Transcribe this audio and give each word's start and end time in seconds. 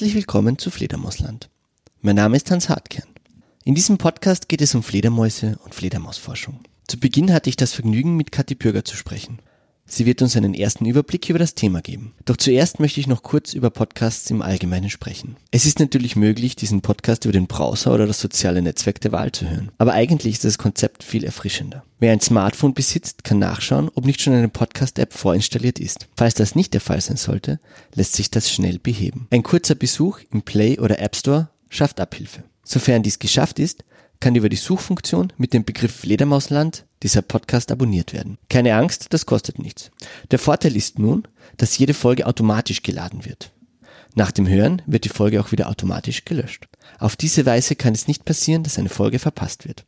Herzlich 0.00 0.14
willkommen 0.14 0.56
zu 0.56 0.70
Fledermausland. 0.70 1.50
Mein 2.00 2.16
Name 2.16 2.34
ist 2.34 2.50
Hans 2.50 2.70
Hartkern. 2.70 3.04
In 3.64 3.74
diesem 3.74 3.98
Podcast 3.98 4.48
geht 4.48 4.62
es 4.62 4.74
um 4.74 4.82
Fledermäuse 4.82 5.58
und 5.62 5.74
Fledermausforschung. 5.74 6.60
Zu 6.88 6.98
Beginn 6.98 7.30
hatte 7.34 7.50
ich 7.50 7.56
das 7.56 7.74
Vergnügen, 7.74 8.16
mit 8.16 8.32
Kathi 8.32 8.54
Bürger 8.54 8.82
zu 8.82 8.96
sprechen. 8.96 9.40
Sie 9.92 10.06
wird 10.06 10.22
uns 10.22 10.36
einen 10.36 10.54
ersten 10.54 10.86
Überblick 10.86 11.28
über 11.28 11.40
das 11.40 11.56
Thema 11.56 11.82
geben. 11.82 12.14
Doch 12.24 12.36
zuerst 12.36 12.78
möchte 12.78 13.00
ich 13.00 13.08
noch 13.08 13.24
kurz 13.24 13.54
über 13.54 13.70
Podcasts 13.70 14.30
im 14.30 14.40
Allgemeinen 14.40 14.88
sprechen. 14.88 15.36
Es 15.50 15.66
ist 15.66 15.80
natürlich 15.80 16.14
möglich, 16.14 16.54
diesen 16.54 16.80
Podcast 16.80 17.24
über 17.24 17.32
den 17.32 17.48
Browser 17.48 17.92
oder 17.92 18.06
das 18.06 18.20
soziale 18.20 18.62
Netzwerk 18.62 19.00
der 19.00 19.10
Wahl 19.10 19.32
zu 19.32 19.50
hören. 19.50 19.72
Aber 19.78 19.92
eigentlich 19.92 20.34
ist 20.34 20.44
das 20.44 20.58
Konzept 20.58 21.02
viel 21.02 21.24
erfrischender. 21.24 21.82
Wer 21.98 22.12
ein 22.12 22.20
Smartphone 22.20 22.72
besitzt, 22.72 23.24
kann 23.24 23.40
nachschauen, 23.40 23.90
ob 23.96 24.06
nicht 24.06 24.22
schon 24.22 24.32
eine 24.32 24.48
Podcast-App 24.48 25.12
vorinstalliert 25.12 25.80
ist. 25.80 26.06
Falls 26.16 26.34
das 26.34 26.54
nicht 26.54 26.72
der 26.72 26.80
Fall 26.80 27.00
sein 27.00 27.16
sollte, 27.16 27.58
lässt 27.92 28.12
sich 28.12 28.30
das 28.30 28.48
schnell 28.48 28.78
beheben. 28.78 29.26
Ein 29.30 29.42
kurzer 29.42 29.74
Besuch 29.74 30.20
im 30.30 30.42
Play 30.42 30.78
oder 30.78 31.00
App 31.00 31.16
Store 31.16 31.48
schafft 31.68 31.98
Abhilfe. 31.98 32.44
Sofern 32.62 33.02
dies 33.02 33.18
geschafft 33.18 33.58
ist, 33.58 33.82
kann 34.20 34.34
über 34.34 34.48
die 34.48 34.56
Suchfunktion 34.56 35.32
mit 35.38 35.52
dem 35.52 35.64
Begriff 35.64 35.94
Fledermausland 35.96 36.84
dieser 37.02 37.22
Podcast 37.22 37.72
abonniert 37.72 38.12
werden. 38.12 38.38
Keine 38.48 38.74
Angst, 38.76 39.06
das 39.10 39.26
kostet 39.26 39.58
nichts. 39.58 39.90
Der 40.30 40.38
Vorteil 40.38 40.76
ist 40.76 40.98
nun, 40.98 41.26
dass 41.56 41.78
jede 41.78 41.94
Folge 41.94 42.26
automatisch 42.26 42.82
geladen 42.82 43.24
wird. 43.24 43.50
Nach 44.14 44.30
dem 44.30 44.48
Hören 44.48 44.82
wird 44.86 45.04
die 45.04 45.08
Folge 45.10 45.40
auch 45.40 45.52
wieder 45.52 45.68
automatisch 45.68 46.24
gelöscht. 46.24 46.68
Auf 46.98 47.16
diese 47.16 47.46
Weise 47.46 47.76
kann 47.76 47.94
es 47.94 48.08
nicht 48.08 48.24
passieren, 48.24 48.62
dass 48.62 48.78
eine 48.78 48.88
Folge 48.88 49.18
verpasst 49.18 49.66
wird. 49.66 49.84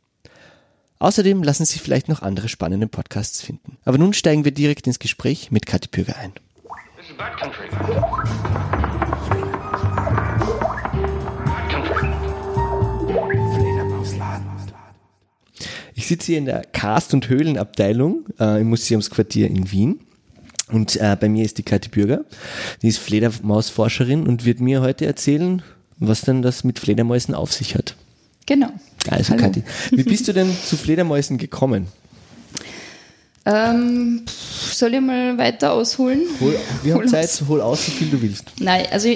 Außerdem 0.99 1.43
lassen 1.43 1.65
sich 1.65 1.81
vielleicht 1.81 2.07
noch 2.07 2.21
andere 2.21 2.47
spannende 2.47 2.87
Podcasts 2.87 3.41
finden. 3.41 3.77
Aber 3.83 3.97
nun 3.97 4.13
steigen 4.13 4.45
wir 4.45 4.53
direkt 4.53 4.87
ins 4.87 4.99
Gespräch 4.99 5.51
mit 5.51 5.65
Kathi 5.65 5.89
Pürger 5.89 6.15
ein. 6.17 6.31
Ich 15.95 16.07
sitze 16.07 16.27
hier 16.27 16.37
in 16.37 16.45
der 16.45 16.63
Cast- 16.63 17.13
und 17.13 17.29
Höhlenabteilung 17.29 18.25
äh, 18.39 18.61
im 18.61 18.69
Museumsquartier 18.69 19.47
in 19.47 19.71
Wien. 19.71 19.99
Und 20.71 20.95
äh, 20.95 21.15
bei 21.19 21.29
mir 21.29 21.45
ist 21.45 21.57
die 21.57 21.63
Kathi 21.63 21.89
Bürger. 21.89 22.25
Die 22.81 22.87
ist 22.87 22.97
Fledermausforscherin 22.97 24.25
und 24.25 24.45
wird 24.45 24.59
mir 24.59 24.81
heute 24.81 25.05
erzählen, 25.05 25.61
was 25.97 26.21
denn 26.21 26.41
das 26.41 26.63
mit 26.63 26.79
Fledermäusen 26.79 27.35
auf 27.35 27.53
sich 27.53 27.75
hat. 27.75 27.95
Genau. 28.45 28.71
Also 29.09 29.33
Hallo. 29.33 29.43
Kathi, 29.43 29.63
wie 29.91 30.03
bist 30.03 30.27
du 30.27 30.33
denn 30.33 30.49
zu 30.65 30.77
Fledermäusen 30.77 31.37
gekommen? 31.37 31.87
Ähm, 33.45 34.21
soll 34.71 34.93
ich 34.93 35.01
mal 35.01 35.37
weiter 35.37 35.73
ausholen? 35.73 36.21
Hol, 36.39 36.55
wir 36.81 36.93
haben 36.93 37.07
Zeit, 37.09 37.25
aus. 37.25 37.43
hol 37.47 37.59
aus, 37.59 37.85
so 37.85 37.91
viel 37.91 38.07
du 38.09 38.21
willst. 38.21 38.45
Nein, 38.59 38.85
also 38.89 39.09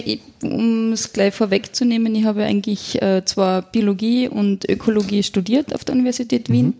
um 0.43 0.91
es 0.91 1.13
gleich 1.13 1.33
vorwegzunehmen, 1.33 2.13
ich 2.13 2.25
habe 2.25 2.43
eigentlich 2.43 3.01
äh, 3.01 3.23
zwar 3.23 3.61
Biologie 3.61 4.27
und 4.27 4.69
Ökologie 4.69 5.23
studiert 5.23 5.73
auf 5.73 5.85
der 5.85 5.95
Universität 5.95 6.49
Wien, 6.49 6.67
mhm. 6.67 6.73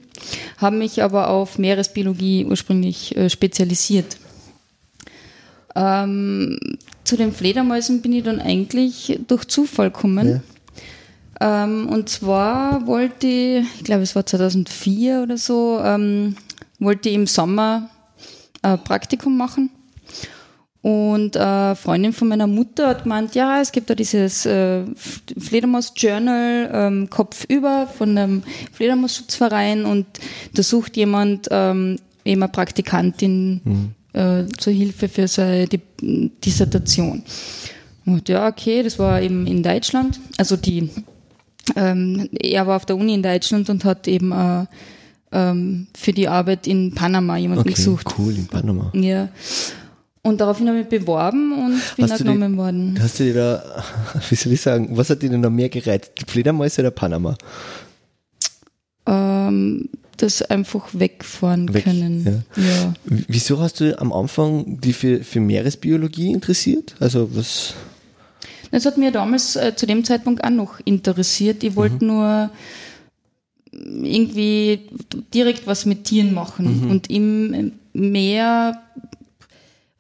habe 0.58 0.76
mich 0.76 1.02
aber 1.02 1.30
auf 1.30 1.58
Meeresbiologie 1.58 2.46
ursprünglich 2.46 3.16
äh, 3.16 3.30
spezialisiert. 3.30 4.18
Ähm, 5.74 6.60
zu 7.06 7.16
den 7.16 7.32
Fledermäusen 7.32 8.02
bin 8.02 8.12
ich 8.12 8.24
dann 8.24 8.42
eigentlich 8.42 9.20
durch 9.28 9.46
Zufall 9.46 9.92
gekommen. 9.92 10.42
Ja. 11.40 11.64
Ähm, 11.64 11.88
und 11.88 12.10
zwar 12.10 12.88
wollte 12.88 13.28
ich, 13.28 13.66
ich 13.78 13.84
glaube 13.86 14.02
es 14.02 14.16
war 14.16 14.26
2004 14.26 15.22
oder 15.22 15.38
so, 15.38 15.80
ähm, 15.82 16.36
wollte 16.80 17.10
im 17.10 17.28
Sommer 17.28 17.90
ein 18.62 18.84
Praktikum 18.84 19.38
machen. 19.38 19.70
Und 20.82 21.36
eine 21.36 21.76
Freundin 21.76 22.14
von 22.14 22.30
meiner 22.30 22.48
Mutter 22.48 22.88
hat 22.88 23.04
gemeint, 23.04 23.36
ja, 23.36 23.60
es 23.60 23.72
gibt 23.74 23.90
da 23.90 23.96
dieses 23.96 24.46
äh, 24.46 24.84
Fledermaus-Journal 24.96 26.70
ähm, 26.72 27.10
Kopfüber 27.10 27.88
von 27.88 28.18
einem 28.18 28.44
Fledermausschutzverein 28.72 29.86
und 29.86 30.06
da 30.54 30.64
sucht 30.64 30.96
jemand 30.96 31.50
ähm, 31.52 31.98
eben 32.24 32.42
eine 32.42 32.52
Praktikantin 32.52 33.62
mhm. 33.64 33.90
äh, 34.14 34.46
zur 34.58 34.72
Hilfe 34.72 35.10
für 35.10 35.28
seine 35.28 35.68
Dissertation. 36.02 37.24
Und 38.06 38.30
ja, 38.30 38.48
okay, 38.48 38.84
das 38.84 38.98
war 38.98 39.22
eben 39.22 39.46
in 39.46 39.64
Deutschland. 39.64 40.22
Also 40.38 40.56
die, 40.56 40.90
ähm, 41.76 42.30
er 42.40 42.66
war 42.66 42.78
auf 42.78 42.86
der 42.86 42.96
Uni 42.96 43.14
in 43.14 43.24
Deutschland 43.24 43.70
und 43.70 43.84
hat 43.84 44.08
eben 44.08 44.32
äh, 44.32 44.66
ähm, 45.32 45.88
für 45.96 46.14
die 46.14 46.28
Arbeit 46.28 46.68
in 46.68 46.94
Panama 46.94 47.38
jemanden 47.38 47.62
okay, 47.62 47.74
gesucht. 47.74 48.08
Cool, 48.18 48.36
in 48.36 48.48
Panama. 48.48 48.92
Ja. 48.94 49.30
Und 50.22 50.42
daraufhin 50.42 50.68
habe 50.68 50.82
ich 50.82 50.90
geworben 50.90 51.54
und 51.54 51.96
bin 51.96 52.12
hast 52.12 52.18
genommen 52.18 52.54
die, 52.54 52.58
worden. 52.58 53.00
Hast 53.02 53.20
du 53.20 53.24
dir 53.24 53.34
da, 53.34 53.84
wie 54.30 54.36
soll 54.36 54.54
ich 54.54 54.62
sagen, 54.62 54.90
was 54.92 55.10
hat 55.10 55.22
dir 55.22 55.30
denn 55.30 55.42
noch 55.42 55.50
mehr 55.50 55.70
gereizt? 55.70 56.12
Die 56.20 56.30
Fledermäuse 56.30 56.82
oder 56.82 56.92
Panama? 56.92 57.38
Ähm, 59.06 59.90
das 60.18 60.42
einfach 60.42 60.90
wegfahren 60.94 61.74
Weg, 61.74 61.86
können. 61.86 62.44
Ja. 62.58 62.64
ja. 62.64 62.94
Wieso 63.06 63.60
hast 63.60 63.80
du 63.80 63.98
am 64.00 64.12
Anfang 64.12 64.82
die 64.82 64.94
für, 64.94 65.24
für 65.24 65.40
Meeresbiologie 65.40 66.34
interessiert? 66.34 66.96
Also 67.00 67.30
was? 67.34 67.74
Das 68.72 68.86
hat 68.86 68.98
mir 68.98 69.12
damals 69.12 69.56
äh, 69.56 69.76
zu 69.76 69.86
dem 69.86 70.04
Zeitpunkt 70.04 70.44
auch 70.44 70.50
noch 70.50 70.80
interessiert. 70.84 71.64
Ich 71.64 71.76
wollte 71.76 72.04
mhm. 72.04 72.08
nur 72.08 72.50
irgendwie 73.78 74.80
direkt 75.34 75.68
was 75.68 75.86
mit 75.86 76.06
Tieren 76.06 76.34
machen. 76.34 76.86
Mhm. 76.86 76.92
Und 76.92 77.10
im 77.10 77.72
Meer 77.94 78.82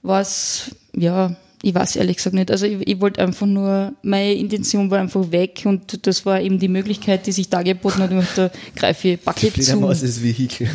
was, 0.01 0.71
ja, 0.95 1.35
ich 1.61 1.73
weiß 1.73 1.95
ehrlich 1.97 2.17
gesagt 2.17 2.35
nicht. 2.35 2.51
Also 2.51 2.65
ich, 2.65 2.87
ich 2.87 3.01
wollte 3.01 3.21
einfach 3.21 3.45
nur, 3.45 3.93
meine 4.01 4.33
Intention 4.33 4.89
war 4.91 4.99
einfach 4.99 5.31
weg 5.31 5.63
und 5.65 6.05
das 6.07 6.25
war 6.25 6.39
eben 6.39 6.59
die 6.59 6.67
Möglichkeit, 6.67 7.25
die 7.27 7.31
sich 7.31 7.49
da 7.49 7.61
geboten 7.61 7.99
hat. 7.99 8.11
Und 8.11 8.27
da 8.35 8.51
greife 8.75 9.09
ich 9.09 9.19
Bucket 9.19 9.55
die 9.55 9.61
zu. 9.61 9.87
Ist 9.89 10.23
Vehikel. 10.23 10.69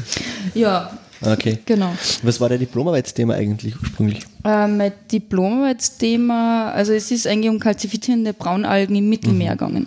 Ja. 0.55 0.99
Okay. 1.25 1.59
Genau. 1.67 1.95
Was 2.23 2.41
war 2.41 2.49
dein 2.49 2.59
Diplomarbeitsthema 2.59 3.35
eigentlich 3.35 3.81
ursprünglich? 3.81 4.25
Äh, 4.45 4.67
mein 4.67 4.93
Diplomarbeitsthema, 5.11 6.73
also 6.73 6.93
es 6.93 7.13
ist 7.13 7.29
eigentlich 7.29 7.49
um 7.49 7.61
kalzifizierende 7.61 8.35
Braunalgen 8.35 8.97
im 8.97 9.09
Mittelmeer 9.09 9.53
mhm. 9.53 9.59
gegangen. 9.59 9.87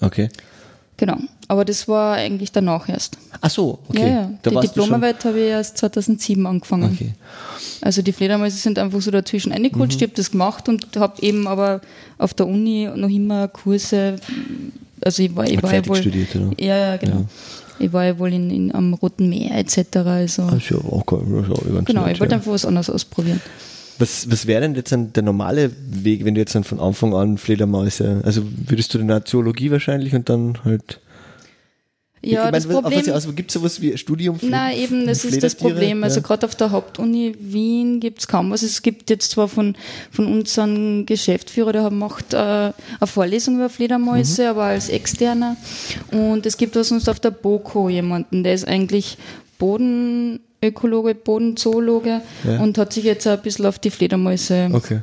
Okay. 0.00 0.28
Genau. 0.98 1.16
Aber 1.48 1.64
das 1.64 1.88
war 1.88 2.14
eigentlich 2.14 2.52
danach 2.52 2.88
erst. 2.90 3.16
Ach 3.40 3.50
so, 3.50 3.78
okay. 3.88 4.00
Ja, 4.02 4.08
ja. 4.08 4.30
Da 4.42 4.50
die 4.50 4.66
Diplomarbeit 4.66 5.24
habe 5.24 5.40
ich 5.40 5.46
erst 5.46 5.78
2007 5.78 6.46
angefangen. 6.46 6.92
Okay. 6.92 7.14
Also 7.80 8.02
die 8.02 8.12
Fledermäuse 8.12 8.58
sind 8.58 8.78
einfach 8.78 9.00
so 9.00 9.10
dazwischen 9.10 9.52
reingerutscht. 9.52 9.94
Mhm. 9.94 9.96
Ich 9.96 10.02
habe 10.02 10.12
das 10.14 10.30
gemacht 10.30 10.68
und 10.68 10.86
habe 10.96 11.22
eben 11.22 11.46
aber 11.46 11.80
auf 12.18 12.34
der 12.34 12.46
Uni 12.46 12.88
noch 12.94 13.08
immer 13.08 13.48
Kurse. 13.48 14.16
Also 15.02 15.22
ich 15.22 15.34
war, 15.34 15.48
ich 15.48 15.62
war 15.62 15.72
ja 15.72 15.86
wohl. 15.86 15.96
Studiert, 15.96 16.36
oder? 16.36 16.50
Ja, 16.62 16.98
genau. 16.98 17.16
Ja. 17.16 17.24
Ich 17.78 17.92
war 17.92 18.04
ja 18.04 18.18
wohl 18.18 18.32
in, 18.32 18.50
in, 18.50 18.74
am 18.74 18.92
Roten 18.94 19.28
Meer 19.28 19.56
etc. 19.56 19.96
Also, 19.98 20.42
Ach, 20.42 20.70
ja, 20.70 20.76
okay. 20.84 21.18
ja, 21.72 21.80
genau, 21.82 22.06
ich 22.08 22.20
wollte 22.20 22.34
einfach 22.34 22.50
was 22.50 22.66
anderes 22.66 22.90
ausprobieren. 22.90 23.40
Was, 23.98 24.30
was 24.30 24.46
wäre 24.46 24.60
denn 24.60 24.74
jetzt 24.74 24.94
der 24.94 25.22
normale 25.22 25.70
Weg, 25.88 26.24
wenn 26.24 26.34
du 26.34 26.40
jetzt 26.40 26.54
dann 26.54 26.64
von 26.64 26.78
Anfang 26.78 27.14
an 27.14 27.38
Fledermäuse, 27.38 28.20
also 28.24 28.42
würdest 28.66 28.94
du 28.94 28.98
dann 28.98 29.24
Zoologie 29.24 29.70
wahrscheinlich 29.70 30.14
und 30.14 30.28
dann 30.28 30.58
halt 30.64 31.00
ja, 32.32 32.46
ich 32.46 32.52
das 32.52 32.66
meine, 32.66 32.80
Problem. 32.80 33.12
Also, 33.12 33.32
gibt 33.32 33.50
es 33.50 33.54
sowas 33.54 33.80
wie 33.80 33.96
Studium? 33.96 34.38
Für, 34.38 34.46
Nein, 34.46 34.78
eben, 34.78 35.06
das 35.06 35.24
ist 35.24 35.42
das 35.42 35.54
Problem. 35.54 36.04
Also, 36.04 36.20
ja. 36.20 36.26
gerade 36.26 36.46
auf 36.46 36.54
der 36.54 36.70
Hauptuni 36.70 37.34
Wien 37.38 38.00
gibt 38.00 38.20
es 38.20 38.28
kaum 38.28 38.50
was. 38.50 38.62
Es 38.62 38.82
gibt 38.82 39.10
jetzt 39.10 39.30
zwar 39.30 39.48
von, 39.48 39.76
von 40.10 40.26
unserem 40.26 41.06
Geschäftsführer, 41.06 41.72
der 41.72 41.90
macht 41.90 42.34
äh, 42.34 42.36
eine 42.36 42.74
Vorlesung 43.04 43.56
über 43.56 43.68
Fledermäuse, 43.68 44.42
mhm. 44.42 44.48
aber 44.48 44.64
als 44.64 44.88
externer. 44.88 45.56
Und 46.10 46.46
es 46.46 46.56
gibt 46.56 46.74
sonst 46.74 47.08
auf 47.08 47.20
der 47.20 47.30
BOKO 47.30 47.88
jemanden, 47.88 48.44
der 48.44 48.54
ist 48.54 48.66
eigentlich 48.66 49.18
Bodenökologe, 49.58 51.14
Bodenzoologe 51.14 52.22
ja. 52.44 52.60
und 52.60 52.78
hat 52.78 52.92
sich 52.92 53.04
jetzt 53.04 53.26
ein 53.26 53.40
bisschen 53.42 53.66
auf 53.66 53.78
die 53.78 53.90
Fledermäuse 53.90 54.70
okay. 54.72 55.00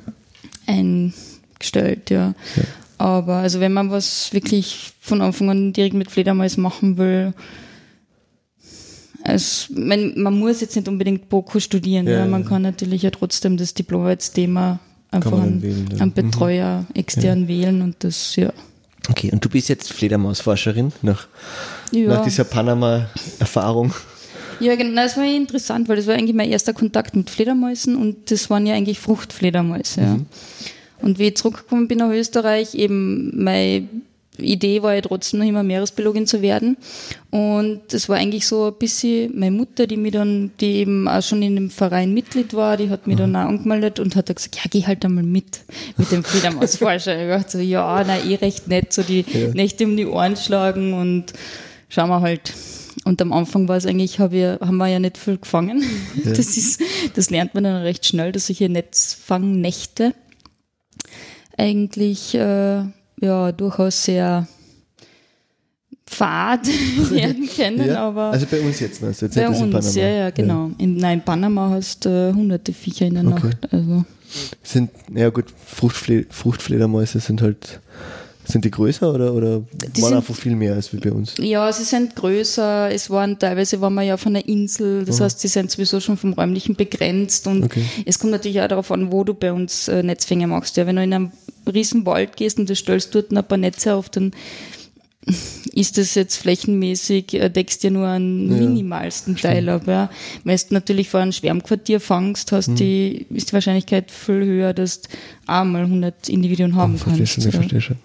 eingestellt, 0.65 2.09
ja. 2.09 2.33
ja. 2.55 2.63
Aber 2.97 3.37
also 3.37 3.59
wenn 3.59 3.73
man 3.73 3.91
was 3.91 4.31
wirklich 4.33 4.93
von 5.01 5.21
Anfang 5.21 5.49
an 5.49 5.73
direkt 5.73 5.95
mit 5.95 6.11
Fledermaus 6.11 6.57
machen 6.57 6.97
will, 6.97 7.33
es, 9.23 9.69
man, 9.71 10.13
man 10.21 10.37
muss 10.37 10.61
jetzt 10.61 10.75
nicht 10.75 10.87
unbedingt 10.87 11.29
Boko 11.29 11.59
studieren, 11.59 12.05
ja, 12.05 12.19
ja. 12.19 12.25
man 12.25 12.45
kann 12.45 12.61
natürlich 12.61 13.01
ja 13.01 13.09
trotzdem 13.09 13.57
das 13.57 13.73
Diplom-Thema 13.73 14.79
einfach 15.09 15.41
einen, 15.41 15.61
wählen, 15.61 15.99
einen, 15.99 16.13
Betreuer 16.13 16.81
mhm. 16.81 16.95
extern 16.95 17.41
ja. 17.43 17.47
wählen 17.47 17.81
und 17.81 18.03
das, 18.03 18.35
ja. 18.35 18.53
Okay, 19.09 19.31
und 19.31 19.43
du 19.43 19.49
bist 19.49 19.69
jetzt 19.69 19.91
Fledermausforscherin 19.93 20.91
nach, 21.01 21.27
nach 21.91 22.23
dieser 22.23 22.43
Panama-Erfahrung. 22.43 23.93
Ja, 24.59 24.75
genau, 24.75 25.01
das 25.01 25.17
war 25.17 25.25
interessant, 25.25 25.89
weil 25.89 25.97
das 25.97 26.07
war 26.07 26.15
eigentlich 26.15 26.35
mein 26.35 26.49
erster 26.49 26.73
Kontakt 26.73 27.15
mit 27.15 27.29
Fledermäusen 27.29 27.95
und 27.95 28.31
das 28.31 28.49
waren 28.49 28.65
ja 28.65 28.73
eigentlich 28.73 28.99
Fruchtfledermäuse. 28.99 30.01
Ja. 30.01 30.19
Mhm. 31.05 31.09
Und 31.09 31.19
wie 31.19 31.27
ich 31.27 31.37
zurückgekommen 31.37 31.87
bin 31.87 31.99
nach 31.99 32.11
Österreich, 32.11 32.75
eben 32.75 33.31
mein 33.43 34.01
Idee 34.37 34.83
war 34.83 34.93
ja 34.93 35.01
trotzdem 35.01 35.39
noch 35.39 35.47
immer 35.47 35.63
Meeresbiologin 35.63 36.27
zu 36.27 36.41
werden. 36.41 36.77
Und 37.31 37.81
das 37.89 38.09
war 38.09 38.17
eigentlich 38.17 38.45
so 38.47 38.67
ein 38.67 38.73
bisschen 38.73 39.37
meine 39.37 39.55
Mutter, 39.55 39.87
die 39.87 39.97
mir 39.97 40.11
dann, 40.11 40.51
die 40.59 40.77
eben 40.77 41.07
auch 41.07 41.21
schon 41.21 41.41
in 41.41 41.55
dem 41.55 41.69
Verein 41.69 42.13
Mitglied 42.13 42.53
war, 42.53 42.77
die 42.77 42.89
hat 42.89 43.07
mich 43.07 43.17
dann 43.17 43.35
auch 43.35 43.47
angemeldet 43.47 43.99
und 43.99 44.15
hat 44.15 44.33
gesagt, 44.33 44.55
ja, 44.57 44.63
geh 44.69 44.85
halt 44.85 45.05
einmal 45.05 45.23
mit, 45.23 45.61
mit 45.97 46.11
dem 46.11 46.23
Fledermausforscher. 46.23 47.21
ich 47.21 47.29
dachte 47.29 47.57
so, 47.57 47.63
ja, 47.63 48.03
na, 48.05 48.17
eh 48.17 48.35
recht 48.35 48.67
nett, 48.67 48.91
so 48.91 49.03
die 49.03 49.25
ja. 49.31 49.47
Nächte 49.53 49.85
um 49.85 49.95
die 49.95 50.05
Ohren 50.05 50.35
schlagen 50.35 50.93
und 50.93 51.33
schauen 51.89 52.09
wir 52.09 52.21
halt. 52.21 52.53
Und 53.03 53.21
am 53.21 53.33
Anfang 53.33 53.67
war 53.67 53.77
es 53.77 53.85
eigentlich, 53.85 54.19
hab 54.19 54.33
ich, 54.33 54.43
haben 54.43 54.77
wir 54.77 54.87
ja 54.87 54.99
nicht 54.99 55.17
viel 55.17 55.37
gefangen. 55.37 55.83
Ja. 56.23 56.31
Das 56.31 56.57
ist, 56.57 56.81
das 57.13 57.29
lernt 57.29 57.53
man 57.53 57.65
dann 57.65 57.81
recht 57.81 58.05
schnell, 58.05 58.31
dass 58.31 58.47
solche 58.47 58.69
Netzfangnächte 58.69 60.13
eigentlich, 61.57 62.35
äh, 62.35 62.83
ja, 63.21 63.51
durchaus 63.51 64.03
sehr 64.03 64.47
fad 66.05 66.67
werden 67.09 67.49
können, 67.55 67.87
ja, 67.87 68.07
aber. 68.07 68.31
Also 68.31 68.45
bei 68.45 68.61
uns 68.61 68.79
jetzt, 68.79 69.01
meinst 69.01 69.21
du? 69.21 69.25
Jetzt 69.25 69.35
bei 69.35 69.47
uns, 69.47 69.59
in 69.59 69.71
Panama. 69.71 69.91
ja, 69.91 70.07
ja, 70.07 70.29
genau. 70.29 70.67
Ja. 70.67 70.75
In, 70.77 70.97
nein, 70.97 71.19
in 71.19 71.25
Panama 71.25 71.69
hast 71.71 72.05
du 72.05 72.09
äh, 72.09 72.33
hunderte 72.33 72.73
Viecher 72.73 73.07
in 73.07 73.15
der 73.15 73.25
okay. 73.25 73.47
Nacht. 73.47 73.73
Also. 73.73 74.05
Sind, 74.63 74.91
ja 75.13 75.29
gut, 75.29 75.45
Fruchtfle 75.65 76.25
Fruchtfledermäuse 76.29 77.19
sind 77.19 77.41
halt 77.41 77.79
sind 78.47 78.65
die 78.65 78.71
größer 78.71 79.13
oder, 79.13 79.33
oder 79.33 79.59
die 79.59 80.01
waren 80.01 80.09
sind, 80.09 80.17
einfach 80.17 80.35
viel 80.35 80.55
mehr 80.55 80.73
als 80.73 80.93
wie 80.93 80.97
bei 80.97 81.11
uns? 81.11 81.35
Ja, 81.39 81.71
sie 81.71 81.83
sind 81.83 82.15
größer. 82.15 82.91
Es 82.91 83.09
waren 83.09 83.39
teilweise 83.39 83.81
waren 83.81 83.93
wir 83.95 84.03
ja 84.03 84.17
von 84.17 84.33
der 84.33 84.47
Insel, 84.47 85.05
das 85.05 85.19
oh. 85.19 85.23
heißt, 85.23 85.39
sie 85.39 85.47
sind 85.47 85.71
sowieso 85.71 85.99
schon 85.99 86.17
vom 86.17 86.33
räumlichen 86.33 86.75
begrenzt 86.75 87.47
und 87.47 87.63
okay. 87.63 87.83
es 88.05 88.19
kommt 88.19 88.31
natürlich 88.31 88.61
auch 88.61 88.67
darauf 88.67 88.91
an, 88.91 89.11
wo 89.11 89.23
du 89.23 89.33
bei 89.33 89.51
uns 89.51 89.87
äh, 89.87 90.03
Netzfänge 90.03 90.47
machst. 90.47 90.77
Ja, 90.77 90.85
wenn 90.85 90.95
du 90.95 91.03
in 91.03 91.13
einem 91.13 91.31
riesen 91.71 92.05
Wald 92.05 92.37
gehst 92.37 92.59
und 92.59 92.69
du 92.69 92.75
stellst 92.75 93.13
dort 93.15 93.31
ein 93.31 93.43
paar 93.43 93.57
Netze 93.57 93.95
auf, 93.95 94.09
dann 94.09 94.31
ist 95.73 95.97
das 95.97 96.15
jetzt 96.15 96.37
flächenmäßig, 96.37 97.33
äh, 97.33 97.49
deckst 97.49 97.83
ja 97.83 97.89
nur 97.89 98.07
einen 98.07 98.51
ja, 98.51 98.57
minimalsten 98.57 99.35
Teil 99.35 99.67
ab. 99.69 99.87
Ja. 99.87 100.09
Wenn 100.43 100.57
du 100.57 100.73
natürlich 100.73 101.09
vor 101.09 101.19
einem 101.19 101.31
Schwärmquartier 101.31 101.99
fangst, 101.99 102.51
hast 102.51 102.67
hm. 102.67 102.75
die, 102.75 103.25
ist 103.29 103.49
die 103.49 103.53
Wahrscheinlichkeit 103.53 104.11
viel 104.11 104.45
höher, 104.45 104.73
dass 104.73 105.01
du 105.01 105.09
einmal 105.47 105.83
100 105.83 106.29
Individuen 106.29 106.75
haben 106.75 106.95
oh, 106.99 107.03
kannst. 107.03 107.33
Schon, 107.33 107.47
ich 107.47 107.55
verstehe 107.55 107.81
schon. 107.81 107.97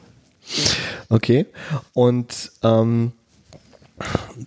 Okay. 1.09 1.47
Und 1.93 2.53
ähm, 2.63 3.13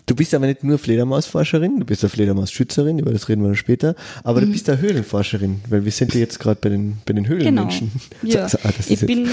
du 0.05 0.15
bist 0.15 0.33
aber 0.33 0.47
nicht 0.47 0.63
nur 0.63 0.77
Fledermausforscherin, 0.77 1.79
du 1.79 1.85
bist 1.85 2.03
eine 2.03 2.09
Fledermausschützerin, 2.09 2.99
über 2.99 3.11
das 3.11 3.29
reden 3.29 3.43
wir 3.43 3.55
später, 3.55 3.95
aber 4.23 4.41
mhm. 4.41 4.45
du 4.45 4.51
bist 4.53 4.69
eine 4.69 4.81
Höhlenforscherin, 4.81 5.61
weil 5.69 5.85
wir 5.85 5.91
sind 5.91 6.13
ja 6.13 6.19
jetzt 6.19 6.39
gerade 6.39 6.59
bei 6.61 6.69
den, 6.69 6.97
bei 7.05 7.13
den 7.13 7.27
Höhlenmenschen. 7.27 7.91
Genau. 8.21 8.33
Ja. 8.33 8.43
So, 8.53 8.57
ah, 8.63 8.69
ich 8.77 8.89
jetzt, 8.89 9.07
bin. 9.07 9.25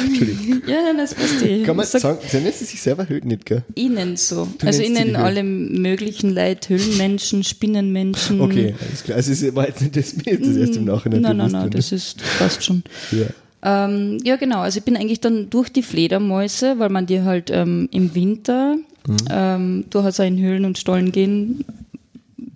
Ja, 0.67 0.93
das 0.97 1.15
passt 1.15 1.43
eh. 1.43 1.65
Kann 1.65 1.77
man 1.77 1.85
Sag, 1.85 2.01
sagen, 2.01 2.19
sie 2.27 2.39
nennt 2.39 2.55
sich 2.55 2.81
selber 2.81 3.09
Höhlen 3.09 3.27
nicht, 3.27 3.45
gell? 3.45 3.65
Ihnen 3.75 4.17
so. 4.17 4.49
Du 4.59 4.67
also 4.67 4.83
ihnen 4.83 5.17
alle 5.17 5.43
möglichen 5.43 6.31
Leid, 6.31 6.69
Höhlenmenschen, 6.69 7.43
Spinnenmenschen. 7.45 8.41
Okay, 8.41 8.75
alles 8.81 9.03
klar. 9.03 9.17
Also 9.17 9.33
es 9.33 9.55
war 9.55 9.67
jetzt 9.67 9.81
nicht 9.81 9.97
das, 9.97 10.15
mir 10.17 10.39
das 10.39 10.57
erst 10.57 10.77
im 10.77 10.85
Nachhinein 10.85 11.23
Nein, 11.23 11.37
nein, 11.37 11.51
nein, 11.51 11.71
das 11.71 11.93
ist, 11.93 12.19
passt 12.39 12.65
schon. 12.65 12.83
Ja. 13.11 13.27
Ähm, 13.63 14.19
ja, 14.25 14.37
genau. 14.37 14.61
Also 14.61 14.79
ich 14.79 14.85
bin 14.85 14.97
eigentlich 14.97 15.21
dann 15.21 15.51
durch 15.51 15.71
die 15.71 15.83
Fledermäuse, 15.83 16.79
weil 16.79 16.89
man 16.89 17.07
die 17.07 17.23
halt 17.23 17.51
ähm, 17.51 17.89
im 17.93 18.15
Winter 18.15 18.77
mhm. 19.07 19.17
ähm, 19.31 19.85
durchaus 19.91 20.19
in 20.19 20.39
Höhlen 20.39 20.65
und 20.65 20.79
Stollen 20.79 21.13
gehen 21.13 21.65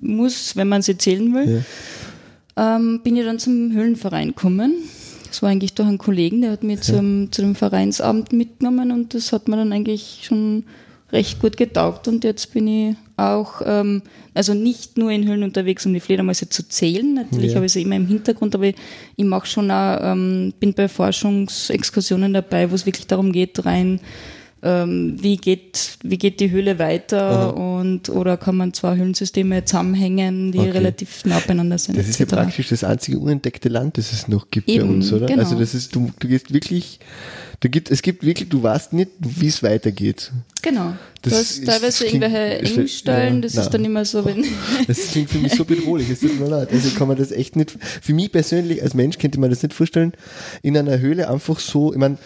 muss, 0.01 0.57
wenn 0.57 0.69
man 0.69 0.83
sie 0.83 0.97
zählen 0.99 1.35
will, 1.35 1.65
ja. 2.57 2.77
ähm, 2.77 3.01
bin 3.03 3.17
ich 3.17 3.25
dann 3.25 3.39
zum 3.39 3.73
Höhlenverein 3.73 4.29
gekommen. 4.29 4.75
Das 5.29 5.43
war 5.43 5.51
eigentlich 5.51 5.75
durch 5.75 5.89
einen 5.89 5.99
Kollegen, 5.99 6.43
der 6.43 6.53
hat 6.53 6.63
mich 6.63 6.87
ja. 6.87 6.95
zum, 6.95 7.33
zu 7.33 7.43
dem 7.43 7.55
Vereinsabend 7.55 8.33
mitgenommen 8.33 8.93
und 8.93 9.15
das 9.15 9.33
hat 9.33 9.49
mir 9.49 9.57
dann 9.57 9.73
eigentlich 9.73 10.21
schon 10.23 10.65
recht 11.15 11.41
gut 11.41 11.57
getaugt 11.57 12.09
und 12.09 12.25
jetzt 12.25 12.53
bin 12.53 12.67
ich 12.67 12.97
auch, 13.17 13.63
ähm, 13.65 14.03
also 14.35 14.53
nicht 14.53 14.99
nur 14.99 15.11
in 15.11 15.27
Höhlen 15.27 15.45
unterwegs, 15.45 15.87
um 15.87 15.95
die 15.95 16.01
Fledermäuse 16.01 16.49
zu 16.49 16.69
zählen, 16.69 17.15
natürlich 17.15 17.51
ja. 17.51 17.57
habe 17.57 17.67
ich 17.67 17.73
sie 17.73 17.83
immer 17.83 17.97
im 17.97 18.07
Hintergrund, 18.07 18.55
aber 18.55 18.65
ich, 18.65 18.77
ich 19.17 19.25
mache 19.25 19.47
schon 19.47 19.71
auch, 19.71 19.99
ähm, 20.03 20.53
bin 20.59 20.75
bei 20.75 20.89
Forschungsexkursionen 20.89 22.35
dabei, 22.35 22.71
wo 22.71 22.75
es 22.75 22.85
wirklich 22.85 23.07
darum 23.07 23.33
geht, 23.33 23.65
rein 23.65 24.01
ähm, 24.65 25.17
wie, 25.21 25.37
geht, 25.37 25.99
wie 26.03 26.19
geht 26.19 26.41
die 26.41 26.51
Höhle 26.51 26.79
weiter 26.79 27.55
und 27.57 28.09
oder 28.09 28.37
kann 28.37 28.57
man 28.57 28.73
zwei 28.73 28.97
Höhlensysteme 28.97 29.65
zusammenhängen, 29.65 30.53
die 30.53 30.59
okay. 30.59 30.71
relativ 30.71 31.25
nah 31.25 31.41
beieinander 31.47 31.79
sind. 31.79 31.99
Das 31.99 32.09
ist 32.09 32.19
ja 32.19 32.27
praktisch 32.27 32.71
das 32.71 32.83
einzige 32.83 33.19
unentdeckte 33.19 33.69
Land, 33.69 33.99
das 33.99 34.13
es 34.13 34.27
noch 34.27 34.51
gibt 34.51 34.69
Eben, 34.69 34.89
bei 34.89 34.95
uns, 34.95 35.13
oder? 35.13 35.27
Genau. 35.27 35.43
Also 35.43 35.59
das 35.59 35.75
ist, 35.75 35.95
du, 35.95 36.11
du 36.19 36.29
gehst 36.29 36.53
wirklich 36.53 36.99
da 37.61 37.69
gibt, 37.69 37.91
es 37.91 38.03
gibt 38.03 38.25
wirklich, 38.27 38.49
du 38.51 38.63
weißt 38.63 38.93
nicht, 38.93 39.11
wie 39.21 39.47
es 39.47 39.63
weitergeht. 39.63 40.33
Genau. 40.61 40.93
Das 41.23 41.33
du 41.33 41.39
hast 41.39 41.65
teilweise 41.65 42.05
irgendwelche 42.05 42.59
Engstellen, 42.59 43.41
das 43.41 43.55
ja, 43.55 43.63
ist 43.63 43.71
dann 43.71 43.85
immer 43.85 44.05
so, 44.05 44.23
wenn. 44.25 44.45
Das 44.87 45.07
klingt 45.09 45.31
für 45.31 45.39
mich 45.39 45.55
so 45.55 45.65
bedrohlich, 45.65 46.11
es 46.11 46.21
tut 46.21 46.39
mir 46.39 46.49
leid. 46.49 46.71
Also 46.71 46.91
kann 46.91 47.09
man 47.09 47.17
das 47.17 47.31
echt 47.31 47.57
nicht, 47.57 47.79
für 47.81 48.13
mich 48.13 48.33
persönlich 48.33 48.83
als 48.83 48.93
Mensch 48.93 49.17
könnte 49.17 49.41
man 49.41 49.49
das 49.49 49.63
nicht 49.63 49.73
vorstellen, 49.73 50.13
in 50.63 50.77
einer 50.77 50.99
Höhle 50.99 51.31
einfach 51.31 51.59
so, 51.59 51.93
ich 51.93 51.99
meine, 51.99 52.19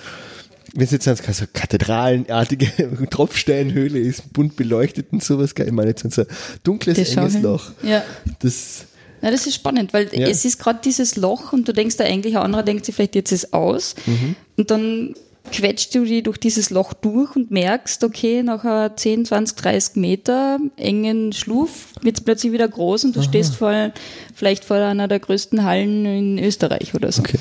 wenn 0.79 0.85
es 0.85 0.93
jetzt 0.93 1.07
so 1.07 1.45
kathedralenartige 1.53 2.71
Tropfsteinhöhle 3.11 3.99
ist, 3.99 4.33
bunt 4.33 4.55
beleuchtet 4.55 5.09
und 5.11 5.25
sowas, 5.25 5.53
ich 5.59 5.73
meine 5.73 5.91
jetzt 5.91 6.09
so 6.09 6.23
ein 6.23 6.29
dunkles, 6.63 7.17
enges 7.17 7.43
Loch. 7.43 7.73
Ja. 7.83 8.05
Das, 8.39 8.87
na, 9.21 9.33
das 9.33 9.49
ist 9.49 9.57
spannend, 9.57 9.93
weil 9.93 10.09
ja. 10.13 10.29
es 10.29 10.45
ist 10.45 10.61
gerade 10.61 10.79
dieses 10.85 11.17
Loch 11.17 11.53
und 11.53 11.67
du 11.67 11.73
denkst 11.73 11.97
da 11.97 12.05
eigentlich, 12.05 12.37
ein 12.37 12.45
anderer 12.45 12.63
denkt 12.63 12.85
sich 12.85 12.95
vielleicht 12.95 13.17
jetzt 13.17 13.33
ist 13.33 13.53
aus 13.53 13.97
mhm. 14.07 14.37
und 14.57 14.71
dann 14.71 15.15
quetscht 15.51 15.97
du 15.97 16.05
die 16.05 16.23
durch 16.23 16.39
dieses 16.39 16.71
Loch 16.71 16.93
durch 16.93 17.35
und 17.35 17.51
merkst, 17.51 18.05
okay, 18.05 18.45
nach 18.45 18.95
10, 18.95 19.25
20, 19.25 19.57
30 19.57 19.97
Meter 19.97 20.59
engen 20.77 21.33
Schluf 21.33 21.89
wird 22.03 22.19
es 22.19 22.25
plötzlich 22.25 22.53
wieder 22.53 22.69
groß 22.69 23.05
und 23.05 23.17
du 23.17 23.21
Aha. 23.21 23.29
stehst 23.29 23.57
vor, 23.57 23.91
vielleicht 24.33 24.65
vor 24.65 24.77
einer 24.77 25.09
der 25.09 25.19
größten 25.19 25.65
Hallen 25.65 26.07
in 26.07 26.39
Österreich 26.39 26.95
oder 26.95 27.11
so, 27.11 27.23
okay. 27.23 27.39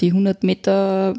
die 0.00 0.08
100 0.08 0.42
Meter 0.42 1.14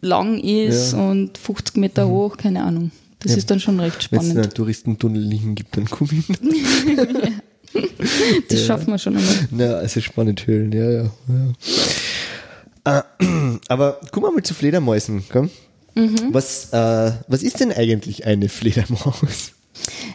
lang 0.00 0.40
ist 0.40 0.92
ja. 0.92 1.10
und 1.10 1.38
50 1.38 1.76
Meter 1.76 2.06
mhm. 2.06 2.10
hoch, 2.10 2.36
keine 2.36 2.62
Ahnung. 2.62 2.90
Das 3.20 3.32
ja. 3.32 3.38
ist 3.38 3.50
dann 3.50 3.60
schon 3.60 3.78
recht 3.80 4.02
spannend. 4.02 4.30
Wenn 4.30 4.38
es 4.38 4.46
einen 4.46 4.54
Touristentunnel 4.54 5.20
liegen 5.20 5.54
gibt, 5.54 5.76
dann 5.76 5.88
komm 5.88 6.08
ich. 6.10 6.26
das 8.48 8.60
ja. 8.60 8.66
schaffen 8.66 8.88
wir 8.88 8.98
schon 8.98 9.16
einmal. 9.16 9.48
Ja, 9.58 9.80
es 9.82 9.96
ist 9.96 10.04
spannend, 10.04 10.46
Höhlen, 10.46 10.72
ja, 10.72 11.02
ja. 11.02 11.10
Äh, 12.84 13.02
aber 13.68 14.00
guck 14.10 14.22
mal 14.22 14.32
mal 14.32 14.42
zu 14.42 14.54
Fledermäusen, 14.54 15.24
komm. 15.30 15.50
Mhm. 15.94 16.32
Was, 16.32 16.72
äh, 16.72 17.12
was 17.28 17.42
ist 17.42 17.60
denn 17.60 17.72
eigentlich 17.72 18.26
eine 18.26 18.48
Fledermaus? 18.48 19.52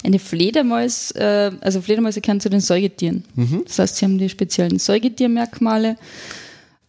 Eine 0.03 0.19
Fledermaus, 0.19 1.11
äh, 1.11 1.51
also 1.61 1.81
Fledermäuse 1.81 2.21
gehören 2.21 2.39
zu 2.39 2.49
den 2.49 2.61
Säugetieren. 2.61 3.23
Mhm. 3.35 3.63
Das 3.65 3.79
heißt, 3.79 3.97
sie 3.97 4.05
haben 4.05 4.17
die 4.17 4.29
speziellen 4.29 4.79
Säugetiermerkmale. 4.79 5.97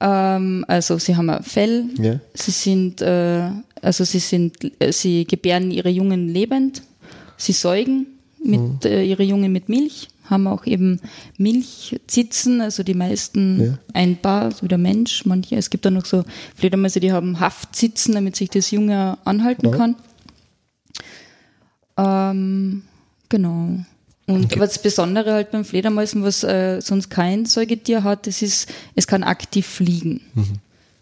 Ähm, 0.01 0.65
also 0.69 0.99
sie 0.99 1.17
haben 1.17 1.31
ein 1.31 1.43
Fell, 1.43 1.87
ja. 1.99 2.21
sie 2.35 2.51
sind, 2.51 3.01
äh, 3.01 3.49
also 3.81 4.05
sie 4.05 4.19
sind, 4.19 4.57
äh, 4.81 4.93
sie 4.93 5.25
gebären 5.25 5.71
ihre 5.71 5.89
Jungen 5.89 6.29
lebend, 6.29 6.83
sie 7.37 7.53
säugen 7.53 8.07
mit 8.43 8.61
mhm. 8.61 8.79
äh, 8.85 9.05
ihre 9.05 9.23
Jungen 9.23 9.53
mit 9.53 9.69
Milch, 9.69 10.09
haben 10.29 10.47
auch 10.47 10.67
eben 10.67 11.01
Milchzitzen, 11.39 12.61
also 12.61 12.83
die 12.83 12.95
meisten 12.95 13.61
ja. 13.61 13.79
ein 13.95 14.17
Paar, 14.17 14.51
so 14.53 14.67
der 14.67 14.79
Mensch, 14.79 15.25
manche, 15.25 15.57
es 15.57 15.71
gibt 15.71 15.87
auch 15.87 15.91
noch 15.91 16.05
so 16.05 16.25
Fledermäuse, 16.57 17.01
die 17.01 17.13
haben 17.13 17.41
Haftsitzen, 17.41 18.15
damit 18.15 18.37
sich 18.37 18.51
das 18.51 18.71
Junge 18.71 19.17
anhalten 19.25 19.69
ja. 19.71 19.77
kann. 19.77 19.97
Ähm, 21.97 22.83
genau. 23.29 23.79
Und 24.27 24.47
okay. 24.47 24.61
was 24.61 24.79
Besondere 24.81 25.33
halt 25.33 25.53
beim 25.53 25.65
Fledermäusen, 25.65 26.23
was 26.23 26.43
äh, 26.43 26.81
sonst 26.81 27.11
kein 27.11 27.47
Säugetier 27.47 28.03
hat, 28.03 28.27
das 28.27 28.43
ist, 28.43 28.69
es 28.97 29.07
kann 29.07 29.23
aktiv 29.23 29.67
fliegen. 29.67 30.21
Mhm. 30.35 30.59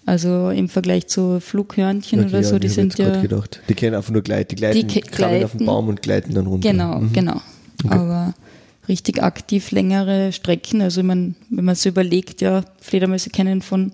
Also 0.07 0.51
im 0.51 0.69
Vergleich 0.69 1.07
zu 1.07 1.41
Flughörnchen 1.41 2.21
okay, 2.21 2.29
oder 2.29 2.41
ja, 2.41 2.45
so, 2.45 2.59
die 2.59 2.69
sind 2.69 2.99
ja. 2.99 3.23
Gedacht. 3.23 3.61
Die 3.69 3.75
können 3.75 3.95
einfach 3.95 4.13
nur 4.13 4.21
gleiten, 4.21 4.51
die 4.51 4.57
gleiten, 4.57 4.87
die 4.87 5.01
gleiten 5.01 5.45
auf 5.45 5.53
den 5.53 5.65
Baum 5.65 5.89
und 5.89 6.03
gleiten 6.03 6.35
dann 6.35 6.47
runter. 6.47 6.71
Genau, 6.71 7.01
mhm. 7.01 7.13
genau. 7.15 7.41
Okay. 7.83 7.95
Aber 7.95 8.35
richtig 8.87 9.23
aktiv 9.23 9.71
längere 9.71 10.33
Strecken, 10.33 10.83
also 10.83 11.03
man, 11.03 11.37
wenn 11.49 11.65
man 11.65 11.75
so 11.75 11.89
überlegt, 11.89 12.43
ja, 12.43 12.63
Fledermäuse 12.83 13.31
können 13.31 13.63
von 13.63 13.93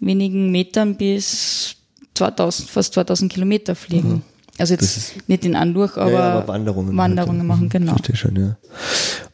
wenigen 0.00 0.50
Metern 0.50 0.96
bis 0.96 1.76
2000, 2.14 2.68
fast 2.68 2.94
2000 2.94 3.32
Kilometer 3.32 3.76
fliegen. 3.76 4.08
Mhm. 4.08 4.22
Also 4.58 4.74
jetzt 4.74 5.28
nicht 5.28 5.44
in 5.44 5.56
Andurch, 5.56 5.96
aber, 5.96 6.12
ja, 6.12 6.32
aber 6.34 6.48
Wanderungen, 6.48 6.96
Wanderungen 6.96 7.38
halt. 7.38 7.48
machen, 7.48 7.68
genau. 7.68 7.92
Verstehe 7.92 8.16
schon, 8.16 8.36
ja. 8.36 8.56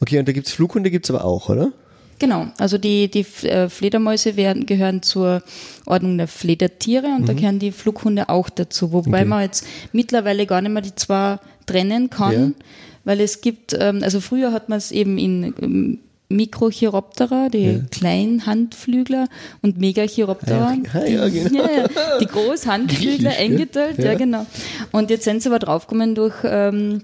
Okay, 0.00 0.18
und 0.18 0.28
da 0.28 0.32
gibt 0.32 0.46
es 0.46 0.52
Flughunde, 0.52 0.90
gibt 0.90 1.06
es 1.06 1.10
aber 1.10 1.24
auch, 1.24 1.48
oder? 1.48 1.72
Genau, 2.18 2.48
also 2.58 2.78
die, 2.78 3.08
die 3.08 3.26
äh, 3.46 3.68
Fledermäuse 3.68 4.36
werden, 4.36 4.66
gehören 4.66 5.02
zur 5.02 5.42
Ordnung 5.86 6.18
der 6.18 6.28
Fledertiere 6.28 7.06
und 7.06 7.22
mhm. 7.22 7.26
da 7.26 7.32
gehören 7.32 7.58
die 7.58 7.72
Flughunde 7.72 8.28
auch 8.28 8.48
dazu, 8.50 8.92
wobei 8.92 9.20
okay. 9.20 9.28
man 9.28 9.42
jetzt 9.42 9.66
mittlerweile 9.92 10.46
gar 10.46 10.60
nicht 10.60 10.72
mehr 10.72 10.82
die 10.82 10.94
zwei 10.94 11.38
trennen 11.66 12.10
kann, 12.10 12.32
ja. 12.32 12.64
weil 13.04 13.20
es 13.20 13.40
gibt, 13.40 13.76
ähm, 13.78 14.02
also 14.02 14.20
früher 14.20 14.52
hat 14.52 14.68
man 14.68 14.78
es 14.78 14.90
eben 14.90 15.18
in 15.18 15.54
ähm, 15.60 15.98
Mikrochiroptera, 16.28 17.48
die 17.48 17.58
Ja. 17.58 17.78
kleinen 17.90 18.44
Handflügler 18.46 19.28
und 19.62 19.78
Megachiroptera, 19.78 20.76
ja, 21.06 21.28
die, 21.28 21.40
genau. 21.40 21.64
ja, 21.64 21.70
ja, 21.82 22.18
die 22.20 22.26
Großhandflügler 22.26 23.30
eingeteilt, 23.30 23.98
ja. 23.98 24.14
Genau. 24.14 24.46
Und 24.92 25.10
jetzt 25.10 25.24
sind 25.24 25.42
sie 25.42 25.48
aber 25.48 25.58
draufgekommen 25.58 26.14
durch 26.14 26.34
ähm, 26.44 27.02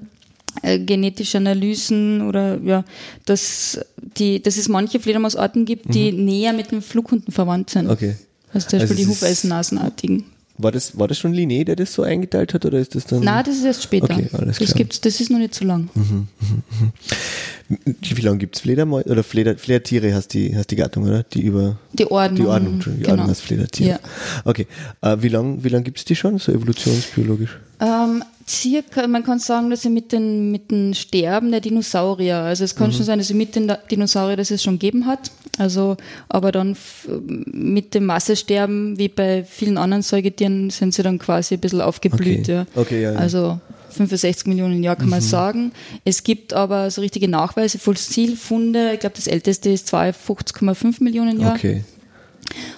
äh, 0.63 0.79
genetische 0.79 1.39
Analysen 1.39 2.23
oder 2.29 2.59
ja, 2.63 2.85
dass, 3.25 3.81
die, 4.19 4.43
dass 4.43 4.57
es 4.57 4.69
manche 4.69 5.01
Fledermausarten 5.01 5.65
gibt, 5.65 5.95
die 5.95 6.13
näher 6.13 6.53
mit 6.53 6.71
den 6.71 6.83
Flughunden 6.83 7.33
verwandt 7.33 7.71
sind. 7.71 7.85
Mhm. 7.87 7.91
Okay. 7.91 8.17
Also 8.53 8.69
zum 8.69 8.81
Also 8.81 8.93
Beispiel 8.93 8.97
die 9.07 9.11
es 9.11 9.17
ist- 9.17 9.23
Hufeisennasenartigen. 9.23 10.25
War 10.57 10.71
das, 10.71 10.97
war 10.97 11.09
das 11.09 11.19
schon 11.19 11.35
Linné, 11.35 11.65
der 11.65 11.75
das 11.75 11.93
so 11.93 12.03
eingeteilt 12.05 12.55
hat, 12.55 12.65
oder 12.65 12.79
ist 12.79 12.95
das 12.95 13.05
dann? 13.07 13.23
Na, 13.25 13.43
das 13.43 13.57
ist 13.57 13.65
erst 13.65 13.83
später. 13.83 14.05
Okay, 14.15 14.29
alles 14.35 14.59
das 14.59 14.69
klar. 14.69 14.77
gibt's, 14.79 15.01
das 15.01 15.21
ist 15.21 15.29
noch 15.29 15.39
nicht 15.41 15.53
so 15.53 15.65
lang. 15.65 15.91
Wie 17.69 18.21
lange 18.21 18.39
gibt 18.39 18.57
es 18.57 18.63
Fledermäuse 18.63 19.09
oder 19.09 19.23
Fleder, 19.25 19.57
Fledertiere 19.57 20.15
hast 20.15 20.35
die, 20.35 20.55
hast 20.55 20.71
die 20.71 20.77
Gattung, 20.77 21.05
oder? 21.05 21.23
Die 21.23 21.41
über 21.43 21.77
Die 21.95 22.07
Ordnung. 22.11 22.37
die 22.37 22.47
Ordnung, 22.47 22.81
die 22.85 22.91
genau. 22.99 23.11
Ordnung 23.11 23.29
heißt 23.29 23.41
Fledertiere. 23.43 23.91
Ja. 23.91 23.99
Okay. 24.45 24.67
Äh, 25.01 25.17
wie 25.21 25.29
lange 25.29 25.65
wie 25.65 25.69
lang 25.71 25.83
gibt 25.83 25.99
es 25.99 26.05
die 26.05 26.15
schon, 26.15 26.39
so 26.39 26.53
evolutionsbiologisch? 26.53 27.59
Ähm, 27.81 28.23
circa, 28.47 29.07
man 29.09 29.25
kann 29.25 29.39
sagen, 29.39 29.71
dass 29.71 29.83
sie 29.83 29.91
mit 29.91 30.13
den, 30.13 30.51
mit 30.51 30.71
den 30.71 30.95
Sterben 30.95 31.51
der 31.51 31.61
Dinosaurier, 31.61 32.37
also 32.37 32.65
es 32.65 32.77
kann 32.77 32.89
Mhm. 32.91 32.93
schon 32.93 33.05
sein, 33.05 33.19
dass 33.19 33.29
sie 33.29 33.35
mit 33.35 33.57
den 33.57 33.67
Da- 33.67 33.79
Dinosaurier, 33.91 34.37
das 34.37 34.51
es 34.51 34.63
schon 34.63 34.75
gegeben 34.79 35.07
hat, 35.07 35.31
also, 35.59 35.97
aber 36.29 36.53
dann 36.53 36.77
mit 37.47 37.95
dem 37.95 38.05
Massesterben, 38.07 38.99
wie 38.99 39.09
bei 39.09 39.43
vielen 39.45 39.79
anderen 39.79 40.03
Säugetieren, 40.03 40.71
sind 40.71 40.93
sie 40.95 41.03
dann 41.03 41.19
quasi 41.19 41.55
ein 41.55 41.61
bisschen 41.61 41.81
aufgeblüht, 41.81 42.41
Okay. 42.41 42.53
ja. 42.53 42.67
Okay, 42.75 43.03
ja, 43.03 43.13
ja. 43.13 43.19
Also 43.19 43.59
65 43.95 44.47
Millionen 44.47 44.83
Jahre 44.83 44.99
kann 44.99 45.09
man 45.09 45.21
sagen. 45.21 45.73
Es 46.05 46.23
gibt 46.23 46.53
aber 46.53 46.91
so 46.91 47.01
richtige 47.01 47.29
Nachweise, 47.29 47.79
Fossilfunde, 47.79 48.93
ich 48.95 49.01
glaube, 49.01 49.17
das 49.17 49.27
älteste 49.27 49.71
ist 49.71 49.93
52,5 49.95 51.03
Millionen 51.03 51.41
Jahre. 51.41 51.55
Okay. 51.57 51.85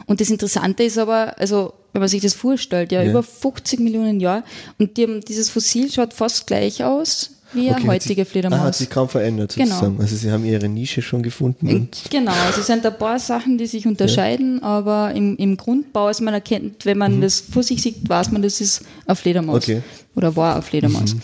Und 0.07 0.21
das 0.21 0.31
Interessante 0.31 0.85
ist 0.85 0.97
aber, 0.99 1.39
also 1.39 1.73
wenn 1.93 2.01
man 2.01 2.09
sich 2.09 2.23
das 2.23 2.35
vorstellt, 2.35 2.93
ja, 2.93 3.03
Ja. 3.03 3.11
über 3.11 3.23
50 3.23 3.81
Millionen 3.81 4.21
Jahre 4.21 4.45
und 4.79 4.97
die, 4.97 5.03
haben- 5.05 5.21
dieses 5.23 5.51
Fossil 5.51 5.91
schaut 5.91 6.15
fast 6.15 6.47
gleich 6.47 6.85
aus 6.85 7.31
wie 7.53 7.71
okay 7.71 7.75
hat 7.83 7.87
heutige 7.87 8.05
sich, 8.07 8.19
Ah, 8.19 8.21
hat 8.23 8.29
Fledermaus. 8.29 8.79
sich 8.79 8.91
kaum 8.91 9.09
verändert 9.09 9.55
Genau. 9.55 9.71
sozusagen. 9.75 10.01
Also 10.01 10.17
sie 10.17 10.31
haben 10.31 10.45
ihre 10.45 10.69
Nische 10.69 11.03
schon 11.03 11.23
gefunden 11.23 11.69
und 11.69 12.03
Genau, 12.11 12.33
also 12.33 12.61
es 12.61 12.67
sind 12.67 12.85
ein 12.85 12.99
paar 12.99 13.19
Sachen, 13.19 13.57
die 13.59 13.67
sich 13.67 13.87
unterscheiden, 13.87 14.63
aber 14.63 15.13
im, 15.15 15.37
im 15.37 15.57
Grundbau, 15.57 16.07
also 16.07 16.25
man 16.25 16.35
erkennt, 16.35 16.85
wenn 16.85 16.99
man 16.99 17.21
das 17.21 17.41
vor 17.41 17.63
sich 17.63 17.81
sieht, 17.83 18.09
weiß 18.09 18.31
man, 18.33 18.43
das 18.43 18.61
ist 18.61 18.83
eine 19.07 19.17
Fledermaus. 19.17 19.67
Mhm. 19.67 19.75
Okay. 19.75 19.77
Mhm. 19.77 19.83
Oder 20.17 20.37
war 20.37 20.53
eine 20.55 20.63
Fledermaus. 20.63 21.15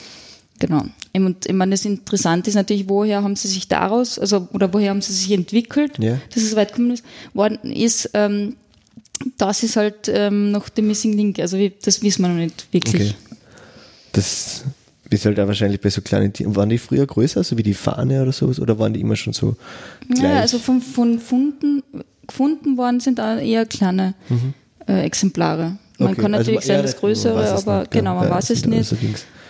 Genau. 0.58 0.84
Und 1.14 1.44
ich 1.46 1.52
meine, 1.52 1.72
das 1.72 1.84
Interessante 1.84 2.48
ist 2.50 2.54
natürlich, 2.54 2.88
woher 2.88 3.22
haben 3.22 3.36
sie 3.36 3.48
sich 3.48 3.68
daraus, 3.68 4.18
also 4.18 4.48
oder 4.52 4.72
woher 4.72 4.90
haben 4.90 5.02
sie 5.02 5.12
sich 5.12 5.30
entwickelt, 5.32 5.92
Ja. 5.98 6.18
dass 6.32 6.42
es 6.42 6.54
weit 6.56 6.68
gekommen 6.68 6.92
ist, 6.92 7.04
worden 7.34 7.58
ist, 7.72 8.10
ähm, 8.14 8.56
das 9.38 9.62
ist 9.62 9.76
halt 9.76 10.08
ähm, 10.08 10.50
noch 10.52 10.68
der 10.68 10.84
Missing 10.84 11.12
Link. 11.14 11.38
Also 11.38 11.58
das 11.84 12.02
wissen 12.02 12.22
wir 12.22 12.28
noch 12.28 12.36
nicht 12.36 12.66
wirklich. 12.72 13.10
okay. 13.10 13.36
Das 14.12 14.62
ist 15.12 15.24
halt 15.26 15.38
auch 15.40 15.46
wahrscheinlich 15.46 15.80
bei 15.80 15.90
so 15.90 16.00
kleinen 16.02 16.32
Tieren. 16.32 16.56
Waren 16.56 16.68
die 16.68 16.78
früher 16.78 17.06
größer, 17.06 17.42
so 17.44 17.56
wie 17.58 17.62
die 17.62 17.74
Fahne 17.74 18.22
oder 18.22 18.32
sowas, 18.32 18.60
oder 18.60 18.78
waren 18.78 18.92
die 18.92 19.00
immer 19.00 19.16
schon 19.16 19.32
so 19.32 19.56
gleich? 20.08 20.22
Ja, 20.22 20.40
also 20.40 20.58
von, 20.58 20.80
von 20.80 21.18
Funden, 21.18 21.82
gefunden 22.26 22.76
worden 22.76 23.00
sind 23.00 23.20
auch 23.20 23.36
eher 23.38 23.66
kleine 23.66 24.14
äh, 24.86 25.02
Exemplare. 25.04 25.62
Man 25.98 26.08
Mhm. 26.08 26.12
Okay, 26.12 26.22
kann 26.22 26.34
also 26.34 26.50
natürlich 26.50 26.68
ja, 26.68 26.74
sein, 26.76 26.82
das 26.82 26.94
man 26.94 27.00
Größere, 27.00 27.52
aber 27.52 27.78
nicht, 27.80 27.90
genau, 27.92 28.14
man 28.16 28.24
Ja, 28.24 28.30
weiß 28.30 28.50
es 28.50 28.64
aber 28.64 28.76
nicht. 28.76 28.88
so. 28.88 28.96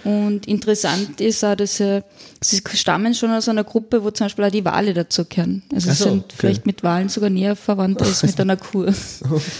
Und 0.05 0.49
interessant 0.49 1.21
ist 1.21 1.45
auch, 1.45 1.55
dass 1.55 1.79
äh, 1.79 2.03
sie 2.41 2.61
stammen 2.75 3.15
schon 3.15 3.31
aus 3.31 3.49
einer 3.49 3.63
Gruppe, 3.63 4.03
wo 4.03 4.11
zum 4.11 4.27
Beispiel 4.27 4.45
auch 4.45 4.51
die 4.51 4.65
Wale 4.65 4.95
dazu 4.95 5.25
gehören. 5.25 5.63
Also 5.73 5.91
sie 5.91 5.97
so, 5.97 6.05
sind 6.05 6.25
okay. 6.25 6.35
vielleicht 6.37 6.67
mit 6.67 6.83
Walen 6.83 7.09
sogar 7.09 7.31
näher 7.31 7.55
verwandt 7.55 8.03
als 8.03 8.23
mit 8.23 8.39
einer 8.41 8.57
Kuh. 8.73 8.85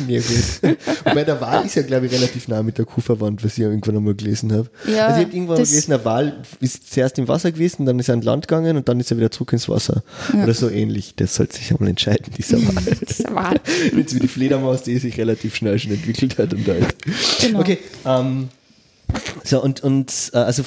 ja, 0.09 0.21
gut. 0.21 0.77
Wobei 1.05 1.25
der 1.25 1.41
Wal 1.41 1.65
ist 1.65 1.77
ja, 1.77 1.83
glaube 1.83 2.07
ich, 2.07 2.13
relativ 2.13 2.49
nah 2.49 2.63
mit 2.63 2.79
der 2.79 2.87
Kuh 2.87 3.01
verwandt, 3.01 3.45
was 3.45 3.53
ich 3.53 3.59
ja 3.59 3.69
irgendwann 3.69 3.97
einmal 3.97 4.15
gelesen 4.15 4.53
habe. 4.53 4.69
Ja, 4.87 5.07
also 5.07 5.21
ich 5.21 5.27
habe 5.27 5.37
irgendwann 5.37 5.59
mal 5.59 5.67
gelesen, 5.67 5.91
der 5.91 6.05
Wal 6.05 6.37
ist 6.61 6.93
zuerst 6.93 7.19
im 7.19 7.29
Wasser 7.29 7.53
gewesen, 7.53 7.87
dann 7.87 7.99
ist 7.99 8.09
er 8.09 8.15
an 8.15 8.23
Land 8.23 8.49
gegangen 8.49 8.77
und 8.77 8.89
dann 8.89 8.99
ist 8.99 9.11
er 9.11 9.17
wieder 9.17 9.31
zurück 9.31 9.53
ins 9.53 9.69
Wasser. 9.69 10.03
Oder 10.43 10.55
so 10.55 10.69
ähnlich. 10.69 11.15
Das 11.17 11.37
sollte 11.37 11.57
sich 11.57 11.71
einmal 11.71 11.89
entscheiden, 11.89 12.33
dieser 12.37 12.59
Wal. 12.59 12.83
Dieser 13.09 13.35
Wal. 13.35 13.61
Jetzt 13.97 14.15
wie 14.15 14.21
die 14.21 14.29
Fledermaus, 14.29 14.83
die 14.83 14.99
sich 14.99 15.19
relativ 15.19 15.55
schnell 15.55 15.79
schon 15.79 15.93
entwickelt 15.93 16.39
hat 16.39 16.53
und 16.55 16.67
da 16.67 16.73
ist. 16.75 16.95
Genau. 17.41 17.61
Okay, 17.61 17.79
ähm, 18.05 18.49
so 19.45 19.63
und, 19.63 19.83
und 19.83 20.31
äh, 20.35 20.39
also 20.39 20.63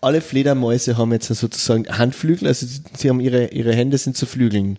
alle 0.00 0.20
Fledermäuse 0.20 0.96
haben 0.96 1.12
jetzt 1.12 1.28
sozusagen 1.28 1.86
Handflügel, 1.88 2.48
also 2.48 2.66
sie 2.96 3.08
haben 3.10 3.20
ihre, 3.20 3.48
ihre 3.48 3.74
Hände 3.74 3.98
sind 3.98 4.16
zu 4.16 4.26
Flügeln. 4.26 4.78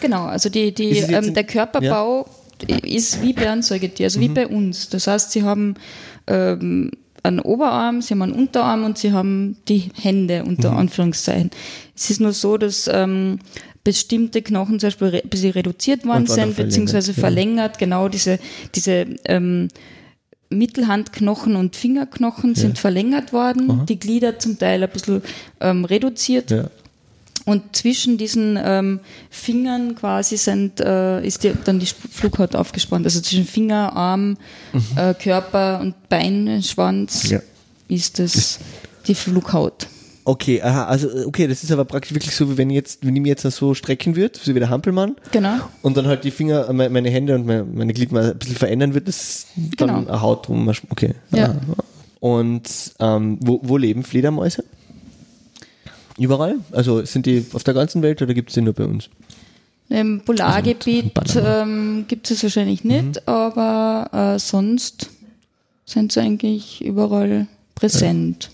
Genau, 0.00 0.24
also 0.24 0.48
die, 0.48 0.74
die, 0.74 0.98
ähm, 0.98 1.32
der 1.32 1.44
Körperbau 1.44 2.28
ist 2.82 3.22
wie 3.22 3.32
bei 3.32 3.50
einem 3.50 3.62
Säugetier, 3.62 4.06
also 4.06 4.20
wie 4.20 4.28
Mhm. 4.28 4.34
bei 4.34 4.46
uns. 4.46 4.88
Das 4.88 5.06
heißt, 5.06 5.32
sie 5.32 5.42
haben 5.42 5.74
ähm, 6.26 6.90
einen 7.22 7.40
Oberarm, 7.40 8.02
sie 8.02 8.12
haben 8.14 8.22
einen 8.22 8.32
Unterarm 8.32 8.84
und 8.84 8.98
sie 8.98 9.12
haben 9.12 9.56
die 9.68 9.90
Hände 10.00 10.44
unter 10.44 10.72
Mhm. 10.72 10.78
Anführungszeichen. 10.78 11.50
Es 11.96 12.10
ist 12.10 12.20
nur 12.20 12.32
so, 12.32 12.58
dass 12.58 12.88
ähm, 12.92 13.38
bestimmte 13.82 14.42
Knochen 14.42 14.78
zum 14.78 14.88
Beispiel 14.88 15.08
re 15.08 15.54
reduziert 15.54 16.06
worden 16.06 16.26
sind, 16.26 16.56
beziehungsweise 16.56 17.12
verlängert, 17.14 17.76
verlängert. 17.76 17.78
Genau, 17.78 18.08
diese, 18.08 18.38
diese 18.74 19.06
ähm, 19.26 19.68
Mittelhandknochen 20.54 21.56
und 21.56 21.76
Fingerknochen 21.76 22.54
sind 22.54 22.78
verlängert 22.78 23.32
worden, 23.32 23.86
die 23.86 23.98
Glieder 23.98 24.38
zum 24.38 24.58
Teil 24.58 24.82
ein 24.82 24.90
bisschen 24.90 25.22
ähm, 25.60 25.84
reduziert. 25.84 26.50
Ja. 26.50 26.70
Und 27.46 27.76
zwischen 27.76 28.16
diesen 28.16 28.58
ähm, 28.62 29.00
Fingern 29.28 29.94
quasi 29.96 30.38
sind, 30.38 30.80
äh, 30.80 31.24
ist 31.26 31.44
die, 31.44 31.52
dann 31.64 31.78
die 31.78 31.86
Flughaut 31.86 32.56
aufgespannt. 32.56 33.04
Also 33.04 33.20
zwischen 33.20 33.44
Finger, 33.44 33.94
Arm, 33.94 34.38
äh, 34.96 35.12
Körper 35.12 35.80
und 35.80 36.08
Bein, 36.08 36.62
Schwanz 36.62 37.24
Mhm. 37.24 37.30
Ja. 37.32 37.40
ist 37.88 38.18
das 38.18 38.60
die 39.06 39.14
Flughaut. 39.14 39.88
Okay, 40.26 40.62
aha, 40.62 40.84
also 40.86 41.10
äh, 41.10 41.24
okay, 41.26 41.46
das 41.46 41.62
ist 41.62 41.70
aber 41.70 41.84
praktisch 41.84 42.14
wirklich 42.14 42.34
so, 42.34 42.50
wie 42.50 42.56
wenn 42.56 42.70
ich 42.70 42.76
jetzt, 42.76 43.04
wenn 43.04 43.14
ich 43.14 43.20
mir 43.20 43.28
jetzt 43.28 43.42
so 43.42 43.74
strecken 43.74 44.16
würde, 44.16 44.38
so 44.42 44.54
wie 44.54 44.58
der 44.58 44.70
Hampelmann, 44.70 45.16
Genau. 45.32 45.56
und 45.82 45.96
dann 45.98 46.06
halt 46.06 46.24
die 46.24 46.30
Finger, 46.30 46.68
äh, 46.68 46.72
me- 46.72 46.88
meine 46.88 47.10
Hände 47.10 47.34
und 47.34 47.44
meine, 47.46 47.64
meine 47.64 47.92
Gliedmaßen 47.92 48.32
ein 48.32 48.38
bisschen 48.38 48.56
verändern 48.56 48.94
wird, 48.94 49.06
das 49.06 49.46
dann 49.76 49.88
Genau. 49.88 49.98
eine 50.10 50.20
Haut 50.22 50.48
drum. 50.48 50.66
Okay. 50.90 51.14
Ja. 51.32 51.50
Ah. 51.50 51.82
Und 52.20 52.70
ähm, 53.00 53.38
wo, 53.42 53.60
wo 53.62 53.76
leben 53.76 54.02
Fledermäuse? 54.02 54.64
Überall? 56.18 56.56
Also 56.72 57.04
sind 57.04 57.26
die 57.26 57.44
auf 57.52 57.64
der 57.64 57.74
ganzen 57.74 58.00
Welt 58.02 58.22
oder 58.22 58.32
gibt 58.34 58.48
es 58.50 58.54
die 58.54 58.62
nur 58.62 58.72
bei 58.72 58.84
uns? 58.84 59.10
Im 59.90 60.22
Polargebiet 60.24 61.12
Also, 61.18 61.40
ähm, 61.40 62.06
gibt 62.08 62.30
es 62.30 62.42
wahrscheinlich 62.42 62.82
nicht, 62.84 63.28
aber 63.28 64.34
äh, 64.36 64.38
sonst 64.38 65.10
sind 65.84 66.12
sie 66.12 66.20
eigentlich 66.20 66.82
überall 66.82 67.46
präsent. 67.74 68.50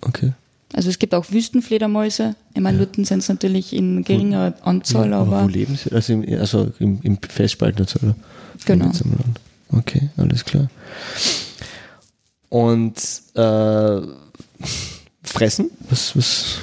Okay. 0.00 0.32
Also 0.74 0.90
es 0.90 0.98
gibt 0.98 1.14
auch 1.14 1.30
Wüstenfledermäuse. 1.30 2.34
Ich 2.52 2.60
meine, 2.60 2.78
dort 2.78 2.96
sind 2.96 3.18
es 3.18 3.28
natürlich 3.28 3.72
in 3.72 4.02
geringerer 4.02 4.54
Anzahl, 4.62 5.10
Ja, 5.10 5.20
aber 5.20 5.44
wo 5.44 5.48
leben 5.48 5.76
sie? 5.76 5.92
Also 5.92 6.12
im, 6.14 6.40
also 6.40 6.72
im, 6.80 6.98
im 7.02 7.16
Festspalten 7.18 7.86
oder? 8.02 8.16
Genau. 8.64 8.90
Okay, 9.70 10.10
alles 10.16 10.44
klar. 10.44 10.68
Und 12.48 12.96
äh, 13.34 14.00
fressen? 15.22 15.70
Was, 15.88 16.16
was? 16.16 16.58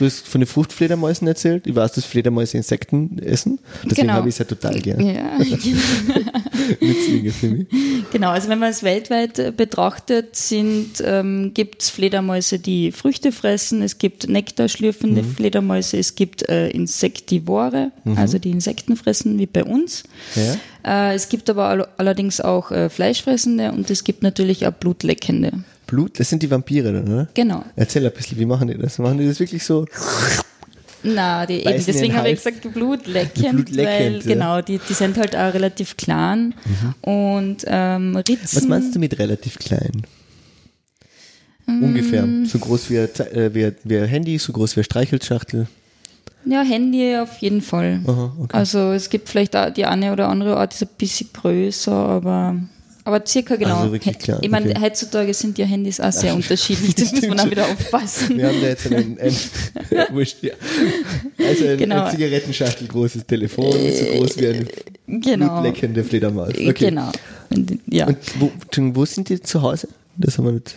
Du 0.00 0.06
hast 0.06 0.26
von 0.26 0.40
den 0.40 0.46
Fruchtfledermäusen 0.48 1.28
erzählt. 1.28 1.66
Ich 1.66 1.76
weiß, 1.76 1.92
dass 1.92 2.06
Fledermäuse 2.06 2.56
Insekten 2.56 3.18
essen. 3.18 3.58
Deswegen 3.84 4.06
Genau. 4.08 4.14
habe 4.14 4.30
ich 4.30 4.34
es 4.34 4.38
ja 4.38 4.46
total 4.46 4.80
gern. 4.80 4.98
ja, 4.98 5.38
Nützlinge 6.80 7.30
für 7.30 7.48
mich. 7.48 7.66
genau. 8.10 8.30
Also 8.30 8.48
wenn 8.48 8.58
man 8.58 8.70
es 8.70 8.82
weltweit 8.82 9.38
äh, 9.38 9.52
betrachtet, 9.54 10.36
sind 10.36 11.02
ähm, 11.04 11.52
gibt 11.54 11.82
es 11.82 11.90
Fledermäuse, 11.90 12.58
die 12.58 12.92
Früchte 12.92 13.30
fressen. 13.32 13.82
Es 13.82 13.98
gibt 13.98 14.28
nektarschlürfende 14.28 15.22
Mhm. 15.22 15.34
Fledermäuse. 15.34 15.98
Es 15.98 16.14
gibt 16.14 16.48
äh, 16.48 16.70
Insektivore, 16.70 17.92
also 18.16 18.38
die 18.38 18.50
Insekten 18.50 18.96
fressen, 18.96 19.38
wie 19.38 19.46
bei 19.46 19.64
uns. 19.64 20.04
Ja? 20.82 21.10
Äh, 21.10 21.14
es 21.14 21.28
gibt 21.28 21.50
aber 21.50 21.66
all 21.66 21.88
allerdings 21.98 22.40
auch 22.40 22.70
äh, 22.70 22.88
Fleischfressende 22.88 23.72
und 23.72 23.90
es 23.90 24.04
gibt 24.04 24.22
natürlich 24.22 24.66
auch 24.66 24.72
Blutleckende. 24.72 25.52
Blut, 25.90 26.20
das 26.20 26.30
sind 26.30 26.42
die 26.42 26.50
Vampire 26.50 26.92
dann, 26.92 27.12
oder? 27.12 27.28
Genau. 27.34 27.64
Erzähl 27.74 28.06
ein 28.06 28.12
bisschen, 28.12 28.38
wie 28.38 28.46
machen 28.46 28.68
die 28.68 28.78
das? 28.78 28.98
Machen 28.98 29.18
die 29.18 29.26
das 29.26 29.40
wirklich 29.40 29.64
so? 29.64 29.84
Na, 31.02 31.46
die, 31.46 31.54
eben, 31.54 31.84
deswegen 31.84 32.14
habe 32.14 32.30
ich 32.30 32.36
gesagt, 32.36 32.72
blutleckend, 32.72 33.66
Blutleckend, 33.66 33.76
weil 33.76 34.12
ja. 34.12 34.18
Mhm. 34.18 34.28
genau, 34.28 34.60
die, 34.60 34.78
die 34.78 34.92
sind 34.92 35.16
halt 35.16 35.34
auch 35.34 35.52
relativ 35.52 35.96
klein 35.96 36.54
und 37.00 37.64
ähm, 37.66 38.16
Ritzen. 38.16 38.56
Was 38.56 38.68
meinst 38.68 38.94
du 38.94 38.98
mit 38.98 39.18
relativ 39.18 39.58
klein? 39.58 40.02
Mm. 41.66 41.82
Ungefähr. 41.84 42.28
So 42.44 42.58
groß 42.58 42.90
wie 42.90 42.96
äh, 42.96 43.54
wie, 43.54 43.72
wie 43.84 43.98
ein 43.98 44.08
Handy, 44.08 44.38
so 44.38 44.52
groß 44.52 44.76
wie 44.76 44.80
eine 44.80 44.84
Streichholzschachtel. 44.84 45.66
Ja, 46.44 46.62
Handy 46.62 47.16
auf 47.16 47.38
jeden 47.38 47.62
Fall. 47.62 48.00
Aha, 48.06 48.34
okay. 48.38 48.56
Also 48.56 48.92
es 48.92 49.10
gibt 49.10 49.28
vielleicht 49.28 49.56
auch 49.56 49.70
die 49.70 49.86
eine 49.86 50.12
oder 50.12 50.28
andere 50.28 50.56
Art, 50.56 50.74
ist 50.74 50.82
ein 50.82 50.88
bisschen 50.96 51.30
größer, 51.32 51.92
aber 51.92 52.56
Aber 53.04 53.22
circa 53.26 53.56
genau. 53.56 53.76
Also 53.78 53.92
wirklich 53.92 54.18
klar, 54.18 54.38
Ich 54.42 54.50
meine, 54.50 54.70
okay. 54.70 54.80
heutzutage 54.80 55.32
sind 55.34 55.56
ja 55.58 55.64
Handys 55.66 56.00
auch 56.00 56.12
sehr 56.12 56.34
unterschiedlich. 56.34 56.94
Das 57.00 57.12
muss 57.12 57.26
man 57.28 57.40
auch 57.40 57.50
wieder 57.50 57.64
aufpassen. 57.66 58.36
Wir 58.36 58.48
haben 58.48 58.60
da 58.60 58.66
jetzt 58.68 58.86
einen, 58.92 59.18
ein. 59.18 59.34
Also 61.38 61.66
ein, 61.66 61.78
Genau. 61.78 62.04
ein 62.04 62.10
Zigarettenschachtel 62.10 62.86
großes 62.88 63.26
Telefon, 63.26 63.72
so 63.72 64.04
groß 64.18 64.38
wie 64.38 64.46
eine 64.48 64.66
Genau. 65.06 65.60
blutleckende 65.60 66.04
Fledermaus. 66.04 66.50
Okay. 66.50 66.72
Genau. 66.72 67.10
Und, 67.50 67.78
ja. 67.86 68.06
Und 68.06 68.18
wo, 68.38 68.52
wo 68.94 69.04
sind 69.04 69.28
die 69.28 69.40
zu 69.40 69.62
Hause? 69.62 69.88
Das 70.16 70.38
haben 70.38 70.44
wir 70.46 70.52
nicht. 70.52 70.74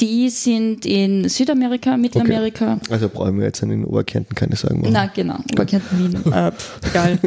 Die 0.00 0.30
sind 0.30 0.86
in 0.86 1.28
Südamerika, 1.28 1.96
Mittelamerika. 1.96 2.78
Also 2.88 3.08
brauchen 3.08 3.38
wir 3.38 3.46
jetzt 3.46 3.64
an 3.64 3.70
den 3.70 3.84
Oberkärnten 3.84 4.32
keine 4.36 4.54
Sorgen 4.54 4.80
machen. 4.80 4.92
Na 4.92 5.06
genau, 5.06 5.38
Oberkärnten 5.52 5.98
Wien. 5.98 6.32
Äh, 6.32 6.52
egal. 6.88 7.18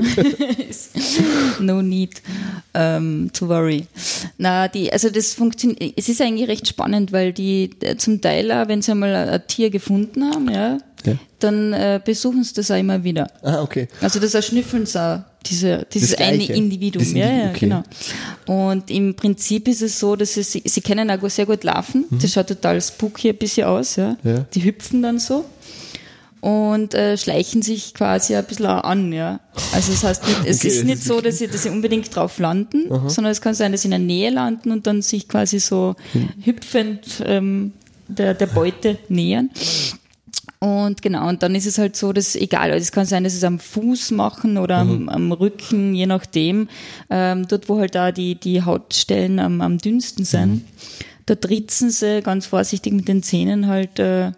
no 1.59 1.81
need 1.81 2.21
ähm, 2.73 3.29
to 3.33 3.47
worry. 3.49 3.85
Na, 4.37 4.67
die, 4.67 4.91
also 4.91 5.09
das 5.09 5.33
funktioniert, 5.33 5.93
es 5.97 6.09
ist 6.09 6.21
eigentlich 6.21 6.47
recht 6.47 6.67
spannend, 6.67 7.11
weil 7.11 7.33
die 7.33 7.69
äh, 7.81 7.95
zum 7.97 8.21
Teil, 8.21 8.51
auch, 8.51 8.67
wenn 8.67 8.81
sie 8.81 8.91
einmal 8.91 9.13
ein 9.13 9.41
Tier 9.47 9.69
gefunden 9.69 10.23
haben, 10.31 10.49
ja, 10.49 10.77
Ja. 11.05 11.13
dann 11.39 11.73
äh, 11.73 11.99
besuchen 12.03 12.43
sie 12.43 12.53
das 12.53 12.71
auch 12.71 12.77
immer 12.77 13.03
wieder. 13.03 13.27
Ah, 13.43 13.61
okay. 13.61 13.87
Also 14.01 14.19
das 14.19 14.45
schnüffeln 14.45 14.85
sie 14.85 15.01
auch, 15.01 15.19
diese, 15.45 15.85
dieses 15.91 16.13
eine. 16.15 16.45
Individuum. 16.45 17.03
Das 17.03 17.13
ja, 17.13 17.29
ja, 17.29 17.49
okay. 17.49 17.59
genau. 17.61 17.83
Und 18.45 18.91
im 18.91 19.15
Prinzip 19.15 19.67
ist 19.67 19.81
es 19.81 19.99
so, 19.99 20.15
dass 20.15 20.35
sie, 20.35 20.43
sie 20.43 20.81
können 20.81 21.09
auch 21.09 21.29
sehr 21.29 21.47
gut 21.47 21.63
laufen. 21.63 22.05
Das 22.11 22.31
schaut 22.31 22.47
total 22.47 22.79
spooky 22.79 23.29
ein 23.29 23.37
bisschen 23.37 23.65
aus. 23.65 23.95
Ja. 23.95 24.15
Mhm. 24.21 24.29
Ja. 24.29 24.45
Die 24.53 24.63
hüpfen 24.63 25.01
dann 25.01 25.17
so 25.19 25.43
und 26.41 26.93
äh, 26.93 27.17
schleichen 27.17 27.61
sich 27.61 27.93
quasi 27.93 28.35
ein 28.35 28.43
bisschen 28.45 28.65
an. 28.65 29.13
Ja. 29.13 29.39
Also 29.73 29.91
das 29.91 30.03
heißt, 30.03 30.27
nicht, 30.27 30.39
es 30.45 30.57
Okay, 30.59 30.67
ist 30.67 30.83
nicht 30.85 31.03
so, 31.03 31.21
dass 31.21 31.37
sie, 31.37 31.47
dass 31.47 31.63
sie 31.63 31.69
unbedingt 31.69 32.13
drauf 32.15 32.37
landen, 32.39 32.89
sondern 33.09 33.31
es 33.31 33.41
kann 33.41 33.53
sein, 33.53 33.71
dass 33.71 33.81
sie 33.83 33.87
in 33.87 33.91
der 33.91 33.99
Nähe 33.99 34.29
landen 34.31 34.71
und 34.71 34.85
dann 34.87 35.01
sich 35.01 35.27
quasi 35.27 35.59
so 35.59 35.95
Hm. 36.13 36.29
hüpfend 36.43 37.23
ähm, 37.25 37.73
der, 38.07 38.33
der 38.33 38.47
Beute 38.47 38.97
nähern. 39.07 39.49
Und 40.59 41.01
genau, 41.01 41.27
und 41.27 41.41
dann 41.41 41.55
ist 41.55 41.65
es 41.65 41.79
halt 41.79 41.95
so, 41.95 42.13
dass 42.13 42.35
egal, 42.35 42.71
also 42.71 42.83
es 42.83 42.91
kann 42.91 43.05
sein, 43.07 43.23
dass 43.23 43.33
sie 43.33 43.39
es 43.39 43.43
am 43.43 43.57
Fuß 43.59 44.11
machen 44.11 44.57
oder 44.59 44.77
am, 44.77 45.09
am 45.09 45.31
Rücken, 45.31 45.95
je 45.95 46.05
nachdem, 46.05 46.69
ähm, 47.09 47.47
dort 47.47 47.67
wo 47.67 47.79
halt 47.79 47.95
da 47.95 48.11
die, 48.11 48.35
die 48.35 48.61
Hautstellen 48.61 49.39
am, 49.39 49.59
am 49.61 49.79
dünnsten 49.79 50.23
sind, 50.23 50.63
da 51.25 51.33
tritzen 51.33 51.89
sie 51.89 52.21
ganz 52.21 52.45
vorsichtig 52.45 52.93
mit 52.93 53.07
den 53.07 53.23
Zähnen 53.23 53.65
halt 53.67 53.97
äh, 53.97 54.33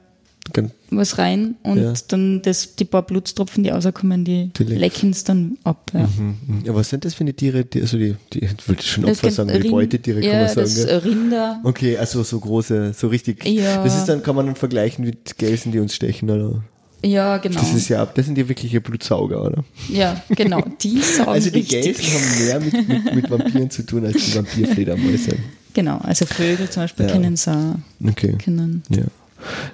was 0.92 1.18
rein 1.18 1.56
und 1.64 1.78
Ja. 1.82 1.94
dann 2.10 2.42
das, 2.42 2.76
die 2.76 2.86
paar 2.86 3.02
Blutstropfen, 3.04 3.64
die 3.64 3.70
rauskommen, 3.70 4.26
die, 4.26 4.52
Die 4.58 4.64
leck- 4.66 4.80
lecken 4.80 5.10
es 5.12 5.24
dann 5.24 5.58
ab. 5.64 5.90
Ja. 5.94 6.02
Mhm. 6.02 6.64
Ja, 6.66 6.76
was 6.76 6.90
sind 6.90 7.06
das 7.06 7.14
für 7.14 7.22
eine 7.22 7.34
Tiere? 7.34 7.64
Die, 7.66 7.82
also 7.82 7.98
die, 7.98 8.16
die 8.34 8.40
ich 8.46 8.68
wollte 8.68 8.84
schon 8.84 9.06
Opfer 9.06 9.32
sagen, 9.32 9.50
die 9.50 9.56
Rind- 9.56 9.72
Beutetiere 9.72 10.20
kann 10.22 10.30
ja, 10.30 10.40
man 10.40 10.48
sagen. 10.50 10.60
das 10.62 10.78
äh, 10.78 10.96
Rinder, 10.96 11.62
Okay, 11.64 11.98
also 11.98 12.24
so 12.24 12.40
große, 12.40 12.94
so 12.94 13.08
richtig. 13.08 13.44
Ja. 13.46 13.84
Das 13.84 13.96
ist 13.98 14.06
dann, 14.06 14.22
kann 14.22 14.36
man 14.36 14.46
dann 14.46 14.56
vergleichen 14.56 15.06
mit 15.06 15.38
Gelsen, 15.38 15.72
die 15.72 15.80
uns 15.80 15.96
stechen, 15.96 16.30
oder? 16.30 16.64
ja 17.06 17.38
genau. 17.38 17.60
Das 17.60 17.74
ist 17.74 17.90
ja, 17.90 18.06
das 18.06 18.26
sind 18.28 18.38
ja 18.38 18.48
wirkliche 18.48 18.80
Blutsauger, 18.80 19.44
oder? 19.46 19.64
ja, 19.90 20.22
genau. 20.30 20.62
Die 20.82 21.02
saugen 21.02 21.30
Also 21.32 21.50
die 21.50 21.60
richtig. 21.60 21.98
Gelsen 21.98 22.14
haben 22.14 22.46
mehr 22.46 22.60
mit, 22.60 22.88
mit, 22.88 23.16
mit 23.16 23.30
Vampiren 23.32 23.70
zu 23.70 23.86
tun 23.86 24.06
als 24.06 24.24
die 24.26 24.36
Vampirfledermäuse. 24.36 25.36
Genau, 25.74 25.98
also 25.98 26.26
Vögel 26.26 26.70
zum 26.70 26.84
Beispiel 26.84 27.06
Ja. 27.08 27.12
kennen 27.12 27.34
es 27.34 27.48
auch. 27.48 27.76
Okay. 28.08 28.38
Können. 28.44 28.84
Ja. 28.90 29.04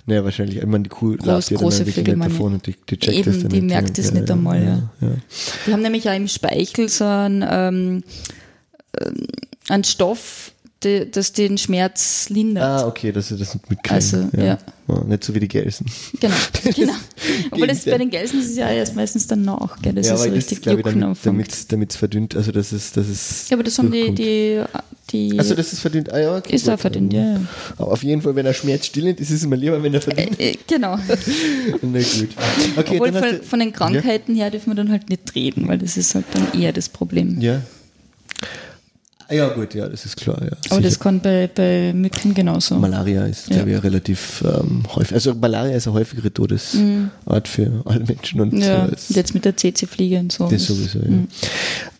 Naja, 0.05 0.23
wahrscheinlich. 0.23 0.57
Ich 0.57 0.65
meine, 0.65 0.83
die 0.83 0.89
Kuh 0.89 1.13
Groß- 1.13 1.51
ja 1.51 1.57
große 1.57 1.83
nicht 1.83 2.07
davon 2.07 2.53
und 2.53 2.67
die, 2.67 2.75
die 2.89 2.97
checkt 2.97 3.17
Eben, 3.17 3.31
das 3.31 3.41
dann 3.41 3.49
die 3.49 3.61
nicht. 3.61 3.73
merkt 3.73 3.99
es 3.99 4.11
nicht 4.11 4.29
einmal, 4.31 4.63
ja. 4.63 4.89
ja. 5.01 5.15
Die 5.67 5.73
haben 5.73 5.81
nämlich 5.81 6.09
auch 6.09 6.15
im 6.15 6.27
Speichel 6.27 6.89
so 6.89 7.05
einen, 7.05 7.45
ähm, 7.49 8.03
ähm, 9.01 9.27
einen 9.69 9.83
Stoff, 9.83 10.51
die, 10.83 11.09
das 11.11 11.33
den 11.33 11.57
Schmerz 11.57 12.29
lindert. 12.29 12.63
Ah, 12.63 12.87
okay, 12.87 13.11
dass 13.11 13.27
sie 13.27 13.37
das 13.37 13.55
mitkriegen. 13.69 13.95
Also, 13.95 14.29
ja. 14.37 14.57
Nicht 15.05 15.23
so 15.23 15.35
wie 15.35 15.39
die 15.39 15.47
Gelsen. 15.47 15.85
Genau, 16.19 16.35
genau. 16.75 16.93
Obwohl 17.51 17.67
das 17.67 17.85
bei 17.85 17.97
den 17.97 18.09
Gelsen 18.09 18.39
ist 18.39 18.51
es 18.51 18.57
ja 18.57 18.69
erst 18.69 18.95
meistens 18.95 19.27
danach, 19.27 19.79
gell? 19.81 19.93
Das 19.93 20.07
ja, 20.07 20.15
ist 20.15 20.21
so 20.21 20.25
das 20.25 20.35
richtig 20.35 20.59
ich, 20.59 20.65
Jucken 20.65 21.15
damit, 21.23 21.91
es 21.91 21.95
verdünnt, 21.95 22.35
also 22.35 22.51
das 22.51 22.73
ist, 22.73 22.97
das 22.97 23.07
ist. 23.07 23.49
Ja, 23.49 23.57
aber 23.57 23.63
das 23.63 23.77
haben 23.77 23.91
die, 23.91 24.15
die, 24.15 24.63
die 25.11 25.37
Also 25.37 25.53
das 25.53 25.73
ist 25.73 25.81
verdünnt, 25.81 26.11
ah 26.11 26.19
ja, 26.19 26.37
okay. 26.37 26.55
ist 26.55 26.67
auch 26.69 26.79
verdünnt, 26.79 27.13
ja, 27.13 27.21
ja. 27.21 27.41
Aber 27.77 27.91
auf 27.91 28.01
jeden 28.01 28.21
Fall, 28.21 28.35
wenn 28.35 28.45
er 28.45 28.53
schmerzstillend 28.53 29.19
ist, 29.19 29.29
ist 29.29 29.41
es 29.41 29.47
mir 29.47 29.57
lieber, 29.57 29.81
wenn 29.83 29.93
er 29.93 30.01
verdünnt. 30.01 30.39
Äh, 30.39 30.57
genau. 30.65 30.97
Na 31.81 31.99
gut. 31.99 32.29
Okay, 32.77 32.99
Obwohl 32.99 33.13
von, 33.13 33.43
von 33.43 33.59
den 33.59 33.73
Krankheiten 33.73 34.35
her 34.35 34.49
dürfen 34.49 34.71
wir 34.71 34.75
dann 34.75 34.91
halt 34.91 35.09
nicht 35.09 35.35
reden, 35.35 35.67
weil 35.67 35.77
das 35.77 35.97
ist 35.97 36.15
halt 36.15 36.25
dann 36.33 36.59
eher 36.59 36.73
das 36.73 36.89
Problem. 36.89 37.39
ja. 37.41 37.61
Ah, 39.29 39.33
Ja, 39.35 39.49
gut, 39.49 39.73
ja, 39.75 39.87
das 39.87 40.05
ist 40.05 40.17
klar, 40.17 40.41
ja. 40.43 40.57
Aber 40.71 40.81
das 40.81 40.99
kann 40.99 41.19
bei, 41.21 41.47
bei 41.53 41.93
Mücken 41.93 42.33
genauso. 42.33 42.75
Malaria 42.75 43.25
ist, 43.25 43.47
Ja. 43.49 43.55
glaube 43.57 43.69
ich, 43.69 43.75
ja 43.75 43.79
relativ 43.81 44.43
ähm, 44.43 44.83
häufig. 44.95 45.13
Also 45.13 45.35
Malaria 45.35 45.75
ist 45.77 45.87
eine 45.87 45.93
häufigere 45.95 46.33
Todesart 46.33 47.47
für 47.47 47.81
alle 47.85 48.03
Menschen 48.05 48.41
und 48.41 48.53
Mhm. 48.53 48.61
ja, 48.61 48.87
so. 48.97 49.13
Jetzt 49.13 49.33
mit 49.35 49.45
der 49.45 49.55
CC-Fliege 49.55 50.17
und 50.19 50.31
so. 50.31 50.47
das 50.49 50.65
sowieso, 50.65 50.99
ja. 50.99 51.09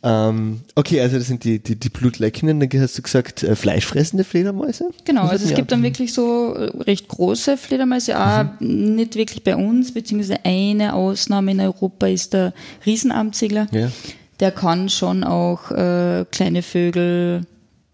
Ähm, 0.02 0.62
okay, 0.76 1.02
also 1.02 1.18
das 1.18 1.28
sind 1.28 1.44
die, 1.44 1.60
die, 1.60 1.76
die 1.76 1.90
Blutleckenden, 1.90 2.60
dann 2.60 2.82
hast 2.82 2.98
du 2.98 3.02
gesagt, 3.02 3.44
äh, 3.44 3.56
fleischfressende 3.56 4.24
Fledermäuse? 4.24 4.86
Genau, 5.06 5.24
also 5.24 5.46
es 5.46 5.54
gibt 5.54 5.72
dann 5.72 5.84
wirklich 5.84 6.14
so 6.14 6.54
äh, 6.56 6.72
recht 6.84 7.08
große 7.10 7.58
Fledermäuse, 7.58 8.18
auch 8.20 8.46
Mhm. 8.60 8.96
nicht 8.96 9.16
wirklich 9.16 9.44
bei 9.44 9.56
uns, 9.56 9.94
beziehungsweise 9.94 10.40
eine 10.46 10.94
Ausnahme 10.94 11.52
in 11.52 11.60
Europa 11.60 12.08
ist 12.08 12.34
der 12.34 12.54
Riesenarmziegler. 12.86 13.68
Ja. 13.72 13.92
Der 14.40 14.52
kann 14.52 14.90
schon 14.90 15.24
auch 15.24 15.72
äh, 15.72 16.26
kleine 16.32 16.62
Vögel 16.62 17.46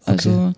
also 0.04 0.52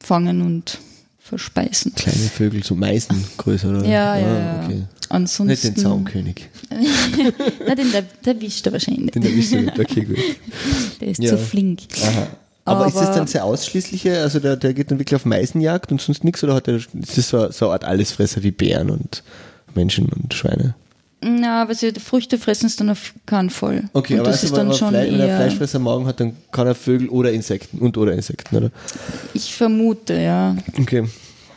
fangen 0.00 0.42
und 0.42 0.78
verspeisen. 1.20 1.94
Kleine 1.94 2.18
Vögel, 2.18 2.62
so 2.64 2.74
Meisengröße, 2.74 3.68
oder? 3.68 3.84
Ja, 3.86 4.12
ah, 4.12 4.18
ja. 4.18 4.60
Okay. 4.64 4.74
Nicht 4.74 4.88
Ansonsten. 5.10 5.74
den 5.74 5.76
Zaunkönig. 5.76 6.48
Na, 7.66 7.74
den, 7.74 7.92
der, 7.92 8.02
der 8.02 8.40
wischt 8.40 8.66
er 8.66 8.72
wahrscheinlich. 8.72 9.12
Den 9.12 9.22
erwischst 9.22 9.52
du 9.52 9.60
nicht. 9.60 9.78
Okay, 9.78 10.04
gut. 10.04 10.18
Der 11.00 11.08
ist 11.08 11.22
Ja. 11.22 11.30
zu 11.30 11.38
flink. 11.38 11.80
Aha. 12.02 12.26
Aber, 12.66 12.86
ist 12.86 12.96
das 12.96 13.08
Aber- 13.08 13.16
dann 13.18 13.26
sehr 13.26 13.44
ausschließliche, 13.44 14.20
also 14.22 14.40
der, 14.40 14.56
der 14.56 14.72
geht 14.74 14.90
dann 14.90 14.98
wirklich 14.98 15.14
auf 15.14 15.26
Meisenjagd 15.26 15.92
und 15.92 16.00
sonst 16.00 16.24
nichts 16.24 16.42
oder 16.42 16.54
hat 16.54 16.66
er, 16.66 16.76
ist 16.76 16.88
das 17.16 17.28
so, 17.28 17.50
so 17.50 17.66
eine 17.66 17.74
Art 17.74 17.84
Allesfresser 17.84 18.42
wie 18.42 18.50
Bären 18.50 18.90
und 18.90 19.22
Menschen 19.74 20.08
und 20.08 20.32
Schweine? 20.34 20.74
Na, 21.26 21.62
aber 21.62 21.74
sie 21.74 21.90
Früchte 21.92 22.38
fressen 22.38 22.66
es 22.66 22.76
dann 22.76 22.90
auf 22.90 23.14
keinen 23.24 23.48
Fall. 23.48 23.88
Okay, 23.94 24.14
und 24.14 24.20
aber 24.20 24.28
das 24.28 24.42
also, 24.42 24.54
ist 24.54 24.58
dann 24.58 24.68
wenn, 24.68 24.76
schon 24.76 24.88
Fle 24.90 25.10
wenn 25.10 25.20
er 25.20 25.36
Fleischfresser 25.36 25.78
Magen 25.78 26.06
hat, 26.06 26.20
dann 26.20 26.36
kann 26.52 26.66
er 26.66 26.74
Vögel 26.74 27.08
oder 27.08 27.32
Insekten 27.32 27.78
und 27.78 27.96
oder 27.96 28.12
Insekten, 28.12 28.56
oder? 28.56 28.70
ich 29.32 29.54
vermute, 29.54 30.14
ja. 30.20 30.54
Okay. 30.78 31.08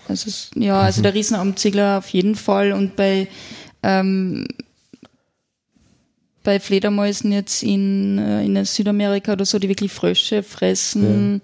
Also 0.08 0.32
ja, 0.56 0.84
also 0.84 1.02
der 1.02 1.14
Riesenarmziegler 1.14 1.98
auf 1.98 2.08
jeden 2.10 2.36
Fall 2.36 2.72
und 2.72 2.96
bei 2.96 3.28
ähm, 3.84 4.48
bei 6.44 6.62
Fledermäusen 6.62 7.34
jetzt 7.34 7.62
in, 7.62 8.18
äh, 8.20 8.46
in 8.46 8.64
Südamerika 8.64 9.34
oder 9.34 9.44
so, 9.44 9.60
die 9.60 9.68
wirklich 9.68 9.92
Frösche 9.92 10.44
fressen, 10.44 11.42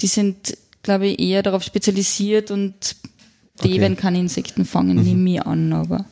die 0.00 0.08
sind, 0.08 0.56
glaube 0.82 1.06
ich, 1.06 1.20
eher 1.20 1.44
darauf 1.44 1.62
spezialisiert 1.62 2.50
und 2.50 2.96
die 3.62 3.74
Okay. 3.74 3.80
werden 3.80 3.96
keine 3.96 4.18
Insekten 4.18 4.64
fangen, 4.64 5.00
nehme 5.04 5.34
ich 5.34 5.42
an, 5.42 5.72
aber 5.72 6.04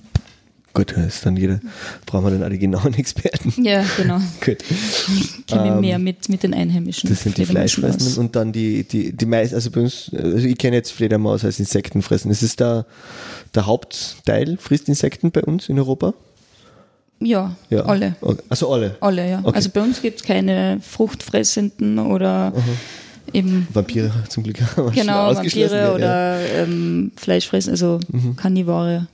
Gut, 0.79 0.93
ist 0.93 1.27
dann 1.27 1.37
jeder, 1.37 1.59
brauchen 2.07 2.25
wir 2.31 2.38
dann 2.38 2.51
die 2.53 2.59
genauen 2.59 2.95
Experten. 2.95 3.53
ja, 3.64 3.85
genau. 3.97 4.19
Gut. 4.45 4.59
Kenne 5.49 5.69
Ähm, 5.75 5.81
mehr 5.81 5.99
mit, 5.99 6.29
mit 6.29 6.45
den 6.45 6.55
einheimischen 6.55 7.11
Das 7.11 7.23
sind 7.23 7.37
die. 7.37 7.47
Fleischfressenden 7.47 8.17
und 8.19 8.37
dann 8.37 8.53
die, 8.53 8.85
die, 8.85 9.12
die 9.12 9.27
meisten, 9.27 9.57
also 9.57 9.73
bei 9.73 9.81
uns, 9.81 10.11
also 10.14 10.47
ich 10.47 10.57
kenne 10.57 10.77
jetzt 10.77 10.93
Fledermaus 10.93 11.45
als 11.45 11.59
Insektenfressen. 11.59 12.31
Ist 12.31 12.43
es 12.43 12.55
da 12.55 12.87
der 13.57 13.67
Hauptteil, 13.67 14.57
frisst 14.61 14.88
Insekten 14.88 15.33
bei 15.33 15.43
uns 15.43 15.69
in 15.69 15.81
Europa? 15.81 16.14
Ja, 17.19 17.57
Ja. 17.71 17.83
alle. 17.83 18.14
Okay. 18.21 18.41
Also 18.49 18.73
alle. 18.73 18.97
Alle, 19.01 19.29
ja. 19.29 19.41
Okay. 19.43 19.57
Also 19.57 19.71
bei 19.71 19.81
uns 19.83 20.01
gibt 20.01 20.21
es 20.21 20.23
keine 20.25 20.79
fruchtfressenden 20.81 21.99
oder 21.99 22.53
eben 23.33 23.67
Vampire 23.75 24.12
zum 24.29 24.45
Glück 24.45 24.59
genau. 24.95 25.35
Vampire 25.35 25.77
ja, 25.77 25.93
oder 25.93 26.38
ähm, 26.55 27.11
Fleischfressen, 27.17 27.73
also 27.73 27.99
Karnivore. 28.37 29.09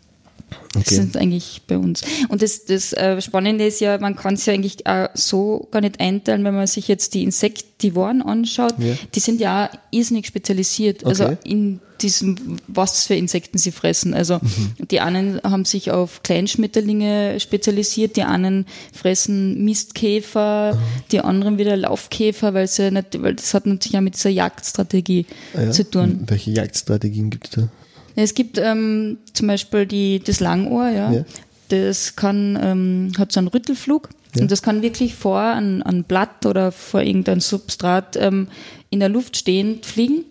Das 0.72 0.82
Okay. 0.86 0.94
sind 0.96 1.16
eigentlich 1.16 1.62
bei 1.68 1.78
uns. 1.78 2.02
Und 2.28 2.42
das, 2.42 2.64
das 2.64 2.92
äh, 2.94 3.20
Spannende 3.20 3.66
ist 3.66 3.80
ja, 3.80 3.96
man 3.98 4.16
kann 4.16 4.34
es 4.34 4.44
ja 4.46 4.54
eigentlich 4.54 4.86
auch 4.86 5.08
so 5.14 5.68
gar 5.70 5.80
nicht 5.80 6.00
einteilen, 6.00 6.42
wenn 6.44 6.54
man 6.54 6.66
sich 6.66 6.88
jetzt 6.88 7.14
die 7.14 7.22
Insektivoren 7.22 8.22
anschaut. 8.22 8.74
Ja. 8.78 8.94
Die 9.14 9.20
sind 9.20 9.40
ja 9.40 9.66
auch 9.66 9.78
irrsinnig 9.92 10.26
spezialisiert. 10.26 11.04
Also 11.06 11.24
Okay. 11.26 11.36
in 11.44 11.80
diesem, 12.00 12.58
was 12.66 13.06
für 13.06 13.14
Insekten 13.14 13.56
sie 13.56 13.70
fressen. 13.70 14.14
Also 14.14 14.40
Mhm. 14.42 14.88
die 14.90 14.98
einen 15.00 15.40
haben 15.44 15.64
sich 15.64 15.92
auf 15.92 16.24
Kleinschmetterlinge 16.24 17.38
spezialisiert, 17.38 18.16
die 18.16 18.24
anderen 18.24 18.66
fressen 18.92 19.64
Mistkäfer, 19.64 20.76
die 21.12 21.20
anderen 21.20 21.56
wieder 21.58 21.76
Laufkäfer, 21.76 22.52
weil 22.52 22.66
sie 22.66 22.90
nicht, 22.90 23.22
weil 23.22 23.34
das 23.34 23.54
hat 23.54 23.66
natürlich 23.66 23.96
auch 23.96 24.00
mit 24.02 24.16
dieser 24.16 24.30
Jagdstrategie 24.30 25.26
Ah 25.54 25.62
ja. 25.62 25.70
zu 25.70 25.88
tun. 25.88 26.24
Welche 26.26 26.50
Jagdstrategien 26.50 27.30
gibt 27.30 27.44
es 27.46 27.50
da? 27.52 27.68
Es 28.16 28.35
gibt 28.35 28.59
ähm, 28.59 29.18
zum 29.33 29.48
Beispiel 29.48 29.87
die, 29.87 30.20
das 30.20 30.40
Langohr, 30.40 30.88
ja. 30.88 31.12
Ja. 31.12 31.24
Das 31.68 32.14
kann, 32.14 32.59
ähm, 32.62 33.12
hat 33.18 33.33
so 33.33 33.40
einen 33.40 33.48
Rüttelflug. 33.48 34.11
Ja. 34.35 34.42
Und 34.42 34.50
das 34.50 34.62
kann 34.62 34.83
wirklich 34.83 35.14
vor 35.14 35.40
ein, 35.40 35.83
ein 35.83 36.05
Blatt 36.05 36.46
oder 36.46 36.72
vor 36.72 37.00
irgendein 37.00 37.40
Substrat 37.40 38.16
ähm, 38.16 38.48
in 38.90 39.00
der 39.00 39.09
Luft 39.09 39.37
stehend 39.37 39.87
fliegen 39.87 40.24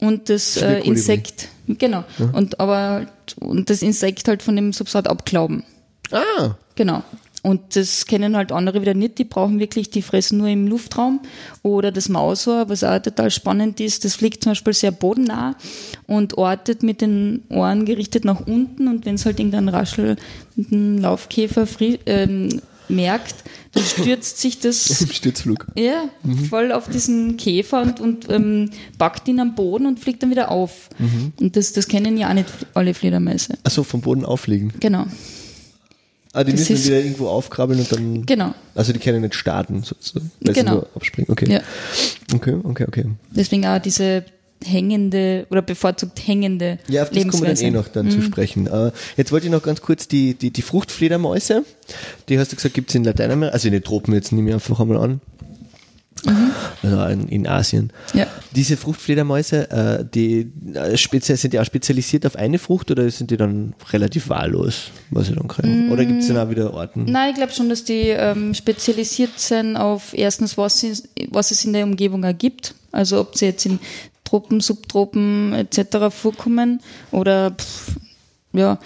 und 0.00 0.28
das 0.28 0.56
äh, 0.56 0.80
Insekt, 0.80 1.48
genau, 1.66 2.04
ja. 2.18 2.30
und 2.32 2.60
aber 2.60 3.06
und 3.40 3.68
das 3.68 3.82
Insekt 3.82 4.28
halt 4.28 4.42
von 4.42 4.54
dem 4.54 4.72
Substrat 4.72 5.08
abglauben. 5.08 5.64
Ah. 6.12 6.54
Genau. 6.76 7.02
Und 7.42 7.76
das 7.76 8.06
kennen 8.06 8.36
halt 8.36 8.50
andere 8.50 8.80
wieder 8.80 8.94
nicht, 8.94 9.18
die 9.18 9.24
brauchen 9.24 9.60
wirklich, 9.60 9.90
die 9.90 10.02
fressen 10.02 10.38
nur 10.38 10.48
im 10.48 10.66
Luftraum. 10.66 11.20
Oder 11.62 11.92
das 11.92 12.08
Mausohr, 12.08 12.68
was 12.68 12.82
auch 12.82 12.98
total 12.98 13.30
spannend 13.30 13.80
ist, 13.80 14.04
das 14.04 14.16
fliegt 14.16 14.42
zum 14.42 14.52
Beispiel 14.52 14.72
sehr 14.72 14.90
bodennah 14.90 15.56
und 16.06 16.36
ortet 16.36 16.82
mit 16.82 17.00
den 17.00 17.44
Ohren 17.48 17.84
gerichtet 17.84 18.24
nach 18.24 18.46
unten 18.46 18.88
und 18.88 19.06
wenn 19.06 19.14
es 19.14 19.24
halt 19.24 19.38
irgendein 19.38 19.68
raschelnden 19.68 20.98
Laufkäfer 20.98 21.66
ähm, 22.06 22.60
merkt, 22.88 23.36
dann 23.72 23.84
stürzt 23.98 24.40
sich 24.40 24.58
das 24.58 25.00
im 25.00 25.10
Sturzflug. 25.10 25.66
Ja, 25.76 26.04
mhm. 26.22 26.38
voll 26.46 26.72
auf 26.72 26.88
diesen 26.88 27.36
Käfer 27.36 27.82
und, 27.82 28.00
und 28.00 28.30
ähm, 28.30 28.70
packt 28.98 29.28
ihn 29.28 29.38
am 29.40 29.54
Boden 29.54 29.86
und 29.86 30.00
fliegt 30.00 30.22
dann 30.22 30.30
wieder 30.30 30.50
auf. 30.50 30.88
Mhm. 30.98 31.32
Und 31.40 31.56
das, 31.56 31.72
das 31.72 31.86
kennen 31.86 32.16
ja 32.16 32.30
auch 32.30 32.34
nicht 32.34 32.48
alle 32.74 32.94
Fledermäuse. 32.94 33.58
Achso, 33.62 33.84
vom 33.84 34.00
Boden 34.00 34.24
auffliegen. 34.24 34.72
Genau. 34.80 35.06
Ah, 36.32 36.44
die 36.44 36.52
das 36.52 36.68
müssen 36.68 36.84
wieder 36.84 36.98
irgendwo 36.98 37.28
aufkrabbeln 37.28 37.80
und 37.80 37.92
dann. 37.92 38.26
Genau. 38.26 38.54
Also 38.74 38.92
die 38.92 38.98
können 38.98 39.22
nicht 39.22 39.34
starten, 39.34 39.82
sozusagen. 39.82 40.30
Weil 40.40 40.54
genau. 40.54 40.70
sie 40.70 40.76
nur 40.76 40.88
abspringen. 40.94 41.30
Okay. 41.30 41.52
Ja. 41.52 41.60
Okay, 42.34 42.56
okay, 42.64 42.84
okay. 42.86 43.04
Deswegen 43.30 43.66
auch 43.66 43.78
diese 43.78 44.24
hängende 44.64 45.46
oder 45.50 45.62
bevorzugt 45.62 46.26
hängende 46.26 46.78
Ja, 46.88 47.02
auf 47.02 47.10
das 47.10 47.26
kommen 47.28 47.44
wir 47.44 47.54
dann 47.54 47.64
eh 47.64 47.70
noch 47.70 47.88
dann 47.88 48.06
mhm. 48.06 48.10
zu 48.10 48.22
sprechen. 48.22 48.68
Uh, 48.68 48.90
jetzt 49.16 49.32
wollte 49.32 49.46
ich 49.46 49.52
noch 49.52 49.62
ganz 49.62 49.80
kurz 49.80 50.08
die, 50.08 50.34
die, 50.34 50.50
die 50.50 50.62
Fruchtfledermäuse, 50.62 51.64
die 52.28 52.38
hast 52.38 52.52
du 52.52 52.56
gesagt, 52.56 52.74
gibt 52.74 52.90
es 52.90 52.94
in 52.94 53.04
Lateinamerika, 53.04 53.54
also 53.54 53.68
in 53.68 53.72
den 53.72 53.82
Tropen 53.82 54.14
jetzt 54.14 54.32
nehme 54.32 54.48
ich 54.48 54.54
einfach 54.54 54.80
einmal 54.80 54.98
an. 54.98 55.20
Mhm. 56.26 56.50
Also 56.82 57.04
in, 57.06 57.28
in, 57.28 57.46
Asien. 57.46 57.92
Ja. 58.14 58.26
Diese 58.54 58.76
Fruchtfledermäuse, 58.76 59.70
äh, 59.70 60.04
die 60.04 60.50
äh, 60.74 60.96
sind 60.96 61.52
die 61.52 61.58
auch 61.58 61.64
spezialisiert 61.64 62.26
auf 62.26 62.36
eine 62.36 62.58
Frucht 62.58 62.90
oder 62.90 63.10
sind 63.10 63.30
die 63.30 63.36
dann 63.36 63.74
relativ 63.92 64.28
wahllos, 64.28 64.90
was 65.10 65.28
sie 65.28 65.34
dann 65.34 65.48
kriegen? 65.48 65.86
Mhm. 65.86 65.92
Oder 65.92 66.04
gibt 66.04 66.22
es 66.22 66.28
dann 66.28 66.38
auch 66.38 66.50
wieder 66.50 66.72
Orten? 66.72 67.04
Nein, 67.04 67.30
ich 67.30 67.36
glaube 67.36 67.52
schon, 67.52 67.68
dass 67.68 67.84
die 67.84 68.08
ähm, 68.08 68.54
spezialisiert 68.54 69.38
sind 69.38 69.76
auf 69.76 70.14
erstens, 70.14 70.56
was, 70.58 70.80
sie, 70.80 70.92
was 71.30 71.50
es 71.50 71.64
in 71.64 71.72
der 71.72 71.84
Umgebung 71.84 72.24
ergibt. 72.24 72.74
Also 72.92 73.20
ob 73.20 73.36
sie 73.36 73.46
jetzt 73.46 73.66
in 73.66 73.78
Tropen, 74.24 74.60
Subtropen 74.60 75.54
etc. 75.54 76.10
vorkommen 76.10 76.80
oder 77.10 77.52
pff, 77.52 77.96
ja. 78.52 78.78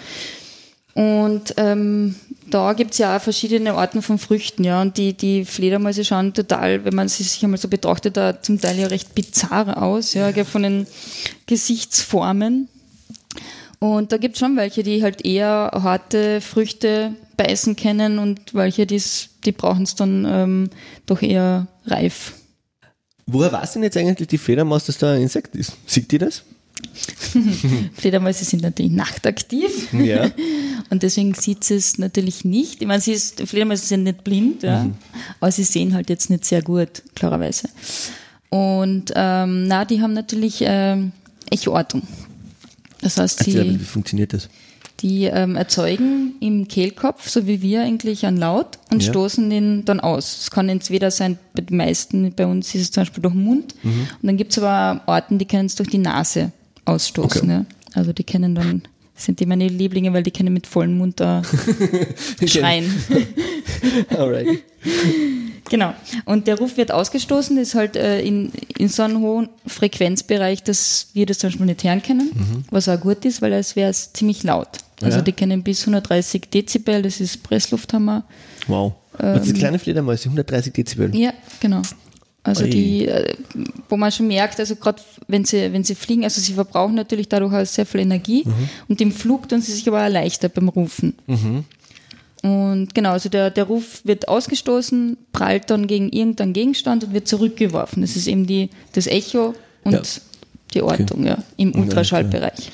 Und 0.93 1.55
ähm, 1.57 2.15
da 2.53 2.73
gibt 2.73 2.91
es 2.91 2.99
ja 2.99 3.17
auch 3.17 3.21
verschiedene 3.21 3.73
Arten 3.73 4.03
von 4.03 4.19
Früchten, 4.19 4.63
ja. 4.63 4.81
Und 4.81 4.97
die, 4.97 5.13
die 5.13 5.43
Fledermäuse 5.43 6.05
schauen 6.05 6.33
total, 6.33 6.85
wenn 6.85 6.93
man 6.93 7.07
sie 7.07 7.23
sich 7.23 7.43
einmal 7.43 7.57
so 7.57 7.67
betrachtet, 7.67 8.15
da 8.15 8.41
zum 8.41 8.61
Teil 8.61 8.77
ja 8.77 8.87
recht 8.87 9.15
bizarr 9.15 9.81
aus, 9.81 10.13
ja, 10.13 10.31
von 10.43 10.61
den 10.61 10.87
Gesichtsformen. 11.47 12.69
Und 13.79 14.11
da 14.11 14.17
gibt 14.17 14.35
es 14.35 14.39
schon 14.39 14.55
welche, 14.55 14.83
die 14.83 15.01
halt 15.01 15.25
eher 15.25 15.71
harte 15.73 16.41
Früchte 16.41 17.15
beißen 17.37 17.75
können 17.75 18.19
und 18.19 18.53
welche, 18.53 18.85
die's, 18.85 19.29
die 19.43 19.51
brauchen 19.51 19.83
es 19.83 19.95
dann 19.95 20.25
ähm, 20.29 20.69
doch 21.07 21.21
eher 21.21 21.67
reif. 21.85 22.33
Woher 23.25 23.51
weiß 23.51 23.73
denn 23.73 23.83
jetzt 23.83 23.97
eigentlich 23.97 24.27
die 24.27 24.37
Fledermaus, 24.37 24.85
dass 24.85 24.99
da 24.99 25.13
ein 25.13 25.23
Insekt 25.23 25.55
ist? 25.55 25.73
Sieht 25.87 26.11
die 26.11 26.19
das? 26.19 26.43
Fledermäuse 27.93 28.45
sind 28.45 28.63
natürlich 28.63 28.91
nachtaktiv. 28.91 29.91
Ja. 29.93 30.29
Und 30.89 31.03
deswegen 31.03 31.33
sieht 31.33 31.63
sie 31.63 31.75
es 31.75 31.97
natürlich 31.97 32.45
nicht. 32.45 32.81
Ich 32.81 32.87
meine, 32.87 33.01
sie 33.01 33.13
ist, 33.13 33.41
Fledermäuse 33.41 33.85
sind 33.85 34.03
nicht 34.03 34.23
blind, 34.23 34.63
ja, 34.63 34.83
mhm. 34.83 34.95
aber 35.39 35.51
sie 35.51 35.63
sehen 35.63 35.93
halt 35.93 36.09
jetzt 36.09 36.29
nicht 36.29 36.45
sehr 36.45 36.61
gut, 36.61 37.03
klarerweise. 37.15 37.69
Und 38.49 39.11
ähm, 39.15 39.67
na, 39.67 39.85
die 39.85 40.01
haben 40.01 40.13
natürlich 40.13 40.59
ähm, 40.61 41.11
Echoortung. 41.49 42.03
Das 43.01 43.17
heißt, 43.17 43.43
sie. 43.43 43.55
Erzähl, 43.55 43.79
wie 43.79 43.83
funktioniert 43.83 44.33
das? 44.33 44.49
Die 44.99 45.25
ähm, 45.25 45.55
erzeugen 45.55 46.35
im 46.39 46.67
Kehlkopf, 46.67 47.27
so 47.27 47.47
wie 47.47 47.61
wir 47.61 47.81
eigentlich, 47.81 48.25
einen 48.25 48.37
Laut 48.37 48.77
und 48.91 49.03
ja. 49.03 49.09
stoßen 49.09 49.49
den 49.49 49.85
dann 49.85 49.99
aus. 49.99 50.43
Es 50.43 50.51
kann 50.51 50.69
entweder 50.69 51.11
sein, 51.11 51.37
bei 51.53 51.63
den 51.63 51.75
meisten, 51.75 52.31
bei 52.33 52.45
uns 52.45 52.73
ist 52.75 52.81
es 52.81 52.91
zum 52.91 53.01
Beispiel 53.01 53.21
durch 53.21 53.33
den 53.33 53.43
Mund. 53.43 53.75
Mhm. 53.83 54.07
Und 54.21 54.27
dann 54.27 54.37
gibt 54.37 54.51
es 54.51 54.59
aber 54.59 55.01
Orten, 55.07 55.39
die 55.39 55.45
können 55.45 55.65
es 55.65 55.75
durch 55.75 55.89
die 55.89 55.97
Nase 55.97 56.51
ausstoßen. 56.85 57.43
Okay. 57.43 57.51
Ja. 57.51 57.65
Also 57.93 58.13
die 58.13 58.23
kennen 58.23 58.55
dann, 58.55 58.83
sind 59.15 59.39
die 59.39 59.45
meine 59.45 59.67
Lieblinge, 59.67 60.13
weil 60.13 60.23
die 60.23 60.31
können 60.31 60.53
mit 60.53 60.67
vollem 60.67 60.97
Mund 60.97 61.19
da 61.19 61.41
schreien. 62.45 62.91
Alright. 64.09 64.63
Genau. 65.69 65.93
Und 66.25 66.47
der 66.47 66.57
Ruf 66.57 66.77
wird 66.77 66.91
ausgestoßen, 66.91 67.57
ist 67.57 67.75
halt 67.75 67.95
äh, 67.95 68.21
in, 68.21 68.51
in 68.77 68.89
so 68.89 69.03
einem 69.03 69.19
hohen 69.19 69.49
Frequenzbereich, 69.65 70.63
dass 70.63 71.07
wir 71.13 71.25
das 71.25 71.39
zum 71.39 71.49
Beispiel 71.49 71.65
nicht 71.65 71.83
hören 71.83 72.01
können, 72.01 72.31
mhm. 72.33 72.63
was 72.69 72.89
auch 72.89 72.99
gut 72.99 73.25
ist, 73.25 73.41
weil 73.41 73.53
es 73.53 73.75
wäre 73.75 73.91
ziemlich 73.91 74.43
laut. 74.43 74.69
Also 75.01 75.17
ja. 75.17 75.23
die 75.23 75.31
kennen 75.31 75.63
bis 75.63 75.81
130 75.81 76.49
Dezibel, 76.49 77.01
das 77.01 77.19
ist 77.19 77.43
Presslufthammer. 77.43 78.23
Wow. 78.67 78.93
Ähm, 79.19 79.35
das 79.35 79.47
ist 79.47 79.57
kleine 79.57 79.79
Fledermäuse, 79.79 80.25
130 80.25 80.73
Dezibel. 80.73 81.15
Ja, 81.15 81.33
genau. 81.59 81.81
Also 82.45 82.65
Oi. 82.65 82.69
die, 82.69 83.07
äh, 83.07 83.35
wo 83.87 83.95
man 83.95 84.11
schon 84.11 84.27
merkt, 84.27 84.59
also 84.59 84.75
gerade 84.75 85.01
wenn 85.27 85.45
sie, 85.45 85.71
wenn 85.71 85.85
sie 85.85 85.95
fliegen, 85.95 86.25
also 86.25 86.41
sie 86.41 86.53
verbrauchen 86.53 86.93
natürlich 86.93 87.29
dadurch 87.29 87.53
auch 87.53 87.65
sehr 87.65 87.85
viel 87.85 88.01
Energie 88.01 88.43
mhm. 88.45 88.69
und 88.89 88.99
im 88.99 89.13
Flug 89.13 89.47
tun 89.47 89.61
sie 89.61 89.71
sich 89.71 89.87
aber 89.87 90.01
erleichtert 90.01 90.53
beim 90.53 90.67
Rufen. 90.67 91.15
Mhm. 91.27 91.63
Und 92.43 92.93
genau, 92.93 93.11
also 93.11 93.29
der, 93.29 93.49
der 93.49 93.63
Ruf 93.63 94.01
wird 94.03 94.27
ausgestoßen, 94.27 95.15
prallt 95.31 95.69
dann 95.69 95.87
gegen 95.87 96.09
irgendeinen 96.09 96.51
Gegenstand 96.51 97.05
und 97.05 97.13
wird 97.13 97.29
zurückgeworfen. 97.29 98.01
Das 98.01 98.17
ist 98.17 98.27
eben 98.27 98.45
die, 98.45 98.69
das 98.91 99.07
Echo 99.07 99.53
und 99.85 99.93
ja. 99.93 100.01
die 100.73 100.81
Ortung 100.81 101.21
okay. 101.21 101.29
ja, 101.29 101.37
im 101.55 101.73
Ultraschallbereich. 101.73 102.69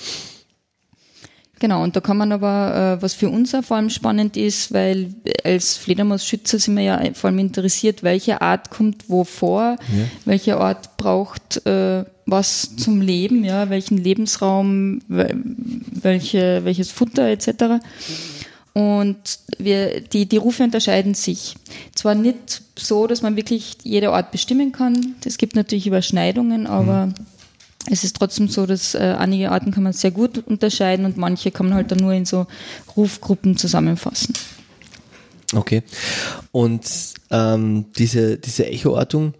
Genau, 1.59 1.83
und 1.83 1.95
da 1.95 1.99
kann 1.99 2.17
man 2.17 2.31
aber, 2.31 2.97
äh, 2.97 3.01
was 3.01 3.13
für 3.13 3.29
uns 3.29 3.53
auch 3.53 3.63
vor 3.63 3.77
allem 3.77 3.89
spannend 3.89 4.37
ist, 4.37 4.73
weil 4.73 5.13
als 5.43 5.75
Fledermausschützer 5.75 6.57
sind 6.57 6.77
wir 6.77 6.83
ja 6.83 7.01
vor 7.13 7.29
allem 7.29 7.39
interessiert, 7.39 8.01
welche 8.01 8.41
Art 8.41 8.69
kommt 8.69 9.09
wo 9.09 9.25
vor, 9.25 9.75
ja. 9.79 10.05
welche 10.25 10.57
Art 10.57 10.95
braucht 10.95 11.65
äh, 11.65 12.05
was 12.25 12.75
zum 12.77 13.01
Leben, 13.01 13.43
ja, 13.43 13.69
welchen 13.69 13.97
Lebensraum, 13.97 15.01
welche, 15.07 16.63
welches 16.63 16.91
Futter 16.91 17.27
etc. 17.27 17.81
Und 18.73 19.17
wir, 19.57 20.01
die, 20.01 20.27
die 20.27 20.37
Rufe 20.37 20.63
unterscheiden 20.63 21.15
sich. 21.15 21.55
Zwar 21.95 22.15
nicht 22.15 22.61
so, 22.77 23.07
dass 23.07 23.21
man 23.21 23.35
wirklich 23.35 23.77
jede 23.83 24.11
Art 24.11 24.31
bestimmen 24.31 24.71
kann. 24.71 25.15
Es 25.25 25.37
gibt 25.37 25.55
natürlich 25.55 25.87
Überschneidungen, 25.87 26.67
aber 26.67 27.07
mhm. 27.07 27.13
Es 27.89 28.03
ist 28.03 28.15
trotzdem 28.17 28.47
so, 28.47 28.65
dass 28.65 28.95
äh, 28.95 29.15
einige 29.17 29.51
Arten 29.51 29.71
kann 29.71 29.83
man 29.83 29.93
sehr 29.93 30.11
gut 30.11 30.37
unterscheiden 30.37 31.05
und 31.05 31.17
manche 31.17 31.51
kann 31.51 31.67
man 31.67 31.75
halt 31.75 31.91
dann 31.91 31.99
nur 31.99 32.13
in 32.13 32.25
so 32.25 32.47
Rufgruppen 32.95 33.57
zusammenfassen. 33.57 34.33
Okay. 35.55 35.83
Und 36.51 36.83
ähm, 37.31 37.85
diese, 37.97 38.37
diese 38.37 38.67
Echoortung, 38.67 39.33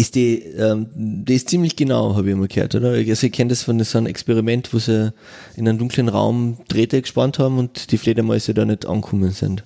ist 0.00 0.14
die, 0.14 0.38
ähm, 0.38 0.86
die 0.94 1.34
ist 1.34 1.50
ziemlich 1.50 1.76
genau, 1.76 2.16
habe 2.16 2.28
ich 2.28 2.32
immer 2.32 2.48
gehört, 2.48 2.74
oder? 2.74 2.92
Also 2.92 3.26
ich 3.26 3.32
kenne 3.32 3.50
das 3.50 3.62
von 3.62 3.78
so 3.84 3.98
einem 3.98 4.06
Experiment, 4.06 4.72
wo 4.72 4.78
sie 4.78 5.12
in 5.56 5.68
einem 5.68 5.78
dunklen 5.78 6.08
Raum 6.08 6.56
Drähte 6.68 7.02
gespannt 7.02 7.38
haben 7.38 7.58
und 7.58 7.92
die 7.92 7.98
Fledermäuse 7.98 8.54
da 8.54 8.64
nicht 8.64 8.86
angekommen 8.86 9.30
sind. 9.32 9.62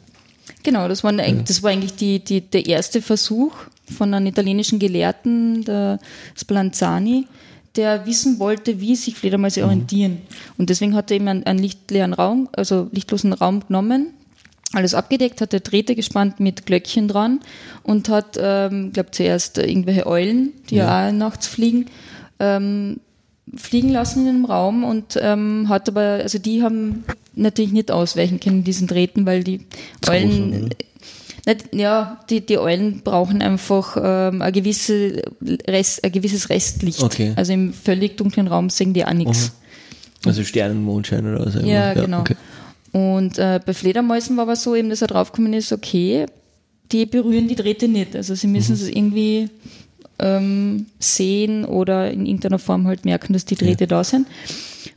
Genau, 0.64 0.88
das 0.88 1.04
war, 1.04 1.12
ja. 1.12 1.32
das 1.32 1.62
war 1.62 1.70
eigentlich 1.70 1.94
die, 1.94 2.18
die, 2.18 2.40
der 2.40 2.66
erste 2.66 3.00
Versuch 3.00 3.52
von 3.86 4.14
einem 4.14 4.26
italienischen 4.26 4.78
Gelehrten, 4.78 5.64
der 5.64 5.98
Spallanzani, 6.36 7.26
der 7.76 8.06
wissen 8.06 8.38
wollte, 8.38 8.80
wie 8.80 8.96
sich 8.96 9.16
Fledermäuse 9.16 9.60
mhm. 9.60 9.66
orientieren. 9.66 10.18
Und 10.58 10.70
deswegen 10.70 10.94
hat 10.94 11.10
er 11.10 11.16
eben 11.16 11.28
einen, 11.28 11.44
einen 11.44 11.58
lichtleeren 11.58 12.12
Raum, 12.12 12.48
also 12.52 12.88
lichtlosen 12.92 13.32
Raum 13.32 13.60
genommen, 13.66 14.14
alles 14.72 14.94
abgedeckt, 14.94 15.40
hat 15.40 15.52
der 15.52 15.60
Drähte 15.60 15.94
gespannt 15.94 16.40
mit 16.40 16.66
Glöckchen 16.66 17.08
dran 17.08 17.40
und 17.82 18.08
hat, 18.08 18.36
ähm, 18.40 18.92
glaube 18.92 19.10
zuerst 19.12 19.58
irgendwelche 19.58 20.06
Eulen, 20.06 20.52
die 20.70 20.76
ja, 20.76 21.08
auch 21.08 21.12
nachts 21.12 21.46
fliegen, 21.46 21.86
ähm, 22.40 23.00
fliegen 23.54 23.90
lassen 23.90 24.26
in 24.26 24.42
dem 24.42 24.44
Raum 24.44 24.84
und 24.84 25.18
ähm, 25.20 25.68
hat 25.68 25.88
aber, 25.88 26.20
also 26.22 26.38
die 26.38 26.62
haben 26.62 27.04
natürlich 27.34 27.72
nicht 27.72 27.90
ausweichen 27.90 28.40
können, 28.40 28.64
diesen 28.64 28.88
Drähten, 28.88 29.26
weil 29.26 29.44
die 29.44 29.60
Eulen, 30.08 30.70
nicht, 31.46 31.74
ja, 31.74 32.20
die, 32.30 32.44
die 32.44 32.58
Eulen 32.58 33.02
brauchen 33.02 33.42
einfach 33.42 33.96
ähm, 34.02 34.40
ein, 34.40 34.52
gewisse 34.52 35.22
Rest, 35.66 36.04
ein 36.04 36.12
gewisses 36.12 36.48
Restlicht. 36.48 37.02
Okay. 37.02 37.32
Also 37.36 37.52
im 37.52 37.72
völlig 37.72 38.16
dunklen 38.16 38.48
Raum 38.48 38.70
sehen 38.70 38.94
die 38.94 39.04
auch 39.04 39.12
nichts. 39.12 39.52
Also 40.24 40.42
Sternen, 40.42 40.82
Mondschein 40.82 41.26
oder 41.34 41.50
so. 41.50 41.60
Ja, 41.60 41.92
ja 41.92 41.94
genau. 41.94 42.20
Okay. 42.20 42.36
Und 42.92 43.38
äh, 43.38 43.60
bei 43.64 43.74
Fledermäusen 43.74 44.36
war 44.36 44.44
aber 44.44 44.56
so 44.56 44.74
eben, 44.74 44.88
dass 44.88 45.02
er 45.02 45.08
draufgekommen 45.08 45.52
ist, 45.52 45.72
okay, 45.72 46.26
die 46.92 47.06
berühren 47.06 47.48
die 47.48 47.56
Drähte 47.56 47.88
nicht. 47.88 48.14
Also 48.16 48.34
sie 48.34 48.46
müssen 48.46 48.76
mhm. 48.76 48.82
es 48.82 48.88
irgendwie 48.88 49.48
ähm, 50.18 50.86
sehen 50.98 51.64
oder 51.64 52.10
in 52.10 52.24
irgendeiner 52.24 52.58
Form 52.58 52.86
halt 52.86 53.04
merken, 53.04 53.32
dass 53.32 53.44
die 53.44 53.56
Drähte 53.56 53.84
ja. 53.84 53.88
da 53.88 54.04
sind. 54.04 54.26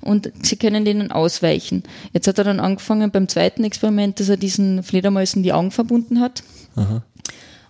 Und 0.02 0.32
sie 0.42 0.56
können 0.56 0.86
denen 0.86 1.12
ausweichen. 1.12 1.84
Jetzt 2.14 2.28
hat 2.28 2.38
er 2.38 2.44
dann 2.44 2.60
angefangen 2.60 3.12
beim 3.12 3.28
zweiten 3.28 3.64
Experiment, 3.64 4.20
dass 4.20 4.30
er 4.30 4.38
diesen 4.38 4.84
Fledermäusen 4.84 5.44
die 5.44 5.54
Augen 5.54 5.72
verbunden 5.72 6.20
hat 6.20 6.44
Aha. 6.76 7.04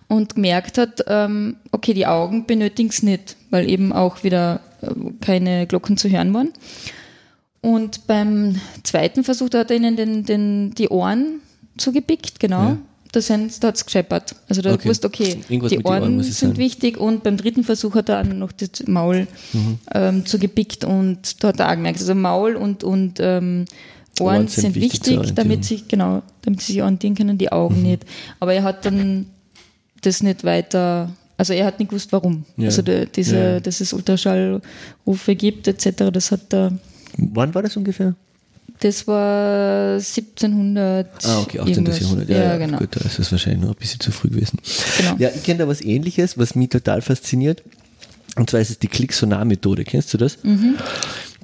und 0.08 0.34
gemerkt 0.34 0.78
hat, 0.78 1.04
ähm, 1.06 1.56
okay, 1.72 1.94
die 1.94 2.06
Augen 2.06 2.46
benötigen 2.46 2.90
es 2.90 3.02
nicht, 3.02 3.36
weil 3.50 3.68
eben 3.68 3.92
auch 3.92 4.22
wieder 4.24 4.60
äh, 4.82 4.88
keine 5.20 5.66
Glocken 5.66 5.96
zu 5.96 6.08
hören 6.08 6.34
waren. 6.34 6.50
Und 7.60 8.06
beim 8.06 8.60
zweiten 8.84 9.24
Versuch, 9.24 9.50
hat 9.52 9.70
er 9.70 9.76
ihnen 9.76 9.96
den, 9.96 10.24
den, 10.24 10.74
die 10.74 10.88
Ohren 10.88 11.40
zugepickt, 11.76 12.38
genau. 12.38 12.62
Ja. 12.62 12.78
Da, 13.12 13.20
sind- 13.22 13.62
da 13.62 13.68
hat 13.68 13.76
es 13.76 13.84
gescheppert. 13.86 14.34
Also 14.48 14.60
da 14.60 14.68
Okay. 14.70 14.74
okay. 14.76 14.82
gewusst, 14.84 15.04
okay, 15.06 15.40
Irgendwas 15.48 15.70
die 15.70 15.78
Ohren 15.84 16.02
Ohren 16.02 16.22
sind 16.22 16.34
sein. 16.34 16.56
wichtig. 16.58 16.98
Und 16.98 17.22
beim 17.22 17.36
dritten 17.38 17.64
Versuch 17.64 17.94
hat 17.94 18.08
er 18.10 18.22
dann 18.22 18.38
noch 18.38 18.52
das 18.52 18.70
Maul 18.86 19.26
Mhm. 19.54 19.78
ähm, 19.94 20.26
zugepickt 20.26 20.84
und 20.84 21.42
da 21.42 21.48
hat 21.48 21.60
er 21.60 21.68
auch 21.68 21.74
gemerkt, 21.74 22.00
also 22.00 22.14
Maul 22.14 22.54
und, 22.56 22.84
und 22.84 23.18
ähm, 23.20 23.64
Ohren, 24.20 24.34
Ohren 24.36 24.48
sind 24.48 24.62
sind, 24.62 24.74
wichtig 24.74 25.18
wichtig, 25.20 25.34
damit 25.34 25.64
sie, 25.64 25.84
genau, 25.88 26.22
damit 26.42 26.60
sie 26.60 26.72
sich 26.72 26.82
orientieren 26.82 27.14
können, 27.14 27.38
die 27.38 27.50
Augen 27.50 27.76
Mhm. 27.78 27.82
nicht. 27.82 28.04
Aber 28.40 28.52
er 28.52 28.62
hat 28.64 28.84
dann 28.84 29.26
das 30.02 30.22
nicht 30.22 30.44
weiter, 30.44 31.10
also 31.38 31.52
er 31.54 31.64
hat 31.66 31.78
nicht 31.78 31.88
gewusst, 31.88 32.12
warum. 32.12 32.44
Ja. 32.56 32.66
Also 32.66 32.82
der, 32.82 33.06
diese, 33.06 33.36
ja. 33.38 33.60
dass 33.60 33.80
es 33.80 33.92
Ultraschallrufe 33.92 35.34
gibt, 35.34 35.66
etc., 35.68 36.10
das 36.12 36.30
hat 36.30 36.52
er, 36.52 36.72
Wann 37.16 37.54
war 37.54 37.62
das 37.62 37.76
ungefähr? 37.76 38.14
Das 38.80 39.06
war 39.06 39.94
1700. 39.94 41.08
Ah, 41.24 41.40
okay, 41.40 41.60
18. 41.60 41.74
irgendwas. 41.74 42.00
Jahrhundert. 42.00 42.28
Ja, 42.28 42.56
genau. 42.56 42.78
Gut, 42.78 42.96
da 42.96 43.04
ist 43.04 43.18
es 43.18 43.32
wahrscheinlich 43.32 43.62
noch 43.62 43.70
ein 43.70 43.76
bisschen 43.76 44.00
zu 44.00 44.12
früh 44.12 44.28
gewesen. 44.28 44.58
Genau. 44.98 45.16
Ja, 45.18 45.30
ich 45.34 45.42
kenne 45.42 45.58
da 45.60 45.68
was 45.68 45.80
ähnliches, 45.80 46.38
was 46.38 46.54
mich 46.54 46.68
total 46.68 47.02
fasziniert. 47.02 47.62
Und 48.36 48.50
zwar 48.50 48.60
ist 48.60 48.70
es 48.70 48.78
die 48.78 48.88
Klick-Sonar-Methode. 48.88 49.84
Kennst 49.84 50.14
du 50.14 50.18
das? 50.18 50.42
Mhm. 50.44 50.76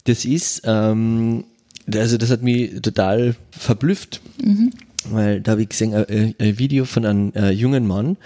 Das 0.05 0.25
ist, 0.25 0.63
ähm, 0.65 1.45
also 1.93 2.19
das 2.19 2.31
hat 2.31 2.43
mich 2.43 2.81
total 2.83 3.35
verblüfft. 3.51 4.21
Mhm. 4.43 4.71
Weil 5.11 5.41
da 5.41 5.53
habe 5.53 5.63
ich 5.63 5.69
gesehen, 5.69 5.95
ein, 5.95 6.35
ein 6.39 6.59
Video 6.59 6.85
von 6.85 7.05
einem 7.05 7.33
äh, 7.35 7.51
jungen 7.51 7.87
Mann, 7.87 8.17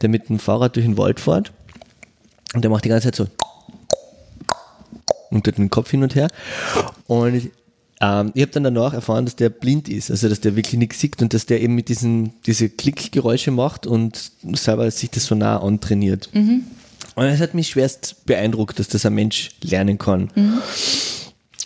der 0.00 0.08
mit 0.08 0.28
dem 0.28 0.38
Fahrrad 0.38 0.76
durch 0.76 0.86
den 0.86 0.96
Wald 0.96 1.20
fährt. 1.20 1.52
Und 2.54 2.62
der 2.62 2.70
macht 2.70 2.84
die 2.84 2.88
ganze 2.88 3.08
Zeit 3.08 3.16
so 3.16 3.26
und 5.34 5.44
tut 5.44 5.58
den 5.58 5.70
Kopf 5.70 5.90
hin 5.90 6.02
und 6.02 6.14
her. 6.14 6.28
Und 7.06 7.50
ähm, 8.04 8.32
ich 8.34 8.42
habe 8.42 8.52
dann 8.52 8.64
danach 8.64 8.92
erfahren, 8.92 9.24
dass 9.24 9.36
der 9.36 9.48
blind 9.48 9.88
ist, 9.88 10.10
also 10.10 10.28
dass 10.28 10.40
der 10.40 10.56
wirklich 10.56 10.78
nichts 10.78 11.00
sieht 11.00 11.20
und 11.22 11.32
dass 11.32 11.46
der 11.46 11.60
eben 11.62 11.74
mit 11.74 11.88
diesen 11.88 12.32
diese 12.46 12.68
Klickgeräusche 12.68 13.50
macht 13.50 13.86
und 13.86 14.32
selber 14.52 14.90
sich 14.90 15.10
das 15.10 15.26
so 15.26 15.34
nah 15.34 15.58
antrainiert. 15.58 16.28
Und 16.34 17.24
es 17.26 17.40
hat 17.40 17.54
mich 17.54 17.68
schwerst 17.68 18.26
beeindruckt, 18.26 18.78
dass 18.78 18.88
das 18.88 19.06
ein 19.06 19.14
Mensch 19.14 19.50
lernen 19.62 19.98
kann. 19.98 20.30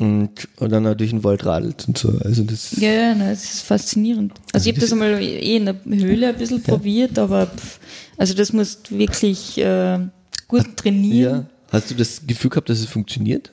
Und, 0.00 0.30
und 0.58 0.70
dann 0.70 0.84
durch 0.96 1.10
den 1.10 1.24
Wald 1.24 1.44
radelt 1.44 1.88
und 1.88 1.98
so. 1.98 2.16
Also 2.22 2.44
das 2.44 2.78
Ja, 2.78 2.92
ja, 2.92 3.14
nein, 3.16 3.30
es 3.30 3.54
ist 3.54 3.62
faszinierend. 3.62 4.32
Also 4.52 4.68
ich 4.68 4.76
habe 4.76 4.80
das 4.80 4.92
einmal 4.92 5.20
eh 5.20 5.56
in 5.56 5.64
der 5.64 5.74
Höhle 5.84 6.28
ein 6.28 6.36
bisschen 6.36 6.62
probiert, 6.62 7.18
aber 7.18 7.46
pff, 7.46 7.80
also 8.16 8.34
das 8.34 8.52
musst 8.52 8.96
wirklich 8.96 9.58
äh, 9.58 9.98
gut 10.46 10.76
trainieren. 10.76 11.18
ja. 11.18 11.46
Hast 11.70 11.90
du 11.90 11.94
das 11.94 12.22
Gefühl 12.26 12.50
gehabt, 12.50 12.70
dass 12.70 12.78
es 12.78 12.86
funktioniert? 12.86 13.50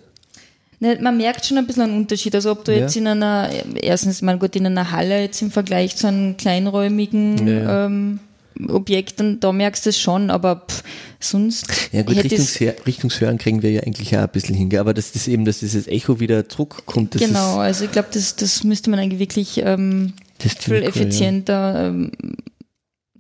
Ne, 0.80 0.98
man 1.02 1.16
merkt 1.18 1.46
schon 1.46 1.58
ein 1.58 1.66
bisschen 1.68 1.84
einen 1.84 1.98
Unterschied. 1.98 2.36
Also 2.36 2.52
ob 2.52 2.66
du 2.66 2.74
Ja. 2.74 2.80
jetzt 2.80 2.96
in 2.98 3.08
einer, 3.08 3.50
erstens 3.82 4.22
mal 4.22 4.38
gut, 4.38 4.56
in 4.56 4.66
einer 4.66 4.92
Halle 4.92 5.22
jetzt 5.22 5.42
im 5.42 5.52
Vergleich 5.52 5.96
zu 5.96 6.08
einem 6.08 6.36
kleinräumigen 6.38 7.48
Ja, 7.48 7.54
ja. 7.54 7.86
Ähm, 7.86 8.20
Objekt, 8.70 9.20
dann, 9.20 9.42
da 9.42 9.52
merkst 9.52 9.86
du 9.86 9.90
es 9.90 10.00
schon, 10.00 10.30
aber 10.30 10.64
pff, 10.70 10.82
sonst 11.20 11.68
Ja 11.92 12.04
gut, 12.04 12.16
Richtungshör, 12.16 12.74
Richtungshören 12.86 13.38
kriegen 13.38 13.62
wir 13.64 13.72
ja 13.72 13.82
eigentlich 13.82 14.16
auch 14.18 14.22
ein 14.22 14.30
bisschen 14.30 14.56
hin, 14.56 14.78
aber 14.78 14.94
dass 14.94 15.12
das 15.12 15.28
eben, 15.28 15.44
dass 15.44 15.60
dieses 15.60 15.88
Echo 15.88 16.22
wieder 16.22 16.48
zurückkommt, 16.48 17.16
das 17.16 17.22
Genau, 17.22 17.52
ist, 17.54 17.58
also 17.58 17.84
ich 17.86 17.92
glaube, 17.92 18.08
das, 18.14 18.38
das 18.38 18.64
müsste 18.64 18.90
man 18.90 19.00
eigentlich 19.00 19.20
wirklich 19.20 19.58
ähm, 19.58 20.14
viel 20.40 20.84
effizienter 20.84 21.88
ähm, 21.88 22.12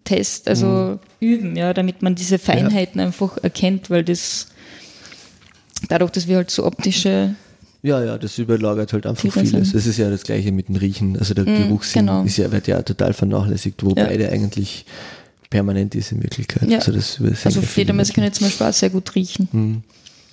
test, 0.06 0.48
also 0.48 0.66
Mhm. 0.68 1.00
üben, 1.20 1.56
ja, 1.58 1.74
damit 1.74 2.02
man 2.02 2.16
diese 2.16 2.40
Feinheiten 2.40 3.02
einfach 3.02 3.38
erkennt, 3.42 3.90
weil 3.90 4.06
das 4.06 4.48
dadurch, 5.90 6.12
dass 6.12 6.28
wir 6.30 6.38
halt 6.38 6.50
so 6.52 6.66
optische 6.66 7.36
Ja. 7.86 8.04
ja, 8.04 8.18
das 8.18 8.38
überlagert 8.38 8.94
halt 8.94 9.06
einfach 9.06 9.22
Viele 9.22 9.34
vieles. 9.34 9.52
sind- 9.52 9.76
Das 9.76 9.86
ist 9.86 9.98
ja 9.98 10.10
das 10.10 10.24
gleiche 10.24 10.52
mit 10.52 10.68
dem 10.70 10.76
Riechen, 10.76 11.18
also 11.18 11.34
der 11.34 11.46
Geruchssinn 11.46 12.08
genau. 12.08 12.24
ist 12.24 12.38
ja, 12.38 12.52
wird 12.52 12.68
ja 12.68 12.82
total 12.82 13.14
vernachlässigt, 13.14 13.84
wo 13.84 13.90
Ja. 13.90 14.06
beide 14.06 14.30
eigentlich 14.30 14.86
permanent 15.50 15.94
ist 15.96 16.12
in 16.12 16.24
Wirklichkeit. 16.24 16.68
Ja. 16.70 16.80
Also, 16.80 16.92
das 16.92 17.20
Also 17.46 17.62
Fledermäuse 17.62 18.14
können 18.14 18.34
zum 18.34 18.48
Beispiel 18.48 18.68
auch 18.68 18.74
sehr 18.74 18.90
gut 18.90 19.14
riechen. 19.16 19.48
Hm. 19.52 19.84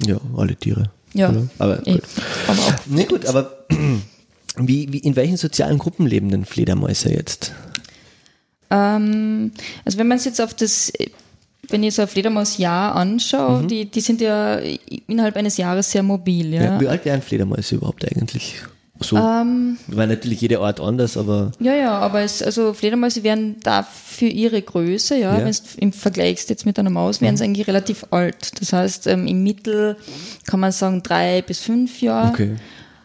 Ja, 0.06 0.16
alle 0.36 0.56
Tiere. 0.56 0.90
Ja, 1.14 1.28
Oder? 1.28 1.46
Aber 1.58 1.86
eh. 1.86 1.92
gut. 1.92 2.02
aber 2.48 2.58
auch. 2.58 2.72
Nee, 2.86 3.04
gut, 3.04 3.26
aber 3.26 3.66
wie, 4.56 4.92
wie, 4.92 4.98
in 4.98 5.14
welchen 5.14 5.36
sozialen 5.36 5.78
Gruppen 5.78 6.06
leben 6.06 6.30
denn 6.30 6.44
Fledermäuse 6.46 7.10
jetzt? 7.12 7.52
Ähm, 8.70 9.52
also 9.84 9.98
wenn 9.98 10.08
man 10.08 10.16
es 10.18 10.24
jetzt 10.24 10.40
auf 10.40 10.54
das, 10.54 10.90
wenn 11.68 11.82
ich 11.82 11.94
so 11.94 12.02
ein 12.02 12.08
Fledermausjahr 12.08 12.94
anschaue, 12.94 13.66
die, 13.66 13.84
die 13.90 14.00
sind 14.00 14.20
ja 14.20 14.58
innerhalb 15.06 15.36
eines 15.36 15.56
Jahres 15.56 15.90
sehr 15.90 16.02
mobil, 16.02 16.52
Ja. 16.54 16.62
ja. 16.64 16.80
Wie 16.80 16.88
alt 16.88 17.04
wären 17.04 17.22
Fledermäuse 17.22 17.76
überhaupt 17.76 18.04
eigentlich? 18.04 18.56
So, 19.00 19.16
Ähm, 19.16 19.78
weil 19.88 20.06
natürlich 20.06 20.40
jede 20.42 20.60
Art 20.60 20.78
anders, 20.78 21.16
aber 21.16 21.50
Ja, 21.58 21.74
ja, 21.74 21.98
aber 21.98 22.20
es, 22.20 22.40
also 22.42 22.72
Fledermäuse 22.72 23.24
werden 23.24 23.56
da 23.64 23.82
für 23.82 24.26
ihre 24.26 24.62
Größe, 24.62 25.16
ja, 25.16 25.32
Ja. 25.32 25.40
Mhm. 25.40 25.44
wenn 25.46 25.52
du 25.52 25.58
im 25.78 25.92
vergleichst 25.92 26.50
jetzt 26.50 26.66
mit 26.66 26.78
einer 26.78 26.90
Maus, 26.90 27.20
werden 27.20 27.36
sie 27.36 27.42
eigentlich 27.44 27.66
relativ 27.66 28.06
alt. 28.10 28.60
Das 28.60 28.72
heißt, 28.72 29.06
ähm, 29.08 29.26
im 29.26 29.42
Mittel 29.42 29.96
kann 30.46 30.60
man 30.60 30.70
sagen 30.72 31.02
drei 31.02 31.42
bis 31.42 31.60
fünf 31.60 32.00
Jahre. 32.00 32.28
okay. 32.32 32.56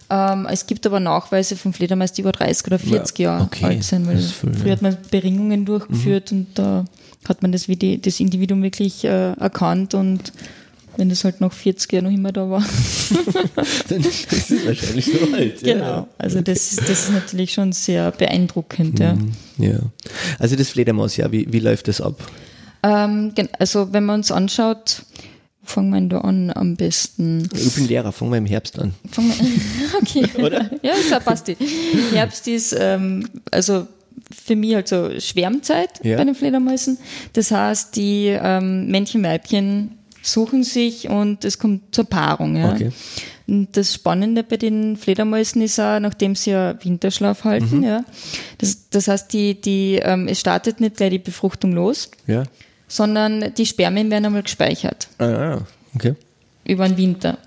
Ähm, 0.10 0.48
es 0.50 0.68
gibt 0.68 0.86
aber 0.86 1.00
Nachweise 1.00 1.56
von 1.58 1.74
Fledermäusen, 1.74 2.16
die 2.16 2.22
über 2.22 2.32
30 2.32 2.68
oder 2.68 2.80
40 2.80 3.20
Ja, 3.20 3.24
Jahre 3.32 3.44
okay, 3.46 3.66
alt 3.66 3.84
sind, 3.84 4.08
weil 4.08 4.20
früher 4.20 4.72
hat 4.74 4.82
man 4.82 4.98
Beringungen 5.12 5.66
durchgeführt 5.66 6.32
und 6.32 6.48
da 6.56 6.86
hat 7.28 7.42
man 7.42 7.52
das, 7.52 7.68
wie 7.68 7.76
die, 7.76 8.02
das 8.02 8.20
Individuum 8.20 8.64
wirklich 8.64 9.04
äh, 9.04 9.34
erkannt 9.34 9.94
und 9.94 10.32
wenn 10.98 11.10
das 11.10 11.24
halt 11.24 11.42
nach 11.42 11.54
40 11.54 11.94
Jahren 11.94 12.06
noch 12.06 12.12
immer 12.12 12.32
da 12.32 12.50
war. 12.50 12.64
Dann 13.90 14.00
ist 14.02 14.32
es 14.32 14.66
wahrscheinlich 14.66 15.06
so 15.06 15.34
alt. 15.34 15.62
ja. 15.62 15.74
genau. 15.74 16.08
Also 16.18 16.42
das 16.42 16.72
ist, 16.72 16.82
das 16.82 17.04
ist 17.04 17.12
natürlich 17.12 17.54
schon 17.54 17.72
sehr 17.72 18.12
beeindruckend, 18.12 19.00
ja. 19.00 19.16
Ja. 19.58 19.80
Also 20.40 20.56
das 20.56 20.70
Fledermausjahr, 20.70 21.32
wie, 21.32 21.52
wie 21.52 21.60
läuft 21.60 21.88
das 21.88 22.02
ab? 22.02 22.20
Ähm, 22.84 23.34
also 23.60 23.94
wenn 23.94 24.06
man 24.06 24.20
uns 24.20 24.32
anschaut, 24.32 25.04
fangen 25.64 25.90
wir 25.90 26.02
da 26.10 26.22
an 26.22 26.52
am 26.52 26.76
besten? 26.76 27.48
Ich 27.54 27.76
bin 27.76 27.88
Lehrer, 27.88 28.12
fangen 28.12 28.32
wir 28.32 28.38
im 28.38 28.46
Herbst 28.46 28.80
an. 28.80 28.94
Fangen 29.12 29.34
wir, 29.38 30.00
okay. 30.02 30.42
Oder? 30.42 30.72
Ja, 30.82 30.94
das 31.10 31.24
passt. 31.24 31.48
die. 31.48 31.58
Herbst 32.12 32.48
ist 32.48 32.76
ähm, 32.78 33.28
also 33.52 33.88
für 34.32 34.56
mich 34.56 34.76
halt 34.76 34.88
so 34.88 35.10
Schwärmzeit 35.20 35.90
Ja. 36.04 36.18
bei 36.18 36.24
den 36.26 36.36
Fledermäusen. 36.36 36.98
Das 37.34 37.52
heißt, 37.52 37.96
die 37.96 38.28
ähm, 38.28 38.88
Männchen, 38.88 39.24
Weibchen 39.24 39.98
suchen 40.22 40.64
sich 40.64 41.08
und 41.10 41.46
es 41.46 41.58
kommt 41.60 41.94
zur 41.96 42.06
Paarung. 42.06 42.56
Ja. 42.58 42.74
Okay. 42.74 42.92
Und 43.48 43.70
das 43.78 43.94
Spannende 43.94 44.44
bei 44.44 44.58
den 44.58 44.98
Fledermäusen 44.98 45.62
ist 45.62 45.80
auch, 45.80 46.00
nachdem 46.02 46.36
sie 46.36 46.52
ja 46.52 46.76
Winterschlaf 46.84 47.46
halten, 47.46 47.78
Mhm. 47.78 47.84
ja. 47.84 48.04
Das, 48.58 48.90
das 48.90 49.08
heißt, 49.08 49.32
die, 49.32 49.54
die, 49.62 50.00
ähm, 50.04 50.28
es 50.28 50.40
startet 50.42 50.82
nicht 50.82 50.98
gleich 50.98 51.12
die 51.12 51.20
Befruchtung 51.20 51.72
los, 51.72 52.12
Ja. 52.26 52.44
sondern 52.90 53.54
die 53.58 53.66
Spermien 53.66 54.12
werden 54.12 54.26
einmal 54.26 54.44
gespeichert 54.44 55.08
Ah, 55.18 55.30
ja. 55.30 55.62
Okay. 55.96 56.16
über 56.66 56.88
den 56.90 56.98
Winter. 56.98 57.38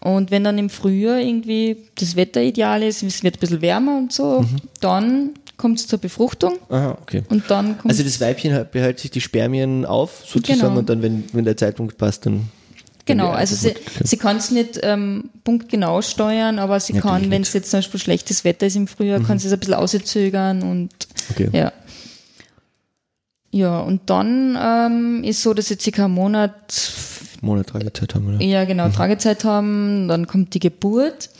Und 0.00 0.30
wenn 0.30 0.44
dann 0.44 0.58
im 0.58 0.68
Frühjahr 0.68 1.18
irgendwie 1.20 1.78
das 1.98 2.16
Wetter 2.16 2.42
ideal 2.42 2.82
ist, 2.82 3.02
es 3.02 3.22
wird 3.22 3.36
ein 3.36 3.40
bisschen 3.40 3.62
wärmer 3.62 3.96
und 3.96 4.12
so, 4.12 4.42
Mhm. 4.42 4.56
dann 4.82 5.30
kommt 5.56 5.78
es 5.80 5.86
zur 5.86 5.98
Befruchtung 5.98 6.58
Aha, 6.68 6.98
okay. 7.00 7.22
und 7.28 7.50
dann 7.50 7.78
kommt 7.78 7.90
Also 7.90 8.02
das 8.02 8.20
Weibchen 8.20 8.66
behält 8.70 8.98
sich 9.00 9.10
die 9.10 9.20
Spermien 9.20 9.84
auf, 9.86 10.22
sozusagen, 10.26 10.60
Genau. 10.68 10.78
und 10.78 10.88
dann, 10.88 11.02
wenn, 11.02 11.24
wenn 11.32 11.44
der 11.44 11.56
Zeitpunkt 11.56 11.96
passt, 11.98 12.26
dann. 12.26 12.48
Genau, 13.06 13.30
also 13.30 13.54
sie, 13.54 13.74
sie 14.02 14.16
kann 14.16 14.36
es 14.38 14.50
nicht 14.50 14.80
ähm, 14.82 15.30
punktgenau 15.44 16.02
steuern, 16.02 16.58
aber 16.58 16.80
sie 16.80 16.92
Natürlich 16.94 17.22
kann, 17.22 17.30
wenn 17.30 17.42
es 17.42 17.52
jetzt 17.52 17.70
zum 17.70 17.78
Beispiel 17.78 18.00
schlechtes 18.00 18.42
Wetter 18.44 18.66
ist 18.66 18.74
im 18.74 18.88
Frühjahr, 18.88 19.20
kann 19.20 19.38
sie 19.38 19.46
es 19.46 19.52
ein 19.52 19.60
bisschen 19.60 19.74
auszögern 19.74 20.62
und 20.62 20.90
Okay. 21.30 21.48
ja. 21.52 21.72
Ja, 23.52 23.78
und 23.80 24.10
dann 24.10 24.58
ähm, 24.60 25.24
ist 25.24 25.40
so, 25.42 25.54
dass 25.54 25.68
sie 25.68 25.78
circa 25.80 26.06
einen 26.06 26.14
Monat 26.14 26.52
Monat 27.46 27.68
Tragezeit 27.68 28.14
haben, 28.14 28.28
oder? 28.28 28.42
Ja, 28.42 28.64
genau, 28.64 28.88
Tragezeit 28.90 29.44
haben, 29.44 30.08
dann 30.08 30.26
kommt 30.26 30.54
die 30.54 30.58
Geburt 30.58 31.30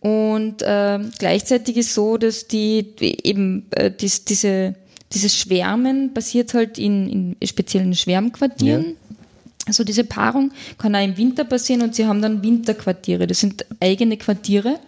und 0.00 0.56
ähm, 0.64 1.10
gleichzeitig 1.18 1.76
ist 1.76 1.94
so, 1.94 2.18
dass 2.18 2.46
die 2.48 2.94
eben 3.00 3.66
äh, 3.70 3.90
dies, 3.90 4.24
diese, 4.24 4.74
dieses 5.12 5.36
Schwärmen 5.36 6.12
passiert 6.12 6.52
halt 6.54 6.78
in, 6.78 7.36
in 7.40 7.48
speziellen 7.48 7.94
Schwärmquartieren. 7.94 8.84
Ja. 8.84 9.16
Also 9.66 9.84
diese 9.84 10.04
Paarung 10.04 10.50
kann 10.76 10.94
auch 10.96 11.04
im 11.04 11.16
Winter 11.16 11.44
passieren 11.44 11.82
und 11.82 11.94
sie 11.94 12.06
haben 12.06 12.20
dann 12.20 12.42
Winterquartiere. 12.42 13.26
Das 13.26 13.40
sind 13.40 13.64
eigene 13.80 14.16
Quartiere. 14.16 14.80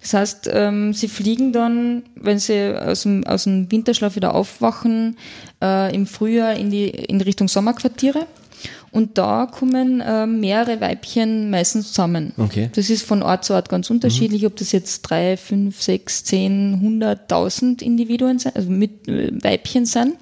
Das 0.00 0.14
heißt, 0.14 0.50
ähm, 0.52 0.92
sie 0.92 1.06
fliegen 1.06 1.52
dann, 1.52 2.02
wenn 2.16 2.40
sie 2.40 2.76
aus 2.76 3.02
dem, 3.02 3.24
aus 3.24 3.44
dem 3.44 3.70
Winterschlaf 3.70 4.16
wieder 4.16 4.34
aufwachen, 4.34 5.16
äh, 5.62 5.94
im 5.94 6.06
Frühjahr 6.06 6.54
in 6.54 6.70
die 6.70 6.88
in 6.88 7.20
Richtung 7.20 7.46
Sommerquartiere. 7.46 8.26
Und 8.92 9.16
da 9.16 9.46
kommen 9.46 10.02
ähm, 10.06 10.40
mehrere 10.40 10.80
Weibchen 10.82 11.48
meistens 11.50 11.88
zusammen. 11.88 12.34
Okay. 12.36 12.68
Das 12.74 12.90
ist 12.90 13.02
von 13.04 13.22
Ort 13.22 13.44
zu 13.44 13.54
Ort 13.54 13.70
ganz 13.70 13.88
unterschiedlich, 13.88 14.44
ob 14.46 14.54
das 14.56 14.70
jetzt 14.70 15.00
drei, 15.02 15.38
fünf, 15.38 15.80
sechs, 15.80 16.24
zehn, 16.24 16.78
hunderttausend 16.82 17.80
Individuen 17.82 18.38
sind, 18.38 18.54
also 18.54 18.68
mit 18.70 19.08
äh, 19.08 19.30
Weibchen 19.42 19.86
sind. 19.86 20.16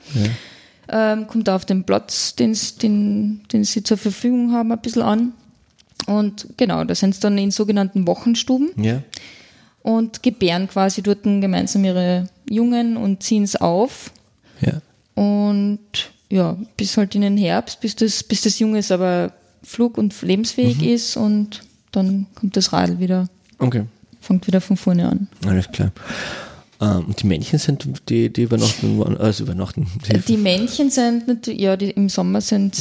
ähm, 0.88 1.26
kommt 1.26 1.48
auf 1.48 1.64
den 1.64 1.83
Platz, 1.85 2.37
den, 2.37 2.56
den, 2.80 3.40
den 3.52 3.64
sie 3.64 3.83
zur 3.83 3.96
Verfügung 3.96 4.52
haben, 4.52 4.70
ein 4.72 4.80
bisschen 4.80 5.02
an. 5.02 5.33
Und 6.06 6.46
genau, 6.56 6.85
da 6.85 6.94
sind 6.94 7.14
sie 7.14 7.20
dann 7.20 7.38
in 7.38 7.50
sogenannten 7.50 8.06
Wochenstuben 8.06 8.70
Ja. 8.83 9.02
und 9.83 10.22
gebären 10.22 10.68
quasi 10.68 11.02
dort 11.02 11.24
gemeinsam 11.24 11.85
ihre 11.85 12.28
Jungen 12.48 12.96
und 12.96 13.22
ziehen 13.22 13.42
es 13.42 13.56
auf. 13.56 14.12
Ja. 14.61 14.80
Und 15.20 15.80
ja, 16.31 16.57
bis 16.77 16.97
halt 16.97 17.14
in 17.14 17.23
den 17.23 17.37
Herbst, 17.37 17.81
bis 17.81 17.97
das, 17.97 18.23
bis 18.23 18.43
das 18.43 18.59
Junges 18.59 18.90
aber 18.90 19.33
flug- 19.62 19.99
und 19.99 20.21
lebensfähig 20.23 20.83
ist 20.83 21.16
und 21.16 21.62
dann 21.93 22.27
kommt 22.35 22.57
das 22.57 22.73
Radl 22.73 22.99
wieder, 23.01 23.29
Okay. 23.59 23.85
fängt 24.21 24.47
wieder 24.47 24.61
von 24.61 24.77
vorne 24.77 25.09
an. 25.09 25.29
Alles 25.47 25.71
klar. 25.71 25.90
Ähm, 26.81 27.05
und 27.09 27.21
die 27.23 27.27
Männchen 27.27 27.59
sind, 27.59 27.85
die, 28.09 28.33
die 28.33 28.43
übernachten, 28.45 29.03
also 29.19 29.45
übernachten. 29.45 29.87
Die, 30.09 30.19
Die 30.21 30.37
Männchen 30.38 30.88
sind 30.90 31.29
natürlich, 31.29 31.61
ja, 31.61 31.77
die, 31.77 31.90
im 31.90 32.09
Sommer 32.09 32.40
sind 32.40 32.75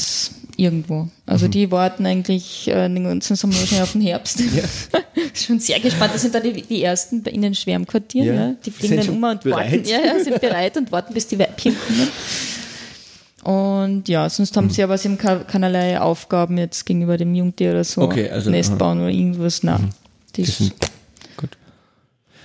irgendwo. 0.56 1.10
Also 1.26 1.48
Mhm. 1.48 1.52
die 1.52 1.72
warten 1.72 2.06
eigentlich 2.06 2.68
äh, 2.70 2.88
den 2.88 3.04
ganzen 3.04 3.36
Sommer 3.36 3.56
wahrscheinlich 3.56 3.82
auf 3.84 3.92
den 3.94 4.02
Herbst. 4.02 4.42
schon 5.34 5.60
sehr 5.60 5.80
gespannt. 5.82 6.14
Das 6.14 6.22
sind 6.22 6.34
da 6.36 6.40
die, 6.40 6.62
die 6.62 6.82
ersten 6.84 7.24
bei 7.24 7.32
in 7.32 7.42
den 7.42 7.56
Schwärmquartieren. 7.56 8.28
Ja. 8.28 8.48
Ja. 8.50 8.56
Die 8.66 8.72
fliegen 8.72 8.98
dann 8.98 9.10
um 9.10 9.24
und 9.24 9.42
bereit? 9.42 9.72
warten. 9.74 9.88
Ja, 9.90 10.00
ja, 10.06 10.24
sind 10.24 10.40
bereit 10.40 10.78
und 10.78 10.92
warten, 10.94 11.14
bis 11.14 11.28
die 11.28 11.40
Weibchen 11.40 11.76
kommen. 11.76 12.08
Und 13.44 14.10
ja, 14.10 14.30
sonst 14.30 14.54
Mhm. 14.56 14.58
haben 14.62 14.70
sie 14.70 14.84
aber 14.84 14.98
sie 14.98 15.10
haben 15.10 15.18
ke- 15.18 15.46
keinerlei 15.48 16.00
Aufgaben 16.00 16.58
jetzt 16.58 16.86
gegenüber 16.86 17.18
dem 17.18 17.34
Jungtier 17.36 17.72
oder 17.72 17.84
so. 17.84 18.02
Okay, 18.02 18.30
also, 18.30 18.50
Nest. 18.50 18.74
Mhm. 18.74 18.78
bauen 18.78 19.00
oder 19.00 19.10
irgendwas. 19.10 19.64
Nein. 19.64 19.90
Die, 20.36 20.44
die 20.44 20.52
sind, 20.52 20.74
gut. 21.38 21.50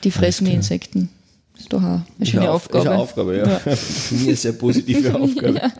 die 0.04 0.10
fressen 0.10 0.44
die. 0.46 0.52
Insekten. 0.52 1.08
Ist 1.58 1.72
doch 1.72 1.82
eine, 1.82 2.04
schöne 2.22 2.42
eine 2.42 2.50
Aufgabe. 2.52 2.78
Ist 2.84 2.90
eine 2.90 2.98
Aufgabe, 2.98 3.36
ja. 3.36 3.46
Für 3.76 4.14
mich 4.14 4.26
eine 4.26 4.36
sehr 4.36 4.52
positive 4.52 5.14
Aufgabe. 5.20 5.54
Ja. 5.54 5.72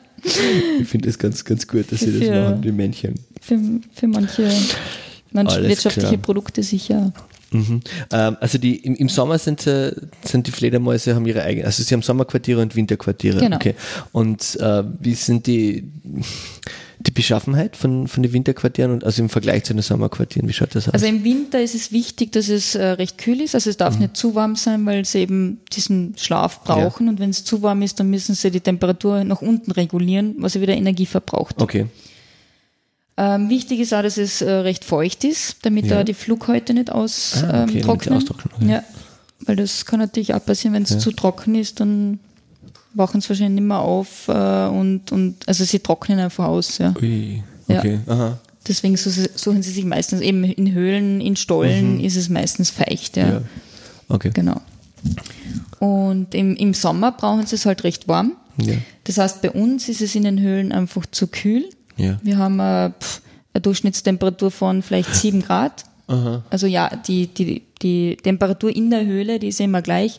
Ich 0.81 0.89
finde 0.89 1.09
es 1.11 1.19
ganz, 1.19 1.45
ganz 1.45 1.67
gut, 1.69 1.91
dass 1.93 2.01
sie 2.01 2.19
das 2.19 2.29
Für- 2.29 2.43
machen, 2.51 2.63
die 2.63 2.73
Männchen. 2.73 3.15
Für, 3.41 3.59
für 3.93 4.07
manche 4.09 4.51
Alles 5.35 5.69
wirtschaftliche 5.69 6.09
klar. 6.09 6.21
Produkte 6.23 6.63
sicher. 6.63 7.13
Mhm. 7.55 7.81
Ähm, 8.13 8.37
also 8.41 8.59
die, 8.59 8.77
im, 8.77 8.95
im 8.97 9.09
Sommer 9.09 9.39
sind, 9.39 9.61
sie, 9.61 9.95
sind 10.25 10.47
die 10.47 10.51
Fledermäuse, 10.51 11.15
haben 11.15 11.25
ihre 11.27 11.43
eigenen, 11.43 11.67
also 11.67 11.83
sie 11.83 11.95
haben 11.95 12.03
Sommerquartiere 12.03 12.61
und 12.61 12.75
Winterquartiere. 12.77 13.39
Genau. 13.41 13.57
Okay. 13.57 13.75
Und 14.13 14.57
äh, 14.61 14.83
wie 15.01 15.15
sind 15.15 15.47
die, 15.47 15.85
die 16.99 17.11
Beschaffenheit 17.11 17.77
von, 17.77 18.09
von 18.09 18.23
den 18.23 18.33
Winterquartieren 18.33 18.91
und 18.93 19.05
also 19.05 19.23
im 19.23 19.29
Vergleich 19.29 19.65
zu 19.65 19.73
den 19.75 19.83
Sommerquartieren, 19.83 20.49
wie 20.49 20.53
schaut 20.53 20.75
das 20.75 20.89
aus? 20.89 20.95
Also 20.95 21.07
im 21.07 21.23
Winter 21.23 21.61
ist 21.61 21.75
es 21.75 21.93
wichtig, 21.93 22.33
dass 22.33 22.49
es 22.49 22.75
äh, 22.75 22.85
recht 22.85 23.19
kühl 23.19 23.41
ist. 23.41 23.55
Also 23.55 23.71
es 23.71 23.77
Mhm. 23.77 23.79
darf 23.79 23.99
nicht 23.99 24.17
zu 24.17 24.35
warm 24.35 24.57
sein, 24.57 24.85
weil 24.87 25.05
sie 25.05 25.19
eben 25.21 25.61
diesen 25.73 26.15
Schlaf 26.19 26.65
brauchen. 26.65 27.09
Und 27.09 27.21
wenn 27.21 27.31
es 27.31 27.45
zu 27.45 27.63
warm 27.63 27.83
ist, 27.83 28.01
dann 28.01 28.11
müssen 28.11 28.35
sie 28.35 28.51
die 28.51 28.61
Temperatur 28.61 29.23
nach 29.25 29.43
unten 29.43 29.71
regulieren, 29.71 30.35
was 30.39 30.55
ja 30.55 30.61
wieder 30.61 30.75
Energie 30.75 31.07
verbraucht. 31.07 31.61
okay. 31.61 31.87
Ähm, 33.17 33.49
wichtig 33.49 33.79
ist 33.81 33.95
auch, 33.95 34.03
dass 34.03 34.17
es 34.19 34.41
äh, 34.43 34.51
recht 34.51 34.85
feucht 34.85 35.23
ist, 35.25 35.59
damit 35.63 35.87
Ja. 35.87 35.99
da 35.99 36.05
die 36.05 36.15
Flughäute 36.15 36.75
nicht 36.75 36.91
austrocknen. 36.91 37.85
Ah, 37.89 37.93
okay, 37.93 38.09
ähm, 38.11 38.17
austrocknen. 38.17 38.69
Ja, 38.69 38.83
weil 39.47 39.57
das 39.57 39.87
kann 39.87 40.01
natürlich 40.01 40.35
auch 40.35 40.45
passieren, 40.45 40.75
wenn 40.75 40.83
es 40.83 40.99
zu 40.99 41.13
trocken 41.13 41.55
ist, 41.55 41.79
dann 41.79 42.19
wachen 42.95 43.21
sie 43.21 43.29
wahrscheinlich 43.29 43.61
nicht 43.61 43.69
mehr 43.69 43.79
auf 43.79 44.27
äh, 44.29 44.67
und, 44.67 45.13
und 45.13 45.37
also 45.47 45.65
sie 45.65 45.79
trocknen 45.79 46.19
einfach 46.19 46.47
aus. 46.47 46.79
Ja. 46.79 46.93
Ui. 47.01 47.43
Ja. 47.69 47.79
Okay. 47.79 48.01
Aha. 48.07 48.39
Deswegen 48.67 48.97
su- 48.97 49.11
suchen 49.35 49.63
sie 49.63 49.71
sich 49.71 49.85
meistens 49.85 50.21
eben 50.21 50.43
in 50.43 50.73
Höhlen, 50.73 51.21
in 51.21 51.37
Stollen 51.37 52.01
ist 52.01 52.17
es 52.17 52.29
meistens 52.29 52.71
feucht. 52.71 53.17
Ja. 53.17 53.27
Mhm. 53.27 53.31
Ja. 53.33 53.43
Okay. 54.09 54.31
Genau. 54.35 54.61
Und 55.79 56.35
im, 56.35 56.57
im 56.57 56.75
Sommer 56.75 57.13
brauchen 57.13 57.47
sie 57.47 57.57
es 57.57 57.67
halt 57.67 57.85
recht 57.85 58.09
warm. 58.09 58.33
Ja. 58.57 58.75
Das 59.05 59.19
heißt, 59.19 59.43
bei 59.43 59.51
uns 59.51 59.89
ist 59.89 60.01
es 60.01 60.15
in 60.15 60.23
den 60.25 60.41
Höhlen 60.41 60.73
einfach 60.73 61.07
zu 61.07 61.27
kühl. 61.27 61.69
Ja. 61.97 62.19
Wir 62.23 62.39
haben 62.39 62.61
eine, 62.61 62.95
pff, 63.01 63.21
eine 63.53 63.61
Durchschnittstemperatur 63.63 64.51
von 64.51 64.83
vielleicht 64.83 65.15
7 65.15 65.43
Grad. 65.43 65.85
Aha. 66.07 66.43
Also 66.51 66.67
ja, 66.67 66.91
die, 66.97 67.29
die, 67.29 67.63
die 67.83 68.17
Temperatur 68.23 68.75
in 68.75 68.91
der 68.91 69.05
Höhle, 69.07 69.39
die 69.39 69.49
ist 69.49 69.61
immer 69.61 69.81
gleich 69.83 70.19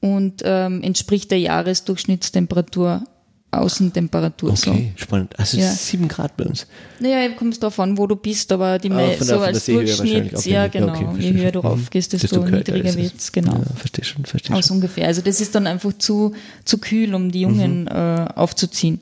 und 0.00 0.42
ähm, 0.44 0.82
entspricht 0.82 1.30
der 1.30 1.38
Jahresdurchschnittstemperatur, 1.38 3.02
Außentemperatur. 3.50 4.56
So. 4.56 4.72
Okay, 4.72 4.92
spannend. 4.96 5.38
Also 5.38 5.58
Ja. 5.58 5.70
sieben 5.70 6.08
Grad 6.08 6.36
bei 6.36 6.44
uns. 6.44 6.66
Naja, 6.98 7.28
kommt 7.30 7.62
darauf 7.62 7.78
an, 7.80 7.96
wo 7.96 8.06
du 8.06 8.16
bist, 8.16 8.50
aber 8.52 8.78
die 8.78 8.90
Ah, 8.90 9.12
so 9.18 9.24
der 9.24 9.40
als 9.42 9.64
Durchschnitt, 9.66 10.32
wahrscheinlich 10.32 10.46
ja 10.46 10.66
genau, 10.66 10.92
Okay, 10.92 11.06
je 11.20 11.32
höher 11.32 11.52
du 11.52 11.60
raufgehst, 11.60 12.12
Mhm. 12.12 12.18
desto, 12.18 12.42
kälter 12.42 12.72
niedriger 12.74 12.98
ist 12.98 13.14
es. 13.16 13.32
genau. 13.32 13.52
Ja, 13.54 13.64
verstehe 13.76 14.04
schon, 14.04 14.24
verstehe 14.24 14.56
Aus 14.56 14.66
schon. 14.66 14.76
ungefähr. 14.78 15.06
Also 15.06 15.22
das 15.22 15.40
ist 15.40 15.54
dann 15.54 15.66
einfach 15.68 15.92
zu, 15.98 16.32
zu 16.64 16.78
kühl, 16.78 17.14
um 17.14 17.30
die 17.30 17.42
Jungen 17.42 17.86
äh, 17.86 18.26
aufzuziehen. 18.34 19.00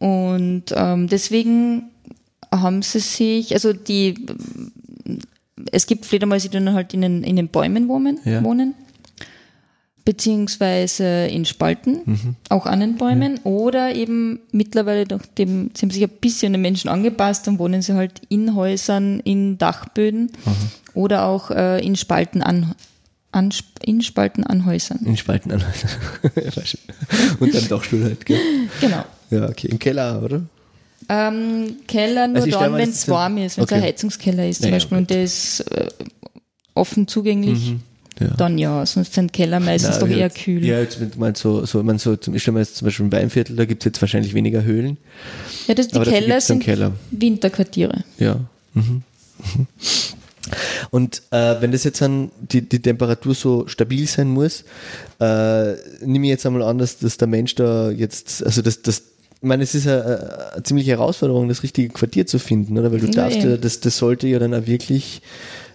Und 0.00 0.64
ähm, 0.74 1.06
deswegen 1.08 1.84
haben 2.50 2.82
sie 2.82 2.98
sich, 2.98 3.52
also 3.54 3.72
die, 3.72 4.26
es 5.70 5.86
gibt 5.86 6.04
Fledermäuse, 6.06 6.48
die 6.48 6.58
dann 6.58 6.74
halt 6.74 6.92
in 6.94 7.02
den, 7.02 7.22
in 7.22 7.36
den 7.36 7.46
Bäumen 7.48 7.86
wohnen, 7.86 8.18
Ja. 8.24 8.42
wohnen 8.42 8.74
beziehungsweise 10.04 11.26
in 11.26 11.44
Spalten, 11.44 12.34
auch 12.48 12.66
an 12.66 12.80
den 12.80 12.96
Bäumen, 12.96 13.38
oder 13.44 13.94
eben 13.94 14.40
mittlerweile, 14.50 15.04
nachdem 15.08 15.70
sie 15.74 15.82
haben 15.82 15.90
sich 15.90 16.02
ein 16.02 16.08
bisschen 16.20 16.48
an 16.48 16.52
den 16.54 16.62
Menschen 16.62 16.88
angepasst, 16.88 17.46
dann 17.46 17.58
wohnen 17.58 17.82
sie 17.82 17.92
halt 17.94 18.22
in 18.28 18.54
Häusern, 18.54 19.20
in 19.20 19.58
Dachböden 19.58 20.32
oder 20.94 21.26
auch 21.26 21.50
äh, 21.50 21.84
in 21.84 21.96
Spalten 21.96 22.42
an, 22.42 22.74
an 23.30 23.50
in 23.84 24.00
Spalten 24.02 24.42
an 24.44 24.64
Häusern. 24.64 25.00
In 25.04 25.16
Spalten 25.16 25.52
an. 25.52 25.62
Ja, 26.34 26.50
schön. 26.64 26.80
Und 27.38 27.54
dann 27.54 27.68
doch 27.68 27.84
Stuhl 27.84 28.02
halt, 28.02 28.24
gell? 28.26 28.40
Genau. 28.80 29.04
Ja, 29.30 29.48
okay. 29.48 29.68
Im 29.68 29.78
Keller, 29.78 30.22
oder? 30.22 30.42
Ähm, 31.08 31.76
Keller 31.88 32.28
nur 32.28 32.36
Also 32.42 32.50
dann, 32.50 32.74
wenn 32.74 32.90
es 32.90 33.08
warm 33.08 33.38
ist, 33.38 33.56
wenn 33.56 33.64
es 33.64 33.70
Okay. 33.72 33.74
ein 33.80 33.82
Heizungskeller 33.82 34.48
ist 34.48 34.58
zum 34.58 34.66
Ja, 34.66 34.70
ja, 34.70 34.76
Beispiel 34.76 34.98
und 34.98 35.04
gut. 35.08 35.10
der 35.10 35.24
ist 35.24 35.60
äh, 35.72 35.88
offen 36.74 37.08
zugänglich, 37.08 37.74
Ja. 38.20 38.28
dann 38.36 38.58
ja, 38.58 38.84
sonst 38.86 39.14
sind 39.14 39.32
Keller 39.32 39.60
meistens 39.60 39.96
Na, 39.96 40.00
doch 40.00 40.08
ja, 40.08 40.16
eher 40.18 40.22
jetzt- 40.26 40.36
kühl. 40.38 40.64
Ja, 40.64 40.78
jetzt 40.80 41.16
mal 41.18 41.34
so, 41.34 41.64
so, 41.64 41.82
man 41.82 41.98
so, 41.98 42.16
zum, 42.16 42.34
ich 42.34 42.42
stelle 42.42 42.54
mir 42.54 42.60
jetzt 42.60 42.76
zum 42.76 42.84
Beispiel 42.86 43.06
im 43.06 43.12
Weinviertel, 43.12 43.56
da 43.56 43.64
gibt 43.64 43.82
es 43.82 43.86
jetzt 43.86 44.00
wahrscheinlich 44.02 44.34
weniger 44.34 44.62
Höhlen. 44.62 44.98
Ja, 45.66 45.74
das, 45.74 45.88
die 45.88 45.98
Keller 46.00 46.40
sind 46.40 46.62
Keller. 46.62 46.92
Winterquartiere. 47.10 48.04
Ja. 48.18 48.36
Mhm. 48.74 49.02
Mhm. 49.54 49.66
Und 50.90 51.22
äh, 51.30 51.60
wenn 51.60 51.70
das 51.70 51.84
jetzt 51.84 52.00
dann 52.00 52.30
die, 52.40 52.62
die 52.62 52.80
Temperatur 52.80 53.34
so 53.34 53.68
stabil 53.68 54.06
sein 54.06 54.28
muss, 54.28 54.64
äh, 55.20 55.74
nehme 56.04 56.26
ich 56.26 56.30
jetzt 56.30 56.46
einmal 56.46 56.62
an, 56.62 56.78
dass, 56.78 56.98
dass 56.98 57.16
der 57.18 57.28
Mensch 57.28 57.54
da 57.54 57.90
jetzt, 57.90 58.44
also 58.44 58.60
das, 58.62 58.82
das 58.82 59.02
ich 59.42 59.46
meine, 59.48 59.62
es 59.62 59.74
ist 59.74 59.86
eine, 59.86 60.52
eine 60.54 60.62
ziemliche 60.62 60.90
Herausforderung, 60.90 61.48
das 61.48 61.62
richtige 61.62 61.88
Quartier 61.88 62.26
zu 62.26 62.38
finden, 62.38 62.76
oder? 62.78 62.92
Weil 62.92 63.00
du 63.00 63.06
Ja, 63.06 63.12
darfst 63.12 63.42
ja, 63.42 63.56
das, 63.56 63.80
das 63.80 63.96
sollte 63.96 64.26
ja 64.28 64.38
dann 64.38 64.52
auch 64.54 64.66
wirklich 64.66 65.22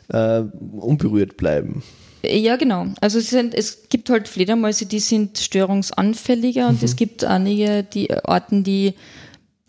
äh, 0.09 0.41
unberührt 0.71 1.35
bleiben. 1.37 1.83
Ja, 2.23 2.55
genau. 2.55 2.87
Also 3.01 3.19
es, 3.19 3.29
sind, 3.29 3.53
es 3.53 3.87
gibt 3.89 4.09
halt 4.09 4.27
Fledermäuse, 4.27 4.85
die 4.87 4.99
sind 4.99 5.37
störungsanfälliger 5.37 6.67
und 6.69 6.79
Mhm. 6.81 6.85
es 6.85 6.95
gibt 6.95 7.23
einige 7.23 7.83
die 7.83 8.11
Arten, 8.13 8.63
die 8.63 8.93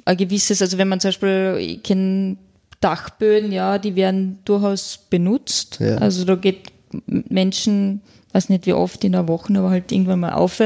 ein 0.05 0.17
gewisses, 0.17 0.63
also 0.63 0.79
wenn 0.79 0.89
man 0.89 1.01
zum 1.01 1.09
Beispiel, 1.09 1.57
ich 1.61 1.83
kenne 1.83 2.37
Dachböden, 2.81 3.53
ja, 3.53 3.79
die 3.79 3.97
werden 3.97 4.39
durchaus 4.45 4.99
benutzt. 5.11 5.79
Ja. 5.81 5.97
Also 5.97 6.25
da 6.25 6.35
geht 6.37 6.69
Menschen, 7.07 8.01
weiß 8.33 8.49
nicht 8.51 8.67
wie 8.67 8.73
oft 8.75 9.03
in 9.05 9.13
der 9.13 9.27
Woche, 9.29 9.53
aber 9.59 9.71
halt 9.71 9.91
irgendwann 9.93 10.21
mal 10.21 10.33
auf. 10.35 10.63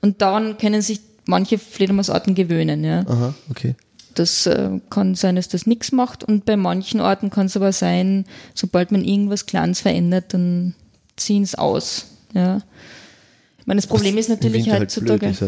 Und 0.00 0.20
daran 0.20 0.58
können 0.58 0.82
sich 0.82 1.00
manche 1.24 1.58
Fledermausarten 1.58 2.34
gewöhnen, 2.34 2.84
ja. 2.84 3.00
Aha, 3.06 3.34
okay. 3.50 3.74
Das 4.14 4.46
äh, 4.46 4.80
kann 4.90 5.14
sein, 5.14 5.36
dass 5.36 5.48
das 5.48 5.66
nichts 5.66 5.90
macht 5.92 6.22
und 6.24 6.44
bei 6.44 6.56
manchen 6.56 7.00
Orten 7.00 7.30
kann 7.30 7.46
es 7.46 7.56
aber 7.56 7.72
sein, 7.72 8.26
sobald 8.54 8.92
man 8.92 9.04
irgendwas 9.04 9.46
Kleines 9.46 9.80
verändert, 9.80 10.34
dann 10.34 10.74
ziehen 11.16 11.42
es 11.44 11.54
aus. 11.54 12.06
Ja. 12.34 12.58
Ich 13.58 13.66
meine, 13.66 13.78
das 13.80 13.86
Problem 13.86 14.18
ist 14.18 14.28
natürlich 14.28 14.70
heutzutage. 14.70 15.26
Halt? 15.26 15.40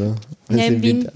Wenn 0.49 0.59
ja, 0.59 0.65
sie 0.69 0.75
im 0.75 0.83
Winter 0.83 1.13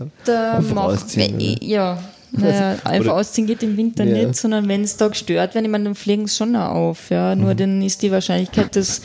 einfach 0.56 0.74
macht 0.74 0.86
ausziehen, 0.88 1.36
oder? 1.36 1.62
ja. 1.64 2.02
Naja, 2.32 2.76
einfach 2.84 3.12
ausziehen 3.14 3.46
geht 3.46 3.62
im 3.62 3.76
Winter 3.78 4.04
Ja. 4.04 4.26
nicht, 4.26 4.36
sondern 4.36 4.68
wenn 4.68 4.82
es 4.82 4.96
da 4.98 5.08
gestört 5.08 5.54
wird, 5.54 5.64
ich 5.64 5.70
meine, 5.70 5.84
dann 5.84 5.94
fliegen 5.94 6.26
sie 6.26 6.36
schon 6.36 6.54
auf. 6.56 7.08
Ja. 7.08 7.34
Nur 7.34 7.54
Mhm. 7.54 7.56
dann 7.56 7.82
ist 7.82 8.02
die 8.02 8.10
Wahrscheinlichkeit, 8.10 8.76
dass 8.76 9.00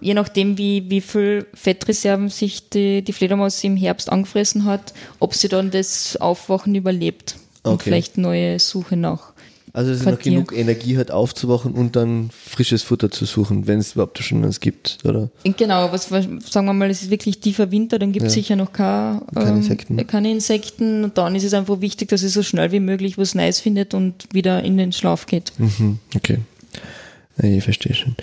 je 0.00 0.14
nachdem, 0.14 0.58
wie, 0.58 0.88
wie 0.90 1.00
viel 1.00 1.46
Fettreserven 1.54 2.28
sich 2.28 2.68
die, 2.70 3.02
die 3.02 3.12
Fledermaus 3.12 3.62
im 3.64 3.76
Herbst 3.76 4.10
angefressen 4.10 4.64
hat, 4.64 4.92
ob 5.20 5.34
sie 5.34 5.48
dann 5.48 5.70
das 5.70 6.16
Aufwachen 6.16 6.74
überlebt 6.74 7.36
und 7.62 7.74
Okay. 7.74 7.84
vielleicht 7.84 8.18
neue 8.18 8.58
Suche 8.58 8.96
nach. 8.96 9.32
Also 9.72 9.90
dass 9.90 10.00
sie 10.00 10.10
noch 10.10 10.18
genug 10.18 10.56
Energie 10.56 10.96
hat, 10.96 11.10
aufzuwachen 11.10 11.72
und 11.74 11.96
dann 11.96 12.30
frisches 12.30 12.82
Futter 12.82 13.10
zu 13.10 13.26
suchen, 13.26 13.66
wenn 13.66 13.78
es 13.78 13.92
überhaupt 13.92 14.16
schon 14.20 14.42
eins 14.42 14.60
gibt, 14.60 14.96
oder? 15.04 15.28
Genau, 15.44 15.92
was 15.92 16.08
sagen 16.08 16.40
wir 16.66 16.72
mal, 16.72 16.88
es 16.88 17.02
ist 17.02 17.10
wirklich 17.10 17.40
tiefer 17.40 17.70
Winter, 17.70 17.98
dann 17.98 18.10
gibt 18.12 18.26
es 18.26 18.34
Ja. 18.34 18.40
sicher 18.42 18.56
noch 18.56 18.72
kein, 18.72 19.20
Keine 19.34 19.50
ähm, 19.50 19.56
Insekten. 19.56 20.06
keine 20.06 20.30
Insekten 20.30 21.04
und 21.04 21.18
dann 21.18 21.34
ist 21.34 21.44
es 21.44 21.52
einfach 21.52 21.82
wichtig, 21.82 22.08
dass 22.08 22.22
es 22.22 22.32
so 22.32 22.42
schnell 22.42 22.72
wie 22.72 22.80
möglich 22.80 23.18
was 23.18 23.34
Neues 23.34 23.60
findet 23.60 23.92
und 23.92 24.26
wieder 24.32 24.62
in 24.62 24.78
den 24.78 24.92
Schlaf 24.92 25.26
geht. 25.26 25.52
Mhm, 25.58 25.98
okay. 26.14 26.38
Ich 27.42 27.62
verstehe 27.62 27.92
schon. 27.94 28.16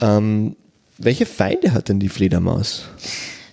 Ähm, 0.00 0.56
welche 1.02 1.26
Feinde 1.26 1.72
hat 1.72 1.88
denn 1.88 2.00
die 2.00 2.08
Fledermaus? 2.08 2.84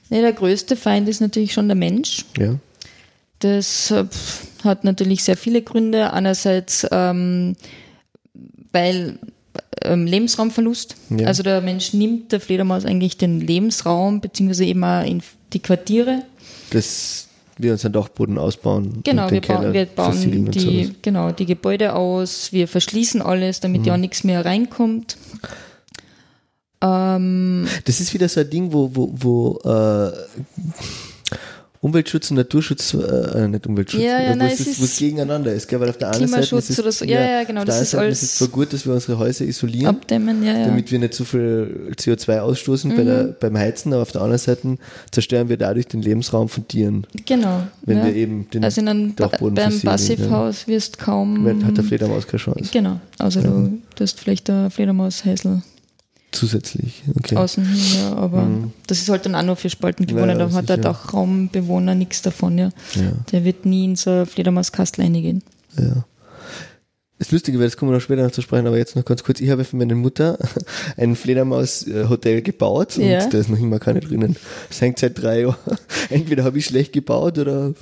Ne, 0.09 0.21
der 0.21 0.33
größte 0.33 0.75
Feind 0.75 1.07
ist 1.09 1.21
natürlich 1.21 1.53
schon 1.53 1.67
der 1.67 1.75
Mensch. 1.75 2.25
Ja. 2.37 2.55
Das 3.39 3.91
äh, 3.91 4.05
hat 4.63 4.83
natürlich 4.83 5.23
sehr 5.23 5.37
viele 5.37 5.61
Gründe. 5.61 6.13
Einerseits, 6.13 6.87
ähm, 6.91 7.55
weil 8.71 9.19
ähm, 9.83 10.05
Lebensraumverlust. 10.05 10.95
Ja. 11.17 11.27
Also 11.27 11.43
der 11.43 11.61
Mensch 11.61 11.93
nimmt 11.93 12.31
der 12.31 12.39
Fledermaus 12.39 12.85
eigentlich 12.85 13.17
den 13.17 13.39
Lebensraum, 13.39 14.21
beziehungsweise 14.21 14.65
eben 14.65 14.83
auch 14.83 15.05
in 15.05 15.21
die 15.53 15.59
Quartiere. 15.59 16.23
Das 16.71 17.29
wir 17.59 17.73
unseren 17.73 17.91
Dachboden 17.91 18.37
ausbauen. 18.37 19.01
Genau, 19.03 19.29
wir, 19.29 19.41
ba 19.41 19.73
wir, 19.73 19.85
bauen 19.85 20.49
die, 20.49 20.95
genau, 21.01 21.31
die 21.31 21.45
Gebäude 21.45 21.93
aus, 21.93 22.53
wir 22.53 22.69
verschließen 22.69 23.21
alles, 23.21 23.59
damit 23.59 23.81
mhm. 23.81 23.87
ja 23.87 23.97
nichts 23.97 24.23
mehr 24.23 24.45
reinkommt. 24.45 25.17
Ähm, 26.82 27.67
das 27.86 27.99
ist 27.99 28.13
wieder 28.13 28.30
so 28.30 28.39
ein 28.39 28.49
Ding, 28.49 28.71
wo, 28.71 28.89
wo, 28.93 29.11
wo 29.13 29.59
äh, 29.69 30.11
Umweltschutz 31.82 32.30
und 32.30 32.38
Naturschutz, 32.38 32.93
äh, 32.93 33.47
nicht 33.47 33.65
Umweltschutz, 33.65 34.01
ja, 34.01 34.21
ja, 34.21 34.32
wo, 34.32 34.36
nein, 34.36 34.51
es, 34.51 34.59
ist, 34.59 34.82
wo 34.82 34.84
es 34.84 34.97
gegeneinander 34.97 35.53
ist, 35.53 35.65
gell? 35.65 35.80
weil 35.80 35.89
auf 35.89 35.97
der 35.97 36.11
einen 36.11 36.27
Seite 36.27 36.57
ist 36.57 36.69
es, 36.69 36.80
oder 36.80 36.91
so. 36.91 37.05
ja, 37.05 37.21
ja, 37.21 37.43
genau, 37.45 37.63
das 37.63 37.82
ist 37.82 37.95
alles 37.95 38.21
ist 38.21 38.32
es 38.32 38.38
zwar 38.38 38.49
gut, 38.49 38.73
dass 38.73 38.86
wir 38.86 38.93
unsere 38.93 39.17
Häuser 39.17 39.45
isolieren, 39.45 39.88
abdämmen, 39.88 40.43
ja, 40.43 40.57
ja. 40.57 40.65
damit 40.65 40.91
wir 40.91 40.99
nicht 40.99 41.13
zu 41.13 41.23
viel 41.23 41.93
CO2 41.95 42.39
ausstoßen 42.39 42.91
mhm. 42.91 42.95
bei 42.97 43.03
der, 43.03 43.23
beim 43.23 43.57
Heizen, 43.57 43.93
aber 43.93 44.01
auf 44.01 44.11
der 44.11 44.21
anderen 44.21 44.39
Seite 44.39 44.77
zerstören 45.11 45.47
wir 45.47 45.55
dadurch 45.55 45.88
den 45.88 46.01
Lebensraum 46.01 46.49
von 46.49 46.67
Tieren. 46.67 47.07
Genau. 47.25 47.63
Wenn 47.84 47.99
ja. 47.99 48.05
wir 48.07 48.15
eben 48.15 48.49
den 48.49 48.65
also 48.65 48.82
in 48.82 48.89
einem 48.89 49.15
Dachboden 49.15 49.55
beim 49.55 49.80
Passivhaus 49.80 50.67
wirst 50.67 50.99
kaum. 50.99 51.45
Hat 51.65 51.77
der 51.77 51.84
Fledermaus 51.86 52.27
keine 52.27 52.41
Chance. 52.41 52.69
Genau, 52.73 52.99
also 53.17 53.41
du, 53.41 53.80
du 53.95 54.03
hast 54.03 54.19
vielleicht 54.19 54.49
der 54.49 54.69
Fledermaushäsel. 54.69 55.61
Zusätzlich, 56.32 57.03
okay. 57.17 57.36
Außen 57.36 57.65
hin, 57.65 58.01
ja, 58.01 58.13
aber 58.15 58.43
mhm. 58.43 58.71
das 58.86 58.99
ist 58.99 59.09
halt 59.09 59.25
dann 59.25 59.34
auch 59.34 59.41
nur 59.41 59.55
für 59.55 59.69
Spaltenbewohner, 59.69 60.36
da 60.36 60.51
hat 60.51 60.69
der 60.69 60.77
Dachraumbewohner 60.77 61.95
nichts 61.95 62.21
davon, 62.21 62.57
ja. 62.57 62.69
ja. 62.93 63.11
Der 63.32 63.45
wird 63.45 63.65
nie 63.65 63.86
in 63.86 63.95
so 63.95 64.25
Fledermauskastel 64.25 65.03
reingehen. 65.03 65.41
Ja. 65.75 66.05
Das 67.19 67.32
Lustige 67.32 67.59
wäre, 67.59 67.67
das 67.67 67.75
kommen 67.75 67.91
wir 67.91 67.95
noch 67.95 68.01
später 68.01 68.23
noch 68.23 68.32
zu 68.32 68.41
sprechen, 68.41 68.65
aber 68.65 68.77
jetzt 68.77 68.95
noch 68.95 69.03
ganz 69.03 69.23
kurz. 69.23 69.41
Ich 69.41 69.49
habe 69.49 69.65
für 69.65 69.75
meine 69.75 69.93
Mutter 69.93 70.38
ein 70.97 71.17
Fledermaus-Hotel 71.17 72.41
gebaut 72.41 72.97
und 72.97 73.03
ja. 73.05 73.27
da 73.27 73.38
ist 73.38 73.49
noch 73.49 73.59
immer 73.59 73.80
keine 73.80 73.99
drinnen. 73.99 74.38
Es 74.69 74.80
hängt 74.80 74.99
seit 74.99 75.21
drei 75.21 75.41
Jahren. 75.41 75.57
Entweder 76.09 76.45
habe 76.45 76.57
ich 76.57 76.65
schlecht 76.65 76.93
gebaut 76.93 77.38
oder 77.38 77.73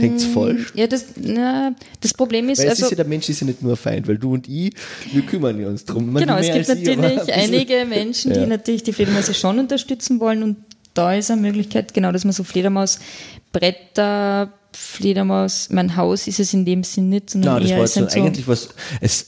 Hängt 0.00 0.20
es 0.20 0.28
mm, 0.28 0.32
falsch? 0.32 0.72
Ja, 0.74 0.86
das, 0.86 1.06
na, 1.16 1.74
das 2.00 2.14
Problem 2.14 2.48
ist. 2.48 2.60
Weil 2.60 2.70
also, 2.70 2.84
ist 2.84 2.90
ja, 2.90 2.96
der 2.96 3.06
Mensch 3.06 3.28
ist 3.28 3.40
ja 3.40 3.46
nicht 3.46 3.62
nur 3.62 3.72
ein 3.72 3.76
Feind, 3.76 4.08
weil 4.08 4.18
du 4.18 4.34
und 4.34 4.48
ich, 4.48 4.72
wir 5.12 5.22
kümmern 5.22 5.64
uns 5.64 5.84
drum. 5.84 6.12
Man 6.12 6.22
genau, 6.22 6.36
es 6.36 6.52
gibt 6.52 6.68
natürlich 6.68 7.22
ich, 7.26 7.34
einige 7.34 7.84
Menschen, 7.84 8.32
die 8.32 8.40
ja. 8.40 8.46
natürlich 8.46 8.82
die 8.82 8.92
Fledermäuse 8.92 9.34
schon 9.34 9.58
unterstützen 9.58 10.20
wollen 10.20 10.42
und 10.42 10.56
da 10.94 11.14
ist 11.14 11.30
eine 11.30 11.40
Möglichkeit, 11.40 11.94
genau, 11.94 12.12
dass 12.12 12.24
man 12.24 12.32
so 12.32 12.42
Fledermausbretter, 12.42 14.52
Fledermaus, 14.72 15.68
mein 15.70 15.96
Haus 15.96 16.26
ist 16.26 16.40
es 16.40 16.54
in 16.54 16.64
dem 16.64 16.82
Sinn 16.84 17.10
nicht, 17.10 17.30
sondern 17.30 17.54
Nein, 17.54 17.62
das 17.62 17.70
eher 17.70 17.78
war 17.78 17.86
jetzt 17.86 18.12
so 18.12 18.20
eigentlich 18.20 18.48
was, 18.48 18.70
es, 19.00 19.26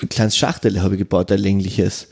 ein 0.00 0.08
kleines 0.08 0.36
Schachtel 0.36 0.82
habe 0.82 0.94
ich 0.94 0.98
gebaut, 0.98 1.30
ein 1.30 1.38
längliches. 1.38 2.08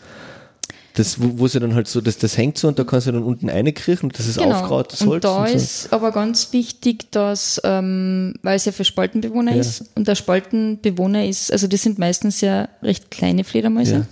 Das, 0.95 1.21
wo, 1.21 1.39
wo 1.39 1.49
sie 1.49 1.61
dann 1.61 1.75
halt 1.75 1.87
so, 1.87 2.01
das, 2.01 2.19
das 2.19 2.37
hängt 2.37 2.59
so 2.59 2.69
und 2.69 2.79
da 2.79 2.85
kannst 2.85 3.07
du 3.07 3.13
dann 3.13 3.23
unten 3.23 3.49
reinkriechen 3.49 4.09
und 4.09 4.19
das 4.19 4.27
ist 4.27 4.39
genau. 4.39 4.57
aufgraut, 4.57 4.93
das 4.93 5.01
Holz. 5.03 5.15
Und 5.15 5.25
da 5.25 5.43
und 5.43 5.49
so. 5.49 5.55
ist 5.55 5.93
aber 5.93 6.11
ganz 6.11 6.53
wichtig, 6.53 7.11
dass, 7.13 7.61
ähm, 7.65 8.35
weil 8.43 8.57
es 8.57 8.65
ja 8.65 8.73
für 8.73 8.85
Spaltenbewohner 8.85 9.55
ja. 9.55 9.61
ist 9.61 9.85
und 9.95 10.09
der 10.09 10.17
Spaltenbewohner 10.17 11.27
ist, 11.27 11.53
also 11.53 11.69
das 11.69 11.83
sind 11.83 11.99
meistens 11.99 12.41
ja 12.41 12.69
recht 12.83 13.11
kleine 13.11 13.45
Fledermäuse. 13.45 13.95
Ja. 13.95 14.07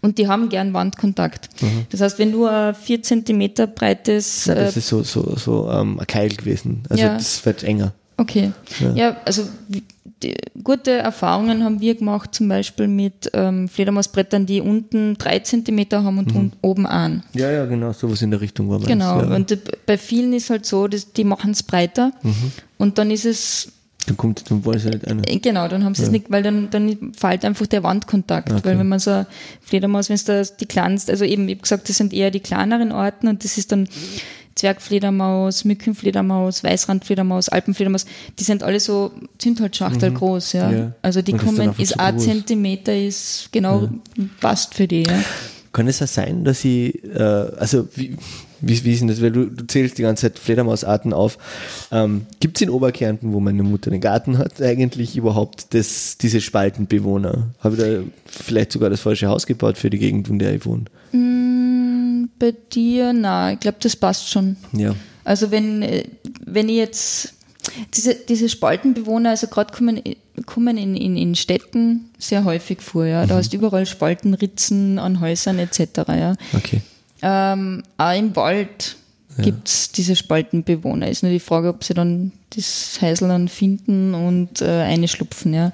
Und 0.00 0.18
die 0.18 0.28
haben 0.28 0.48
gern 0.48 0.72
Wandkontakt. 0.72 1.48
Mhm. 1.62 1.86
Das 1.90 2.00
heißt, 2.00 2.18
wenn 2.18 2.32
du 2.32 2.46
ein 2.46 2.74
4 2.74 3.02
cm 3.02 3.52
breites. 3.74 4.46
Ja, 4.46 4.54
das 4.54 4.76
äh, 4.76 4.78
ist 4.78 4.88
so, 4.88 5.02
so, 5.02 5.36
so 5.36 5.70
ähm, 5.70 6.00
ein 6.00 6.06
Keil 6.06 6.30
gewesen. 6.30 6.82
Also 6.88 7.02
ja. 7.02 7.14
das 7.14 7.44
wird 7.44 7.62
enger. 7.64 7.92
Okay. 8.18 8.52
Ja, 8.80 8.92
ja 8.94 9.16
also 9.24 9.44
die, 9.68 9.84
gute 10.64 10.90
Erfahrungen 10.90 11.64
haben 11.64 11.80
wir 11.80 11.94
gemacht, 11.94 12.34
zum 12.34 12.48
Beispiel 12.48 12.88
mit 12.88 13.30
ähm, 13.32 13.68
Fledermausbrettern, 13.68 14.44
die 14.46 14.60
unten 14.60 15.14
drei 15.16 15.38
Zentimeter 15.38 16.02
haben 16.02 16.18
und 16.18 16.34
mhm. 16.34 16.52
oben 16.60 16.86
an. 16.86 17.22
Ja, 17.32 17.50
ja, 17.50 17.66
genau, 17.66 17.92
sowas 17.92 18.20
in 18.22 18.32
der 18.32 18.40
Richtung 18.40 18.68
war 18.68 18.80
Genau, 18.80 19.20
ja. 19.20 19.34
und 19.34 19.56
bei 19.86 19.96
vielen 19.96 20.32
ist 20.32 20.50
halt 20.50 20.66
so, 20.66 20.88
dass 20.88 21.12
die 21.12 21.24
machen 21.24 21.52
es 21.52 21.62
breiter 21.62 22.12
mhm. 22.22 22.52
und 22.78 22.98
dann 22.98 23.10
ist 23.10 23.24
es 23.24 23.72
dann 24.06 24.16
kommt, 24.16 24.50
dann 24.50 24.64
wollen 24.64 24.78
sie 24.78 24.88
nicht 24.88 25.06
eine. 25.06 25.28
Äh, 25.28 25.38
genau, 25.38 25.68
dann 25.68 25.84
haben 25.84 25.94
sie 25.94 26.02
es 26.02 26.10
nicht, 26.10 26.30
weil 26.30 26.42
dann, 26.42 26.70
dann 26.70 27.12
fällt 27.12 27.44
einfach 27.44 27.66
der 27.66 27.82
Wandkontakt. 27.82 28.50
Okay. 28.50 28.60
Weil 28.64 28.78
wenn 28.78 28.88
man 28.88 28.98
so 29.00 29.26
Fledermaus, 29.60 30.08
wenn 30.08 30.14
es 30.14 30.24
da 30.24 30.42
die 30.42 30.64
kleinsten, 30.64 31.10
also 31.10 31.26
eben, 31.26 31.46
ich 31.46 31.56
habe 31.56 31.62
gesagt, 31.62 31.88
das 31.90 31.98
sind 31.98 32.14
eher 32.14 32.30
die 32.30 32.40
kleineren 32.40 32.90
Orten 32.90 33.28
und 33.28 33.44
das 33.44 33.58
ist 33.58 33.70
dann 33.70 33.86
Zwergfledermaus, 34.58 35.64
Mückenfledermaus, 35.64 36.64
Weißrandfledermaus, 36.64 37.48
Alpenfledermaus, 37.48 38.06
die 38.38 38.44
sind 38.44 38.62
alle 38.62 38.80
so, 38.80 39.12
sind 39.40 39.60
halt 39.60 39.76
Schachtel 39.76 40.10
mhm. 40.10 40.14
groß, 40.14 40.52
ja. 40.52 40.70
ja. 40.70 40.92
Also 41.00 41.22
die 41.22 41.32
kommen, 41.32 41.74
ist 41.78 41.98
ein 41.98 42.18
Zentimeter, 42.18 42.94
ist 42.94 43.48
genau, 43.52 43.88
ja. 44.16 44.24
passt 44.40 44.74
für 44.74 44.88
die, 44.88 45.04
ja. 45.04 45.22
Kann 45.72 45.86
es 45.86 46.02
auch 46.02 46.08
sein, 46.08 46.44
dass 46.44 46.60
sie, 46.60 46.88
äh, 46.88 47.20
also 47.20 47.86
wie, 47.94 48.16
wie, 48.60 48.84
wie 48.84 48.92
ist 48.92 49.00
denn 49.00 49.08
das? 49.08 49.22
Weil 49.22 49.32
du, 49.32 49.46
du 49.46 49.66
zählst 49.66 49.98
die 49.98 50.02
ganze 50.02 50.22
Zeit 50.22 50.38
Fledermausarten 50.38 51.12
auf. 51.12 51.38
Ähm, 51.92 52.26
Gibt 52.40 52.56
es 52.56 52.62
in 52.62 52.70
Oberkärnten, 52.70 53.32
wo 53.32 53.40
meine 53.40 53.62
Mutter 53.62 53.90
den 53.90 54.00
Garten 54.00 54.38
hat, 54.38 54.60
eigentlich 54.62 55.16
überhaupt 55.16 55.74
das, 55.74 56.18
diese 56.18 56.40
Spaltenbewohner? 56.40 57.48
Habe 57.60 57.76
ich 57.76 57.80
da 57.80 57.86
vielleicht 58.26 58.72
sogar 58.72 58.90
das 58.90 59.00
falsche 59.00 59.28
Haus 59.28 59.46
gebaut 59.46 59.76
für 59.78 59.90
die 59.90 59.98
Gegend, 59.98 60.28
in 60.28 60.38
der 60.38 60.54
ich 60.54 60.66
wohne? 60.66 60.84
Mm, 61.12 61.37
bei 62.38 62.54
dir, 62.72 63.12
na, 63.12 63.52
ich 63.52 63.60
glaube, 63.60 63.78
das 63.80 63.96
passt 63.96 64.28
schon. 64.28 64.56
Ja. 64.72 64.94
Also 65.24 65.50
wenn, 65.50 65.82
äh, 65.82 66.04
wenn 66.44 66.68
ich 66.68 66.76
jetzt 66.76 67.34
diese, 67.94 68.14
diese 68.14 68.48
Spaltenbewohner, 68.48 69.30
also 69.30 69.46
gerade 69.46 69.72
kommen, 69.74 70.02
kommen 70.46 70.78
in, 70.78 70.96
in, 70.96 71.16
in 71.16 71.34
Städten 71.34 72.10
sehr 72.18 72.44
häufig 72.44 72.80
vor, 72.80 73.04
ja. 73.04 73.26
Da 73.26 73.34
mhm. 73.34 73.38
hast 73.38 73.52
du 73.52 73.56
überall 73.56 73.86
Spaltenritzen 73.86 74.98
an 74.98 75.20
Häusern 75.20 75.58
etc. 75.58 75.80
Ja. 76.08 76.34
Okay. 76.54 76.80
Ähm, 77.22 77.82
auch 77.96 78.16
im 78.16 78.34
Wald 78.36 78.96
ja. 79.36 79.44
gibt 79.44 79.68
es 79.68 79.92
diese 79.92 80.16
Spaltenbewohner. 80.16 81.08
Ist 81.08 81.22
nur 81.22 81.32
die 81.32 81.40
Frage, 81.40 81.68
ob 81.68 81.84
sie 81.84 81.94
dann 81.94 82.32
das 82.54 82.98
Häusl 83.00 83.28
dann 83.28 83.48
finden 83.48 84.14
und 84.14 84.62
äh, 84.62 84.82
einschlupfen, 84.82 85.54
ja. 85.54 85.72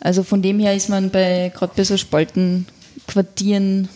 Also 0.00 0.22
von 0.22 0.42
dem 0.42 0.60
her 0.60 0.74
ist 0.74 0.88
man 0.88 1.10
bei 1.10 1.50
gerade 1.54 1.72
bei 1.74 1.84
so 1.84 1.96
Spaltenquartieren 1.96 3.88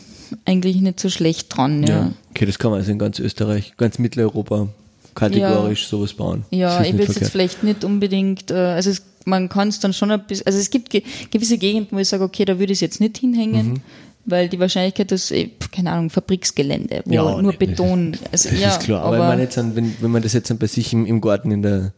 eigentlich 0.44 0.80
nicht 0.80 1.00
so 1.00 1.10
schlecht 1.10 1.56
dran, 1.56 1.82
ja. 1.82 1.88
ja. 1.88 2.12
Okay, 2.30 2.46
das 2.46 2.58
kann 2.58 2.70
man 2.70 2.80
also 2.80 2.92
in 2.92 2.98
ganz 2.98 3.18
Österreich, 3.18 3.74
ganz 3.76 3.98
Mitteleuropa 3.98 4.68
kategorisch 5.14 5.82
ja. 5.82 5.88
sowas 5.88 6.14
bauen. 6.14 6.44
Ja, 6.50 6.82
ich 6.82 6.94
will 6.94 7.06
es 7.08 7.16
jetzt 7.16 7.30
vielleicht 7.30 7.62
nicht 7.62 7.84
unbedingt, 7.84 8.50
äh, 8.50 8.54
also 8.54 8.90
es, 8.90 9.02
man 9.24 9.48
kann 9.48 9.68
es 9.68 9.80
dann 9.80 9.92
schon 9.92 10.10
ein 10.10 10.24
bisschen, 10.26 10.46
also 10.46 10.58
es 10.58 10.70
gibt 10.70 10.90
ge 10.90 11.02
gewisse 11.30 11.58
Gegenden, 11.58 11.96
wo 11.96 12.00
ich 12.00 12.08
sage, 12.08 12.24
okay, 12.24 12.44
da 12.44 12.58
würde 12.58 12.72
ich 12.72 12.78
es 12.78 12.80
jetzt 12.80 13.00
nicht 13.00 13.18
hinhängen. 13.18 13.68
Mhm 13.68 13.82
weil 14.24 14.48
die 14.48 14.60
Wahrscheinlichkeit, 14.60 15.10
dass, 15.10 15.30
eh, 15.30 15.50
keine 15.72 15.90
Ahnung, 15.90 16.10
Fabriksgelände, 16.10 17.02
wo 17.04 17.12
ja, 17.12 17.42
nur 17.42 17.52
Beton. 17.54 18.16
Also, 18.30 18.50
das 18.50 18.60
ja, 18.60 18.68
ist 18.68 18.80
klar, 18.80 19.02
aber, 19.02 19.18
aber 19.18 19.40
jetzt 19.40 19.58
an, 19.58 19.74
wenn, 19.74 19.94
wenn 20.00 20.10
man 20.10 20.22
das 20.22 20.32
jetzt 20.32 20.50
dann 20.50 20.58
bei 20.58 20.66
sich 20.66 20.92
im, 20.92 21.06
im 21.06 21.20
Garten 21.20 21.50
in 21.50 21.62
der, 21.62 21.92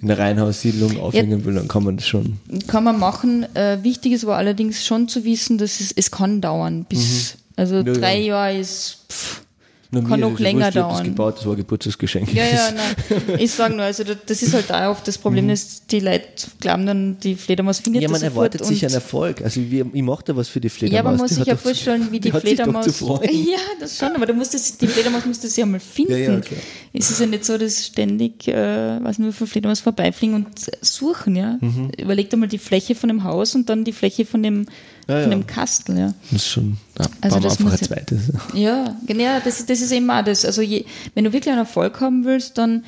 in 0.00 0.08
der 0.08 0.18
Reihenhaussiedlung 0.18 1.00
aufhängen 1.00 1.40
ja, 1.40 1.44
will, 1.44 1.54
dann 1.54 1.68
kann 1.68 1.82
man 1.84 1.96
das 1.96 2.06
schon. 2.06 2.38
Kann 2.66 2.84
man 2.84 2.98
machen. 2.98 3.46
Äh, 3.54 3.82
wichtig 3.82 4.12
ist 4.12 4.24
aber 4.24 4.36
allerdings 4.36 4.84
schon 4.84 5.08
zu 5.08 5.24
wissen, 5.24 5.58
dass 5.58 5.80
es, 5.80 5.92
es 5.92 6.10
kann 6.10 6.40
dauern 6.40 6.86
bis, 6.88 7.34
mhm. 7.34 7.40
Also 7.56 7.82
drei 7.82 8.18
Jahre 8.18 8.58
ist, 8.58 8.98
pff, 9.10 9.46
na, 9.90 10.00
kann 10.08 10.20
noch 10.20 10.38
länger 10.38 10.70
dauern. 10.70 10.96
Das 10.96 11.04
gebaut, 11.04 11.36
das 11.38 11.46
war 11.46 11.52
ein 11.52 11.58
Geburtstagsgeschenk. 11.58 12.34
Ja, 12.34 12.44
ja, 12.44 12.70
nein. 12.74 13.38
Ich 13.38 13.52
sage 13.52 13.74
nur, 13.74 13.84
also 13.84 14.02
das 14.04 14.42
ist 14.42 14.52
halt 14.52 14.72
auch 14.72 14.90
oft 14.90 15.06
das 15.06 15.16
Problem, 15.16 15.44
mhm. 15.44 15.50
dass 15.50 15.86
die 15.86 16.00
Leute 16.00 16.24
glauben 16.60 16.86
dann, 16.86 17.18
die 17.20 17.36
Fledermaus 17.36 17.80
findet 17.80 18.02
Ja, 18.02 18.08
man 18.08 18.22
erwartet 18.22 18.64
sich 18.64 18.84
einen 18.84 18.94
Erfolg. 18.94 19.42
Also 19.42 19.60
ich, 19.60 19.72
ich 19.72 20.02
mache 20.02 20.24
da 20.24 20.36
was 20.36 20.48
für 20.48 20.60
die 20.60 20.68
Fledermaus. 20.68 20.94
Ja, 20.94 21.00
aber 21.00 21.10
man 21.12 21.20
muss 21.20 21.30
sich 21.30 21.46
ja 21.46 21.56
vorstellen, 21.56 22.08
wie 22.10 22.20
die, 22.20 22.30
die 22.30 22.40
Fledermaus. 22.40 22.86
Ja, 23.06 23.58
das 23.80 23.98
schon, 23.98 24.14
aber 24.14 24.26
du 24.26 24.34
musst 24.34 24.54
das, 24.54 24.76
die 24.76 24.86
Fledermaus 24.86 25.24
musst 25.24 25.44
du 25.44 25.48
sie 25.48 25.62
einmal 25.62 25.80
finden. 25.80 26.12
Ja, 26.12 26.18
ja, 26.18 26.40
klar. 26.40 26.60
Es 26.92 27.10
ist 27.10 27.20
ja 27.20 27.26
nicht 27.26 27.44
so, 27.44 27.56
dass 27.56 27.86
ständig, 27.86 28.48
äh, 28.48 28.98
was 29.02 29.18
nur 29.18 29.32
von 29.32 29.46
Fledermaus 29.46 29.80
vorbeifliegen 29.80 30.34
und 30.34 30.48
suchen, 30.80 31.36
ja. 31.36 31.58
Mhm. 31.60 31.90
Überleg 31.98 32.30
dir 32.30 32.36
mal 32.36 32.48
die 32.48 32.58
Fläche 32.58 32.94
von 32.94 33.08
dem 33.08 33.24
Haus 33.24 33.54
und 33.54 33.68
dann 33.68 33.84
die 33.84 33.92
Fläche 33.92 34.26
von 34.26 34.42
dem 34.42 34.66
ja, 35.08 35.22
von 35.22 35.30
dem 35.30 35.46
Kastel, 35.46 35.98
ja. 35.98 36.14
Das 36.30 36.42
ist 36.42 36.48
schon, 36.48 36.76
ja, 36.98 37.06
also 37.20 37.38
das 37.38 37.58
einfach 37.58 37.72
ein 37.72 37.78
zweites. 37.78 38.32
Ja, 38.54 38.96
genau, 39.06 39.38
das, 39.44 39.64
das 39.64 39.80
ist 39.80 39.92
eben 39.92 40.10
auch 40.10 40.24
das. 40.24 40.44
Also 40.44 40.62
je, 40.62 40.84
wenn 41.14 41.24
du 41.24 41.32
wirklich 41.32 41.52
einen 41.52 41.60
Erfolg 41.60 42.00
haben 42.00 42.24
willst, 42.24 42.58
dann 42.58 42.84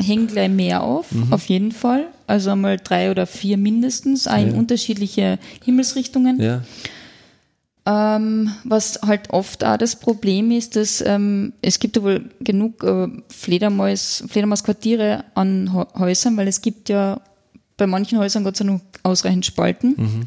häng 0.00 0.26
gleich 0.26 0.50
mehr 0.50 0.82
auf, 0.82 1.12
mhm. 1.12 1.32
auf 1.32 1.46
jeden 1.46 1.72
Fall. 1.72 2.06
Also 2.26 2.50
einmal 2.50 2.78
drei 2.78 3.10
oder 3.10 3.26
vier 3.26 3.56
mindestens, 3.56 4.26
auch 4.26 4.38
in 4.38 4.54
unterschiedliche 4.54 5.38
Himmelsrichtungen. 5.64 6.40
Ja. 6.40 6.62
Ähm, 7.88 8.50
was 8.64 9.00
halt 9.06 9.30
oft 9.30 9.62
auch 9.62 9.76
das 9.76 9.96
Problem 9.96 10.50
ist, 10.50 10.74
dass 10.74 11.00
ähm, 11.06 11.52
es 11.62 11.78
gibt 11.78 11.96
ja 11.96 12.02
wohl 12.02 12.30
genug 12.40 12.82
äh, 12.82 13.06
Fledermaus, 13.28 14.24
Fledermausquartiere 14.28 15.24
an 15.34 15.72
Häusern, 15.96 16.36
weil 16.36 16.48
es 16.48 16.62
gibt 16.62 16.88
ja 16.88 17.20
bei 17.76 17.86
manchen 17.86 18.18
Häusern 18.18 18.44
Gott 18.44 18.56
sei 18.56 18.64
Dank 18.64 18.82
ausreichend 19.02 19.44
Spalten. 19.44 19.94
Mhm. 19.96 20.22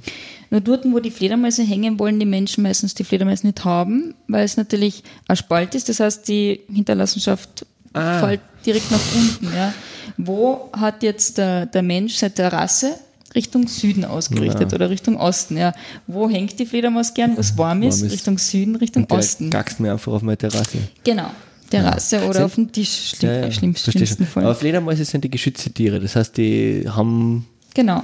Nur 0.51 0.61
dort, 0.61 0.85
wo 0.85 0.99
die 0.99 1.11
Fledermäuse 1.11 1.63
hängen, 1.63 1.99
wollen 1.99 2.19
die 2.19 2.25
Menschen 2.25 2.63
meistens 2.63 2.93
die 2.93 3.03
Fledermäuse 3.03 3.47
nicht 3.47 3.65
haben, 3.65 4.13
weil 4.27 4.43
es 4.45 4.57
natürlich 4.57 5.03
ein 5.27 5.35
Spalt 5.35 5.75
ist. 5.75 5.89
Das 5.89 5.99
heißt, 5.99 6.27
die 6.27 6.61
Hinterlassenschaft 6.71 7.65
ah. 7.93 8.19
fällt 8.19 8.41
direkt 8.65 8.91
nach 8.91 8.99
unten. 9.15 9.55
Ja. 9.55 9.73
wo 10.17 10.69
hat 10.73 11.03
jetzt 11.03 11.37
der, 11.37 11.65
der 11.65 11.81
Mensch 11.81 12.15
seit 12.15 12.37
der 12.37 12.51
Rasse 12.51 12.95
Richtung 13.35 13.67
Süden 13.67 14.05
ausgerichtet 14.05 14.71
Ja. 14.71 14.75
oder 14.75 14.89
Richtung 14.89 15.17
Osten? 15.17 15.55
Ja. 15.57 15.73
Wo 16.07 16.29
hängt 16.29 16.57
die 16.59 16.65
Fledermaus 16.65 17.13
gern, 17.13 17.35
wo 17.35 17.41
es 17.41 17.57
warm 17.57 17.83
ist? 17.83 17.99
Warm 17.99 18.07
ist. 18.07 18.13
Richtung 18.13 18.37
Süden, 18.37 18.75
Richtung 18.75 19.05
Osten. 19.09 19.49
gackst 19.49 19.79
mir 19.79 19.91
einfach 19.91 20.11
auf 20.13 20.21
meine 20.23 20.37
Terrasse. 20.37 20.79
Genau. 21.03 21.29
Terrasse 21.69 22.23
oder 22.23 22.33
Sind- 22.33 22.43
auf 22.43 22.55
dem 22.55 22.71
Tisch, 22.71 23.13
schlimm, 23.15 23.31
Ja, 23.31 23.39
ja, 23.41 23.51
schlimm, 23.51 23.75
schlimmsten 23.75 24.25
schon. 24.25 24.43
Aber 24.43 24.53
Fall. 24.53 24.59
Fledermäuse 24.59 25.05
sind 25.05 25.23
die 25.23 25.29
geschützte 25.29 25.71
Tiere. 25.71 25.99
Das 25.99 26.15
heißt, 26.15 26.37
die 26.37 26.85
haben, 26.87 27.47
Genau. 27.73 28.03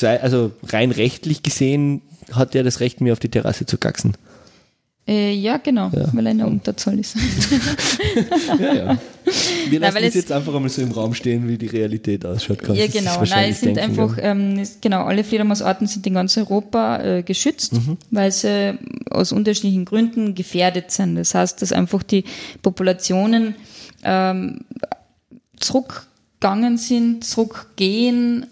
also 0.00 0.52
rein 0.68 0.90
rechtlich 0.90 1.42
gesehen, 1.42 2.02
hat 2.32 2.54
er 2.54 2.62
das 2.64 2.80
Recht, 2.80 3.00
mir 3.00 3.12
auf 3.12 3.18
die 3.20 3.28
Terrasse 3.28 3.66
zu 3.66 3.78
gacksen. 3.78 4.16
Äh, 5.06 5.32
ja, 5.34 5.56
genau, 5.56 5.90
Ja. 5.92 6.06
weil 6.12 6.26
er 6.26 6.32
in 6.32 6.38
der 6.38 6.46
Unterzahl 6.46 6.96
ist. 6.98 7.16
Ja, 8.60 8.74
ja. 8.74 8.98
Wir 9.68 9.80
lassen 9.80 9.94
das 9.96 10.04
es- 10.04 10.14
jetzt 10.14 10.32
einfach 10.32 10.54
einmal 10.54 10.68
so 10.70 10.80
im 10.82 10.92
Raum 10.92 11.12
stehen, 11.14 11.48
wie 11.48 11.58
die 11.58 11.66
Realität 11.66 12.24
ausschaut. 12.24 12.60
Kannst 12.62 12.80
Ja, 12.80 12.86
genau. 12.86 13.22
Nein, 13.24 13.50
es 13.50 13.60
sind 13.60 13.76
denken, 13.76 13.98
einfach, 14.00 14.16
ja. 14.18 14.24
ähm, 14.30 14.62
genau, 14.80 15.04
alle 15.04 15.24
Fledermausarten 15.24 15.86
sind 15.88 16.06
in 16.06 16.14
ganz 16.14 16.36
Europa 16.36 16.98
äh, 17.02 17.22
geschützt, 17.24 17.72
Mhm. 17.72 17.96
weil 18.12 18.30
sie 18.30 18.78
aus 19.10 19.32
unterschiedlichen 19.32 19.84
Gründen 19.84 20.34
gefährdet 20.36 20.90
sind. 20.92 21.16
Das 21.16 21.34
heißt, 21.34 21.60
dass 21.62 21.72
einfach 21.72 22.02
die 22.04 22.24
Populationen 22.62 23.54
ähm, 24.04 24.60
zurückgegangen 25.56 26.76
sind, 26.78 27.24
zurückgehen 27.24 28.46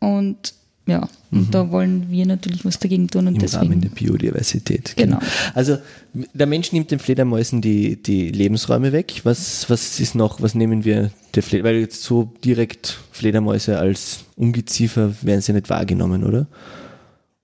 und 0.00 0.54
ja, 0.86 1.08
und 1.30 1.54
da 1.54 1.70
wollen 1.70 2.10
wir 2.10 2.26
natürlich 2.26 2.64
was 2.64 2.78
dagegen 2.78 3.06
tun 3.08 3.28
und 3.28 3.34
Mhm. 3.34 3.44
Im 3.44 3.48
Rahmen 3.48 3.80
der 3.80 3.90
deswegen. 3.90 4.06
Biodiversität. 4.06 4.94
Genau. 4.96 5.18
Also 5.54 5.78
der 6.34 6.46
Mensch 6.46 6.72
nimmt 6.72 6.90
den 6.90 6.98
Fledermäusen 6.98 7.60
die, 7.60 8.02
die 8.02 8.30
Lebensräume 8.30 8.92
weg. 8.92 9.20
Was, 9.24 9.70
was 9.70 10.00
ist 10.00 10.14
noch, 10.14 10.42
was 10.42 10.54
nehmen 10.54 10.84
wir 10.84 11.10
der 11.34 11.42
Fleder, 11.42 11.64
weil 11.64 11.76
jetzt 11.76 12.02
so 12.02 12.32
direkt 12.44 12.98
Fledermäuse 13.12 13.78
als 13.78 14.24
Ungeziefer 14.36 15.14
werden 15.22 15.40
sie 15.40 15.52
nicht 15.52 15.70
wahrgenommen, 15.70 16.24
oder? 16.24 16.46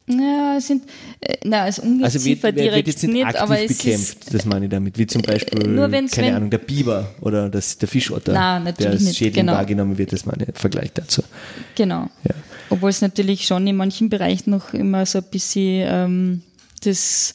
Ja, 0.08 0.56
es 0.56 0.66
sind, 0.66 0.82
äh, 1.20 1.34
na, 1.44 1.62
als 1.64 1.78
Also 1.80 1.90
Ungeziefer 1.90 2.48
wird, 2.48 2.58
direkt 2.58 2.76
wird 2.76 2.86
jetzt 2.88 3.02
nicht, 3.04 3.12
nicht, 3.12 3.24
aktiv 3.26 3.40
aber 3.42 3.60
es 3.62 3.76
bekämpft, 3.78 4.24
ist, 4.24 4.34
das 4.34 4.44
meine 4.46 4.64
ich 4.66 4.70
damit. 4.70 4.98
Wie 4.98 5.06
zum 5.06 5.22
Beispiel, 5.22 5.68
nur 5.68 5.90
wenn's- 5.90 6.12
keine 6.12 6.28
wenn- 6.28 6.34
Ahnung, 6.34 6.50
der 6.50 6.58
Biber 6.58 7.14
oder 7.20 7.48
das, 7.48 7.78
der 7.78 7.88
Fischotter, 7.88 8.32
Nein, 8.32 8.72
der 8.78 8.90
als 8.90 9.02
nicht, 9.02 9.18
Schädling 9.18 9.46
genau. 9.46 9.52
wahrgenommen 9.58 9.98
wird, 9.98 10.12
das 10.12 10.24
meine 10.26 10.42
ich 10.44 10.48
im 10.48 10.54
Vergleich 10.54 10.92
dazu. 10.94 11.22
Genau. 11.74 12.08
Ja. 12.24 12.34
Obwohl 12.70 12.90
es 12.90 13.00
natürlich 13.00 13.46
schon 13.46 13.66
in 13.66 13.76
manchen 13.76 14.08
Bereichen 14.08 14.50
noch 14.50 14.72
immer 14.74 15.04
so 15.06 15.18
ein 15.18 15.24
bisschen 15.30 15.84
ähm, 15.86 16.42
das 16.84 17.32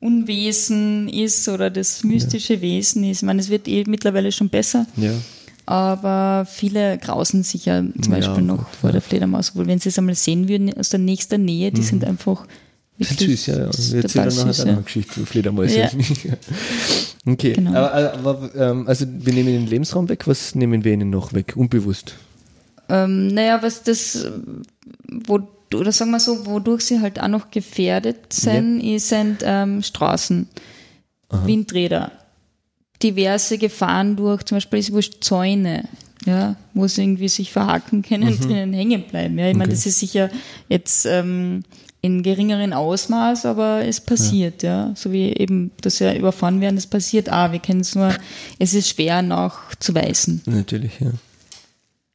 Unwesen 0.00 1.08
ist 1.08 1.48
oder 1.48 1.70
das 1.70 2.04
mystische 2.04 2.60
Wesen 2.60 3.04
ist. 3.04 3.18
Ich 3.18 3.22
meine, 3.26 3.40
es 3.40 3.48
wird 3.48 3.66
eh 3.68 3.84
mittlerweile 3.86 4.30
schon 4.32 4.48
besser, 4.48 4.86
Ja. 4.96 5.10
Aber 5.66 6.46
viele 6.48 6.96
grausen 6.98 7.42
sich 7.42 7.66
ja 7.66 7.80
zum 7.80 8.12
Ja, 8.12 8.18
Beispiel 8.18 8.42
noch 8.42 8.68
vor 8.68 8.92
der 8.92 9.00
Fledermaus. 9.00 9.50
Obwohl, 9.50 9.66
wenn 9.66 9.80
sie 9.80 9.88
es 9.88 9.98
einmal 9.98 10.14
sehen 10.14 10.48
würden 10.48 10.72
aus 10.78 10.90
der 10.90 11.00
nächsten 11.00 11.44
Nähe, 11.44 11.72
die 11.72 11.82
sind 11.82 12.04
einfach 12.04 12.46
wirklich 12.96 13.18
süß, 13.18 13.46
ja. 13.46 13.58
ja. 13.58 13.68
ist 13.68 13.92
Wir 13.92 14.02
erzählen 14.02 14.28
dann 14.28 14.46
nachher 14.46 14.66
ja. 14.66 14.72
eine 14.72 14.82
Geschichte 14.82 15.12
für 15.12 15.26
Fledermäuse. 15.26 15.78
Ja. 15.78 15.90
okay, 17.26 17.52
Genau. 17.54 17.74
aber, 17.78 18.14
aber 18.14 18.50
ähm, 18.56 18.88
also 18.88 19.06
wir 19.08 19.32
nehmen 19.32 19.48
den 19.48 19.66
Lebensraum 19.66 20.08
weg, 20.08 20.26
was 20.26 20.54
nehmen 20.54 20.84
wir 20.84 20.92
ihnen 20.92 21.10
noch 21.10 21.32
weg? 21.32 21.54
Unbewusst. 21.56 22.14
Ähm, 22.88 23.28
naja, 23.28 23.62
was 23.62 23.82
das, 23.82 24.26
wo, 25.26 25.40
oder 25.74 25.90
sagen 25.90 26.12
wir 26.12 26.20
so, 26.20 26.46
wodurch 26.46 26.82
sie 26.82 27.00
halt 27.00 27.20
auch 27.20 27.28
noch 27.28 27.50
gefährdet 27.50 28.32
sind, 28.32 28.80
ist, 28.80 29.08
sind 29.08 29.38
ähm, 29.42 29.82
Straßen, 29.82 30.46
Windräder, 31.44 32.12
diverse 33.02 33.58
Gefahren 33.58 34.16
durch, 34.16 34.44
zum 34.44 34.56
Beispiel 34.56 34.78
ist 34.78 34.92
wurscht 34.92 35.22
Zäune, 35.24 35.84
ja, 36.24 36.56
wo 36.74 36.86
sie 36.86 37.02
irgendwie 37.02 37.28
sich 37.28 37.52
verhaken 37.52 38.02
können 38.02 38.28
und 38.28 38.44
drinnen 38.44 38.72
hängen 38.72 39.02
bleiben. 39.02 39.38
Ja, 39.38 39.48
ich 39.48 39.54
meine, 39.56 39.64
Okay. 39.68 39.76
das 39.76 39.86
ist 39.86 40.00
sicher 40.00 40.30
jetzt 40.68 41.06
ähm, 41.06 41.62
in 42.02 42.22
geringeren 42.22 42.72
Ausmaß, 42.72 43.46
aber 43.46 43.84
es 43.84 44.00
passiert, 44.00 44.62
ja. 44.62 44.92
So 44.94 45.12
wie 45.12 45.32
eben, 45.32 45.70
dass 45.80 45.96
sie 45.98 46.16
überfahren 46.16 46.60
werden, 46.60 46.76
das 46.76 46.86
passiert 46.86 47.30
auch. 47.32 47.52
Wir 47.52 47.58
kennen 47.58 47.80
es 47.80 47.94
nur, 47.94 48.14
es 48.58 48.74
ist 48.74 48.88
schwer 48.88 49.22
nachzuweisen. 49.22 50.42
Natürlich, 50.46 50.92
ja. 51.00 51.10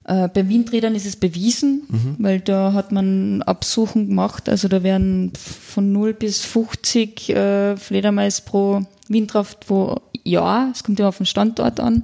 Äh, 0.03 0.29
bei 0.29 0.47
Windrädern 0.49 0.95
ist 0.95 1.05
es 1.05 1.15
bewiesen, 1.15 2.15
weil 2.19 2.39
da 2.39 2.73
hat 2.73 2.91
man 2.91 3.41
Absuchen 3.43 4.07
gemacht. 4.07 4.49
Also 4.49 4.67
da 4.67 4.82
werden 4.82 5.32
von 5.36 5.91
0 5.91 6.13
bis 6.13 6.43
50 6.43 7.29
äh, 7.29 7.77
Fledermaus 7.77 8.41
pro 8.41 8.82
Windraft 9.09 9.67
pro 9.67 10.01
Jahr, 10.24 10.69
es 10.74 10.84
kommt 10.84 10.99
ja 10.99 11.07
auf 11.07 11.17
den 11.17 11.26
Standort 11.26 11.80
an, 11.80 12.03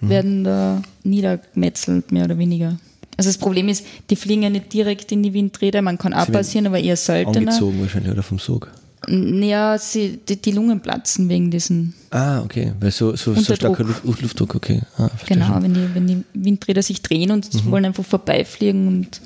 werden 0.00 0.44
da 0.44 0.82
niedergemetzelt, 1.04 2.12
mehr 2.12 2.24
oder 2.24 2.38
weniger. 2.38 2.78
Also 3.16 3.28
das 3.30 3.38
Problem 3.38 3.68
ist, 3.68 3.84
die 4.10 4.16
fliegen 4.16 4.42
ja 4.44 4.50
nicht 4.50 4.72
direkt 4.72 5.10
in 5.10 5.22
die 5.24 5.32
Windräder, 5.34 5.82
man 5.82 5.98
kann 5.98 6.14
auch 6.14 6.30
passieren, 6.30 6.66
aber 6.68 6.78
eher 6.78 6.96
seltener. 6.96 7.36
Angezogen 7.38 7.80
wahrscheinlich 7.80 8.12
oder 8.12 8.22
vom 8.22 8.38
Sog. 8.38 8.70
Ja, 9.08 9.78
sie, 9.78 10.18
die, 10.28 10.36
die 10.36 10.50
Lungen 10.52 10.80
platzen 10.80 11.28
wegen 11.28 11.50
diesen 11.50 11.94
Ah, 12.10 12.40
okay. 12.42 12.72
Weil 12.80 12.90
so, 12.90 13.16
so, 13.16 13.34
so 13.34 13.54
starker. 13.54 13.84
Luft, 13.84 14.04
Luftdruck, 14.22 14.54
okay. 14.54 14.82
Ah, 14.98 15.08
Genau, 15.26 15.46
schon. 15.46 15.62
wenn 15.62 15.74
die, 15.74 15.94
wenn 15.94 16.06
die 16.06 16.24
Windräder 16.34 16.82
sich 16.82 17.00
drehen 17.02 17.30
und 17.30 17.52
Mhm. 17.54 17.70
wollen 17.70 17.84
einfach 17.86 18.04
vorbeifliegen 18.04 18.86
und 18.88 19.20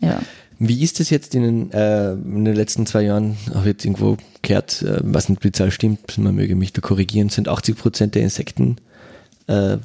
ja. 0.00 0.20
Wie 0.62 0.82
ist 0.82 1.00
das 1.00 1.08
jetzt 1.08 1.34
in 1.34 1.42
den, 1.42 1.72
äh, 1.72 2.12
in 2.12 2.44
den 2.44 2.54
letzten 2.54 2.84
zwei 2.84 3.00
Jahren, 3.02 3.38
habe 3.54 3.70
jetzt 3.70 3.82
irgendwo 3.84 4.18
gehört, 4.42 4.82
äh, 4.82 4.98
was 5.02 5.30
nicht 5.30 5.42
die 5.42 5.52
Zahl 5.52 5.70
stimmt, 5.70 6.18
man 6.18 6.34
möge 6.34 6.54
mich 6.54 6.74
da 6.74 6.82
korrigieren, 6.82 7.30
sind 7.30 7.48
80 7.48 7.76
Prozent 7.78 8.14
der 8.14 8.22
Insekten 8.22 8.76
äh, 9.46 9.78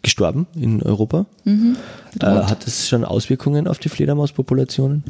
gestorben 0.00 0.46
in 0.56 0.82
Europa. 0.82 1.26
Mhm. 1.44 1.76
Äh, 2.20 2.24
hat 2.26 2.66
das 2.66 2.88
schon 2.88 3.04
Auswirkungen 3.04 3.68
auf 3.68 3.78
die 3.78 3.90
Fledermauspopulationen? 3.90 5.04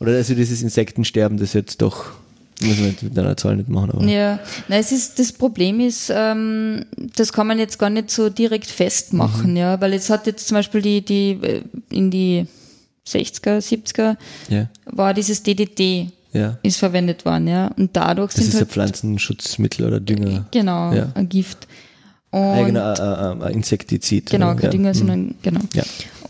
Oder 0.00 0.12
also 0.16 0.34
dieses 0.34 0.62
Insektensterben, 0.62 1.38
das 1.38 1.52
jetzt 1.52 1.80
doch, 1.80 2.06
muss 2.60 2.78
man 2.78 2.88
jetzt 2.90 3.04
mit 3.04 3.16
einer 3.16 3.36
Zahl 3.36 3.54
nicht 3.56 3.68
machen, 3.68 3.92
aber 3.92 4.04
Ja, 4.04 4.40
na, 4.66 4.78
es 4.78 4.90
ist, 4.90 5.20
das 5.20 5.32
Problem 5.32 5.78
ist, 5.78 6.10
ähm, 6.12 6.86
das 7.16 7.32
kann 7.32 7.46
man 7.46 7.60
jetzt 7.60 7.78
gar 7.78 7.88
nicht 7.88 8.10
so 8.10 8.30
direkt 8.30 8.66
festmachen, 8.66 9.52
Mhm. 9.52 9.56
ja, 9.58 9.80
weil 9.80 9.92
jetzt 9.92 10.10
hat 10.10 10.26
jetzt 10.26 10.48
zum 10.48 10.56
Beispiel 10.56 10.82
die, 10.82 11.02
die, 11.04 11.30
äh, 11.40 11.62
in 11.90 12.10
die 12.10 12.46
60er, 13.06 13.58
70er 13.58 14.16
ja, 14.48 14.68
war 14.86 15.12
dieses 15.14 15.42
DDT, 15.42 16.10
ja. 16.32 16.58
ist 16.62 16.78
verwendet 16.78 17.24
worden, 17.24 17.48
ja, 17.48 17.68
und 17.76 17.96
dadurch 17.96 18.32
Das 18.32 18.44
sind 18.44 18.48
ist 18.48 18.54
ein 18.54 18.60
halt, 18.60 18.70
Pflanzenschutzmittel 18.70 19.86
oder 19.86 20.00
Dünger. 20.00 20.46
genau, 20.50 20.92
Ja. 20.92 21.10
ein 21.14 21.28
Gift. 21.28 21.66
Und 22.30 22.40
Eigener 22.40 23.38
äh, 23.42 23.46
äh, 23.46 23.50
äh, 23.50 23.52
Insektizid. 23.52 24.30
Genau, 24.30 24.54
kein 24.54 24.62
ja. 24.62 24.70
Dünger, 24.70 24.88
Mhm. 24.90 24.94
sondern 24.94 25.34
genau. 25.42 25.60
Ja. 25.74 25.82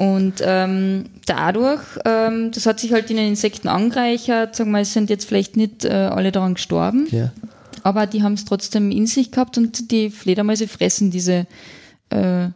Und 0.04 0.34
ähm, 0.44 1.04
dadurch, 1.26 1.80
ähm, 2.04 2.50
das 2.52 2.66
hat 2.66 2.80
sich 2.80 2.92
halt 2.92 3.08
in 3.10 3.18
den 3.18 3.28
Insekten 3.28 3.68
angereichert, 3.68 4.56
sagen 4.56 4.72
wir, 4.72 4.80
es 4.80 4.92
sind 4.92 5.10
jetzt 5.10 5.26
vielleicht 5.26 5.56
nicht 5.56 5.84
äh, 5.84 5.90
alle 5.92 6.32
daran 6.32 6.54
gestorben, 6.54 7.06
Ja. 7.12 7.30
aber 7.84 8.06
die 8.08 8.24
haben 8.24 8.32
es 8.32 8.44
trotzdem 8.44 8.90
in 8.90 9.06
sich 9.06 9.30
gehabt 9.30 9.56
und 9.58 9.92
die 9.92 10.10
Fledermäuse 10.10 10.66
fressen 10.66 11.12
diese 11.12 11.46
äh, 12.10 12.48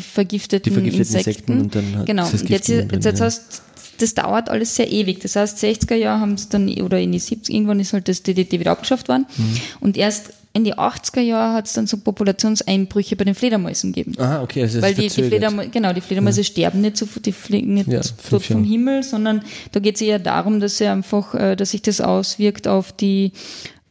vergifteten, 0.00 0.70
Die 0.72 0.74
vergifteten 0.74 1.16
Insekten. 1.16 1.52
Insekten 1.52 1.60
und 1.60 1.74
dann 1.74 2.04
genau. 2.06 2.30
das 2.30 2.42
Und 2.42 2.50
jetzt, 2.50 2.68
drin, 2.68 2.88
jetzt 2.92 3.18
ja. 3.18 3.24
heißt, 3.24 3.62
das 3.98 4.14
dauert 4.14 4.48
alles 4.48 4.76
sehr 4.76 4.90
ewig. 4.90 5.20
Das 5.20 5.34
heißt, 5.36 5.58
60er 5.62 5.94
Jahre 5.96 6.20
haben 6.20 6.34
es 6.34 6.48
dann, 6.48 6.68
oder 6.82 7.00
in 7.00 7.10
die 7.12 7.20
70er, 7.20 7.50
irgendwann 7.50 7.80
ist 7.80 7.92
halt 7.92 8.08
das 8.08 8.22
DDT 8.22 8.60
wieder 8.60 8.70
abgeschafft 8.72 9.08
worden. 9.08 9.26
Mhm. 9.36 9.56
Und 9.80 9.96
erst 9.96 10.30
in 10.54 10.64
die 10.64 10.74
80er 10.74 11.20
Jahre 11.20 11.54
hat 11.54 11.66
es 11.66 11.72
dann 11.74 11.86
so 11.86 11.96
Populationseinbrüche 11.98 13.16
bei 13.16 13.24
den 13.24 13.34
Fledermäusen 13.34 13.92
gegeben. 13.92 14.14
Aha, 14.20 14.42
okay, 14.42 14.62
also 14.62 14.80
das 14.80 14.82
Weil 14.82 14.90
ist 14.92 14.98
die, 14.98 15.02
die 15.02 15.08
verzögert. 15.10 15.30
Fledermäuse, 15.30 15.68
genau, 15.70 15.92
die 15.92 16.00
Fledermäuse 16.00 16.44
sterben 16.44 16.80
nicht 16.80 16.96
so, 16.96 17.06
die 17.24 17.32
fliegen 17.32 17.74
nicht 17.74 17.88
Ja, 17.88 18.00
fünf 18.02 18.46
vom. 18.46 18.64
Himmel, 18.64 19.02
sondern 19.02 19.42
da 19.72 19.80
geht 19.80 19.96
es 19.96 20.00
eher 20.00 20.18
darum, 20.18 20.58
dass 20.60 20.78
sie 20.78 20.86
einfach, 20.86 21.34
äh, 21.34 21.54
dass 21.56 21.70
sich 21.72 21.82
das 21.82 22.00
auswirkt 22.00 22.66
auf 22.66 22.92
die, 22.92 23.32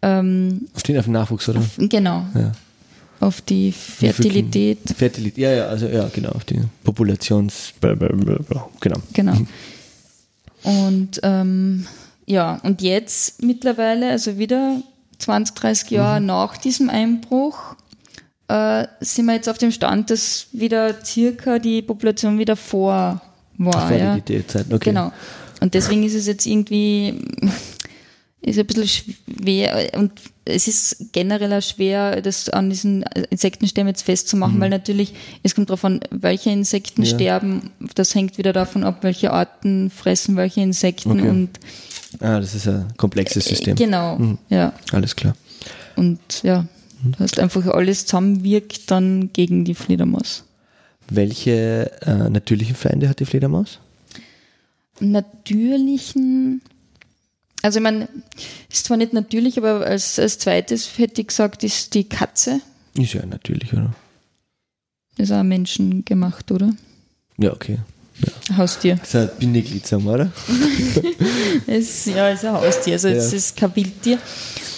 ähm, 0.01 0.67
Auf 0.73 0.83
den, 0.83 0.97
auf 0.97 1.05
den 1.05 1.13
Nachwuchs, 1.13 1.47
oder? 1.49 1.61
genau, 1.77 2.25
Ja. 2.33 2.51
Auf 3.19 3.41
die 3.41 3.71
Fertilität, 3.71 4.79
Fertilität, 4.95 5.37
ja, 5.37 5.51
ja, 5.51 5.67
also 5.67 5.87
ja, 5.87 6.09
genau, 6.13 6.29
auf 6.29 6.45
die 6.45 6.61
Populations... 6.83 7.73
Genau. 8.79 8.97
genau. 9.13 9.37
Und 10.63 11.19
ähm, 11.23 11.87
ja, 12.25 12.59
und 12.63 12.81
jetzt 12.81 13.41
mittlerweile, 13.41 14.09
also 14.09 14.37
wieder 14.37 14.81
20, 15.19 15.55
30 15.55 15.91
Jahre 15.91 16.21
nach 16.21 16.57
diesem 16.57 16.89
Einbruch, 16.89 17.75
äh, 18.47 18.85
sind 18.99 19.25
wir 19.25 19.33
jetzt 19.33 19.49
auf 19.49 19.57
dem 19.57 19.71
Stand, 19.71 20.09
dass 20.09 20.47
wieder 20.51 21.03
circa 21.03 21.59
die 21.59 21.81
Population 21.81 22.37
wieder 22.37 22.55
vor 22.55 23.21
war. 23.57 23.87
Vor 23.87 23.97
ja. 23.97 24.15
okay. 24.15 24.89
Genau. 24.91 25.11
Und 25.59 25.73
deswegen 25.73 26.03
ist 26.03 26.13
es 26.13 26.27
jetzt 26.27 26.45
irgendwie 26.45 27.15
ist 28.41 28.59
ein 28.59 28.65
bisschen 28.67 28.87
schwer 28.87 29.89
und 29.95 30.11
es 30.45 30.67
ist 30.67 31.11
generell 31.11 31.51
auch 31.53 31.61
schwer, 31.61 32.21
das 32.21 32.47
an 32.49 32.69
diesen 32.69 33.03
Insektenstämmen 33.31 33.89
jetzt 33.89 34.03
festzumachen, 34.03 34.59
weil 34.61 34.69
natürlich, 34.69 35.13
es 35.43 35.55
kommt 35.55 35.69
darauf 35.69 35.83
an, 35.83 35.99
welche 36.11 36.51
Insekten 36.51 37.01
Mhm. 37.01 37.07
Ja. 37.07 37.15
sterben, 37.15 37.71
das 37.95 38.15
hängt 38.15 38.37
wieder 38.37 38.53
davon 38.53 38.83
ab, 38.83 38.99
welche 39.01 39.33
Arten 39.33 39.89
fressen 39.89 40.35
welche 40.37 40.61
Insekten 40.61 41.11
Okay. 41.19 41.29
und 41.29 41.49
Ah, 42.21 42.39
das 42.39 42.55
ist 42.55 42.67
ein 42.67 42.85
komplexes 42.95 43.45
System. 43.45 43.75
genau, 43.75 44.17
Mhm. 44.17 44.37
ja. 44.49 44.71
Alles 44.93 45.15
klar. 45.15 45.35
Und 45.97 46.19
ja, 46.43 46.65
das 47.03 47.19
heißt 47.19 47.39
einfach 47.39 47.65
alles 47.67 48.05
zusammenwirkt 48.05 48.89
dann 48.89 49.31
gegen 49.33 49.65
die 49.65 49.75
Fledermaus. 49.75 50.43
Welche 51.09 51.91
äh, 52.05 52.29
natürlichen 52.29 52.75
Feinde 52.75 53.09
hat 53.09 53.19
die 53.19 53.25
Fledermaus? 53.25 53.79
Natürlichen, 54.99 56.61
also 57.61 57.79
ich 57.79 57.83
meine, 57.83 58.07
ist 58.71 58.85
zwar 58.85 58.97
nicht 58.97 59.13
natürlich, 59.13 59.57
aber 59.57 59.85
als, 59.85 60.19
als 60.19 60.39
zweites 60.39 60.97
hätte 60.97 61.21
ich 61.21 61.27
gesagt, 61.27 61.63
ist 61.63 61.93
die 61.93 62.03
Katze. 62.03 62.61
Ist 62.95 63.13
ja 63.13 63.25
natürlich, 63.25 63.73
oder? 63.73 63.93
ist 65.17 65.31
auch 65.31 65.43
menschengemacht, 65.43 66.51
oder? 66.51 66.71
Ja, 67.37 67.51
okay. 67.53 67.79
Ja. 68.19 68.57
Haustier. 68.57 68.95
Das 68.95 69.13
ist 69.13 69.15
ein 69.41 69.53
wir, 69.53 70.13
oder? 70.13 70.31
es, 71.67 72.05
ja, 72.05 72.29
es 72.29 72.39
ist 72.39 72.45
ein 72.45 72.53
Haustier, 72.53 72.93
also 72.93 73.07
ja. 73.09 73.15
es 73.15 73.33
ist 73.33 73.57
kein 73.57 73.75
Wildtier. 73.75 74.19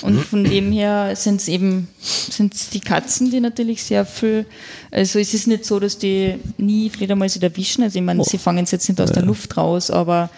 Und 0.02 0.20
von 0.22 0.44
dem 0.44 0.72
her 0.72 1.14
sind 1.16 1.42
es 1.42 1.48
eben 1.48 1.88
sind's 2.02 2.70
die 2.70 2.80
Katzen, 2.80 3.32
die 3.32 3.40
natürlich 3.40 3.84
sehr 3.84 4.06
viel, 4.06 4.46
also 4.92 5.20
es 5.20 5.34
ist 5.34 5.48
nicht 5.48 5.66
so, 5.66 5.80
dass 5.80 5.98
die 5.98 6.36
nie 6.58 6.90
Fledermäuse 6.90 7.42
erwischen, 7.42 7.84
also 7.84 8.00
ich 8.00 8.06
meine, 8.06 8.22
oh. 8.22 8.24
sie 8.24 8.38
fangen 8.38 8.64
es 8.64 8.72
jetzt 8.72 8.88
nicht 8.88 9.00
aus 9.02 9.10
ja. 9.10 9.16
der 9.16 9.24
Luft 9.24 9.56
raus, 9.58 9.92
aber 9.92 10.30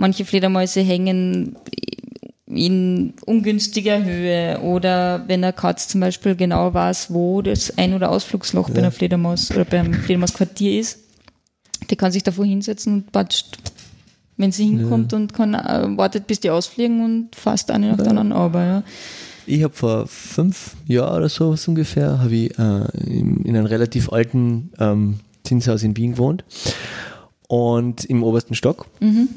manche 0.00 0.24
Fledermäuse 0.24 0.80
hängen 0.80 1.56
in 2.46 3.14
ungünstiger 3.26 4.02
Höhe 4.02 4.58
oder 4.60 5.24
wenn 5.28 5.44
eine 5.44 5.52
Katz 5.52 5.86
zum 5.86 6.00
Beispiel 6.00 6.34
genau 6.34 6.74
weiß, 6.74 7.12
wo 7.12 7.42
das 7.42 7.78
Ein- 7.78 7.94
oder 7.94 8.10
Ausflugsloch 8.10 8.68
ja. 8.68 8.74
bei 8.74 8.80
einer 8.80 8.90
Fledermaus 8.90 9.52
oder 9.52 9.64
beim 9.64 9.94
Fledermausquartier 9.94 10.80
ist, 10.80 10.98
die 11.88 11.96
kann 11.96 12.10
sich 12.10 12.24
davor 12.24 12.44
hinsetzen 12.44 12.94
und 12.94 13.12
patscht, 13.12 13.58
wenn 14.36 14.50
sie 14.50 14.64
hinkommt 14.64 15.12
ja. 15.12 15.18
und 15.18 15.32
kann, 15.32 15.54
äh, 15.54 15.96
wartet, 15.96 16.26
bis 16.26 16.40
die 16.40 16.50
ausfliegen 16.50 17.04
und 17.04 17.36
fasst 17.36 17.70
eine 17.70 17.90
nach 17.90 17.98
der 17.98 18.08
anderen 18.08 18.32
aber 18.32 18.64
ja. 18.64 18.82
Ich 19.46 19.62
habe 19.62 19.74
vor 19.74 20.06
fünf 20.06 20.76
Jahren 20.86 21.18
oder 21.18 21.28
so 21.28 21.52
was 21.52 21.66
ungefähr, 21.68 22.18
habe 22.18 22.34
ich 22.34 22.58
äh, 22.58 22.84
in, 23.06 23.44
in, 23.44 23.56
einem 23.56 23.66
relativ 23.66 24.12
alten 24.12 24.70
ähm, 24.78 25.20
Zinshaus 25.44 25.82
in 25.82 25.96
Wien 25.96 26.12
gewohnt 26.12 26.44
und 27.48 28.04
im 28.04 28.22
obersten 28.22 28.54
Stock. 28.54 28.86
Mhm. 29.00 29.28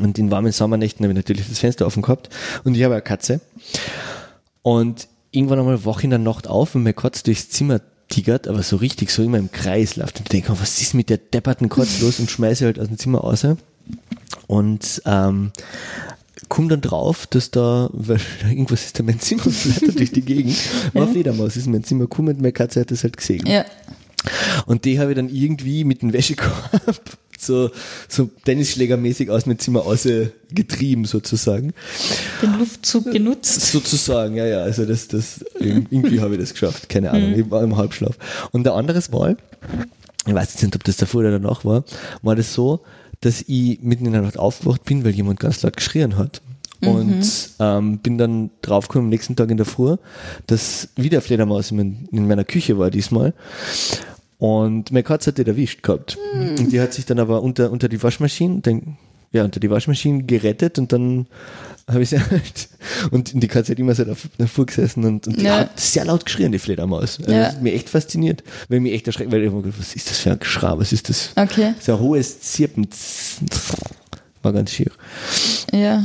Und 0.00 0.18
in 0.18 0.30
warmen 0.30 0.52
Sommernächten 0.52 1.04
habe 1.04 1.12
ich 1.12 1.16
natürlich 1.16 1.48
das 1.48 1.58
Fenster 1.58 1.86
offen 1.86 2.02
gehabt 2.02 2.28
und 2.64 2.76
ich 2.76 2.82
habe 2.82 2.94
eine 2.94 3.02
Katze. 3.02 3.40
Und 4.62 5.08
irgendwann 5.30 5.58
einmal 5.58 5.84
wach 5.84 6.02
in 6.02 6.10
der 6.10 6.18
Nacht 6.18 6.46
auf 6.46 6.74
und 6.74 6.82
meine 6.82 6.94
Katze 6.94 7.24
durchs 7.24 7.50
Zimmer 7.50 7.80
tigert, 8.08 8.46
aber 8.46 8.62
so 8.62 8.76
richtig 8.76 9.10
so 9.10 9.22
immer 9.22 9.38
im 9.38 9.50
Kreis 9.50 9.96
läuft. 9.96 10.18
Und 10.18 10.26
ich 10.26 10.30
denke, 10.30 10.52
was 10.60 10.80
ist 10.80 10.94
mit 10.94 11.08
der 11.10 11.18
depperten 11.18 11.68
Katze 11.68 12.04
los 12.04 12.20
und 12.20 12.30
schmeiße 12.30 12.64
halt 12.64 12.78
aus 12.78 12.88
dem 12.88 12.98
Zimmer 12.98 13.20
raus. 13.20 13.46
Und 14.46 15.02
ähm, 15.06 15.52
komme 16.48 16.68
dann 16.68 16.82
drauf, 16.82 17.26
dass 17.26 17.50
da, 17.50 17.88
weil 17.92 18.20
irgendwas 18.48 18.84
ist 18.84 18.98
da 18.98 19.02
mein 19.02 19.18
Zimmer 19.18 19.44
flattert 19.44 19.98
durch 19.98 20.12
die 20.12 20.22
Gegend. 20.22 20.56
War 20.92 21.06
ja. 21.06 21.12
Fledermaus 21.12 21.56
ist 21.56 21.66
in 21.66 21.72
mein 21.72 21.84
Zimmer 21.84 22.02
gekommen 22.02 22.28
und 22.28 22.40
meine 22.40 22.52
Katze 22.52 22.80
hat 22.80 22.90
das 22.90 23.02
halt 23.02 23.16
gesehen. 23.16 23.46
Ja. 23.46 23.64
Und 24.66 24.84
die 24.84 25.00
habe 25.00 25.10
ich 25.12 25.16
dann 25.16 25.28
irgendwie 25.28 25.84
mit 25.84 26.02
dem 26.02 26.12
Wäschekorb 26.12 27.18
so, 27.42 27.70
so 28.08 28.30
Tennisschlägermäßig 28.44 29.30
aus 29.30 29.44
dem 29.44 29.58
Zimmer 29.58 29.84
getrieben 30.50 31.04
sozusagen. 31.04 31.72
Den 32.40 32.58
Luftzug 32.58 33.10
genutzt. 33.10 33.60
Sozusagen, 33.72 34.36
ja, 34.36 34.46
ja. 34.46 34.62
Also 34.62 34.84
das, 34.84 35.08
das, 35.08 35.44
irgendwie 35.58 36.20
habe 36.20 36.34
ich 36.34 36.40
das 36.40 36.52
geschafft. 36.52 36.88
Keine 36.88 37.10
Ahnung. 37.10 37.32
Mhm. 37.32 37.40
Ich 37.40 37.50
war 37.50 37.62
im 37.62 37.76
Halbschlaf. 37.76 38.16
Und 38.52 38.64
der 38.64 38.74
anderes 38.74 39.10
Mal, 39.10 39.36
ich 40.26 40.34
weiß 40.34 40.52
jetzt 40.52 40.62
nicht, 40.62 40.76
ob 40.76 40.84
das 40.84 40.96
davor 40.96 41.20
oder 41.20 41.32
danach 41.32 41.64
war, 41.64 41.84
war 42.22 42.36
das 42.36 42.54
so, 42.54 42.80
dass 43.20 43.42
ich 43.46 43.80
mitten 43.82 44.06
in 44.06 44.12
der 44.12 44.22
Nacht 44.22 44.38
aufgewacht 44.38 44.84
bin, 44.84 45.04
weil 45.04 45.12
jemand 45.12 45.40
ganz 45.40 45.62
laut 45.62 45.76
geschrien 45.76 46.16
hat. 46.16 46.42
Und 46.84 47.20
mhm. 47.20 47.24
ähm, 47.60 47.98
bin 47.98 48.18
dann 48.18 48.50
draufgekommen 48.60 49.06
am 49.06 49.10
nächsten 49.10 49.36
Tag 49.36 49.50
in 49.50 49.56
der 49.56 49.66
Früh, 49.66 49.96
dass 50.48 50.88
wieder 50.96 51.20
Fledermaus 51.20 51.70
in 51.70 52.08
meiner 52.10 52.44
Küche 52.44 52.76
war 52.76 52.90
diesmal. 52.90 53.34
Und 54.42 54.90
meine 54.90 55.04
Katze 55.04 55.30
hat 55.30 55.38
die 55.38 55.46
erwischt 55.46 55.84
gehabt. 55.84 56.18
Mhm. 56.34 56.58
Und 56.58 56.72
die 56.72 56.80
hat 56.80 56.92
sich 56.92 57.06
dann 57.06 57.20
aber 57.20 57.44
unter, 57.44 57.70
unter 57.70 57.88
die 57.88 58.02
Waschmaschine, 58.02 58.58
den, 58.58 58.96
ja, 59.30 59.44
unter 59.44 59.60
die 59.60 59.70
Waschmaschine 59.70 60.24
gerettet 60.24 60.80
und 60.80 60.92
dann 60.92 61.28
habe 61.88 62.02
ich 62.02 62.08
sie 62.08 62.18
halt, 62.30 62.68
und 63.12 63.40
die 63.40 63.46
Katze 63.46 63.70
hat 63.70 63.78
immer 63.78 63.94
so 63.94 64.04
davor 64.38 64.66
gesessen 64.66 65.04
und, 65.04 65.28
und 65.28 65.40
die 65.40 65.44
ja. 65.44 65.58
hat 65.60 65.78
sehr 65.78 66.04
laut 66.06 66.26
geschrien, 66.26 66.50
die 66.50 66.58
Fledermaus. 66.58 67.20
Also 67.20 67.30
ja. 67.30 67.38
Das 67.38 67.54
hat 67.54 67.62
mich 67.62 67.72
echt 67.72 67.88
fasziniert, 67.88 68.42
weil 68.68 68.80
mich 68.80 68.94
echt 68.94 69.06
erschreckt, 69.06 69.30
weil 69.30 69.42
ich 69.42 69.46
immer 69.46 69.62
gedacht, 69.62 69.78
was 69.78 69.94
ist 69.94 70.10
das 70.10 70.18
für 70.18 70.32
ein 70.32 70.40
Geschrei, 70.40 70.76
was 70.76 70.92
ist 70.92 71.08
das? 71.08 71.30
Okay. 71.36 71.74
So 71.78 71.92
ein 71.92 72.00
hohes 72.00 72.40
Zirpen. 72.40 72.88
War 74.42 74.52
ganz 74.52 74.72
schier. 74.72 74.90
Ja. 75.72 76.04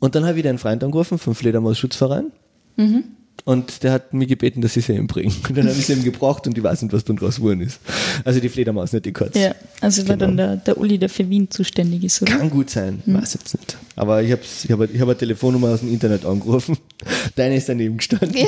Und 0.00 0.16
dann 0.16 0.24
habe 0.24 0.32
ich 0.32 0.38
wieder 0.38 0.50
einen 0.50 0.58
Freund 0.58 0.82
angerufen 0.82 1.16
vom 1.16 1.36
Fledermaus-Schutzverein. 1.36 2.32
Mhm. 2.74 3.04
Und 3.44 3.82
der 3.82 3.92
hat 3.92 4.14
mir 4.14 4.26
gebeten, 4.26 4.60
dass 4.60 4.76
ich 4.76 4.86
sie 4.86 4.92
ihm 4.92 5.08
bringe. 5.08 5.32
Und 5.48 5.56
dann 5.56 5.68
habe 5.68 5.76
ich 5.76 5.86
sie 5.86 5.94
ihm 5.94 6.04
gebraucht 6.04 6.46
und 6.46 6.56
ich 6.56 6.62
weiß 6.62 6.82
nicht, 6.82 6.92
was 6.92 7.02
dann 7.02 7.16
draus 7.16 7.36
geworden 7.36 7.60
ist. 7.60 7.80
Also 8.24 8.38
die 8.38 8.48
Fledermaus, 8.48 8.92
nicht 8.92 9.04
die 9.04 9.12
Katze. 9.12 9.38
Ja, 9.38 9.54
also 9.80 10.06
war 10.06 10.16
genau. 10.16 10.28
dann 10.28 10.36
der, 10.36 10.56
der 10.56 10.78
Uli, 10.78 10.96
der 10.96 11.08
für 11.08 11.28
Wien 11.28 11.50
zuständig 11.50 12.04
ist, 12.04 12.22
oder? 12.22 12.36
Kann 12.36 12.50
gut 12.50 12.70
sein, 12.70 13.02
hm. 13.04 13.14
weiß 13.14 13.34
jetzt 13.34 13.54
nicht. 13.54 13.76
Aber 13.96 14.22
ich 14.22 14.30
habe 14.30 14.42
ich 14.42 14.70
hab, 14.70 14.80
ich 14.80 15.00
hab 15.00 15.08
eine 15.08 15.18
Telefonnummer 15.18 15.70
aus 15.70 15.80
dem 15.80 15.92
Internet 15.92 16.24
angerufen. 16.24 16.78
Deine 17.34 17.56
ist 17.56 17.68
daneben 17.68 17.96
gestanden. 17.96 18.32
Ja, 18.32 18.46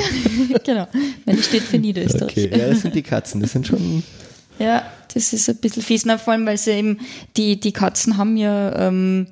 genau. 0.65 0.87
Meine 1.25 1.43
steht 1.43 1.63
für 1.63 1.77
Niederösterreich. 1.77 2.31
Okay, 2.31 2.49
ja, 2.51 2.69
das 2.69 2.81
sind 2.81 2.95
die 2.95 3.03
Katzen, 3.03 3.41
das 3.41 3.51
sind 3.51 3.67
schon... 3.67 4.01
Ja, 4.59 4.85
das 5.13 5.33
ist 5.33 5.49
ein 5.49 5.57
bisschen 5.57 5.83
fies, 5.83 6.03
vor 6.03 6.31
allem, 6.31 6.45
weil 6.45 6.57
sie 6.57 6.71
eben, 6.71 6.99
die, 7.35 7.59
die 7.59 7.73
Katzen 7.73 8.15
haben 8.15 8.37
ja... 8.37 8.87
Ähm, 8.87 9.27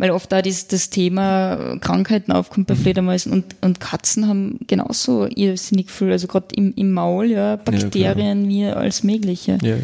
weil 0.00 0.12
oft 0.12 0.32
da 0.32 0.40
das, 0.40 0.66
das 0.66 0.88
Thema 0.88 1.76
Krankheiten 1.80 2.32
aufkommt 2.32 2.66
bei 2.66 2.74
mhm. 2.74 2.78
Fledermäusen 2.78 3.32
und, 3.32 3.44
und 3.60 3.80
Katzen 3.80 4.26
haben 4.26 4.58
genauso 4.66 5.26
irrsinnig 5.26 5.90
viel, 5.90 6.10
also 6.10 6.26
gerade 6.26 6.46
im, 6.54 6.72
im 6.74 6.92
Maul, 6.92 7.26
ja, 7.26 7.56
Bakterien 7.56 8.50
ja, 8.50 8.70
wie 8.70 8.74
als 8.74 9.02
mögliche. 9.02 9.58
Ja. 9.60 9.76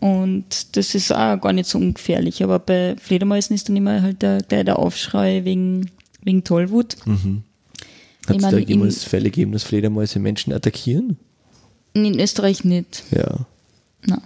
Und 0.00 0.76
das 0.76 0.96
ist 0.96 1.12
auch 1.12 1.40
gar 1.40 1.52
nicht 1.52 1.68
so 1.68 1.78
ungefährlich, 1.78 2.42
aber 2.42 2.58
bei 2.58 2.96
Fledermäusen 3.00 3.54
ist 3.54 3.68
dann 3.68 3.76
immer 3.76 4.02
halt 4.02 4.22
der, 4.22 4.42
der, 4.42 4.64
der 4.64 4.80
Aufschrei 4.80 5.44
wegen, 5.44 5.88
wegen 6.24 6.42
Tollwut. 6.42 6.96
Mhm. 7.04 7.44
Hat 8.26 8.36
es 8.36 8.42
da 8.42 8.58
jemals 8.58 9.04
Fälle 9.04 9.30
gegeben, 9.30 9.52
dass 9.52 9.62
Fledermäuse 9.62 10.18
Menschen 10.18 10.52
attackieren? 10.52 11.16
In 11.92 12.18
Österreich 12.18 12.64
nicht. 12.64 13.04
Ja. 13.12 13.46
Nein. 14.04 14.20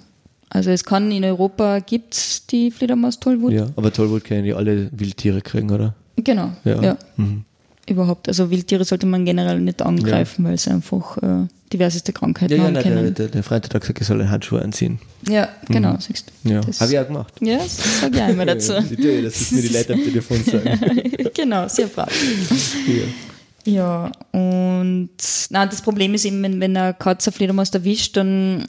Also 0.50 0.70
es 0.70 0.84
kann 0.84 1.10
in 1.10 1.24
Europa 1.24 1.80
gibt 1.80 2.14
es 2.14 2.46
die 2.46 2.70
Fledermaus-Tollwut. 2.70 3.52
Ja, 3.52 3.68
aber 3.76 3.92
Tollwut 3.92 4.24
können 4.24 4.44
ja 4.44 4.56
alle 4.56 4.88
Wildtiere 4.92 5.42
kriegen, 5.42 5.70
oder? 5.70 5.94
Genau, 6.16 6.52
ja. 6.64 6.82
ja. 6.82 6.98
Mhm. 7.16 7.44
Überhaupt. 7.88 8.28
Also 8.28 8.50
Wildtiere 8.50 8.84
sollte 8.84 9.06
man 9.06 9.24
generell 9.24 9.60
nicht 9.60 9.82
angreifen, 9.82 10.44
ja. 10.44 10.50
weil 10.50 10.58
sie 10.58 10.70
einfach 10.70 11.16
äh, 11.18 11.46
diverseste 11.72 12.12
Krankheiten 12.12 12.52
ja, 12.52 12.58
ja, 12.58 12.64
haben 12.64 12.74
nein, 12.74 12.82
können. 12.82 13.14
Der, 13.14 13.28
der 13.28 13.42
Freitag 13.42 13.74
hat 13.74 13.80
gesagt, 13.82 14.00
ich 14.00 14.06
soll 14.06 14.20
einen 14.20 14.30
Handschuh 14.30 14.56
anziehen. 14.56 14.98
Ja, 15.28 15.48
genau, 15.66 15.94
mhm. 15.94 16.00
siehst 16.00 16.30
du. 16.44 16.50
Ja, 16.50 16.60
habe 16.60 16.92
ich 16.92 16.98
auch 16.98 17.06
gemacht. 17.06 17.34
Ja, 17.40 17.58
das 17.58 18.00
sage 18.00 18.16
ich 18.16 18.22
auch 18.22 18.28
immer 18.28 18.46
dazu. 18.46 18.74
tue 18.74 19.22
das 19.22 19.40
ist 19.40 19.52
mir 19.52 19.62
die 19.62 19.68
Leute 19.68 19.94
am 19.94 20.04
Telefon 20.04 20.44
sagen. 20.44 20.80
genau, 21.34 21.68
sehr 21.68 21.86
brav. 21.86 22.12
Ja. 23.64 23.72
ja, 23.72 24.12
und 24.32 25.10
na, 25.50 25.66
das 25.66 25.82
Problem 25.82 26.14
ist 26.14 26.24
eben, 26.24 26.42
wenn, 26.42 26.60
wenn 26.60 26.76
eine 26.76 26.94
Katze 26.94 27.32
Fledermaus 27.32 27.70
erwischt, 27.70 28.16
dann 28.16 28.66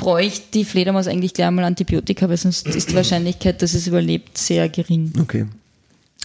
bräuchte 0.00 0.46
die 0.54 0.64
Fledermaus 0.64 1.06
eigentlich 1.06 1.34
gleich 1.34 1.50
mal 1.50 1.64
Antibiotika, 1.64 2.28
weil 2.28 2.38
sonst 2.38 2.66
ist 2.66 2.90
die 2.90 2.94
Wahrscheinlichkeit, 2.94 3.60
dass 3.60 3.74
es 3.74 3.86
überlebt, 3.86 4.38
sehr 4.38 4.68
gering. 4.68 5.12
Okay. 5.20 5.46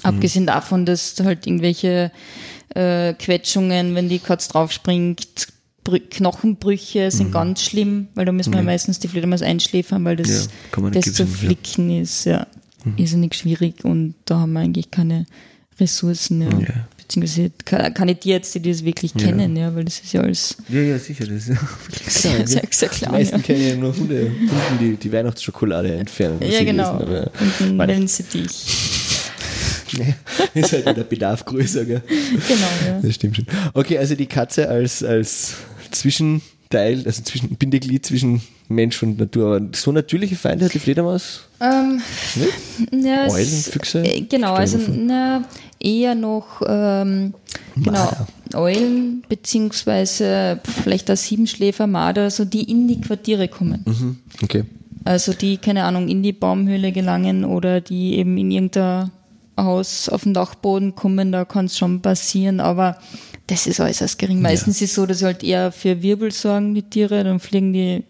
Abgesehen 0.01 0.47
davon, 0.47 0.85
dass 0.85 1.15
halt 1.21 1.45
irgendwelche 1.45 2.11
äh, 2.73 3.13
Quetschungen, 3.13 3.93
wenn 3.93 4.07
die 4.07 4.19
Katze 4.19 4.51
draufspringt, 4.51 5.49
Knochenbrüche 6.09 7.11
sind 7.11 7.27
mhm. 7.27 7.33
ganz 7.33 7.61
schlimm, 7.63 8.07
weil 8.15 8.25
da 8.25 8.31
müssen 8.31 8.53
wir 8.53 8.59
ja. 8.59 8.65
meistens 8.65 8.99
die 8.99 9.07
Fledermaus 9.07 9.43
einschläfern, 9.43 10.03
weil 10.03 10.15
das, 10.15 10.49
ja, 10.75 10.89
das 10.89 11.13
zu 11.13 11.27
flicken 11.27 11.91
ja. 11.91 12.01
ist 12.01 12.25
ja 12.25 12.47
mhm. 12.83 12.93
irrsinnig 12.97 13.35
schwierig 13.35 13.83
und 13.83 14.15
da 14.25 14.39
haben 14.39 14.53
wir 14.53 14.61
eigentlich 14.61 14.89
keine 14.89 15.27
Ressourcen. 15.79 16.41
Ja. 16.41 16.49
ja 16.59 16.87
beziehungsweise 17.07 17.51
keine 17.93 18.15
Tierärzte, 18.15 18.59
die 18.59 18.71
das 18.71 18.83
wirklich 18.83 19.13
ja. 19.15 19.27
kennen, 19.27 19.55
ja, 19.55 19.73
weil 19.75 19.85
das 19.85 19.99
ist 19.99 20.13
ja 20.13 20.21
alles. 20.21 20.57
Ja, 20.69 20.81
ja, 20.81 20.97
sicher, 20.97 21.25
das 21.25 21.35
ist 21.35 21.49
ja 21.49 21.55
wirklich 21.55 22.07
sehr, 22.13 22.47
sehr, 22.47 22.61
sehr 22.69 22.89
klar. 22.89 23.11
Die 23.11 23.17
meisten 23.17 23.37
ja. 23.37 23.41
kennen 23.41 23.69
ja 23.69 23.75
nur 23.75 23.95
Hunde, 23.95 24.21
Hunden, 24.21 24.79
die 24.79 24.95
die 24.95 25.11
Weihnachtsschokolade 25.11 25.93
entfernen. 25.95 26.39
Ja, 26.41 26.63
genau. 26.63 26.99
Lesen, 26.99 27.29
und 27.71 27.77
dann 27.77 27.87
wählen 27.87 28.07
sie 28.07 28.23
dich. 28.23 28.91
Ja, 29.95 30.07
ist 30.53 30.73
halt 30.73 30.87
der 30.87 31.03
Bedarf 31.03 31.45
größer, 31.45 31.85
gell? 31.85 32.01
Genau, 32.07 32.67
ja. 32.85 32.99
Das 33.01 33.15
stimmt 33.15 33.37
schon. 33.37 33.45
Okay, 33.73 33.97
also 33.97 34.15
die 34.15 34.25
Katze 34.25 34.67
als, 34.67 35.01
als 35.03 35.53
Zwischenteil, 35.91 37.03
also 37.05 37.21
zwischen, 37.21 37.55
Bindeglied 37.55 38.05
zwischen 38.05 38.41
Mensch 38.67 39.01
und 39.03 39.19
Natur. 39.19 39.55
Aber 39.55 39.67
so 39.73 39.91
natürliche 39.91 40.35
Feinde 40.35 40.65
hat 40.65 40.73
die 40.73 40.79
Fledermaus? 40.79 41.41
Ähm, 41.61 42.01
ja, 42.91 43.27
Eulen, 43.29 43.47
Füchse? 43.47 44.03
Äh, 44.03 44.21
genau, 44.21 44.53
also 44.53 44.79
na, 44.89 45.45
eher 45.79 46.15
noch 46.15 46.61
ähm, 46.67 47.33
genau, 47.75 48.09
Eulen 48.53 49.23
beziehungsweise 49.27 50.59
vielleicht 50.63 51.09
auch 51.11 51.17
Siebenschläfer, 51.17 51.87
Marder, 51.87 52.31
so 52.31 52.45
die 52.45 52.69
in 52.69 52.87
die 52.87 53.01
Quartiere 53.01 53.47
kommen. 53.47 53.83
Mhm, 53.85 54.17
okay. 54.43 54.63
Also 55.03 55.33
die, 55.33 55.57
keine 55.57 55.83
Ahnung, 55.83 56.07
in 56.07 56.23
die 56.23 56.33
Baumhöhle 56.33 56.91
gelangen 56.91 57.45
oder 57.45 57.81
die 57.81 58.15
eben 58.15 58.37
in 58.37 58.49
irgendein 58.49 59.11
Haus 59.57 60.09
auf 60.09 60.23
den 60.23 60.33
Dachboden 60.33 60.95
kommen, 60.95 61.31
da 61.31 61.45
kann 61.45 61.65
es 61.65 61.77
schon 61.77 62.01
passieren, 62.01 62.59
aber 62.59 62.97
das 63.47 63.67
ist 63.67 63.79
äußerst 63.79 64.17
gering. 64.17 64.41
Meistens 64.41 64.79
ja. 64.79 64.85
ist 64.85 64.91
es 64.91 64.95
so, 64.95 65.05
dass 65.05 65.19
sie 65.19 65.25
halt 65.25 65.43
eher 65.43 65.71
für 65.71 66.01
Wirbel 66.01 66.31
sorgen, 66.31 66.73
die 66.73 66.81
Tiere, 66.81 67.23
dann 67.23 67.39
fliegen 67.39 67.73
die 67.73 68.03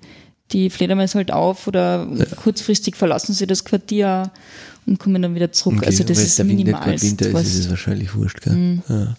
die 0.51 0.69
Fledermäuse 0.69 1.17
halt 1.17 1.31
auf 1.31 1.67
oder 1.67 2.07
ja. 2.13 2.25
kurzfristig 2.35 2.95
verlassen 2.95 3.33
sie 3.33 3.47
das 3.47 3.65
Quartier 3.65 4.31
und 4.85 4.99
kommen 4.99 5.21
dann 5.21 5.35
wieder 5.35 5.51
zurück. 5.51 5.77
Okay, 5.77 5.87
also 5.87 6.03
das 6.03 6.19
ist 6.19 6.37
der 6.37 6.45
minimal. 6.45 7.01
Winter 7.01 7.27
ist, 7.27 7.47
ist 7.47 7.59
es 7.59 7.69
wahrscheinlich 7.69 8.15
wurscht, 8.15 8.41
gell? 8.41 8.53
Mhm. 8.53 8.83
Ja. 8.87 9.15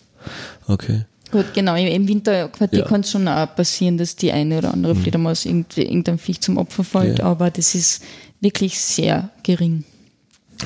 Okay. 0.66 1.04
Gut, 1.30 1.46
genau. 1.54 1.74
Im 1.74 2.06
Winterquartier 2.06 2.80
ja. 2.80 2.84
kann 2.84 3.00
es 3.00 3.10
schon 3.10 3.26
auch 3.26 3.54
passieren, 3.54 3.98
dass 3.98 4.16
die 4.16 4.30
eine 4.32 4.58
oder 4.58 4.72
andere 4.72 4.94
mhm. 4.94 5.02
Fledermaus 5.02 5.44
irgendein 5.44 6.18
Viech 6.18 6.40
zum 6.40 6.56
Opfer 6.56 6.84
fällt, 6.84 7.18
ja. 7.18 7.24
aber 7.24 7.50
das 7.50 7.74
ist 7.74 8.02
wirklich 8.40 8.78
sehr 8.78 9.30
gering. 9.42 9.84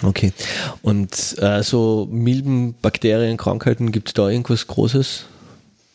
Okay. 0.03 0.32
Und 0.82 1.36
äh, 1.38 1.62
so 1.62 2.09
Milben, 2.11 2.74
Bakterien, 2.80 3.36
Krankheiten, 3.36 3.90
gibt 3.90 4.09
es 4.09 4.14
da 4.14 4.28
irgendwas 4.28 4.66
Großes? 4.66 5.24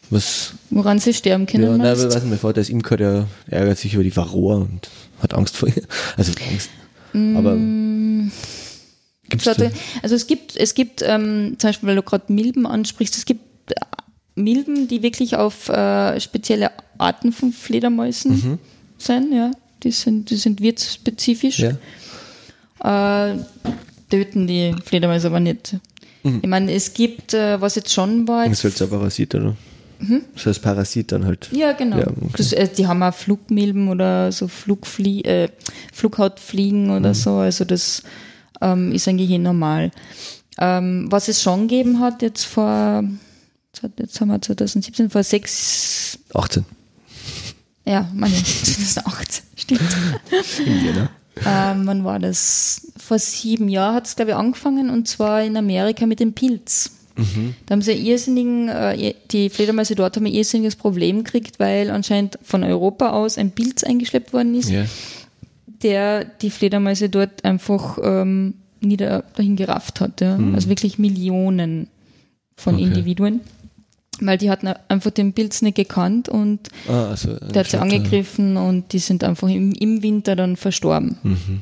Was, 0.09 0.53
Woran 0.69 0.99
sie 0.99 1.13
sterben 1.13 1.45
können? 1.47 1.63
Ja, 1.63 1.77
nein, 1.77 1.97
weiß 1.97 2.13
nicht, 2.15 2.29
mein 2.29 2.39
Vater 2.39 2.61
ist 2.61 2.69
Imker, 2.69 2.97
der 2.97 3.27
ärgert 3.47 3.77
sich 3.79 3.93
über 3.93 4.03
die 4.03 4.15
Varroa 4.15 4.57
und 4.57 4.89
hat 5.19 5.33
Angst 5.33 5.57
vor 5.57 5.69
ihr. 5.69 5.83
Also 6.15 6.33
Angst. 6.51 6.69
Mm. 7.13 7.37
Aber 7.37 7.55
gibt's 9.29 9.47
also, 9.47 9.69
also 10.01 10.15
es 10.15 10.27
gibt, 10.27 10.55
es 10.55 10.73
gibt 10.73 11.01
ähm, 11.01 11.55
zum 11.57 11.69
Beispiel, 11.69 11.89
weil 11.89 11.95
du 11.95 12.03
gerade 12.03 12.31
Milben 12.31 12.65
ansprichst, 12.65 13.15
es 13.17 13.25
gibt 13.25 13.71
äh, 13.71 13.75
Milben, 14.35 14.87
die 14.87 15.01
wirklich 15.01 15.35
auf 15.35 15.69
äh, 15.69 16.19
spezielle 16.19 16.71
Arten 16.97 17.31
von 17.31 17.51
Fledermäusen 17.51 18.31
mhm. 18.31 18.59
sind, 18.97 19.33
ja. 19.33 19.51
Die 19.83 19.91
sind, 19.91 20.29
die 20.31 20.35
sind 20.35 20.61
wirtsspezifisch. 20.61 21.59
Ja. 21.59 23.31
Äh, 23.31 23.37
töten 24.09 24.47
die 24.47 24.75
Fledermäuse 24.83 25.27
aber 25.27 25.39
nicht. 25.39 25.77
Mhm. 26.23 26.39
Ich 26.41 26.49
meine, 26.49 26.73
es 26.73 26.93
gibt, 26.93 27.33
äh, 27.33 27.59
was 27.61 27.75
jetzt 27.75 27.93
schon 27.93 28.27
war. 28.27 28.47
Das 28.47 28.63
ist 28.63 28.81
halt 28.81 28.81
ein 28.81 28.89
Parasit, 28.89 29.35
oder? 29.35 29.55
Mhm. 29.99 30.21
Das 30.33 30.45
heißt 30.45 30.61
Parasit 30.61 31.11
dann 31.11 31.25
halt. 31.25 31.49
Ja, 31.51 31.71
genau. 31.73 31.97
Ja, 31.97 32.07
okay. 32.07 32.33
das, 32.37 32.51
äh, 32.51 32.67
die 32.67 32.87
haben 32.87 33.01
auch 33.03 33.13
Flugmilben 33.13 33.87
oder 33.87 34.31
so 34.31 34.47
Flugflie 34.47 35.21
äh, 35.23 35.49
Flughautfliegen 35.93 36.89
oder 36.89 37.09
mhm. 37.09 37.13
so. 37.13 37.35
Also 37.35 37.65
das 37.65 38.03
ähm, 38.61 38.91
ist 38.91 39.07
eigentlich 39.07 39.29
eh 39.29 39.37
normal. 39.37 39.91
Ähm, 40.57 41.07
was 41.09 41.27
es 41.27 41.41
schon 41.41 41.67
gegeben 41.67 41.99
hat, 41.99 42.21
jetzt 42.21 42.45
vor, 42.45 43.03
jetzt 43.97 44.21
haben 44.21 44.29
wir 44.29 44.41
2017, 44.41 45.09
vor 45.09 45.23
sechs. 45.23 46.19
18. 46.33 46.65
Ja, 47.85 48.09
meine, 48.13 48.33
2018, 48.33 49.43
stimmt. 49.55 49.81
Indiana. 50.65 51.09
Ähm, 51.45 51.85
wann 51.85 52.03
war 52.03 52.19
das? 52.19 52.91
Vor 52.97 53.19
sieben 53.19 53.67
Jahren 53.67 53.95
hat 53.95 54.07
es, 54.07 54.15
glaube 54.15 54.31
ich, 54.31 54.37
angefangen 54.37 54.89
und 54.89 55.07
zwar 55.07 55.43
in 55.43 55.57
Amerika 55.57 56.05
mit 56.05 56.19
dem 56.19 56.33
Pilz. 56.33 56.91
Mhm. 57.17 57.55
Da 57.65 57.73
haben 57.73 57.81
sie 57.81 57.93
irrsinnigen, 57.93 58.69
äh, 58.69 59.13
die 59.31 59.49
Fledermäuse 59.49 59.95
dort 59.95 60.15
haben 60.15 60.25
ein 60.25 60.33
irrsinniges 60.33 60.75
Problem 60.75 61.23
gekriegt, 61.23 61.59
weil 61.59 61.89
anscheinend 61.89 62.37
von 62.43 62.63
Europa 62.63 63.11
aus 63.11 63.37
ein 63.37 63.51
Pilz 63.51 63.83
eingeschleppt 63.83 64.33
worden 64.33 64.55
ist, 64.55 64.69
yeah. 64.69 64.85
Der 65.85 66.25
die 66.25 66.49
Fledermäuse 66.49 67.09
dort 67.09 67.45
einfach 67.45 67.97
ähm, 68.03 68.55
nieder 68.81 69.23
dahin 69.35 69.55
gerafft 69.55 70.01
hat. 70.01 70.19
Ja? 70.19 70.37
Mhm. 70.37 70.55
Also 70.55 70.67
wirklich 70.67 70.99
Millionen 70.99 71.87
von 72.57 72.75
okay. 72.75 72.83
Individuen 72.83 73.41
weil 74.21 74.37
die 74.37 74.49
hatten 74.49 74.69
einfach 74.87 75.11
den 75.11 75.33
Pilz 75.33 75.61
nicht 75.61 75.75
gekannt 75.75 76.29
und 76.29 76.69
ah, 76.87 77.09
also 77.09 77.35
der 77.35 77.61
hat 77.61 77.69
sie 77.69 77.77
angegriffen 77.77 78.57
und 78.57 78.93
die 78.93 78.99
sind 78.99 79.23
einfach 79.23 79.49
im, 79.49 79.73
im 79.73 80.01
Winter 80.03 80.35
dann 80.35 80.55
verstorben. 80.55 81.17
Mhm. 81.23 81.61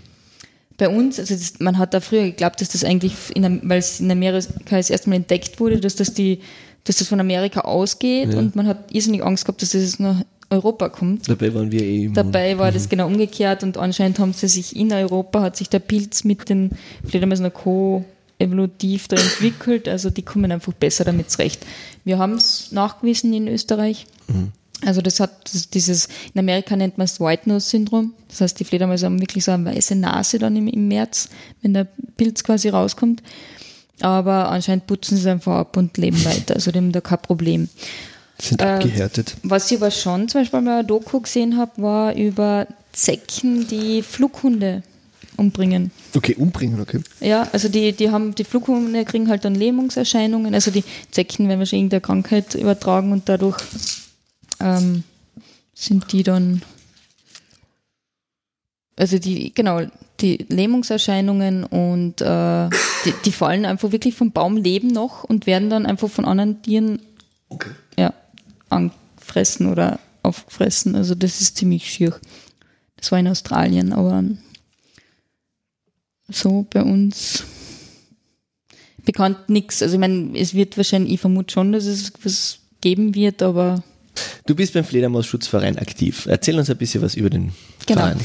Bei 0.77 0.89
uns, 0.89 1.19
also 1.19 1.33
das, 1.33 1.59
man 1.59 1.77
hat 1.77 1.93
da 1.93 1.99
früher 1.99 2.23
geglaubt, 2.23 2.59
dass 2.61 2.69
das 2.69 2.83
eigentlich, 2.83 3.13
weil 3.35 3.79
es 3.79 3.99
in 3.99 4.11
Amerika 4.11 4.77
das 4.77 4.89
erste 4.89 5.09
Mal 5.09 5.17
entdeckt 5.17 5.59
wurde, 5.59 5.79
dass 5.79 5.95
das 5.95 6.13
die, 6.13 6.39
dass 6.83 6.97
das 6.97 7.07
von 7.07 7.19
Amerika 7.19 7.61
ausgeht 7.61 8.33
ja. 8.33 8.39
und 8.39 8.55
man 8.55 8.67
hat 8.67 8.93
irrsinnig 8.93 9.23
Angst 9.23 9.45
gehabt, 9.45 9.61
dass 9.61 9.71
das 9.71 9.99
nach 9.99 10.23
Europa 10.53 10.89
kommt. 10.89 11.27
Dabei 11.27 11.53
waren 11.53 11.71
wir 11.71 11.81
eh 11.81 12.09
Dabei 12.13 12.57
war 12.57 12.69
mhm. 12.69 12.73
das 12.73 12.89
genau 12.89 13.07
umgekehrt 13.07 13.63
und 13.63 13.77
anscheinend 13.77 14.19
haben 14.19 14.33
sie 14.33 14.47
sich 14.47 14.75
in 14.75 14.91
Europa, 14.91 15.41
hat 15.41 15.57
sich 15.57 15.69
der 15.69 15.79
Pilz 15.79 16.23
mit 16.23 16.49
den 16.49 16.71
Fledermäusen 17.05 17.51
Co 17.53 18.05
evolutiv 18.39 19.07
da 19.07 19.15
entwickelt, 19.15 19.87
also 19.87 20.09
die 20.09 20.23
kommen 20.23 20.51
einfach 20.51 20.73
besser 20.73 21.05
damit 21.05 21.31
zurecht. 21.31 21.65
Wir 22.03 22.17
haben 22.17 22.33
es 22.33 22.71
nachgewiesen 22.71 23.33
in 23.33 23.47
Österreich. 23.47 24.05
Mhm. 24.27 24.51
Also 24.85 25.01
das 25.01 25.19
hat 25.19 25.51
dieses, 25.73 26.09
in 26.33 26.39
Amerika 26.39 26.75
nennt 26.75 26.97
man 26.97 27.05
es 27.05 27.19
White 27.19 27.47
Nose 27.47 27.69
Syndrom. 27.69 28.13
Das 28.27 28.41
heißt, 28.41 28.59
die 28.59 28.65
Fledermäuse 28.65 29.05
haben 29.05 29.21
wirklich 29.21 29.45
so 29.45 29.51
eine 29.51 29.65
weiße 29.65 29.95
Nase 29.95 30.39
dann 30.39 30.55
im, 30.57 30.67
im 30.67 30.87
März, 30.87 31.29
wenn 31.61 31.73
der 31.73 31.87
Pilz 32.17 32.43
quasi 32.43 32.69
rauskommt. 32.69 33.23
Aber 34.01 34.49
anscheinend 34.49 34.87
putzen 34.87 35.15
sie 35.15 35.21
es 35.21 35.27
einfach 35.27 35.55
ab 35.55 35.77
und 35.77 35.97
leben 35.97 36.23
weiter. 36.25 36.55
Also 36.55 36.71
die 36.71 36.79
haben 36.79 36.91
da 36.91 36.99
kein 36.99 37.21
Problem. 37.21 37.69
Sind 38.39 38.61
äh, 38.61 38.65
abgehärtet. 38.65 39.35
Was 39.43 39.71
ich 39.71 39.77
aber 39.77 39.91
schon 39.91 40.27
zum 40.27 40.41
Beispiel 40.41 40.61
mal 40.61 40.79
eine 40.79 40.87
Doku 40.87 41.19
gesehen 41.21 41.57
habe, 41.57 41.81
war 41.81 42.15
über 42.15 42.67
Zecken, 42.91 43.67
die 43.67 44.01
Flughunde 44.01 44.83
umbringen. 45.37 45.91
Okay, 46.15 46.35
umbringen, 46.35 46.79
okay. 46.79 47.01
Ja, 47.19 47.47
also 47.51 47.69
die, 47.69 47.93
die 47.93 48.11
haben, 48.11 48.35
die 48.35 48.43
Flughunde 48.43 49.05
kriegen 49.05 49.29
halt 49.29 49.45
dann 49.45 49.55
Lähmungserscheinungen, 49.55 50.53
also 50.53 50.71
die 50.71 50.83
Zecken 51.11 51.47
werden 51.47 51.59
wahrscheinlich 51.59 51.91
irgendeine 51.91 52.01
Krankheit 52.01 52.55
übertragen 52.55 53.11
und 53.11 53.29
dadurch 53.29 53.57
ähm, 54.59 55.03
sind 55.73 56.11
die 56.11 56.23
dann, 56.23 56.61
also 58.95 59.17
die, 59.17 59.53
genau, 59.53 59.81
die 60.19 60.45
Lähmungserscheinungen 60.49 61.63
und 61.63 62.21
äh, 62.21 62.69
die, 63.05 63.13
die, 63.25 63.31
fallen 63.31 63.65
einfach 63.65 63.91
wirklich 63.91 64.15
vom 64.15 64.31
Baum 64.31 64.57
leben 64.57 64.87
noch 64.89 65.23
und 65.23 65.47
werden 65.47 65.69
dann 65.69 65.85
einfach 65.85 66.09
von 66.09 66.25
anderen 66.25 66.61
Tieren 66.61 67.01
okay. 67.49 67.71
ja, 67.97 68.13
angefressen 68.73 69.71
oder 69.71 69.99
aufgefressen. 70.23 70.95
Also 70.95 71.15
das 71.15 71.41
ist 71.41 71.57
ziemlich 71.57 71.89
schier. 71.89 72.19
Das 72.95 73.11
war 73.11 73.19
in 73.19 73.27
Australien, 73.27 73.93
aber 73.93 74.23
so 76.29 76.65
bei 76.69 76.83
uns 76.83 77.43
bekannt 79.03 79.49
nichts. 79.49 79.81
Also 79.81 79.95
ich 79.95 79.99
meine, 79.99 80.37
es 80.37 80.53
wird 80.53 80.77
wahrscheinlich, 80.77 81.13
ich 81.13 81.21
vermute 81.21 81.53
schon, 81.53 81.71
dass 81.71 81.85
es 81.85 82.13
was 82.23 82.59
geben 82.81 83.15
wird, 83.15 83.41
aber 83.41 83.83
Du 84.45 84.55
bist 84.55 84.73
beim 84.73 84.83
Fledermausschutzverein 84.83 85.77
aktiv. 85.77 86.25
Erzähl 86.29 86.57
uns 86.57 86.69
ein 86.69 86.77
bisschen 86.77 87.01
was 87.01 87.15
über 87.15 87.29
den 87.29 87.53
genau. 87.85 88.01
Verein. 88.01 88.17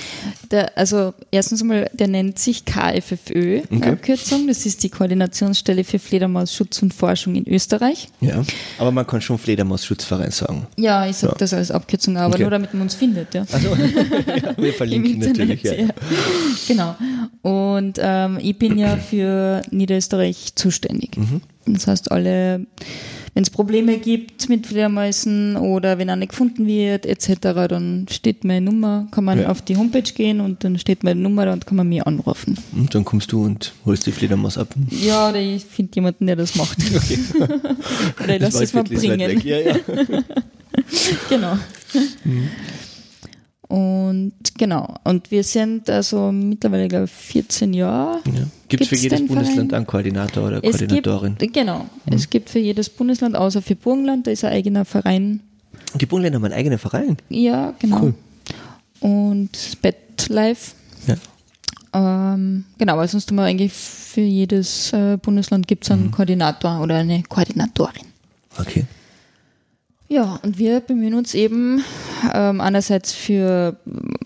Der, 0.50 0.76
also 0.76 1.14
erstens 1.30 1.62
einmal, 1.62 1.90
der 1.92 2.08
nennt 2.08 2.38
sich 2.38 2.64
KFFÖ, 2.64 3.62
okay. 3.70 3.90
Abkürzung. 3.90 4.46
Das 4.48 4.66
ist 4.66 4.82
die 4.82 4.88
Koordinationsstelle 4.88 5.84
für 5.84 5.98
Fledermausschutz 5.98 6.82
und 6.82 6.92
Forschung 6.92 7.34
in 7.34 7.48
Österreich. 7.48 8.08
Ja, 8.20 8.42
aber 8.78 8.90
man 8.90 9.06
kann 9.06 9.20
schon 9.20 9.38
Fledermausschutzverein 9.38 10.30
sagen. 10.30 10.66
Ja, 10.76 11.06
ich 11.06 11.16
sage 11.16 11.34
ja. 11.34 11.38
das 11.38 11.52
als 11.52 11.70
Abkürzung, 11.70 12.16
aber 12.16 12.34
okay. 12.34 12.42
nur 12.42 12.50
damit 12.50 12.74
man 12.74 12.82
uns 12.82 12.94
findet. 12.94 13.34
Ja. 13.34 13.44
Also, 13.52 13.68
ja, 13.76 14.56
wir 14.56 14.72
verlinken 14.72 15.18
natürlich. 15.18 15.62
Ja. 15.62 15.88
Genau. 16.66 16.96
Und 17.42 17.98
ähm, 18.00 18.38
ich 18.42 18.58
bin 18.58 18.78
ja 18.78 18.96
für 18.96 19.62
Niederösterreich 19.70 20.54
zuständig. 20.54 21.16
Mhm. 21.16 21.42
Das 21.66 21.86
heißt, 21.86 22.10
alle 22.10 22.66
wenn 23.38 23.44
es 23.44 23.50
Probleme 23.50 23.98
gibt 23.98 24.48
mit 24.48 24.66
Fledermäusen 24.66 25.56
oder 25.56 25.98
wenn 25.98 26.10
eine 26.10 26.26
gefunden 26.26 26.66
wird 26.66 27.06
etc., 27.06 27.68
dann 27.68 28.06
steht 28.10 28.42
meine 28.42 28.62
Nummer, 28.62 29.06
kann 29.12 29.22
man 29.22 29.38
ja. 29.38 29.48
auf 29.48 29.62
die 29.62 29.76
Homepage 29.76 30.02
gehen 30.12 30.40
und 30.40 30.64
dann 30.64 30.76
steht 30.76 31.04
meine 31.04 31.20
Nummer 31.20 31.52
und 31.52 31.64
kann 31.64 31.76
man 31.76 31.88
mir 31.88 32.04
anrufen. 32.08 32.58
Und 32.72 32.96
dann 32.96 33.04
kommst 33.04 33.30
du 33.30 33.44
und 33.44 33.74
holst 33.86 34.06
die 34.06 34.10
Fledermaus 34.10 34.58
ab? 34.58 34.74
Ja, 34.90 35.28
oder 35.28 35.38
ich 35.38 35.64
finde 35.64 35.92
jemanden, 35.94 36.26
der 36.26 36.34
das 36.34 36.56
macht. 36.56 36.78
Okay. 36.98 37.18
oder 38.24 38.34
ich 38.34 38.40
lasse 38.40 38.64
es 38.64 38.74
mal 38.74 38.82
bringen. 38.82 39.40
Ja, 39.44 39.58
ja. 39.58 39.76
genau. 41.28 41.58
Mhm. 42.24 42.48
Und 43.68 44.32
genau, 44.56 44.94
und 45.04 45.30
wir 45.30 45.44
sind 45.44 45.90
also 45.90 46.32
mittlerweile, 46.32 46.88
glaube 46.88 47.04
ich, 47.04 47.10
14 47.10 47.74
Jahre. 47.74 48.20
Ja. 48.24 48.46
Gibt 48.68 48.82
es 48.82 48.88
für 48.88 48.96
jedes 48.96 49.26
Bundesland 49.26 49.56
Verein? 49.56 49.74
einen 49.74 49.86
Koordinator 49.86 50.46
oder 50.46 50.64
es 50.64 50.78
Koordinatorin? 50.78 51.36
Gibt, 51.36 51.52
genau, 51.52 51.80
mhm. 52.06 52.14
es 52.14 52.30
gibt 52.30 52.48
für 52.48 52.58
jedes 52.58 52.88
Bundesland, 52.88 53.36
außer 53.36 53.60
für 53.60 53.76
Burgenland, 53.76 54.26
da 54.26 54.30
ist 54.30 54.42
ein 54.44 54.52
eigener 54.52 54.86
Verein. 54.86 55.40
Die 56.00 56.06
Burgenländer 56.06 56.38
haben 56.38 56.46
einen 56.46 56.54
eigenen 56.54 56.78
Verein? 56.78 57.18
Ja, 57.28 57.74
genau. 57.78 58.00
Cool. 58.00 58.14
Und 59.00 59.50
BetLife. 59.82 60.72
Ja. 61.06 61.16
Ähm, 62.32 62.64
genau, 62.78 62.94
aber 62.94 63.06
sonst 63.06 63.28
haben 63.28 63.36
wir 63.36 63.44
eigentlich 63.44 63.72
für 63.72 64.22
jedes 64.22 64.94
äh, 64.94 65.18
Bundesland 65.20 65.68
gibt 65.68 65.84
es 65.84 65.90
einen 65.90 66.06
mhm. 66.06 66.10
Koordinator 66.12 66.80
oder 66.80 66.96
eine 66.96 67.22
Koordinatorin. 67.22 68.06
Okay. 68.58 68.86
Ja, 70.08 70.40
und 70.42 70.58
wir 70.58 70.80
bemühen 70.80 71.14
uns 71.14 71.34
eben 71.34 71.84
ähm, 72.32 72.62
einerseits 72.62 73.12
für 73.12 73.76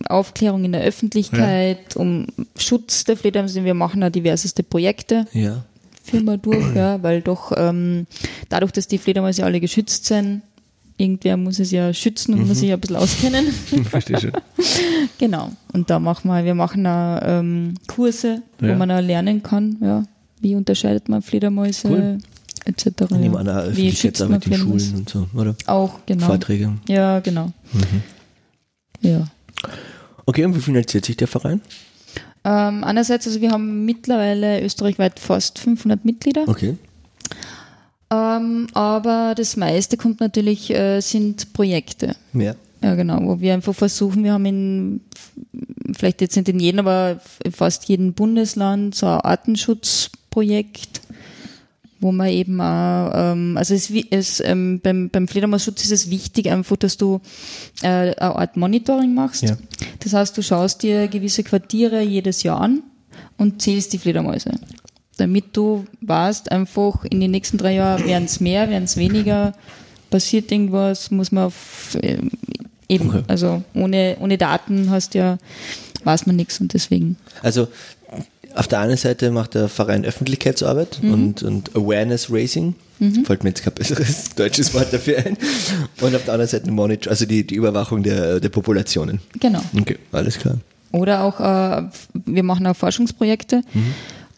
Aufklärung 0.08 0.64
in 0.64 0.72
der 0.72 0.82
Öffentlichkeit, 0.82 1.94
ja. 1.94 2.00
um 2.00 2.26
Schutz 2.56 3.04
der 3.04 3.16
Fledermäuse. 3.16 3.64
Wir 3.64 3.74
machen 3.74 4.00
da 4.00 4.08
diverseste 4.08 4.62
Projekte. 4.62 5.26
Ja. 5.32 5.64
Führen 6.04 6.24
wir 6.24 6.38
durch, 6.38 6.74
ja, 6.74 7.02
weil 7.02 7.20
doch 7.20 7.52
ähm, 7.56 8.06
dadurch, 8.48 8.72
dass 8.72 8.86
die 8.86 8.98
Fledermäuse 8.98 9.44
alle 9.44 9.60
geschützt 9.60 10.06
sind, 10.06 10.42
irgendwer 10.96 11.36
muss 11.36 11.58
es 11.58 11.72
ja 11.72 11.92
schützen 11.92 12.34
und 12.34 12.42
mhm. 12.42 12.48
muss 12.48 12.58
sich 12.58 12.68
ja 12.68 12.74
ein 12.74 12.80
bisschen 12.80 12.96
auskennen. 12.96 13.46
Verstehe 13.90 14.20
schon. 14.20 14.32
genau. 15.18 15.50
Und 15.72 15.90
da 15.90 15.98
machen 15.98 16.28
wir, 16.28 16.44
wir 16.44 16.54
machen 16.54 16.86
auch 16.86 17.20
ähm, 17.22 17.74
Kurse, 17.88 18.42
ja. 18.60 18.68
wo 18.68 18.74
man 18.74 18.90
auch 18.90 19.00
lernen 19.00 19.42
kann, 19.42 19.78
ja, 19.80 20.04
wie 20.40 20.54
unterscheidet 20.54 21.08
man 21.08 21.22
Fledermäuse. 21.22 21.88
Cool 21.88 22.18
etc. 22.64 22.86
Ich 23.02 23.10
nehme 23.10 23.38
an, 23.38 23.48
Öffentlichkeitsarbeit 23.48 24.46
in 24.46 24.54
Schulen 24.54 24.94
und 24.94 25.08
so, 25.08 25.26
oder? 25.34 25.54
Auch, 25.66 26.00
genau. 26.06 26.26
Vorträge. 26.26 26.72
Ja, 26.88 27.20
genau. 27.20 27.52
Mhm. 27.72 28.02
Ja. 29.00 29.26
Okay, 30.26 30.44
und 30.44 30.54
wie 30.54 30.60
finanziert 30.60 31.04
sich 31.04 31.16
der 31.16 31.28
Verein? 31.28 31.60
Ähm, 32.44 32.84
einerseits, 32.84 33.26
also 33.26 33.40
wir 33.40 33.50
haben 33.50 33.84
mittlerweile 33.84 34.62
österreichweit 34.62 35.20
fast 35.20 35.58
500 35.58 36.04
Mitglieder. 36.04 36.44
Okay. 36.46 36.76
Ähm, 38.10 38.66
aber 38.74 39.34
das 39.36 39.56
meiste 39.56 39.96
kommt 39.96 40.20
natürlich, 40.20 40.70
äh, 40.70 41.00
sind 41.00 41.52
Projekte. 41.52 42.16
Ja. 42.34 42.54
Ja, 42.82 42.96
genau, 42.96 43.20
wo 43.22 43.40
wir 43.40 43.54
einfach 43.54 43.74
versuchen, 43.74 44.24
wir 44.24 44.32
haben 44.32 44.44
in, 44.44 45.00
vielleicht 45.96 46.20
jetzt 46.20 46.34
nicht 46.34 46.48
in 46.48 46.58
jedem, 46.58 46.80
aber 46.80 47.20
in 47.44 47.52
fast 47.52 47.84
jedem 47.84 48.12
Bundesland 48.12 48.96
so 48.96 49.06
ein 49.06 49.20
Artenschutzprojekt, 49.20 51.00
wo 52.02 52.10
man 52.12 52.28
eben 52.28 52.60
auch, 52.60 53.12
ähm, 53.14 53.56
also 53.56 53.74
es, 53.74 53.90
es, 54.10 54.40
ähm, 54.40 54.80
beim, 54.82 55.08
beim 55.08 55.28
Fledermausschutz 55.28 55.84
ist 55.84 55.92
es 55.92 56.10
wichtig 56.10 56.50
einfach, 56.50 56.76
dass 56.76 56.96
du 56.96 57.20
äh, 57.82 57.86
eine 57.86 58.20
Art 58.20 58.56
Monitoring 58.56 59.14
machst. 59.14 59.42
Ja. 59.44 59.56
Das 60.00 60.12
heißt, 60.12 60.36
du 60.36 60.42
schaust 60.42 60.82
dir 60.82 61.06
gewisse 61.08 61.44
Quartiere 61.44 62.02
jedes 62.02 62.42
Jahr 62.42 62.60
an 62.60 62.82
und 63.38 63.62
zählst 63.62 63.92
die 63.92 63.98
Fledermäuse. 63.98 64.50
Damit 65.16 65.56
du 65.56 65.84
weißt, 66.00 66.50
einfach 66.50 67.04
in 67.04 67.20
den 67.20 67.30
nächsten 67.30 67.56
drei 67.56 67.74
Jahren 67.74 68.04
werden 68.04 68.24
es 68.24 68.40
mehr, 68.40 68.68
werden 68.68 68.84
es 68.84 68.96
weniger, 68.96 69.52
passiert 70.10 70.50
irgendwas, 70.50 71.10
muss 71.10 71.30
man 71.30 71.44
auf 71.44 71.96
äh, 72.02 72.18
eben, 72.88 73.08
Okay. 73.08 73.22
also 73.28 73.62
ohne, 73.74 74.16
ohne 74.20 74.38
Daten 74.38 74.90
hast 74.90 75.14
ja, 75.14 75.38
weiß 76.04 76.26
man 76.26 76.36
nichts 76.36 76.60
und 76.60 76.74
deswegen. 76.74 77.16
Also 77.42 77.68
auf 78.54 78.68
der 78.68 78.80
einen 78.80 78.96
Seite 78.96 79.30
macht 79.30 79.54
der 79.54 79.68
Verein 79.68 80.04
Öffentlichkeitsarbeit 80.04 81.00
und, 81.02 81.42
und 81.42 81.74
Awareness 81.74 82.30
Raising. 82.30 82.74
Fällt 83.24 83.42
mir 83.42 83.50
jetzt 83.50 83.64
kein 83.64 83.72
besseres 83.72 84.30
deutsches 84.36 84.72
Wort 84.74 84.92
dafür 84.92 85.18
ein. 85.18 85.36
Und 86.00 86.14
auf 86.14 86.24
der 86.24 86.34
anderen 86.34 86.48
Seite 86.48 86.70
Monitor, 86.70 87.10
also 87.10 87.26
die, 87.26 87.44
die 87.44 87.56
Überwachung 87.56 88.02
der, 88.02 88.38
der 88.38 88.48
Populationen. 88.48 89.20
Genau. 89.40 89.60
Okay, 89.76 89.98
alles 90.12 90.38
klar. 90.38 90.58
Oder 90.92 91.24
auch, 91.24 91.40
äh, 91.40 91.88
wir 92.26 92.42
machen 92.42 92.66
auch 92.66 92.76
Forschungsprojekte. 92.76 93.62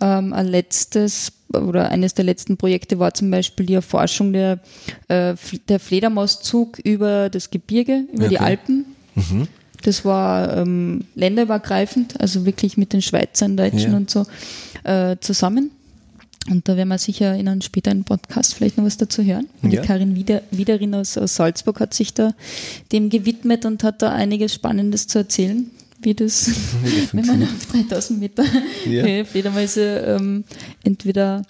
Ähm, 0.01 0.33
ein 0.33 0.47
letztes 0.47 1.33
oder 1.53 1.91
eines 1.91 2.15
der 2.15 2.25
letzten 2.25 2.57
Projekte 2.57 2.99
war 2.99 3.15
zum 3.15 3.31
Beispiel 3.31 3.67
die 3.67 3.75
Erforschung 3.75 4.33
der, 4.33 4.61
äh, 5.09 5.35
der 5.69 5.79
Fledermauszug 5.81 6.79
über 6.79 7.29
das 7.29 7.51
Gebirge, 7.51 8.05
über 8.13 8.29
die 8.29 8.37
Okay. 8.37 8.45
Alpen. 8.45 8.87
Das 9.85 10.05
war 10.05 10.57
ähm, 10.57 11.05
länderübergreifend, 11.15 12.21
also 12.21 12.45
wirklich 12.47 12.77
mit 12.77 12.93
den 12.93 13.03
Schweizern, 13.03 13.57
Deutschen 13.57 13.93
Ja. 13.93 13.97
und 13.97 14.11
so 14.11 14.27
äh, 14.85 15.17
zusammen. 15.21 15.71
Und 16.51 16.69
da 16.69 16.77
werden 16.77 16.89
wir 16.91 16.99
sicher 16.99 17.35
in 17.37 17.49
einem 17.49 17.63
späteren 17.63 18.05
Podcast 18.05 18.53
vielleicht 18.55 18.77
noch 18.77 18.85
was 18.85 18.97
dazu 18.99 19.23
hören. 19.23 19.47
Und 19.63 19.73
Ja. 19.73 19.81
Die 19.81 19.87
Karin 19.87 20.15
Wieder, 20.15 20.43
Wiederin 20.51 20.95
aus, 20.95 21.17
aus 21.17 21.37
Salzburg 21.37 21.81
hat 21.81 21.95
sich 21.95 22.13
da 22.13 22.35
dem 22.93 23.09
gewidmet 23.09 23.65
und 23.65 23.83
hat 23.85 24.03
da 24.03 24.11
einiges 24.13 24.53
Spannendes 24.55 25.07
zu 25.07 25.19
erzählen, 25.19 25.71
wie 26.03 26.13
das, 26.15 26.51
wenn 27.13 27.25
man 27.27 27.43
auf 27.45 27.67
3000 27.73 28.21
Meter 28.21 28.45
Ja. 28.87 29.03
Höhe 29.05 29.25
Fledermäuse 29.25 29.81
ähm, 30.19 30.45
entweder 30.83 31.45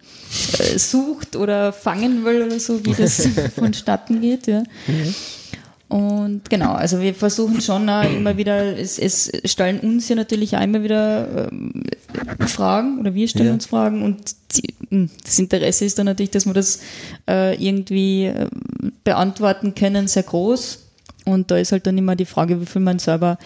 äh, 0.59 0.79
sucht 0.79 1.35
oder 1.35 1.73
fangen 1.73 2.25
will 2.25 2.43
oder 2.43 2.61
so, 2.61 2.85
wie 2.85 2.93
das 2.95 3.29
vonstatten 3.57 4.21
geht. 4.21 4.47
Ja. 4.47 4.63
Und 5.89 6.49
genau, 6.49 6.73
also 6.73 7.01
wir 7.01 7.15
versuchen 7.15 7.61
schon 7.61 7.89
auch 7.89 8.05
immer 8.11 8.37
wieder, 8.37 8.77
es, 8.79 8.99
es 8.99 9.31
stellen 9.45 9.81
uns 9.81 10.09
ja 10.09 10.17
natürlich 10.17 10.57
auch 10.57 10.63
immer 10.63 10.83
wieder 10.83 11.49
ähm, 11.53 11.85
Fragen 12.47 12.99
oder 13.01 13.15
wir 13.15 13.29
stellen 13.29 13.49
Ja. 13.49 13.53
uns 13.53 13.67
Fragen 13.67 14.03
und 14.03 14.35
die, 14.57 14.75
mh, 14.91 15.09
das 15.25 15.39
Interesse 15.39 15.85
ist 15.85 15.99
dann 15.99 16.07
natürlich, 16.07 16.31
dass 16.31 16.47
wir 16.47 16.55
das 16.55 16.81
äh, 17.29 17.55
irgendwie 17.63 18.25
äh, 18.27 18.49
beantworten 19.05 19.75
können, 19.75 20.09
sehr 20.09 20.23
groß. 20.25 20.81
Und 21.27 21.51
da 21.51 21.59
ist 21.59 21.73
halt 21.73 21.87
dann 21.87 21.97
immer 21.99 22.17
die 22.17 22.25
Frage, 22.27 22.61
wie 22.61 22.67
viel 22.67 22.83
man 22.83 22.99
selber 22.99 23.39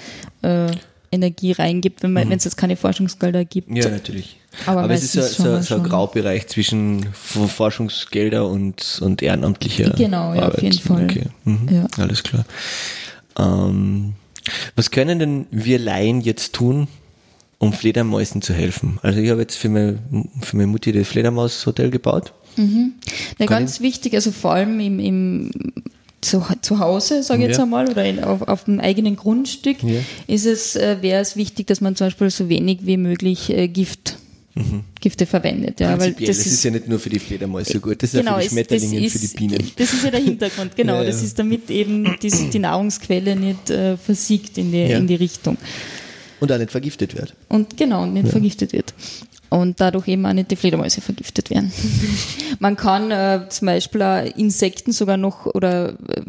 äh, 0.43 0.67
Energie 1.11 1.53
reingibt, 1.53 2.03
wenn 2.03 2.13
man- 2.13 2.29
wenn 2.31 2.39
es 2.39 2.45
jetzt 2.45 2.57
keine 2.57 2.77
Forschungsgelder 2.77 3.45
gibt. 3.45 3.71
Ja, 3.77 3.89
natürlich. 3.91 4.37
Aber 4.67 4.83
Aber, 4.85 4.95
es 4.95 5.03
ist 5.03 5.13
so, 5.13 5.23
so, 5.23 5.61
so 5.63 5.75
ein. 5.77 5.83
Graubereich 5.83 6.47
zwischen 6.49 7.07
Forschungsgelder 7.13 8.47
und, 8.49 8.99
und 9.03 9.23
ehrenamtlicher 9.23 9.91
Genau, 9.91 10.35
ja, 10.35 10.41
auf 10.41 10.55
Arbeit. 10.55 10.63
jeden 10.63 10.79
Fall. 10.79 11.05
Okay. 11.05 11.25
Mhm. 11.45 11.69
Ja. 11.71 11.87
Alles 11.99 12.23
klar. 12.23 12.45
Ähm, 13.39 14.15
was 14.77 14.91
können 14.91 15.19
denn 15.19 15.47
wir 15.51 15.79
Laien 15.79 16.21
jetzt 16.21 16.55
tun, 16.55 16.89
um 17.59 17.73
Fledermäusen 17.73 18.43
zu 18.43 18.53
helfen? 18.55 18.99
Also 19.03 19.21
ich 19.21 19.31
habe 19.31 19.41
jetzt 19.43 19.57
für 19.57 19.69
meine, 19.69 19.99
für 20.41 20.57
meine 20.57 20.67
Mutti 20.69 20.93
das 20.93 21.07
Fledermaushotel 21.09 21.91
gebaut. 21.91 22.33
Ja, 23.39 23.47
ganz 23.47 23.81
wichtig, 23.81 24.15
also 24.15 24.33
vor 24.33 24.53
allem 24.53 24.81
im, 24.81 24.99
im 24.99 25.51
zu, 26.21 26.45
zu 26.61 26.81
Hause, 26.81 27.23
sage 27.23 27.43
ich 27.43 27.49
jetzt 27.49 27.59
Ja. 27.59 27.63
einmal, 27.63 27.89
oder 27.89 28.05
in, 28.05 28.25
auf, 28.25 28.43
auf 28.43 28.65
dem 28.65 28.81
eigenen 28.81 29.15
Grundstück, 29.15 29.81
Ja. 29.85 30.01
ist 30.27 30.45
es, 30.47 30.75
äh, 30.75 30.97
wäre 31.01 31.21
es 31.23 31.37
wichtig, 31.37 31.69
dass 31.69 31.81
man 31.81 31.95
zum 31.95 32.09
Beispiel 32.09 32.31
so 32.31 32.49
wenig 32.49 32.81
wie 32.83 32.97
möglich 32.97 33.51
äh, 33.51 33.69
Gift, 33.69 34.18
Gifte 35.01 35.27
verwendet. 35.27 35.81
Ja, 35.81 35.99
weil 35.99 36.13
das 36.13 36.27
das 36.27 36.39
ist, 36.39 36.47
ist, 36.47 36.65
ja 36.65 36.71
nicht 36.71 36.89
nur 36.89 36.99
für 36.99 37.11
die 37.11 37.19
Fledermäuse 37.19 37.81
gut, 37.81 38.03
das 38.03 38.15
ist 38.15 38.21
genau, 38.21 38.33
ja 38.33 38.37
für 38.39 38.43
die 38.45 38.49
Schmetterlinge 38.51 39.01
und 39.03 39.11
für 39.11 39.19
die 39.19 39.29
Bienen. 39.29 39.71
Das 39.77 39.93
ist 39.93 40.05
ja 40.05 40.11
der 40.11 40.21
Hintergrund, 40.21 40.77
genau. 40.77 40.95
Ja, 40.97 41.01
ja. 41.03 41.07
Das 41.07 41.23
ist 41.23 41.39
damit 41.39 41.71
eben 41.71 42.17
die, 42.23 42.31
die 42.51 42.59
Nahrungsquelle 42.59 43.37
nicht 43.37 43.71
äh, 43.71 43.97
versiegt 43.97 44.59
in 44.59 44.73
die, 44.73 44.79
Ja. 44.79 44.99
in 44.99 45.07
die 45.07 45.15
Richtung. 45.17 45.57
Und 46.41 46.53
auch 46.53 46.59
nicht 46.59 46.71
vergiftet 46.71 47.17
wird. 47.17 47.35
Und 47.49 47.77
genau, 47.77 48.07
nicht 48.07 48.29
vergiftet 48.29 48.73
wird. 48.73 48.95
Und 49.51 49.81
dadurch 49.81 50.07
eben 50.09 50.25
auch 50.27 50.33
nicht 50.33 50.51
die 50.51 50.57
Fledermäuse 50.57 51.01
vergiftet 51.01 51.51
werden. 51.51 51.73
Man 52.61 52.77
kann 52.77 53.11
äh, 53.11 53.49
zum 53.49 53.67
Beispiel 53.67 54.03
auch 54.03 54.25
Insekten 54.37 54.93
sogar 54.93 55.17
noch 55.17 55.47
oder 55.47 55.91
äh, 55.91 56.23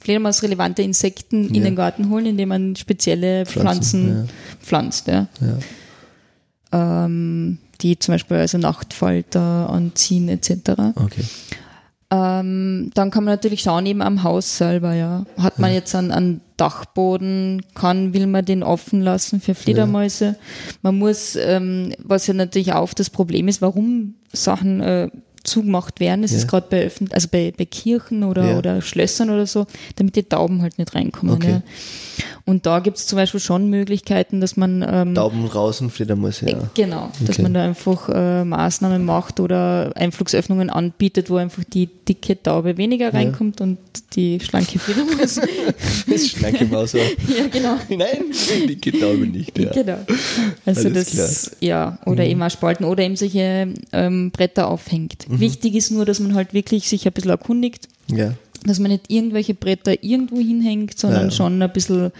Fledermausrelevante 0.00 0.82
Insekten 0.82 1.48
in 1.48 1.54
Ja. 1.56 1.64
den 1.64 1.76
Garten 1.76 2.08
holen, 2.10 2.26
indem 2.26 2.48
man 2.48 2.74
spezielle 2.74 3.44
Pflanzen, 3.46 4.28
Pflanzen, 4.62 5.06
pflanzt. 5.06 5.06
Ja. 5.08 5.28
Ähm, 6.72 7.58
die 7.80 7.98
zum 7.98 8.14
Beispiel 8.14 8.36
also 8.36 8.58
Nachtfalter 8.58 9.70
anziehen 9.70 10.28
etc. 10.28 10.52
Okay. 10.96 11.24
Ähm, 12.12 12.90
dann 12.94 13.10
kann 13.12 13.24
man 13.24 13.34
natürlich 13.34 13.62
schauen, 13.62 13.86
eben 13.86 14.02
am 14.02 14.24
Haus 14.24 14.58
selber, 14.58 14.94
ja. 14.94 15.24
Hat 15.38 15.60
man 15.60 15.72
jetzt 15.72 15.94
einen, 15.94 16.10
einen 16.10 16.40
Dachboden, 16.56 17.62
kann, 17.74 18.12
will 18.14 18.26
man 18.26 18.44
den 18.44 18.64
offen 18.64 19.00
lassen 19.00 19.40
für 19.40 19.54
Fledermäuse. 19.54 20.34
Man 20.82 20.98
muss, 20.98 21.36
ähm, 21.36 21.94
was 22.02 22.26
ja 22.26 22.34
natürlich 22.34 22.72
auch 22.72 22.92
das 22.94 23.10
Problem 23.10 23.46
ist, 23.46 23.62
warum 23.62 24.14
Sachen 24.32 24.80
äh, 24.80 25.08
zugemacht 25.44 26.00
werden, 26.00 26.22
das 26.22 26.32
Ja. 26.32 26.38
ist 26.38 26.48
gerade 26.48 26.66
bei 26.68 26.84
Öffn 26.84 27.08
also 27.12 27.28
bei, 27.30 27.52
bei 27.56 27.64
Kirchen 27.64 28.24
oder, 28.24 28.50
Ja. 28.50 28.58
oder 28.58 28.82
Schlössern 28.82 29.30
oder 29.30 29.46
so, 29.46 29.66
damit 29.96 30.16
die 30.16 30.24
Tauben 30.24 30.62
halt 30.62 30.78
nicht 30.78 30.94
reinkommen. 30.94 31.36
Okay. 31.36 31.50
Ja. 31.50 31.62
Und 32.46 32.66
da 32.66 32.80
gibt 32.80 32.96
es 32.98 33.06
zum 33.06 33.16
Beispiel 33.16 33.40
schon 33.40 33.68
Möglichkeiten, 33.70 34.40
dass 34.40 34.56
man 34.56 34.84
ähm, 34.88 35.14
Tauben 35.14 35.46
raus 35.46 35.80
und 35.80 35.90
Fledermäuse, 35.90 36.50
ja. 36.50 36.58
Genau, 36.74 37.10
dass 37.20 37.30
Okay. 37.36 37.42
man 37.42 37.54
da 37.54 37.64
einfach 37.64 38.08
äh, 38.08 38.44
Maßnahmen 38.44 39.04
macht 39.04 39.40
oder 39.40 39.92
Einflugsöffnungen 39.96 40.70
anbietet, 40.70 41.30
wo 41.30 41.36
einfach 41.36 41.62
die 41.64 41.88
dicke 42.08 42.42
Taube 42.42 42.76
weniger 42.76 43.12
reinkommt 43.14 43.60
und 43.60 43.78
die 44.16 44.40
schlanke 44.40 44.78
Fledermaus. 44.78 45.40
Das 46.08 46.26
schlanke 46.28 46.64
Maus. 46.64 46.92
ja, 46.92 47.00
ja, 47.38 47.46
genau. 47.50 47.76
Nein, 47.88 48.24
die 48.66 48.92
Taube 48.92 49.26
nicht, 49.26 49.56
ja. 49.58 49.70
Genau. 49.70 49.98
Also 50.66 50.88
Alles 50.88 51.10
das, 51.14 51.56
ja, 51.60 51.98
oder 52.06 52.24
eben 52.24 52.42
auch 52.42 52.50
Spalten 52.50 52.84
oder 52.84 53.02
eben 53.04 53.16
solche 53.16 53.68
ähm, 53.92 54.30
Bretter 54.30 54.68
aufhängt. 54.68 55.26
Wichtig 55.28 55.74
ist 55.74 55.90
nur, 55.90 56.04
dass 56.04 56.18
man 56.20 56.34
halt 56.34 56.52
wirklich 56.54 56.88
sich 56.88 57.06
ein 57.06 57.12
bisschen 57.12 57.30
erkundigt, 57.30 57.88
Ja. 58.08 58.32
Dass 58.64 58.78
man 58.78 58.90
nicht 58.90 59.10
irgendwelche 59.10 59.54
Bretter 59.54 60.02
irgendwo 60.02 60.36
hinhängt, 60.38 60.98
sondern 60.98 61.24
Ja. 61.26 61.30
schon 61.30 61.62
ein 61.62 61.72
bisschen 61.72 62.12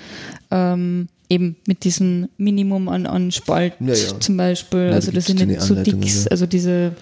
ähm, 0.51 1.09
eben 1.29 1.57
mit 1.67 1.85
diesem 1.85 2.29
Minimum 2.39 2.89
an, 2.89 3.07
an 3.07 3.31
Spalt 3.31 3.75
Ja, 3.81 3.95
ja. 3.95 4.21
zum 4.21 4.37
Beispiel, 4.37 4.87
Ja, 4.89 4.93
also 4.93 5.11
da 5.11 5.17
dass 5.17 5.27
sie 5.27 5.35
nicht 5.35 5.51
die 5.51 5.65
so 5.65 5.75
dick, 5.75 5.97
also 6.31 6.47
diese, 6.47 6.93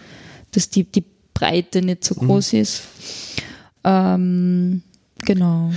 dass 0.52 0.68
die, 0.70 0.84
die 0.84 1.04
Breite 1.34 1.82
nicht 1.82 2.04
so 2.04 2.14
groß 2.14 2.52
Mhm. 2.52 2.58
ist. 2.60 2.82
Ähm, 3.84 4.82
genau. 5.24 5.70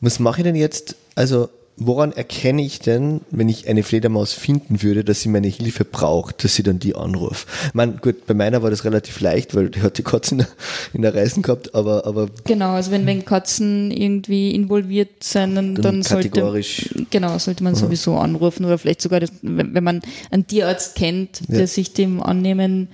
Was 0.00 0.18
mache 0.18 0.40
ich 0.40 0.44
denn 0.44 0.56
jetzt? 0.56 0.96
Also, 1.14 1.48
woran 1.80 2.12
erkenne 2.12 2.62
ich 2.62 2.78
denn, 2.78 3.22
wenn 3.30 3.48
ich 3.48 3.66
eine 3.66 3.82
Fledermaus 3.82 4.32
finden 4.34 4.82
würde, 4.82 5.02
dass 5.02 5.22
sie 5.22 5.28
meine 5.30 5.48
Hilfe 5.48 5.84
braucht, 5.84 6.44
dass 6.44 6.54
sie 6.54 6.62
dann 6.62 6.78
die 6.78 6.94
anruft? 6.94 7.48
Ich 7.68 7.74
meine, 7.74 7.94
gut, 7.94 8.26
bei 8.26 8.34
meiner 8.34 8.62
war 8.62 8.68
das 8.70 8.84
relativ 8.84 9.18
leicht, 9.20 9.54
weil 9.54 9.70
die 9.70 9.80
hat 9.82 9.96
die 9.98 10.02
Katze 10.02 10.34
in 10.34 10.38
der, 10.38 10.48
in 10.92 11.02
der 11.02 11.14
Reisen 11.14 11.42
gehabt, 11.42 11.74
aber, 11.74 12.06
aber 12.06 12.28
Genau, 12.44 12.72
also 12.74 12.90
wenn, 12.90 13.06
wenn 13.06 13.24
Katzen 13.24 13.90
irgendwie 13.90 14.50
involviert 14.54 15.24
sind, 15.24 15.54
dann, 15.56 15.74
Dann 15.74 16.02
sollte, 16.02 16.28
kategorisch. 16.28 16.90
genau, 17.10 17.36
sollte 17.38 17.64
man 17.64 17.74
sowieso 17.74 18.16
anrufen 18.16 18.64
oder 18.66 18.76
vielleicht 18.78 19.00
sogar, 19.02 19.20
das, 19.20 19.32
wenn, 19.42 19.74
wenn 19.74 19.82
man 19.84 20.02
einen 20.30 20.46
Tierarzt 20.46 20.94
kennt, 20.96 21.40
Ja. 21.48 21.58
der 21.58 21.66
sich 21.66 21.94
dem 21.94 22.22
annehmen 22.22 22.88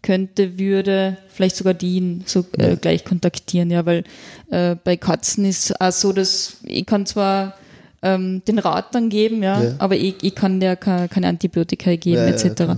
könnte, 0.00 0.58
würde, 0.58 1.18
vielleicht 1.28 1.54
sogar 1.56 1.74
die 1.74 1.96
ihn 1.98 2.24
so 2.26 2.44
äh, 2.58 2.76
gleich 2.76 3.04
kontaktieren, 3.04 3.70
ja, 3.70 3.86
weil 3.86 4.04
äh, 4.50 4.74
bei 4.82 4.96
Katzen 4.96 5.44
ist 5.44 5.80
auch 5.80 5.92
so, 5.92 6.12
dass 6.12 6.56
ich 6.64 6.86
kann 6.86 7.06
zwar 7.06 7.54
ähm, 8.02 8.42
den 8.46 8.58
Rat 8.58 8.94
dann 8.94 9.08
geben, 9.08 9.42
ja, 9.42 9.62
Ja. 9.62 9.74
aber 9.78 9.96
ich, 9.96 10.16
ich 10.22 10.34
kann 10.34 10.58
der 10.60 10.76
keine, 10.76 11.08
keine 11.08 11.28
Antibiotika 11.28 11.94
geben, 11.96 12.16
Ja, 12.22 12.28
ja, 12.28 12.34
etc. 12.34 12.54
klar. 12.56 12.76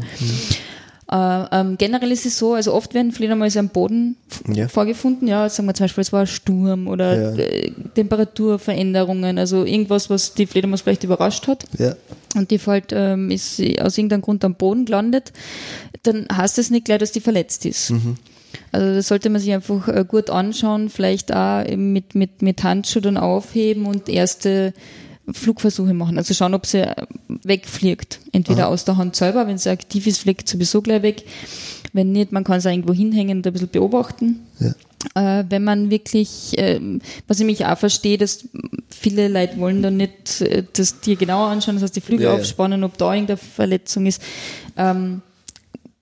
Äh, 1.07 1.47
ähm, 1.61 1.77
generell 1.79 2.11
ist 2.13 2.25
es 2.25 2.39
so, 2.39 2.55
also 2.55 2.73
oft 2.73 2.95
werden 2.95 3.13
Fledermäuse 3.13 3.59
am 3.59 3.69
Boden 3.69 4.17
Ja. 4.53 4.69
vorgefunden, 4.69 5.29
ja, 5.29 5.49
sagen 5.51 5.69
wir 5.69 5.75
zum 5.75 5.85
Beispiel, 5.85 6.01
es 6.03 6.13
war 6.15 6.21
ein 6.21 6.27
Sturm 6.27 6.89
oder 6.89 7.37
Ja. 7.37 7.37
äh, 7.45 7.73
Temperaturveränderungen, 7.95 9.39
also 9.39 9.65
irgendwas, 9.65 10.09
was 10.11 10.35
die 10.35 10.47
Fledermaus 10.47 10.81
vielleicht 10.81 11.05
überrascht 11.05 11.47
hat 11.47 11.65
Ja. 11.79 11.95
und 12.37 12.51
die 12.51 12.59
fällt, 12.59 12.93
ähm, 12.93 13.31
ist 13.31 13.61
aus 13.81 13.99
irgendeinem 13.99 14.23
Grund 14.23 14.45
am 14.45 14.55
Boden 14.55 14.87
gelandet, 14.87 15.33
dann 16.05 16.27
heißt 16.35 16.59
es 16.59 16.71
nicht 16.71 16.87
gleich, 16.87 16.99
dass 16.99 17.13
die 17.13 17.21
verletzt 17.21 17.67
ist. 17.67 17.93
Also 18.73 18.95
das 18.95 19.09
sollte 19.09 19.29
man 19.31 19.41
sich 19.41 19.53
einfach 19.53 19.87
äh, 19.89 20.05
gut 20.09 20.31
anschauen, 20.31 20.89
vielleicht 20.89 21.35
auch 21.35 21.65
mit, 21.77 22.15
mit, 22.15 22.41
mit 22.41 22.63
Handschuh 22.65 23.01
dann 23.01 23.17
aufheben 23.19 23.85
und 23.87 24.09
erste 24.09 24.73
Flugversuche 25.33 25.95
machen. 25.95 26.19
Also 26.19 26.35
schauen, 26.35 26.55
ob 26.55 26.67
sie 26.67 26.81
äh, 26.81 27.07
wegfliegt. 27.29 28.21
Entweder 28.33 28.69
aus 28.69 28.85
der 28.85 28.97
Hand 28.97 29.17
selber, 29.17 29.47
wenn 29.47 29.59
sie 29.59 29.71
aktiv 29.71 30.07
ist, 30.07 30.19
fliegt 30.19 30.49
sowieso 30.49 30.83
gleich 30.83 31.03
weg. 31.03 31.25
Wenn 31.93 32.13
nicht, 32.13 32.33
man 32.33 32.45
kann 32.45 32.61
auch 32.61 32.65
irgendwo 32.65 32.93
hinhängen 32.93 33.39
und 33.39 33.47
ein 33.47 33.53
bisschen 33.53 33.69
beobachten. 33.69 34.41
Ja. 34.61 34.75
Äh, 35.15 35.45
wenn 35.49 35.65
man 35.65 35.91
wirklich, 35.91 36.55
ähm, 36.57 37.01
was 37.29 37.41
ich 37.41 37.47
mich 37.47 37.65
auch 37.65 37.79
verstehe, 37.79 38.19
dass 38.19 38.49
viele 38.89 39.29
Leute 39.29 39.59
wollen 39.59 39.83
dann 39.83 39.97
nicht 39.97 40.41
äh, 40.41 40.65
das 40.73 41.01
Tier 41.01 41.17
genauer 41.17 41.49
anschauen, 41.49 41.77
das 41.77 41.85
heißt 41.85 41.97
die 41.97 42.01
Flügel 42.01 42.27
ja. 42.27 42.35
aufspannen, 42.35 42.85
ob 42.85 42.99
da 42.99 43.13
irgendeine 43.13 43.37
Verletzung 43.37 44.07
ist. 44.07 44.23
Ähm, 44.77 45.23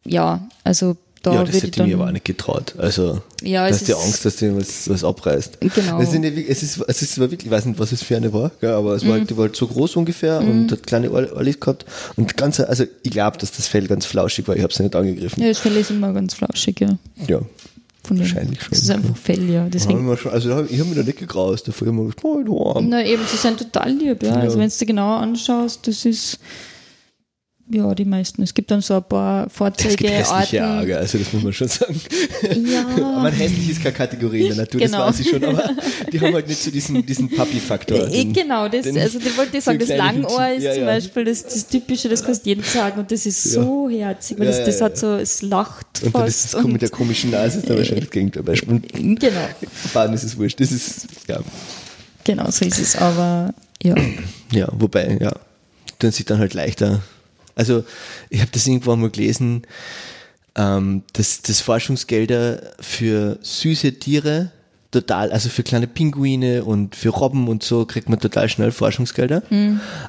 ja, 0.04 0.48
also 0.64 0.96
da 1.22 1.34
Ja, 1.34 1.44
das 1.44 1.54
hätte 1.56 1.66
ich 1.68 1.76
ich 1.78 1.86
mir 1.86 1.94
aber 1.94 2.06
auch 2.08 2.12
nicht 2.12 2.24
getraut. 2.24 2.74
Also, 2.78 3.22
Ja, 3.42 3.64
du 3.68 3.74
es 3.74 3.80
hast 3.82 3.88
ja 3.88 3.96
ist- 3.96 4.04
Angst, 4.04 4.24
dass 4.24 4.36
dir 4.36 4.56
was, 4.56 4.88
was 4.90 5.04
abreißt. 5.04 5.60
Genau. 5.60 5.98
Das 6.00 6.10
sind 6.10 6.24
ja, 6.24 6.30
es, 6.30 6.62
ist, 6.62 6.82
es 6.86 7.02
ist 7.02 7.18
wirklich, 7.18 7.44
ich 7.44 7.50
weiß 7.50 7.64
nicht, 7.66 7.78
was 7.78 7.92
es 7.92 8.02
für 8.02 8.16
eine 8.16 8.32
war, 8.32 8.50
gell, 8.60 8.72
aber 8.72 8.94
es 8.96 9.06
war, 9.06 9.18
Mhm. 9.18 9.26
die 9.26 9.36
war 9.36 9.44
halt 9.44 9.56
so 9.56 9.66
groß 9.66 9.96
ungefähr 9.96 10.40
und 10.40 10.70
hat 10.72 10.86
kleine 10.86 11.10
Ohr- 11.10 11.32
Ohrlis 11.36 11.60
gehabt 11.60 11.84
und 12.16 12.36
ganz, 12.36 12.58
also 12.60 12.84
ich 13.02 13.10
glaube, 13.10 13.38
dass 13.38 13.52
das 13.52 13.68
Fell 13.68 13.86
ganz 13.86 14.04
flauschig 14.06 14.46
war, 14.48 14.56
ich 14.56 14.62
habe 14.62 14.72
es 14.72 14.78
nicht 14.80 14.94
angegriffen. 14.96 15.40
ja, 15.42 15.48
das 15.48 15.58
Fell 15.58 15.76
ist 15.76 15.90
immer 15.90 16.12
ganz 16.12 16.34
flauschig, 16.34 16.80
ja. 16.80 16.98
Ja. 17.28 17.40
Von. 18.04 18.18
Wahrscheinlich 18.18 18.60
schon, 18.60 18.70
Das 18.70 18.80
ist 18.80 18.90
einfach 18.90 19.16
Fell, 19.16 19.48
ja. 19.48 19.68
Deswegen. 19.68 20.04
mal 20.04 20.16
schon, 20.16 20.32
also 20.32 20.48
ich, 20.64 20.80
habe 20.80 20.88
mich 20.88 20.98
da 20.98 21.04
nicht 21.04 21.18
gegraust, 21.18 21.68
davor 21.68 21.86
habe 21.86 21.96
ich 21.96 22.02
mir 22.02 22.08
gedacht, 22.08 22.24
moin, 22.24 22.48
warm. 22.48 22.88
Na 22.88 23.04
eben, 23.04 23.22
sie 23.30 23.36
sind 23.36 23.58
total 23.58 23.92
lieb, 23.92 24.24
ja. 24.24 24.34
Also 24.34 24.56
Ja. 24.56 24.62
wenn 24.64 24.68
du 24.70 24.76
dir 24.76 24.86
genauer 24.86 25.18
anschaust, 25.18 25.86
das 25.86 26.04
ist 26.04 26.40
ja 27.70 27.94
die 27.94 28.04
meisten. 28.04 28.42
Es 28.42 28.52
gibt 28.54 28.70
dann 28.70 28.80
so 28.80 28.94
ein 28.96 29.02
paar 29.04 29.46
Es 29.46 29.52
gibt 29.58 29.80
hässliche 29.80 30.24
Vorzeigearten. 30.24 30.80
Augen, 30.80 30.92
also 30.94 31.18
das 31.18 31.32
muss 31.32 31.42
man 31.42 31.52
schon 31.52 31.68
sagen. 31.68 32.00
Ja. 32.66 32.86
Aber 33.16 33.30
hässlich 33.30 33.70
ist 33.70 33.82
keine 33.82 33.94
Kategorie 33.94 34.42
in 34.42 34.46
der 34.48 34.56
Natur, 34.58 34.80
Genau. 34.80 35.06
das 35.06 35.18
weiß 35.18 35.20
ich 35.20 35.30
schon, 35.30 35.44
aber 35.44 35.70
die 36.12 36.20
haben 36.20 36.34
halt 36.34 36.48
nicht 36.48 36.62
so 36.62 36.70
diesen, 36.70 37.04
diesen 37.06 37.28
Papi-Faktor. 37.30 38.08
Genau, 38.32 38.68
das, 38.68 38.82
den- 38.82 38.98
also 38.98 39.18
den 39.18 39.36
wollte 39.36 39.56
ich 39.58 39.64
sagen, 39.64 39.80
so 39.80 39.86
das 39.86 39.96
Langohr 39.96 40.48
ist 40.48 40.62
Ja, 40.64 40.72
zum 40.72 40.80
ja. 40.82 40.86
Beispiel 40.88 41.24
das, 41.24 41.42
das 41.44 41.66
Typische, 41.66 42.08
das 42.08 42.24
kannst 42.24 42.44
du 42.44 42.50
jeden 42.50 42.64
sagen 42.64 43.00
und 43.00 43.10
das 43.10 43.26
ist 43.26 43.42
so 43.44 43.88
herzig, 43.88 44.38
weil 44.38 44.46
Ja, 44.46 44.50
das, 44.50 44.58
ja, 44.60 44.66
das 44.66 44.78
ja. 44.80 44.84
hat 44.86 44.98
so, 44.98 45.14
es 45.16 45.42
lacht 45.42 46.02
Und 46.02 46.14
dann 46.14 46.22
fast. 46.24 46.44
ist 46.46 46.54
das 46.54 46.64
mit 46.64 46.82
der 46.82 46.88
komischen 46.90 47.30
Nase 47.30 47.58
ist 47.58 47.68
dann 47.70 47.76
wahrscheinlich 47.78 48.04
das 48.06 48.12
Gegenteil. 48.12 48.42
Und 48.66 48.86
genau, 49.20 49.48
Baden 49.94 50.14
ist 50.14 50.24
es 50.24 50.36
wurscht. 50.36 50.60
Das 50.60 50.72
ist, 50.72 51.06
ja. 51.28 51.40
genau, 52.24 52.50
so 52.50 52.64
ist 52.64 52.78
es, 52.78 52.96
aber 52.96 53.54
ja. 53.82 53.94
Ja, 54.52 54.68
wobei, 54.72 55.16
ja, 55.20 55.32
tun 55.98 56.10
sich 56.10 56.24
dann 56.26 56.38
halt 56.38 56.52
leichter. 56.54 57.00
Also, 57.54 57.84
ich 58.30 58.40
habe 58.40 58.50
das 58.52 58.66
irgendwo 58.66 58.94
mal 58.96 59.10
gelesen, 59.10 59.62
ähm, 60.54 61.02
dass, 61.12 61.42
dass 61.42 61.60
Forschungsgelder 61.60 62.72
für 62.80 63.38
süße 63.42 63.98
Tiere 63.98 64.52
total, 64.92 65.32
also 65.32 65.48
für 65.48 65.62
kleine 65.64 65.86
Pinguine 65.88 66.62
und 66.64 66.94
für 66.94 67.08
Robben 67.08 67.48
und 67.48 67.62
so 67.64 67.84
kriegt 67.86 68.08
man 68.08 68.20
total 68.20 68.48
schnell 68.48 68.70
Forschungsgelder. 68.70 69.42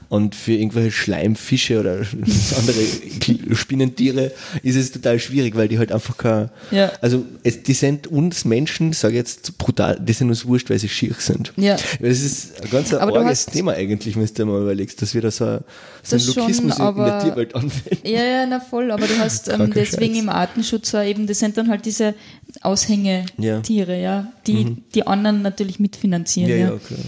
Und 0.10 0.36
für 0.36 0.52
irgendwelche 0.54 0.92
Schleimfische 0.92 1.80
oder 1.80 2.02
andere 2.58 3.56
Spinnentiere 3.56 4.32
ist 4.62 4.76
es 4.76 4.92
total 4.92 5.20
schwierig, 5.20 5.56
weil 5.56 5.68
die 5.68 5.80
halt 5.80 5.92
einfach 5.92 6.18
kein, 6.18 6.50
Ja. 6.72 6.92
also 7.02 7.26
es, 7.44 7.64
die 7.64 7.74
sind 7.74 8.08
uns 8.08 8.46
Menschen, 8.46 8.94
sage 8.94 9.14
ich 9.14 9.18
jetzt 9.20 9.58
brutal, 9.58 10.00
die 10.00 10.14
sind 10.14 10.30
uns 10.30 10.46
wurscht, 10.46 10.70
weil 10.70 10.80
sie 10.80 10.90
schier 10.90 11.16
sind. 11.18 11.54
Ja. 11.58 11.78
Das 12.02 12.20
ist 12.22 12.62
ein 12.62 12.70
ganz 12.70 12.94
Aber 12.94 13.18
arges 13.20 13.48
hast- 13.48 13.54
Thema 13.54 13.72
eigentlich, 13.74 14.16
wenn 14.16 14.26
du 14.26 14.34
dir 14.34 14.46
mal 14.46 14.62
überlegst, 14.62 15.02
dass 15.02 15.14
wir 15.14 15.22
da 15.22 15.32
so, 15.32 15.46
so 15.46 15.52
einen 15.52 15.64
Das 16.10 16.26
schon, 16.26 16.36
Lokismus 16.44 16.74
in, 16.74 16.78
der 16.78 16.86
aber- 16.86 17.20
Tierwelt 17.20 17.56
anwenden. 17.56 17.98
Ja, 18.04 18.24
ja, 18.24 18.46
na 18.46 18.60
voll, 18.60 18.92
aber 18.92 19.08
du 19.08 19.18
hast 19.18 19.48
ähm, 19.50 19.72
deswegen 19.74 20.16
Scheiß. 20.16 20.24
im 20.24 20.30
Artenschutz 20.30 20.94
eben, 20.94 21.26
das 21.26 21.40
sind 21.40 21.58
dann 21.58 21.70
halt 21.70 21.86
diese 21.86 22.14
Aushängetiere, 22.62 24.00
ja, 24.02 24.32
die 24.48 24.73
die 24.96 25.06
anderen 25.08 25.42
natürlich 25.42 25.80
mitfinanzieren, 25.80 26.50
Ja, 26.50 26.56
ja, 26.58 26.64
ja, 26.72 26.78
klar. 26.78 27.00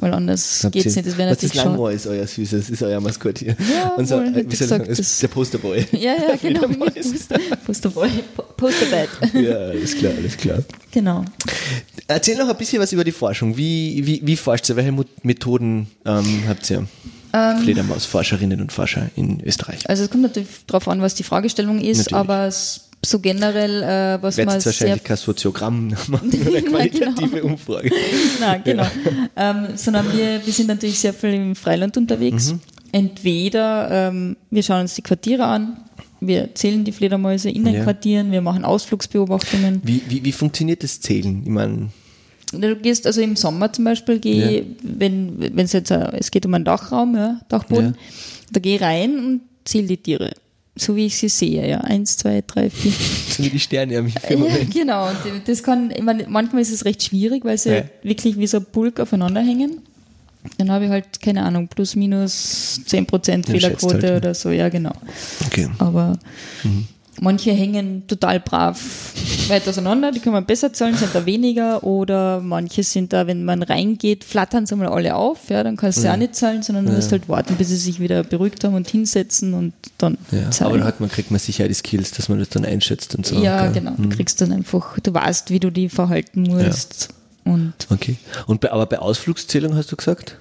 weil 0.00 0.14
anders 0.14 0.60
Habt 0.64 0.72
geht's 0.74 0.86
ihr- 0.86 0.92
nicht, 1.02 1.08
das 1.08 1.16
wäre 1.18 1.30
das 1.30 1.38
natürlich 1.42 1.60
schon. 1.62 1.70
Langohr 1.72 1.92
ist 1.92 2.06
euer 2.06 2.26
süßes, 2.26 2.70
ist 2.70 2.82
euer 2.82 3.00
Maskotttier. 3.00 3.56
Ja, 3.72 3.92
Unser, 3.96 4.18
wohl, 4.18 4.26
äh, 4.36 4.44
wie 4.50 4.56
gesagt, 4.56 4.88
ist 4.88 4.98
das- 5.00 5.18
der 5.20 5.28
Posterboy. 5.28 5.84
Ja, 5.92 6.14
ja, 6.14 6.36
genau. 6.42 6.66
Poster, 6.68 7.38
Posterboy, 7.66 8.08
Po- 8.36 8.42
Posterbed, 8.56 9.08
ja, 9.34 9.56
alles 9.56 9.96
klar, 9.96 10.12
alles 10.16 10.36
klar. 10.36 10.58
genau. 10.90 11.24
Erzähl 12.08 12.36
noch 12.36 12.48
ein 12.48 12.56
bisschen 12.56 12.80
was 12.82 12.92
über 12.92 13.04
die 13.04 13.12
Forschung. 13.12 13.56
Wie, 13.56 14.02
wie, 14.06 14.20
wie 14.24 14.36
forscht 14.36 14.68
ihr? 14.68 14.76
Welche 14.76 14.92
Methoden 15.22 15.86
ähm, 16.04 16.42
habt 16.48 16.68
ihr? 16.70 16.86
Fledermausforscherinnen 17.62 18.60
und 18.60 18.72
Forscher 18.72 19.08
in 19.16 19.40
Österreich. 19.42 19.88
Also 19.88 20.04
es 20.04 20.10
kommt 20.10 20.22
natürlich 20.22 20.48
darauf 20.66 20.86
an, 20.88 21.00
was 21.00 21.14
die 21.14 21.22
Fragestellung 21.22 21.80
ist, 21.80 21.98
Natürlich. 21.98 22.14
aber 22.16 22.46
s- 22.46 22.88
so 23.04 23.18
generell, 23.18 23.82
äh, 23.82 24.22
was 24.22 24.36
man 24.36 24.50
jetzt 24.50 24.66
wahrscheinlich 24.66 25.02
kein 25.02 25.16
Soziogramm 25.16 25.88
machen, 26.08 26.30
oder 26.46 26.56
eine 26.58 26.62
qualitative 26.62 27.42
Umfrage. 27.42 27.90
Na, 28.40 28.58
genau. 28.58 28.86
Ähm, 29.36 29.68
sondern 29.76 30.06
wir, 30.16 30.40
wir 30.44 30.52
sind 30.52 30.68
natürlich 30.68 30.98
sehr 31.00 31.12
viel 31.12 31.34
im 31.34 31.54
Freiland 31.56 31.96
unterwegs. 31.96 32.52
Mhm. 32.52 32.60
Entweder 32.92 33.88
ähm, 33.90 34.36
wir 34.50 34.62
schauen 34.62 34.82
uns 34.82 34.94
die 34.94 35.02
Quartiere 35.02 35.44
an, 35.44 35.78
wir 36.20 36.54
zählen 36.54 36.84
die 36.84 36.92
Fledermäuse 36.92 37.50
in 37.50 37.64
den 37.64 37.74
Ja. 37.74 37.82
Quartieren, 37.82 38.30
wir 38.30 38.42
machen 38.42 38.64
Ausflugsbeobachtungen. 38.64 39.80
Wie, 39.82 40.02
wie, 40.08 40.24
wie 40.24 40.32
funktioniert 40.32 40.84
das 40.84 41.00
Zählen? 41.00 41.42
Ich 41.42 41.48
meine, 41.50 41.88
Du 42.52 42.76
gehst 42.76 43.06
also 43.06 43.22
im 43.22 43.34
Sommer 43.34 43.72
zum 43.72 43.86
Beispiel, 43.86 44.18
geh, 44.20 44.58
Ja. 44.58 44.62
wenn 44.82 45.40
wenn 45.40 45.64
es 45.64 45.72
jetzt 45.72 45.90
äh, 45.90 46.12
es 46.18 46.30
geht 46.30 46.44
um 46.44 46.52
einen 46.52 46.66
Dachraum, 46.66 47.16
ja, 47.16 47.40
Dachboden, 47.48 47.94
Ja. 47.96 48.00
da 48.52 48.60
geh 48.60 48.76
rein 48.76 49.18
und 49.18 49.40
zähl 49.64 49.86
die 49.86 49.96
Tiere. 49.96 50.32
So 50.74 50.96
wie 50.96 51.04
ich 51.06 51.18
sie 51.18 51.28
sehe, 51.28 51.68
ja. 51.68 51.78
Eins, 51.82 52.16
zwei, 52.16 52.42
drei, 52.46 52.70
vier. 52.70 52.92
so 52.92 53.42
wie 53.44 53.50
die 53.50 53.60
Sterne 53.60 53.98
am 53.98 54.06
Ja, 54.08 54.20
Firmament. 54.20 54.72
genau. 54.72 55.08
Und 55.08 55.16
das 55.46 55.62
kann, 55.62 55.90
ich 55.90 56.02
meine, 56.02 56.26
manchmal 56.28 56.62
ist 56.62 56.72
es 56.72 56.84
recht 56.86 57.02
schwierig, 57.02 57.44
weil 57.44 57.58
sie 57.58 57.70
Ja. 57.70 57.84
wirklich 58.02 58.38
wie 58.38 58.46
so 58.46 58.56
ein 58.58 58.64
Pulk 58.64 58.98
aufeinander 58.98 59.42
hängen. 59.42 59.82
Dann 60.58 60.70
habe 60.72 60.86
ich 60.86 60.90
halt, 60.90 61.20
keine 61.20 61.42
Ahnung, 61.44 61.68
plus 61.68 61.94
minus 61.94 62.80
10% 62.86 63.46
Ja, 63.46 63.52
Fehlerquote 63.52 63.94
halt, 63.94 64.02
ja. 64.04 64.16
oder 64.16 64.34
so, 64.34 64.50
ja, 64.50 64.68
genau. 64.70 64.92
Okay. 65.46 65.68
Aber 65.78 66.18
manche 67.22 67.52
hängen 67.52 68.06
total 68.08 68.40
brav 68.40 68.78
weit 69.48 69.66
auseinander, 69.68 70.10
die 70.12 70.20
kann 70.20 70.32
man 70.32 70.44
besser 70.44 70.72
zahlen, 70.72 70.94
sind 70.96 71.14
da 71.14 71.24
weniger. 71.26 71.82
Oder 71.84 72.40
manche 72.40 72.82
sind 72.82 73.12
da, 73.12 73.26
wenn 73.26 73.44
man 73.44 73.62
reingeht, 73.62 74.24
flattern 74.24 74.66
sie 74.66 74.76
mal 74.76 74.88
alle 74.88 75.14
auf, 75.14 75.48
ja, 75.48 75.62
dann 75.62 75.76
kannst 75.76 75.98
du 75.98 76.02
sie 76.02 76.08
auch 76.10 76.16
nicht 76.16 76.34
zahlen, 76.34 76.62
sondern 76.62 76.86
du 76.86 76.92
musst 76.92 77.10
halt 77.12 77.28
warten, 77.28 77.54
bis 77.56 77.68
sie 77.68 77.76
sich 77.76 78.00
wieder 78.00 78.22
beruhigt 78.24 78.62
haben 78.64 78.74
und 78.74 78.88
hinsetzen 78.88 79.54
und 79.54 79.72
dann 79.98 80.18
Ja, 80.30 80.50
zahlen. 80.50 80.72
aber 80.72 80.78
da 80.80 80.84
hat 80.84 81.00
man, 81.00 81.08
kriegt 81.10 81.30
man 81.30 81.40
sicher 81.40 81.66
die 81.68 81.74
Skills, 81.74 82.10
dass 82.12 82.28
man 82.28 82.38
das 82.38 82.48
dann 82.50 82.64
einschätzt 82.64 83.14
und 83.14 83.24
so. 83.26 83.42
Ja, 83.42 83.64
gell? 83.68 83.82
genau. 83.82 83.92
Du 83.96 84.08
kriegst 84.08 84.40
dann 84.40 84.52
einfach, 84.52 84.98
du 84.98 85.14
weißt, 85.14 85.50
wie 85.50 85.60
du 85.60 85.70
die 85.70 85.88
verhalten 85.88 86.42
musst. 86.42 87.08
Und 87.44 87.72
Okay. 87.90 88.16
Und 88.46 88.60
bei, 88.60 88.70
aber 88.70 88.86
bei 88.86 88.98
Ausflugszählung 89.00 89.74
hast 89.76 89.90
du 89.90 89.96
gesagt? 89.96 90.36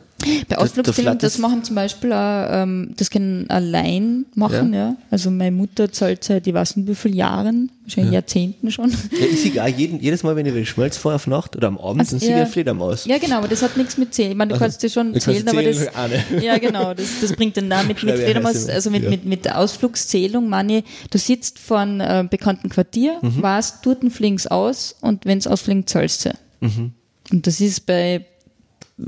Bei 0.47 0.55
flattert- 0.65 1.23
das 1.23 1.37
machen 1.37 1.63
zum 1.63 1.75
Beispiel 1.75 2.13
auch, 2.13 2.45
ähm, 2.49 2.93
das 2.97 3.09
können 3.09 3.49
allein 3.49 4.25
machen, 4.35 4.73
ja. 4.73 4.95
Also 5.09 5.31
meine 5.31 5.51
Mutter 5.51 5.91
zahlt 5.91 6.23
seit, 6.23 6.47
ich 6.47 6.53
weiß 6.53 6.77
nicht 6.77 6.87
wie 6.87 6.95
vielen 6.95 7.15
Jahren, 7.15 7.71
wahrscheinlich 7.83 8.13
Jahrzehnten 8.13 8.71
schon. 8.71 8.89
Ja, 8.91 9.25
ist 9.25 9.45
egal, 9.45 9.69
jeden, 9.69 9.99
jedes 9.99 10.23
Mal, 10.23 10.35
wenn 10.35 10.45
ich 10.45 10.53
den 10.53 10.65
Schmalz 10.65 10.97
fahre 10.97 11.15
auf 11.15 11.27
Nacht 11.27 11.55
oder 11.55 11.67
am 11.67 11.77
Abend, 11.77 11.99
dann 12.01 12.19
sehe 12.19 12.29
ich 12.29 12.29
ja. 12.29 12.35
eine 12.37 12.45
Fledermaus. 12.47 13.05
Ja, 13.05 13.17
genau, 13.17 13.37
aber 13.37 13.47
das 13.47 13.61
hat 13.61 13.77
nichts 13.77 13.97
mit 13.97 14.13
Zählen. 14.13 14.31
Ich 14.31 14.37
meine, 14.37 14.53
du 14.53 14.59
kannst 14.59 14.81
dir 14.83 14.89
schon 14.89 15.19
zählen, 15.19 15.47
aber 15.47 15.63
das, 15.63 15.87
auch 15.87 16.41
ja, 16.41 16.57
genau, 16.57 16.93
das, 16.93 17.07
das 17.21 17.33
bringt 17.33 17.57
dann 17.57 17.69
da 17.69 17.83
mit, 17.83 18.01
mit 18.03 18.15
ich 18.15 18.21
Fledermaus, 18.21 18.67
also 18.69 18.89
mit, 18.89 19.03
ja. 19.03 19.09
mit, 19.09 19.25
mit 19.25 19.51
Ausflugszählung, 19.51 20.47
meine, 20.49 20.83
du 21.09 21.17
sitzt 21.17 21.59
vor 21.59 21.79
einem 21.79 22.01
äh, 22.01 22.27
bekannten 22.29 22.69
Quartier, 22.69 23.17
Mhm. 23.21 23.41
weißt, 23.41 23.77
dort 23.83 23.99
fliegen's 24.11 24.47
aus 24.47 24.95
und 25.01 25.25
wenn's 25.25 25.45
ausfliegen, 25.47 25.85
zahlst 25.87 26.25
du. 26.25 26.31
Mhm. 26.61 26.91
Und 27.31 27.47
das 27.47 27.59
ist 27.61 27.85
bei, 27.85 28.25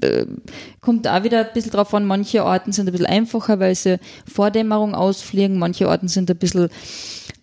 äh, 0.02 0.26
kommt 0.82 1.08
auch 1.08 1.24
wieder 1.24 1.40
ein 1.42 1.54
bisschen 1.54 1.72
drauf 1.72 1.94
an, 1.94 2.06
manche 2.06 2.44
Orten 2.44 2.72
sind 2.72 2.88
ein 2.88 2.92
bisschen 2.92 3.06
einfacher, 3.08 3.60
weil 3.60 3.76
sie 3.76 4.00
Vordämmerung 4.32 4.96
ausfliegen, 4.96 5.58
manche 5.58 5.88
Orten 5.88 6.08
sind 6.08 6.30
ein 6.32 6.38
bisschen 6.38 6.70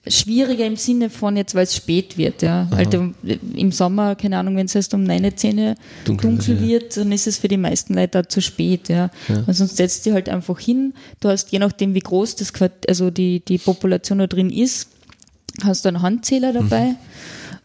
schwieriger 0.09 0.65
im 0.65 0.77
Sinne 0.77 1.11
von 1.11 1.37
jetzt, 1.37 1.55
weil 1.55 1.65
es 1.65 1.77
spät 1.77 2.17
wird, 2.17 2.41
ja. 2.43 2.67
Halt 2.71 2.95
im- 2.95 3.15
im 3.55 3.71
Sommer, 3.71 4.15
keine 4.17 4.39
Ahnung, 4.39 4.57
wenn 4.57 4.65
es 4.67 4.75
erst 4.75 4.95
um 4.95 5.05
9, 5.05 5.37
10 5.37 5.75
Dunkel 6.07 6.31
dunkel, 6.31 6.61
wird, 6.61 6.97
ja. 6.97 7.03
dann 7.03 7.13
ist 7.13 7.27
es 7.27 7.37
für 7.37 7.49
die 7.49 7.59
meisten 7.59 7.95
Leute 7.95 8.21
auch 8.21 8.27
zu 8.27 8.41
spät, 8.41 8.89
ja. 8.89 9.11
Und 9.47 9.53
sonst 9.55 9.77
setzt 9.77 10.07
die 10.07 10.13
halt 10.15 10.29
einfach 10.31 10.59
hin. 10.59 10.95
Du 11.21 11.29
hast, 11.29 11.53
je 11.53 11.59
nachdem, 11.59 11.93
wie 11.95 12.01
groß 12.01 12.37
das 12.37 12.53
Quart 12.55 12.89
also 12.89 13.11
die, 13.11 13.41
die 13.41 13.59
Population 13.59 14.19
da 14.19 14.27
drin 14.27 14.49
ist, 14.51 14.89
hast 15.65 15.85
du 15.85 15.89
einen 15.91 16.01
Handzähler 16.01 16.55
dabei. 16.55 16.95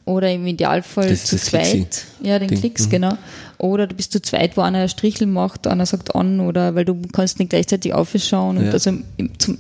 Oder 0.05 0.31
im 0.31 0.45
Idealfall 0.45 1.05
Mhm. 1.05 1.09
Das 1.09 1.25
zu 1.25 1.35
das 1.35 1.45
zweit. 1.45 2.05
Ja, 2.21 2.37
den 2.39 2.47
Ding. 2.49 2.59
Klicks, 2.59 2.85
Mhm. 2.85 2.89
genau. 2.91 3.17
Oder 3.57 3.87
du 3.87 3.95
bist 3.95 4.11
zu 4.11 4.21
zweit, 4.21 4.55
wo 4.55 4.61
einer 4.61 4.87
Strichel 4.87 5.25
macht, 5.27 5.65
einer 5.65 5.85
sagt 5.85 6.13
an, 6.15 6.39
oder 6.41 6.75
weil 6.75 6.85
du 6.85 7.01
kannst 7.11 7.39
nicht 7.39 7.49
gleichzeitig 7.49 7.93
aufschauen. 7.93 8.57
Und 8.57 8.65
Ja. 8.65 8.71
also 8.71 8.91
im, 9.17 9.39
zum, 9.39 9.57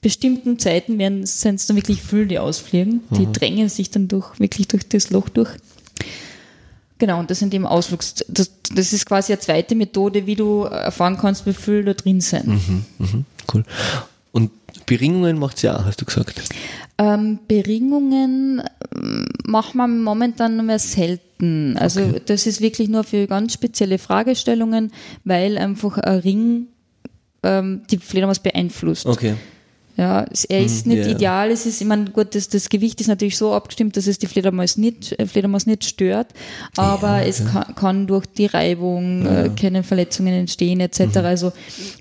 bestimmten 0.00 0.58
Zeiten 0.60 0.98
werden 0.98 1.26
sind 1.26 1.56
es 1.56 1.66
dann 1.66 1.76
wirklich 1.76 2.00
viele, 2.02 2.26
die 2.26 2.38
ausfliegen. 2.38 3.00
Die 3.10 3.26
Mhm. 3.26 3.32
drängen 3.32 3.68
sich 3.68 3.90
dann 3.90 4.06
durch, 4.06 4.38
wirklich 4.38 4.68
durch 4.68 4.88
das 4.88 5.10
Loch 5.10 5.28
durch. 5.28 5.50
Genau, 6.98 7.18
und 7.20 7.30
das 7.30 7.38
sind 7.38 7.54
eben 7.54 7.66
Ausflugs. 7.66 8.14
Das, 8.28 8.50
das 8.74 8.92
ist 8.92 9.06
quasi 9.06 9.32
eine 9.32 9.40
zweite 9.40 9.74
Methode, 9.74 10.26
wie 10.26 10.34
du 10.34 10.62
erfahren 10.64 11.16
kannst, 11.20 11.46
wie 11.46 11.52
viele 11.54 11.84
da 11.84 11.94
drin 11.94 12.20
sind. 12.20 12.46
Mhm, 12.46 13.24
cool. 13.54 13.64
Und 14.32 14.50
Beringungen 14.86 15.38
macht 15.38 15.62
ja 15.62 15.76
auch, 15.78 15.84
hast 15.84 16.00
du 16.00 16.04
gesagt. 16.04 16.40
Ähm, 17.00 17.38
Beringungen 17.46 18.62
ähm, 18.94 19.26
macht 19.46 19.74
man 19.74 20.02
momentan 20.02 20.56
nur 20.56 20.64
mehr 20.64 20.80
selten. 20.80 21.76
Also 21.78 22.00
Okay. 22.00 22.20
das 22.26 22.46
ist 22.46 22.60
wirklich 22.60 22.88
nur 22.88 23.04
für 23.04 23.26
ganz 23.28 23.52
spezielle 23.52 23.98
Fragestellungen, 23.98 24.92
weil 25.24 25.58
einfach 25.58 25.98
ein 25.98 26.18
Ring 26.18 26.66
ähm, 27.44 27.82
die 27.90 27.98
Fledermaus 27.98 28.40
beeinflusst. 28.40 29.06
Okay. 29.06 29.34
Ja, 29.98 30.24
er 30.48 30.64
ist 30.64 30.86
Mhm, 30.86 30.92
nicht 30.94 31.06
ja. 31.06 31.12
ideal. 31.12 31.50
Es 31.50 31.66
ist, 31.66 31.80
ich 31.80 31.86
meine, 31.86 32.04
gut, 32.10 32.36
das, 32.36 32.48
das 32.48 32.68
Gewicht 32.68 33.00
ist 33.00 33.08
natürlich 33.08 33.36
so 33.36 33.52
abgestimmt, 33.52 33.96
dass 33.96 34.06
es 34.06 34.16
die 34.18 34.28
Fledermaus 34.28 34.76
nicht, 34.76 35.18
äh, 35.18 35.26
Fledermaus 35.26 35.66
nicht 35.66 35.84
stört, 35.84 36.28
aber 36.76 37.26
es 37.26 37.44
kann, 37.44 37.74
kann 37.74 38.06
durch 38.06 38.26
die 38.26 38.46
Reibung 38.46 39.26
äh, 39.26 39.50
keine 39.60 39.82
Verletzungen 39.82 40.32
entstehen 40.34 40.78
etc. 40.78 41.00
Mhm. 41.00 41.16
Also 41.24 41.52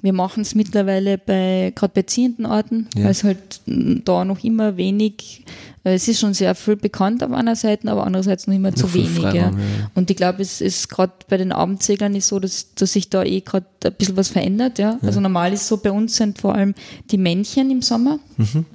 wir 0.03 0.13
machen 0.13 0.41
es 0.41 0.53
mittlerweile 0.53 1.17
bei 1.17 1.73
gerade 1.75 1.91
bei 1.95 2.03
ziehenden 2.03 2.45
Arten, 2.45 2.87
Ja. 2.95 3.05
weil 3.05 3.11
es 3.11 3.23
halt 3.23 3.61
m, 3.65 4.03
da 4.05 4.23
noch 4.25 4.43
immer 4.43 4.77
wenig, 4.77 5.43
äh, 5.45 5.51
es 5.91 6.07
ist 6.07 6.19
schon 6.19 6.33
sehr 6.33 6.55
viel 6.55 6.75
bekannt 6.75 7.23
auf 7.23 7.31
einer 7.31 7.55
Seite, 7.55 7.89
aber 7.91 8.05
andererseits 8.05 8.47
noch 8.47 8.55
immer 8.55 8.73
zu 8.73 8.93
wenig. 8.93 9.17
Ja. 9.17 9.31
Freiraum, 9.31 9.57
ja. 9.59 9.91
Und 9.95 10.09
ich 10.09 10.17
glaube, 10.17 10.41
es 10.41 10.61
ist 10.61 10.89
gerade 10.89 11.13
bei 11.29 11.37
den 11.37 11.51
Abendseglern 11.51 12.15
ist 12.15 12.27
so, 12.27 12.39
dass, 12.39 12.73
dass 12.75 12.93
sich 12.93 13.09
da 13.09 13.23
eh 13.23 13.41
gerade 13.41 13.65
ein 13.85 13.93
bisschen 13.93 14.17
was 14.17 14.29
verändert. 14.29 14.79
Ja? 14.79 14.99
Also 15.01 15.19
normal 15.19 15.53
ist 15.53 15.67
so, 15.67 15.77
bei 15.77 15.91
uns 15.91 16.15
sind 16.15 16.39
vor 16.39 16.55
allem 16.55 16.73
die 17.11 17.17
Männchen 17.17 17.69
im 17.71 17.81
Sommer. 17.81 18.19
Mhm. 18.37 18.65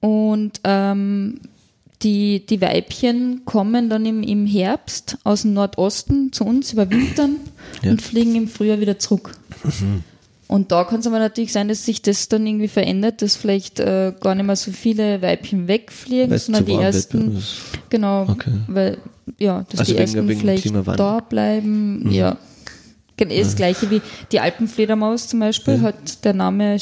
Und 0.00 0.60
ähm, 0.64 1.40
die, 2.02 2.44
die 2.44 2.60
Weibchen 2.60 3.44
kommen 3.46 3.88
dann 3.88 4.04
im, 4.04 4.22
im 4.22 4.44
Herbst 4.46 5.16
aus 5.24 5.42
dem 5.42 5.54
Nordosten 5.54 6.32
zu 6.32 6.44
uns, 6.44 6.72
überwintern 6.72 7.36
Ja. 7.82 7.90
und 7.90 8.02
fliegen 8.02 8.34
im 8.34 8.48
Frühjahr 8.48 8.80
wieder 8.80 8.98
zurück. 8.98 9.36
Und 10.46 10.70
da 10.72 10.84
kann 10.84 11.00
es 11.00 11.06
aber 11.06 11.18
natürlich 11.18 11.52
sein, 11.52 11.68
dass 11.68 11.84
sich 11.86 12.02
das 12.02 12.28
dann 12.28 12.46
irgendwie 12.46 12.68
verändert, 12.68 13.22
dass 13.22 13.34
vielleicht 13.36 13.80
äh, 13.80 14.12
gar 14.20 14.34
nicht 14.34 14.44
mehr 14.46 14.56
so 14.56 14.70
viele 14.72 15.22
Weibchen 15.22 15.68
wegfliegen, 15.68 16.30
Weil's 16.30 16.46
sondern 16.46 16.66
die 16.66 16.74
ersten, 16.74 17.42
genau, 17.88 18.26
Okay. 18.28 18.52
weil, 18.68 18.98
ja, 19.38 19.64
dass 19.70 19.80
Also 19.80 19.94
die 19.94 19.98
ersten 19.98 20.28
wegen 20.28 20.40
vielleicht 20.40 20.62
Klimawandel. 20.64 20.96
da 20.96 21.20
bleiben, 21.20 22.10
ja. 22.10 22.36
Gen- 23.16 23.30
Das 23.30 23.56
gleiche 23.56 23.90
wie 23.90 24.02
die 24.32 24.40
Alpenfledermaus 24.40 25.28
zum 25.28 25.40
Beispiel, 25.40 25.80
hat 25.80 26.24
der 26.24 26.34
Name 26.34 26.76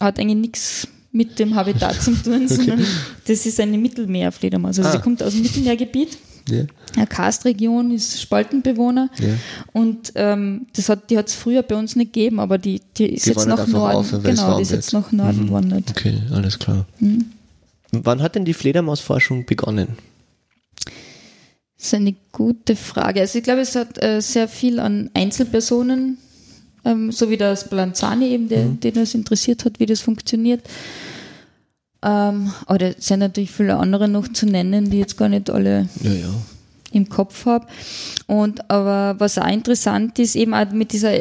hat 0.00 0.18
eigentlich 0.18 0.38
nichts 0.38 0.88
mit 1.12 1.38
dem 1.38 1.56
Habitat 1.56 2.00
zu 2.00 2.12
tun, 2.12 2.46
sondern 2.48 2.84
das 3.26 3.44
ist 3.46 3.58
eine 3.60 3.76
Mittelmeerfledermaus. 3.76 4.78
Also 4.78 4.88
Ah. 4.88 4.92
sie 4.92 5.00
kommt 5.00 5.22
aus 5.22 5.32
dem 5.32 5.42
Mittelmeergebiet. 5.42 6.16
Ja. 6.50 6.64
Eine 6.96 7.06
Karstregion 7.06 7.90
ist 7.92 8.20
Spaltenbewohner 8.20 9.08
Ja. 9.20 9.28
und 9.72 10.12
ähm, 10.16 10.66
das 10.74 10.88
hat, 10.88 11.10
die 11.10 11.16
hat 11.18 11.28
es 11.28 11.34
früher 11.34 11.62
bei 11.62 11.76
uns 11.76 11.96
nicht 11.96 12.12
gegeben, 12.12 12.40
aber 12.40 12.58
die, 12.58 12.80
die 12.96 13.06
ist 13.06 13.26
Die 13.26 13.30
jetzt 13.30 13.46
nach 13.46 13.66
Norden. 13.66 13.96
auf, 13.96 14.10
genau, 14.22 14.56
die 14.56 14.62
ist 14.62 14.72
jetzt 14.72 14.92
nach 14.92 15.12
Norden 15.12 15.46
gewandert. 15.46 15.90
Okay, 15.90 16.18
alles 16.32 16.58
klar. 16.58 16.86
Wann 17.92 18.22
hat 18.22 18.34
denn 18.34 18.44
die 18.44 18.54
Fledermausforschung 18.54 19.46
begonnen? 19.46 19.88
Das 21.76 21.86
ist 21.86 21.94
eine 21.94 22.14
gute 22.32 22.76
Frage. 22.76 23.20
Also 23.20 23.38
ich 23.38 23.44
glaube, 23.44 23.62
es 23.62 23.74
hat 23.74 24.02
äh, 24.02 24.20
sehr 24.20 24.48
viel 24.48 24.78
an 24.80 25.10
Einzelpersonen, 25.14 26.18
ähm, 26.84 27.10
so 27.10 27.30
wie 27.30 27.36
das 27.38 27.68
Balanzani 27.70 28.26
eben, 28.26 28.48
der, 28.48 28.64
den 28.66 28.94
das 28.94 29.14
interessiert 29.14 29.64
hat, 29.64 29.80
wie 29.80 29.86
das 29.86 30.00
funktioniert. 30.00 30.60
Ähm, 32.02 32.52
aber 32.66 32.78
da 32.78 32.90
sind 32.98 33.18
natürlich 33.20 33.50
viele 33.50 33.76
andere 33.76 34.08
noch 34.08 34.28
zu 34.28 34.46
nennen, 34.46 34.90
die 34.90 34.98
jetzt 34.98 35.16
gar 35.18 35.28
nicht 35.28 35.50
alle 35.50 35.88
Ja, 36.00 36.12
ja. 36.12 36.28
Im 36.92 37.08
Kopf 37.08 37.46
habe. 37.46 37.66
Und 38.26 38.70
aber 38.70 39.14
was 39.18 39.38
auch 39.38 39.48
interessant 39.48 40.18
ist, 40.18 40.36
eben 40.36 40.54
auch 40.54 40.70
mit 40.72 40.92
dieser 40.92 41.12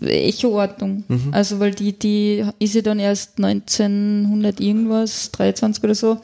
Echoordnung. 0.00 1.04
Also 1.32 1.58
weil 1.60 1.72
die, 1.72 1.92
die 1.98 2.44
ist 2.58 2.74
ja 2.74 2.82
dann 2.82 2.98
erst 2.98 3.38
1900 3.38 4.60
irgendwas, 4.60 5.30
23 5.32 5.82
oder 5.84 5.94
so, 5.94 6.20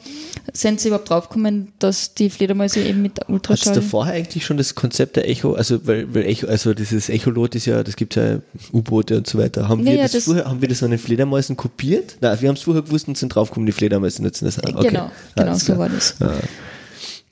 sind 0.53 0.79
sie 0.79 0.89
überhaupt 0.89 1.09
draufgekommen, 1.09 1.69
dass 1.79 2.13
die 2.13 2.29
Fledermäuse 2.29 2.81
eben 2.81 3.01
mit 3.01 3.19
Ultraschall. 3.27 3.75
da 3.75 3.81
vorher 3.81 4.13
eigentlich 4.15 4.45
schon 4.45 4.57
das 4.57 4.75
Konzept 4.75 5.15
der 5.15 5.29
Echo, 5.29 5.53
also 5.53 5.85
weil, 5.87 6.13
weil 6.13 6.25
Echo, 6.25 6.47
also 6.47 6.73
dieses 6.73 7.09
Echolot 7.09 7.55
ist 7.55 7.65
ja, 7.65 7.83
das 7.83 7.95
gibt 7.95 8.15
ja 8.15 8.39
U-Boote 8.73 9.17
und 9.17 9.27
so 9.27 9.37
weiter. 9.37 9.67
Haben 9.69 9.85
wir 9.85 9.91
Ja, 9.93 9.97
ja, 9.99 10.03
das, 10.03 10.11
das- 10.13 10.23
vorher, 10.25 10.45
haben 10.45 10.61
wir 10.61 10.67
das 10.69 10.83
an 10.83 10.91
den 10.91 10.99
Fledermäusen 10.99 11.57
kopiert? 11.57 12.17
Nein, 12.21 12.39
wir 12.41 12.49
haben 12.49 12.55
es 12.55 12.61
vorher 12.63 12.83
gewusst 12.83 13.07
und 13.07 13.17
sind 13.17 13.33
draufgekommen, 13.35 13.65
die 13.65 13.71
Fledermäuse 13.71 14.21
nutzen 14.23 14.45
das 14.45 14.59
auch. 14.59 14.69
Okay. 14.75 14.87
Genau, 14.89 15.11
genau 15.35 15.49
Alles 15.51 15.65
so 15.65 15.77
war 15.77 15.89
das. 15.89 16.15
Ah, 16.21 16.33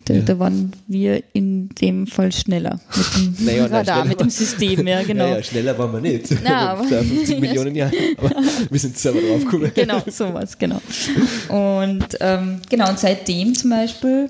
Da, 0.07 0.13
Ja. 0.13 0.21
da 0.21 0.39
waren 0.39 0.71
wir 0.87 1.21
in 1.33 1.67
dem 1.69 2.07
Fall 2.07 2.31
schneller 2.31 2.79
mit 2.95 3.15
dem 3.15 3.35
Naja, 3.45 3.65
Radar, 3.65 3.83
schneller 3.83 4.05
mit 4.05 4.19
dem 4.21 4.29
System, 4.29 4.87
ja 4.87 5.03
genau. 5.07 5.27
Ja, 5.27 5.35
ja, 5.37 5.43
schneller 5.43 5.77
waren 5.77 5.91
wir 5.91 5.99
nicht. 6.01 6.33
Na, 6.43 6.69
aber- 6.71 6.83
50 6.85 7.39
Millionen 7.41 7.75
Jahre. 7.75 7.91
Aber 8.17 8.31
wir 8.69 8.79
sind 8.79 8.97
selber 8.97 9.19
draufgekommen. 9.21 9.71
genau, 9.75 10.01
sowas, 10.09 10.57
genau. 10.57 10.81
Und 11.49 12.05
ähm, 12.21 12.59
genau, 12.69 12.89
und 12.89 12.99
seitdem 12.99 13.53
zum 13.55 13.69
Beispiel, 13.71 14.29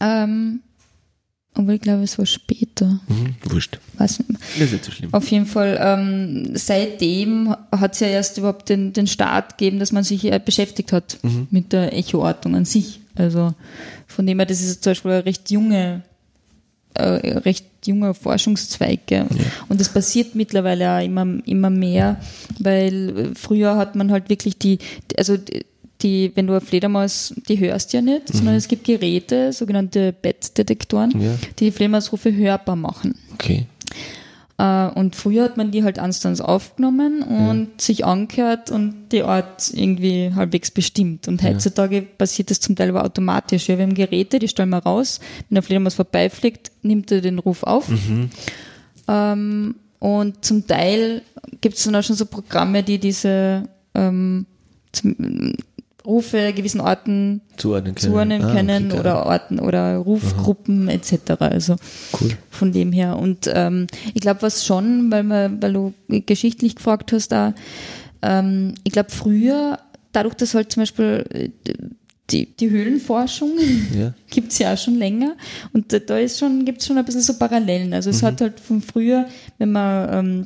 ähm, 0.00 0.60
obwohl 1.54 1.74
ich 1.74 1.80
glaube, 1.82 2.02
es 2.02 2.18
war 2.18 2.24
später, 2.26 3.00
Mhm, 3.08 3.34
wurscht. 3.44 3.78
weiß 3.98 4.20
nicht. 4.20 4.40
Das 4.58 4.62
ist 4.64 4.72
nicht 4.72 4.84
so 4.86 4.90
schlimm. 4.92 5.12
Auf 5.12 5.30
jeden 5.30 5.44
Fall, 5.46 5.78
ähm, 5.82 6.50
seitdem 6.54 7.54
hat 7.70 7.92
es 7.94 8.00
ja 8.00 8.06
erst 8.08 8.38
überhaupt 8.38 8.68
den, 8.70 8.92
den 8.94 9.06
Start 9.06 9.58
gegeben, 9.58 9.78
dass 9.78 9.92
man 9.92 10.02
sich 10.02 10.24
äh, 10.24 10.40
beschäftigt 10.42 10.92
hat 10.92 11.18
Mhm. 11.22 11.48
mit 11.50 11.72
der 11.74 11.92
Echoortung 11.96 12.54
an 12.56 12.64
sich. 12.64 13.00
Also 13.14 13.54
von 14.06 14.26
dem 14.26 14.38
her, 14.38 14.46
das 14.46 14.60
ist 14.60 14.82
zum 14.82 14.90
Beispiel 14.92 15.10
eine 15.12 15.24
recht 15.26 15.50
junge, 15.50 16.02
äh, 16.94 17.02
recht 17.38 17.66
junger 17.86 18.14
Forschungszweig. 18.14 19.06
gell. 19.06 19.26
Und 19.68 19.80
das 19.80 19.88
passiert 19.88 20.34
mittlerweile 20.34 20.90
auch 20.98 21.04
immer, 21.04 21.26
immer 21.46 21.70
mehr, 21.70 22.20
weil 22.58 23.32
früher 23.34 23.76
hat 23.76 23.94
man 23.96 24.10
halt 24.12 24.28
wirklich 24.28 24.58
die, 24.58 24.78
also 25.18 25.36
die- 26.02 26.32
wenn 26.34 26.46
du 26.48 26.54
eine 26.54 26.60
Fledermaus, 26.60 27.32
die 27.48 27.58
hörst 27.60 27.92
ja 27.92 28.00
nicht, 28.02 28.28
sondern 28.32 28.56
es 28.56 28.66
gibt 28.68 28.84
Geräte, 28.84 29.52
sogenannte 29.52 30.12
Bettdetektoren, 30.12 31.10
Mhm. 31.14 31.22
Ja. 31.22 31.34
die 31.58 31.64
die 31.66 31.70
Fledermausrufe 31.70 32.34
hörbar 32.34 32.76
machen. 32.76 33.14
Okay. 33.34 33.66
Äh, 34.62 34.88
Und 34.94 35.16
früher 35.16 35.42
hat 35.42 35.56
man 35.56 35.72
die 35.72 35.82
halt 35.82 35.98
anstands 35.98 36.40
aufgenommen 36.40 37.22
und 37.22 37.80
sich 37.80 38.04
angehört 38.04 38.70
und 38.70 39.08
die 39.10 39.24
Art 39.24 39.72
irgendwie 39.74 40.32
halbwegs 40.36 40.70
bestimmt. 40.70 41.26
Und 41.26 41.42
heutzutage 41.42 42.02
passiert 42.02 42.50
das 42.50 42.60
zum 42.60 42.76
Teil 42.76 42.90
aber 42.90 43.04
automatisch. 43.04 43.68
Ja, 43.68 43.76
wir 43.76 43.84
haben 43.84 43.94
Geräte, 43.94 44.38
die 44.38 44.46
stellen 44.46 44.70
wir 44.70 44.78
raus. 44.78 45.18
Wenn 45.48 45.56
der 45.56 45.62
Fledermaus 45.64 45.94
vorbeifliegt, 45.94 46.70
nimmt 46.82 47.10
er 47.10 47.20
den 47.20 47.40
Ruf 47.40 47.64
auf. 47.64 47.88
Ähm, 49.08 49.74
und 49.98 50.44
zum 50.44 50.66
Teil 50.66 51.22
gibt 51.60 51.76
es 51.76 51.84
dann 51.84 51.96
auch 51.96 52.04
schon 52.04 52.16
so 52.16 52.26
Programme, 52.26 52.84
die 52.84 52.98
diese 52.98 53.64
ähm, 53.94 54.46
zum, 54.92 55.56
Rufe 56.04 56.52
gewissen 56.52 56.80
Orten 56.80 57.42
Zuordnen 57.56 57.94
können. 57.94 58.12
zuordnen 58.12 58.44
Ah, 58.44 58.52
können 58.52 58.90
okay, 58.90 59.00
oder 59.00 59.26
Orten 59.26 59.58
oder 59.60 59.96
Rufgruppen 59.96 60.88
etc. 60.88 61.32
Also 61.38 61.76
Cool. 62.20 62.30
von 62.50 62.72
dem 62.72 62.92
her. 62.92 63.16
Und 63.18 63.50
ähm, 63.52 63.86
ich 64.14 64.20
glaube, 64.20 64.42
was 64.42 64.66
schon, 64.66 65.10
weil, 65.10 65.22
man, 65.22 65.62
weil 65.62 65.72
du 65.72 65.94
geschichtlich 66.08 66.76
gefragt 66.76 67.12
hast, 67.12 67.28
da, 67.28 67.54
ähm, 68.22 68.74
ich 68.84 68.92
glaube, 68.92 69.10
früher, 69.10 69.78
dadurch, 70.12 70.34
dass 70.34 70.54
halt 70.54 70.72
zum 70.72 70.82
Beispiel 70.82 71.24
äh, 71.30 71.48
die, 72.30 72.46
die 72.56 72.70
Höhlenforschung 72.70 73.50
Ja. 73.98 74.14
gibt's 74.30 74.58
ja 74.58 74.72
auch 74.72 74.78
schon 74.78 74.94
länger 74.94 75.34
und 75.72 75.92
da, 76.08 76.18
ist 76.18 76.38
schon, 76.38 76.64
gibt's 76.64 76.86
schon 76.86 76.98
ein 76.98 77.04
bisschen 77.04 77.20
so 77.22 77.34
Parallelen. 77.34 77.92
Also 77.92 78.10
es 78.10 78.22
hat 78.22 78.40
halt 78.40 78.58
von 78.60 78.80
früher, 78.80 79.26
wenn 79.58 79.72
man 79.72 80.08
ähm, 80.26 80.44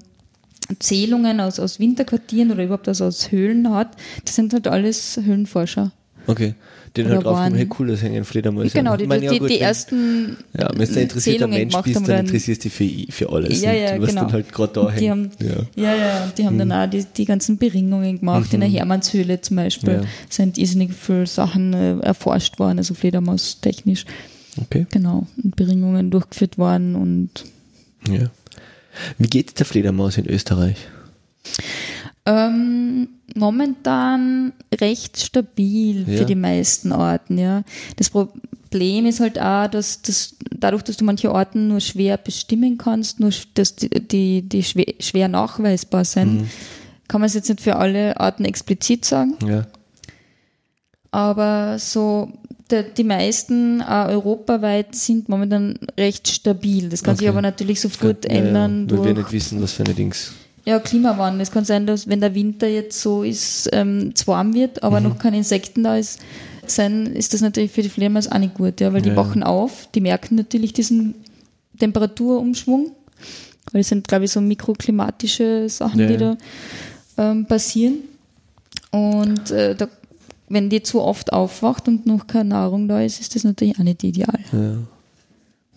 Zählungen 0.79 1.41
aus, 1.41 1.59
aus 1.61 1.79
Winterquartieren 1.81 2.51
oder 2.53 2.65
überhaupt 2.65 2.89
aus, 2.89 3.01
aus 3.01 3.31
Höhlen 3.31 3.71
hat, 3.73 3.97
das 4.25 4.35
sind 4.37 4.53
halt 4.53 4.67
alles 4.69 5.19
Höhlenforscher. 5.23 5.93
Okay. 6.27 6.55
Den 6.97 7.11
halt 7.11 7.25
drauf, 7.25 7.39
hey 7.53 7.69
cool, 7.79 7.89
das 7.89 8.01
hängen 8.03 8.25
Fledermäuse. 8.25 8.71
Genau, 8.73 8.97
die, 8.97 9.07
meine, 9.07 9.21
die, 9.21 9.27
ja, 9.27 9.39
gut, 9.39 9.51
die 9.51 9.55
wenn- 9.57 9.61
ersten 9.61 10.37
Ja, 10.59 10.71
wenn 10.75 10.89
du 10.89 10.95
ein 10.95 11.03
interessierter 11.03 11.39
Zählungen 11.45 11.59
Mensch 11.59 11.77
bist, 11.83 11.97
dann 11.97 12.05
dann- 12.05 12.21
interessierst 12.21 12.65
du 12.65 12.69
dich 12.71 13.07
für, 13.07 13.13
für 13.27 13.33
alles. 13.35 13.61
Ja, 13.61 13.73
ja, 13.73 14.01
wirst 14.01 14.09
genau. 14.13 14.23
dann 14.23 14.33
halt 14.33 14.51
gerade 14.51 14.73
da 14.73 14.91
hängen. 14.91 15.11
haben, 15.11 15.31
Ja. 15.77 15.83
ja. 15.91 15.95
ja, 15.95 16.33
die 16.39 16.47
haben 16.47 16.59
dann 16.59 16.73
auch 16.73 16.89
die, 16.89 17.05
die 17.05 17.27
ganzen 17.27 17.59
Beringungen 17.59 18.19
gemacht. 18.21 18.53
In 18.55 18.61
der 18.61 18.69
Hermannshöhle 18.71 19.43
zum 19.43 19.57
Beispiel 19.57 19.99
Mhm. 19.99 20.03
Ja. 20.05 20.09
sind 20.31 20.57
irrsinnig 20.57 20.95
viele 20.95 21.27
Sachen 21.27 21.75
äh, 21.75 21.99
erforscht 21.99 22.59
worden, 22.59 22.79
also 22.79 22.95
Fledermaus-technisch. 22.95 24.07
Okay. 24.59 24.87
Genau, 24.91 25.27
und 25.45 25.55
Beringungen 25.55 26.11
durchgeführt 26.11 26.57
worden 26.57 26.95
und 26.97 27.29
Ja. 28.11 28.31
Wie 29.19 29.29
geht 29.29 29.59
der 29.59 29.67
Fledermaus 29.67 30.17
in 30.19 30.27
Österreich? 30.29 30.77
Ähm, 32.25 33.09
momentan 33.35 34.53
recht 34.81 35.19
stabil 35.21 36.05
Ja. 36.09 36.19
für 36.19 36.25
die 36.25 36.35
meisten 36.35 36.91
Orten, 36.93 37.39
ja. 37.39 37.63
Das 37.97 38.11
Problem 38.11 39.07
ist 39.07 39.21
halt 39.21 39.39
auch, 39.41 39.69
dass 39.69 40.03
das, 40.03 40.35
dadurch, 40.51 40.83
dass 40.83 40.97
du 40.97 41.05
manche 41.05 41.31
Orten 41.33 41.69
nur 41.69 41.81
schwer 41.81 42.17
bestimmen 42.17 42.79
kannst, 42.79 43.21
nur 43.21 43.31
dass 43.55 43.77
die, 43.77 43.89
die, 43.91 44.43
die 44.43 44.63
schwer, 44.65 44.93
schwer 44.99 45.29
nachweisbar 45.29 46.05
sind, 46.05 46.41
Mhm. 46.43 46.51
kann 47.07 47.21
man 47.21 47.27
es 47.29 47.35
jetzt 47.35 47.49
nicht 47.49 47.61
für 47.61 47.77
alle 47.77 48.19
Arten 48.19 48.45
explizit 48.45 49.05
sagen. 49.05 49.37
Ja. 49.47 49.67
aber 51.13 51.79
so 51.79 52.31
die 52.71 53.05
meisten 53.05 53.81
äh, 53.81 53.85
europaweit 54.09 54.95
sind 54.95 55.29
momentan 55.29 55.79
recht 55.99 56.27
stabil. 56.29 56.89
Das 56.89 57.03
kann 57.03 57.13
Okay. 57.15 57.21
sich 57.21 57.29
aber 57.29 57.43
natürlich 57.43 57.81
sofort 57.81 58.25
Ja, 58.25 58.33
ja, 58.33 58.39
ändern. 58.39 58.91
weil 58.91 59.05
wir 59.05 59.15
nicht 59.15 59.33
wissen, 59.33 59.63
was 59.63 59.73
für 59.73 59.85
eine 59.85 59.95
Dings. 59.95 60.33
ja, 60.65 60.81
Klimawandel. 60.81 61.43
Es 61.43 61.51
kann 61.53 61.65
sein, 61.65 61.87
dass 61.87 62.09
wenn 62.09 62.21
der 62.21 62.35
Winter 62.35 62.67
jetzt 62.67 63.01
so 63.01 63.23
ist, 63.23 63.69
ähm, 63.73 64.13
es 64.15 64.27
warm 64.27 64.53
wird, 64.55 64.83
aber 64.83 64.99
Mhm. 65.01 65.09
noch 65.11 65.19
keine 65.19 65.37
Insekten 65.37 65.85
da 65.85 65.97
ist, 65.97 66.19
sein, 66.67 67.07
ist 67.07 67.33
das 67.35 67.41
natürlich 67.41 67.71
für 67.71 67.83
die 67.83 67.89
Fledermaus 67.89 68.27
auch 68.27 68.39
nicht 68.39 68.55
gut, 68.55 68.81
ja, 68.81 68.93
weil 68.93 69.01
die 69.01 69.11
Ja, 69.11 69.15
ja. 69.15 69.21
wachen 69.21 69.45
auf, 69.45 69.89
die 69.95 70.01
merken 70.01 70.35
natürlich 70.35 70.73
diesen 70.73 71.15
Temperaturumschwung, 71.79 72.91
weil 73.73 73.81
es 73.83 73.89
sind, 73.89 74.09
glaube 74.09 74.25
ich, 74.25 74.33
so 74.33 74.41
mikroklimatische 74.41 75.69
Sachen, 75.69 76.01
Ja, 76.01 76.07
die 76.07 76.15
ja. 76.15 76.37
da 77.17 77.31
ähm, 77.31 77.47
passieren. 77.47 77.99
Und 78.91 79.51
äh, 79.51 79.75
da, 79.77 79.89
wenn 80.49 80.71
die 80.71 80.83
zu 80.83 81.01
oft 81.03 81.33
aufwacht 81.33 81.89
und 81.89 82.07
noch 82.07 82.27
keine 82.27 82.51
Nahrung 82.51 82.89
da 82.89 83.01
ist, 83.03 83.21
ist 83.21 83.35
das 83.35 83.45
natürlich 83.45 83.79
auch 83.79 83.85
nicht 83.85 84.05
ideal. 84.05 84.39
Ja. 84.53 84.79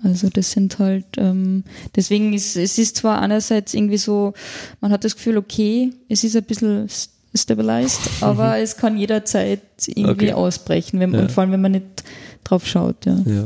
Also 0.02 0.30
das 0.30 0.52
sind 0.52 0.80
halt, 0.80 1.06
ähm, 1.18 1.64
deswegen 1.96 2.32
ist 2.34 2.56
es 2.56 2.78
ist 2.78 2.96
zwar 2.96 3.22
einerseits 3.22 3.74
irgendwie 3.74 3.98
so, 3.98 4.34
man 4.80 4.92
hat 4.92 5.04
das 5.04 5.16
Gefühl, 5.16 5.38
okay, 5.38 5.92
es 6.08 6.24
ist 6.24 6.38
ein 6.38 6.44
bisschen 6.44 6.88
stabilized, 7.36 8.00
aber 8.22 8.60
es 8.60 8.78
kann 8.78 8.98
jederzeit 8.98 9.60
irgendwie 9.88 10.10
Okay. 10.30 10.34
ausbrechen, 10.34 11.00
wenn, 11.02 11.14
Ja. 11.14 11.20
und 11.20 11.32
vor 11.32 11.42
allem, 11.42 11.52
wenn 11.52 11.62
man 11.62 11.74
nicht 11.74 12.04
drauf 12.46 12.66
schaut. 12.66 13.06
Ja. 13.06 13.18
ja. 13.26 13.44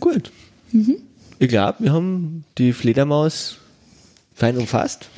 Gut. 0.00 0.30
Mhm. 0.72 0.96
Ich 1.38 1.48
glaube, 1.48 1.76
wir 1.80 1.92
haben 1.92 2.44
die 2.58 2.72
Fledermaus 2.72 3.56
fein 4.34 4.56
umfasst. 4.56 5.08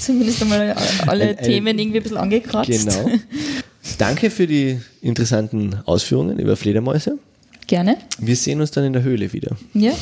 Zumindest 0.00 0.42
einmal 0.42 0.74
alle 1.06 1.30
Ein- 1.30 1.38
ein- 1.38 1.44
Themen 1.44 1.78
irgendwie 1.78 1.98
ein 1.98 2.02
bisschen 2.02 2.18
angekratzt. 2.18 2.68
Genau. 2.70 3.10
Danke 3.98 4.30
für 4.30 4.46
die 4.46 4.80
interessanten 5.00 5.76
Ausführungen 5.86 6.38
über 6.38 6.56
Fledermäuse. 6.56 7.18
Gerne. 7.66 7.96
Wir 8.18 8.36
sehen 8.36 8.60
uns 8.60 8.70
dann 8.70 8.84
in 8.84 8.92
der 8.92 9.02
Höhle 9.02 9.32
wieder. 9.32 9.56
Ja, 9.74 9.92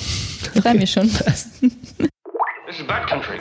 freue 0.61 0.75
mich 0.75 0.91
schon. 0.93 1.09
This 2.69 2.81
is 2.81 2.87
backcountry. 2.87 3.39